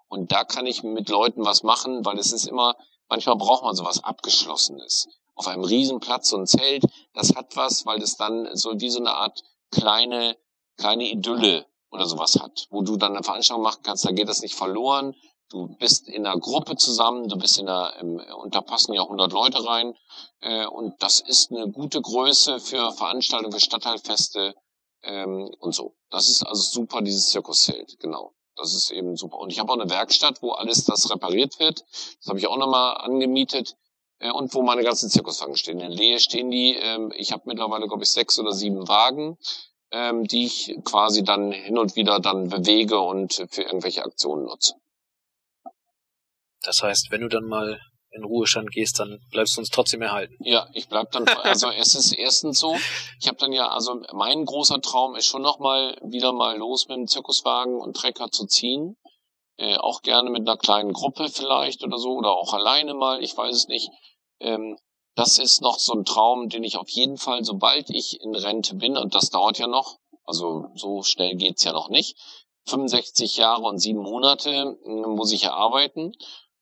Und 0.10 0.34
da 0.34 0.44
kann 0.44 0.68
ich 0.68 0.84
mit 0.84 1.08
Leuten 1.08 1.46
was 1.46 1.64
machen, 1.64 2.04
weil 2.04 2.20
es 2.20 2.34
ist 2.34 2.48
immer, 2.48 2.76
Manchmal 3.14 3.36
braucht 3.36 3.64
man 3.64 3.76
sowas 3.76 4.04
Abgeschlossenes. 4.04 5.08
Auf 5.36 5.48
einem 5.48 5.64
Riesenplatz 5.64 6.30
so 6.30 6.38
ein 6.38 6.48
Zelt, 6.48 6.84
das 7.14 7.36
hat 7.36 7.56
was, 7.56 7.86
weil 7.86 8.02
es 8.02 8.18
dann 8.18 8.50
so 8.56 8.80
wie 8.80 8.90
so 8.90 9.00
eine 9.00 9.14
Art 9.14 9.44
kleine, 9.70 10.36
kleine 10.78 11.10
Idylle 11.10 11.66
oder 11.92 12.06
sowas 12.08 12.40
hat, 12.42 12.68
wo 12.70 12.82
du 12.82 12.98
dann 12.98 13.14
eine 13.14 13.24
Veranstaltung 13.24 13.64
machen 13.64 13.82
kannst, 13.84 14.06
da 14.06 14.12
geht 14.12 14.28
das 14.28 14.42
nicht 14.42 14.56
verloren. 14.56 15.16
Du 15.50 15.68
bist 15.78 16.08
in 16.08 16.26
einer 16.26 16.40
Gruppe 16.40 16.76
zusammen, 16.78 17.28
du 17.28 17.38
bist 17.38 17.60
in 17.60 17.70
einer, 17.70 17.94
und 18.38 18.56
da 18.56 18.62
passen 18.62 18.94
ja 18.94 19.04
100 19.04 19.32
Leute 19.32 19.64
rein. 19.64 19.94
Äh, 20.40 20.66
und 20.66 20.96
das 21.04 21.20
ist 21.20 21.52
eine 21.52 21.70
gute 21.70 22.02
Größe 22.02 22.60
für 22.60 22.92
Veranstaltungen, 22.92 23.52
für 23.52 23.60
Stadtteilfeste 23.60 24.56
ähm, 25.04 25.54
und 25.60 25.76
so. 25.76 25.96
Das 26.10 26.28
ist 26.30 26.44
also 26.44 26.62
super, 26.62 27.02
dieses 27.02 27.30
Zirkuszelt, 27.30 28.00
genau. 28.00 28.34
Das 28.56 28.74
ist 28.74 28.92
eben 28.92 29.16
super. 29.16 29.38
Und 29.38 29.52
ich 29.52 29.60
habe 29.60 29.72
auch 29.72 29.78
eine 29.78 29.90
Werkstatt, 29.90 30.42
wo 30.42 30.52
alles 30.52 30.86
das 30.86 31.12
repariert 31.12 31.60
wird. 31.60 31.82
Das 32.20 32.28
habe 32.28 32.40
ich 32.40 32.48
auch 32.48 32.58
nochmal 32.58 32.98
angemietet. 32.98 33.76
Äh, 34.24 34.32
und 34.32 34.54
wo 34.54 34.62
meine 34.62 34.84
ganzen 34.84 35.10
Zirkuswagen 35.10 35.56
stehen. 35.56 35.80
In 35.80 35.92
Lehe 35.92 36.20
stehen 36.20 36.50
die. 36.50 36.76
Ähm, 36.76 37.12
ich 37.16 37.32
habe 37.32 37.44
mittlerweile, 37.46 37.88
glaube 37.88 38.04
ich, 38.04 38.10
sechs 38.10 38.40
oder 38.40 38.54
sieben 38.54 38.88
Wagen, 38.88 39.38
ähm, 39.94 40.24
die 40.26 40.46
ich 40.46 40.76
quasi 40.84 41.24
dann 41.24 41.52
hin 41.52 41.78
und 41.78 41.96
wieder 41.96 42.20
dann 42.20 42.50
bewege 42.50 43.00
und 43.00 43.46
für 43.50 43.62
irgendwelche 43.62 44.04
Aktionen 44.04 44.46
nutze. 44.46 44.74
Das 46.64 46.82
heißt, 46.82 47.12
wenn 47.12 47.22
du 47.22 47.30
dann 47.30 47.46
mal 47.46 47.80
in 48.10 48.24
Ruhestand 48.24 48.72
gehst, 48.72 49.00
dann 49.00 49.20
bleibst 49.32 49.56
du 49.56 49.62
uns 49.62 49.70
trotzdem 49.70 50.02
erhalten. 50.02 50.36
Ja, 50.40 50.68
ich 50.74 50.88
bleib 50.88 51.12
dann, 51.12 51.28
also 51.28 51.70
es 51.78 51.96
ist 51.96 52.14
erstens 52.14 52.60
so, 52.60 52.76
ich 53.20 53.28
habe 53.28 53.38
dann 53.38 53.54
ja, 53.54 53.70
also 53.70 54.02
mein 54.14 54.46
großer 54.46 54.82
Traum 54.82 55.16
ist 55.16 55.28
schon 55.28 55.42
noch 55.42 55.60
mal 55.60 55.98
wieder 56.04 56.32
mal 56.32 56.58
los 56.58 56.88
mit 56.88 56.98
dem 56.98 57.08
Zirkuswagen 57.08 57.76
und 57.76 57.96
Trecker 57.96 58.30
zu 58.32 58.46
ziehen. 58.46 58.98
Äh, 59.58 59.78
auch 59.78 60.02
gerne 60.02 60.32
mit 60.32 60.48
einer 60.48 60.58
kleinen 60.58 60.94
Gruppe 60.94 61.30
vielleicht 61.30 61.84
oder 61.84 62.00
so, 62.00 62.14
oder 62.14 62.32
auch 62.32 62.54
alleine 62.54 62.96
mal, 62.96 63.22
ich 63.22 63.38
weiß 63.38 63.56
es 63.56 63.68
nicht. 63.68 63.90
Ähm, 64.40 64.78
das 65.16 65.38
ist 65.38 65.62
noch 65.62 65.80
so 65.80 65.94
ein 65.94 66.06
Traum, 66.06 66.50
den 66.50 66.64
ich 66.64 66.78
auf 66.78 66.90
jeden 66.90 67.18
Fall, 67.18 67.44
sobald 67.44 67.90
ich 67.90 68.22
in 68.22 68.36
Rente 68.36 68.76
bin, 68.76 68.98
und 68.98 69.16
das 69.16 69.30
dauert 69.30 69.60
ja 69.60 69.68
noch, 69.68 70.00
also 70.26 70.68
so 70.76 71.04
schnell 71.04 71.36
geht's 71.36 71.64
ja 71.64 71.74
noch 71.74 71.90
nicht, 71.90 72.18
65 72.66 73.38
Jahre 73.38 73.64
und 73.64 73.80
sieben 73.80 74.00
Monate 74.00 74.78
muss 74.86 75.32
ich 75.32 75.44
ja 75.44 75.54
arbeiten. 75.54 76.14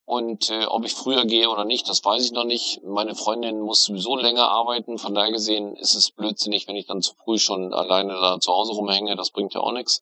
Und 0.03 0.49
äh, 0.49 0.65
ob 0.65 0.83
ich 0.83 0.93
früher 0.93 1.25
gehe 1.25 1.49
oder 1.49 1.63
nicht, 1.63 1.87
das 1.87 2.03
weiß 2.03 2.25
ich 2.25 2.31
noch 2.31 2.43
nicht. 2.43 2.83
Meine 2.83 3.15
Freundin 3.15 3.61
muss 3.61 3.83
sowieso 3.83 4.17
länger 4.17 4.49
arbeiten. 4.49 4.97
Von 4.97 5.13
daher 5.13 5.31
gesehen 5.31 5.75
ist 5.75 5.93
es 5.93 6.11
blödsinnig, 6.11 6.67
wenn 6.67 6.75
ich 6.75 6.87
dann 6.87 7.01
zu 7.01 7.13
früh 7.15 7.37
schon 7.37 7.73
alleine 7.73 8.13
da 8.13 8.39
zu 8.39 8.51
Hause 8.51 8.73
rumhänge. 8.73 9.15
Das 9.15 9.29
bringt 9.29 9.53
ja 9.53 9.61
auch 9.61 9.71
nichts. 9.71 10.01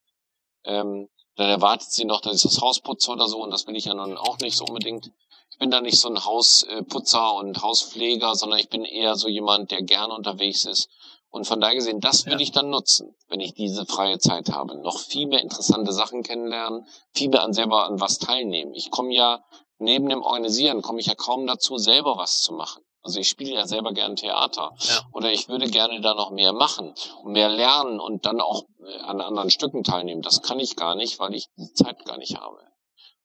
Ähm, 0.63 1.09
dann 1.35 1.49
erwartet 1.49 1.91
sie 1.91 2.05
noch, 2.05 2.21
dass 2.21 2.37
ich 2.37 2.41
das 2.41 2.61
Haus 2.61 2.79
putze 2.79 3.11
oder 3.11 3.27
so. 3.27 3.43
Und 3.43 3.51
das 3.51 3.67
will 3.67 3.75
ich 3.75 3.85
ja 3.85 3.93
nun 3.93 4.17
auch 4.17 4.39
nicht 4.39 4.57
so 4.57 4.65
unbedingt. 4.65 5.11
Ich 5.59 5.61
bin 5.61 5.71
da 5.71 5.81
nicht 5.81 5.99
so 5.99 6.07
ein 6.07 6.23
Hausputzer 6.23 7.35
und 7.35 7.61
Hauspfleger, 7.61 8.33
sondern 8.33 8.59
ich 8.59 8.69
bin 8.69 8.85
eher 8.85 9.17
so 9.17 9.27
jemand, 9.27 9.71
der 9.71 9.81
gerne 9.81 10.13
unterwegs 10.13 10.63
ist. 10.63 10.87
Und 11.29 11.47
von 11.47 11.59
daher 11.59 11.75
gesehen, 11.75 11.99
das 11.99 12.25
will 12.25 12.35
ja. 12.35 12.39
ich 12.39 12.53
dann 12.53 12.69
nutzen, 12.69 13.13
wenn 13.27 13.41
ich 13.41 13.55
diese 13.55 13.85
freie 13.85 14.19
Zeit 14.19 14.53
habe. 14.53 14.77
Noch 14.77 14.97
viel 14.97 15.27
mehr 15.27 15.41
interessante 15.41 15.91
Sachen 15.91 16.23
kennenlernen, 16.23 16.87
viel 17.13 17.27
mehr 17.27 17.43
an 17.43 17.51
selber 17.51 17.83
an 17.83 17.99
was 17.99 18.19
teilnehmen. 18.19 18.73
Ich 18.73 18.89
komme 18.89 19.13
ja 19.13 19.43
neben 19.79 20.07
dem 20.07 20.21
Organisieren 20.21 20.81
komme 20.81 21.01
ich 21.01 21.07
ja 21.07 21.15
kaum 21.15 21.45
dazu, 21.45 21.77
selber 21.77 22.17
was 22.17 22.41
zu 22.41 22.53
machen. 22.53 22.81
Also 23.01 23.19
ich 23.19 23.27
spiele 23.27 23.55
ja 23.55 23.67
selber 23.67 23.91
gern 23.91 24.15
Theater. 24.15 24.71
Ja. 24.79 25.01
Oder 25.11 25.33
ich 25.33 25.49
würde 25.49 25.69
gerne 25.69 25.99
da 25.99 26.13
noch 26.13 26.31
mehr 26.31 26.53
machen 26.53 26.93
und 27.23 27.33
mehr 27.33 27.49
lernen 27.49 27.99
und 27.99 28.25
dann 28.25 28.39
auch 28.39 28.63
äh, 28.81 28.99
an 29.01 29.19
anderen 29.19 29.49
Stücken 29.49 29.83
teilnehmen. 29.83 30.21
Das 30.21 30.41
kann 30.41 30.59
ich 30.59 30.77
gar 30.77 30.95
nicht, 30.95 31.19
weil 31.19 31.33
ich 31.33 31.47
die 31.57 31.73
Zeit 31.73 32.05
gar 32.05 32.17
nicht 32.17 32.37
habe. 32.37 32.59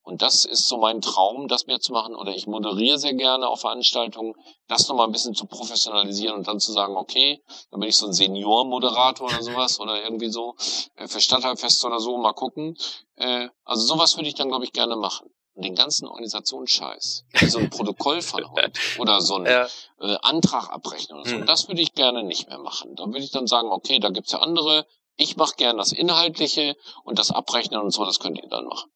Und 0.05 0.21
das 0.21 0.45
ist 0.45 0.67
so 0.67 0.77
mein 0.77 1.01
Traum, 1.01 1.47
das 1.47 1.65
mehr 1.65 1.79
zu 1.79 1.91
machen. 1.91 2.15
Oder 2.15 2.35
ich 2.35 2.45
moderiere 2.45 2.99
sehr 2.99 3.15
gerne 3.15 3.47
auf 3.47 3.61
Veranstaltungen, 3.61 4.35
das 4.67 4.87
nochmal 4.87 5.07
ein 5.07 5.11
bisschen 5.11 5.33
zu 5.33 5.47
professionalisieren 5.47 6.35
und 6.35 6.47
dann 6.47 6.59
zu 6.59 6.71
sagen, 6.71 6.95
okay, 6.95 7.41
dann 7.71 7.79
bin 7.79 7.89
ich 7.89 7.97
so 7.97 8.05
ein 8.05 8.13
Senior-Moderator 8.13 9.27
oder 9.27 9.41
sowas 9.41 9.79
oder 9.81 10.03
irgendwie 10.03 10.29
so, 10.29 10.55
äh, 10.95 11.07
für 11.07 11.19
Stadtteilfest 11.19 11.83
oder 11.85 11.99
so, 11.99 12.17
mal 12.17 12.33
gucken. 12.33 12.77
Äh, 13.15 13.49
also 13.63 13.83
sowas 13.83 14.15
würde 14.15 14.29
ich 14.29 14.35
dann, 14.35 14.49
glaube 14.49 14.63
ich, 14.63 14.73
gerne 14.73 14.95
machen. 14.95 15.31
Und 15.55 15.65
den 15.65 15.73
ganzen 15.73 16.07
Organisationsscheiß, 16.07 17.25
so 17.47 17.57
ein 17.57 17.71
Protokoll 17.71 18.21
von 18.21 18.47
heute 18.51 18.79
oder 18.99 19.21
so 19.21 19.37
ein 19.37 19.45
ja. 19.45 19.65
äh, 20.01 20.17
Antrag 20.21 20.69
abrechnen 20.69 21.19
oder 21.19 21.29
so, 21.29 21.37
mhm. 21.37 21.47
das 21.47 21.67
würde 21.67 21.81
ich 21.81 21.93
gerne 21.93 22.21
nicht 22.21 22.47
mehr 22.47 22.59
machen. 22.59 22.95
Da 22.95 23.07
würde 23.07 23.23
ich 23.23 23.31
dann 23.31 23.47
sagen, 23.47 23.69
okay, 23.71 23.99
da 23.99 24.09
gibt's 24.09 24.33
ja 24.33 24.39
andere, 24.39 24.85
ich 25.15 25.35
mache 25.35 25.55
gern 25.55 25.77
das 25.77 25.93
Inhaltliche 25.93 26.75
und 27.05 27.17
das 27.17 27.31
Abrechnen 27.31 27.81
und 27.81 27.91
so, 27.91 28.05
das 28.05 28.19
könnt 28.19 28.37
ihr 28.37 28.49
dann 28.49 28.65
machen. 28.65 28.91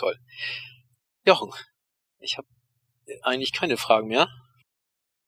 Toll. 0.00 0.18
Jochen, 1.26 1.52
ich 2.20 2.38
habe 2.38 2.48
eigentlich 3.20 3.52
keine 3.52 3.76
Fragen 3.76 4.08
mehr. 4.08 4.30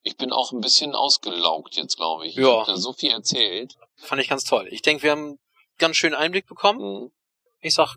Ich 0.01 0.17
bin 0.17 0.33
auch 0.33 0.53
ein 0.53 0.63
bisschen 0.63 0.95
ausgelaugt 0.95 1.77
jetzt, 1.77 1.97
glaube 1.97 2.27
ich. 2.27 2.37
Ja. 2.37 2.63
Ich 2.63 2.69
habe 2.69 2.79
so 2.79 2.95
viel 2.95 3.11
erzählt. 3.11 3.75
Fand 3.97 4.23
ich 4.23 4.31
ganz 4.31 4.45
toll. 4.45 4.67
Ich 4.71 4.81
denke, 4.81 5.03
wir 5.03 5.11
haben 5.11 5.39
ganz 5.77 5.97
schön 5.97 6.15
Einblick 6.15 6.47
bekommen. 6.47 6.81
Mhm. 6.81 7.13
Ich 7.61 7.75
sag 7.75 7.97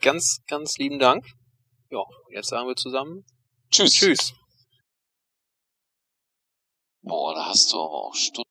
ganz, 0.00 0.42
ganz 0.48 0.78
lieben 0.78 0.98
Dank. 0.98 1.24
Ja, 1.90 2.02
jetzt 2.32 2.48
sagen 2.48 2.66
wir 2.66 2.74
zusammen. 2.74 3.24
Tschüss. 3.70 3.94
Tschüss. 3.94 4.34
Boah, 7.02 7.36
da 7.36 7.46
hast 7.46 7.72
du 7.72 7.78
auch 7.78 8.14
Stunden. 8.16 8.49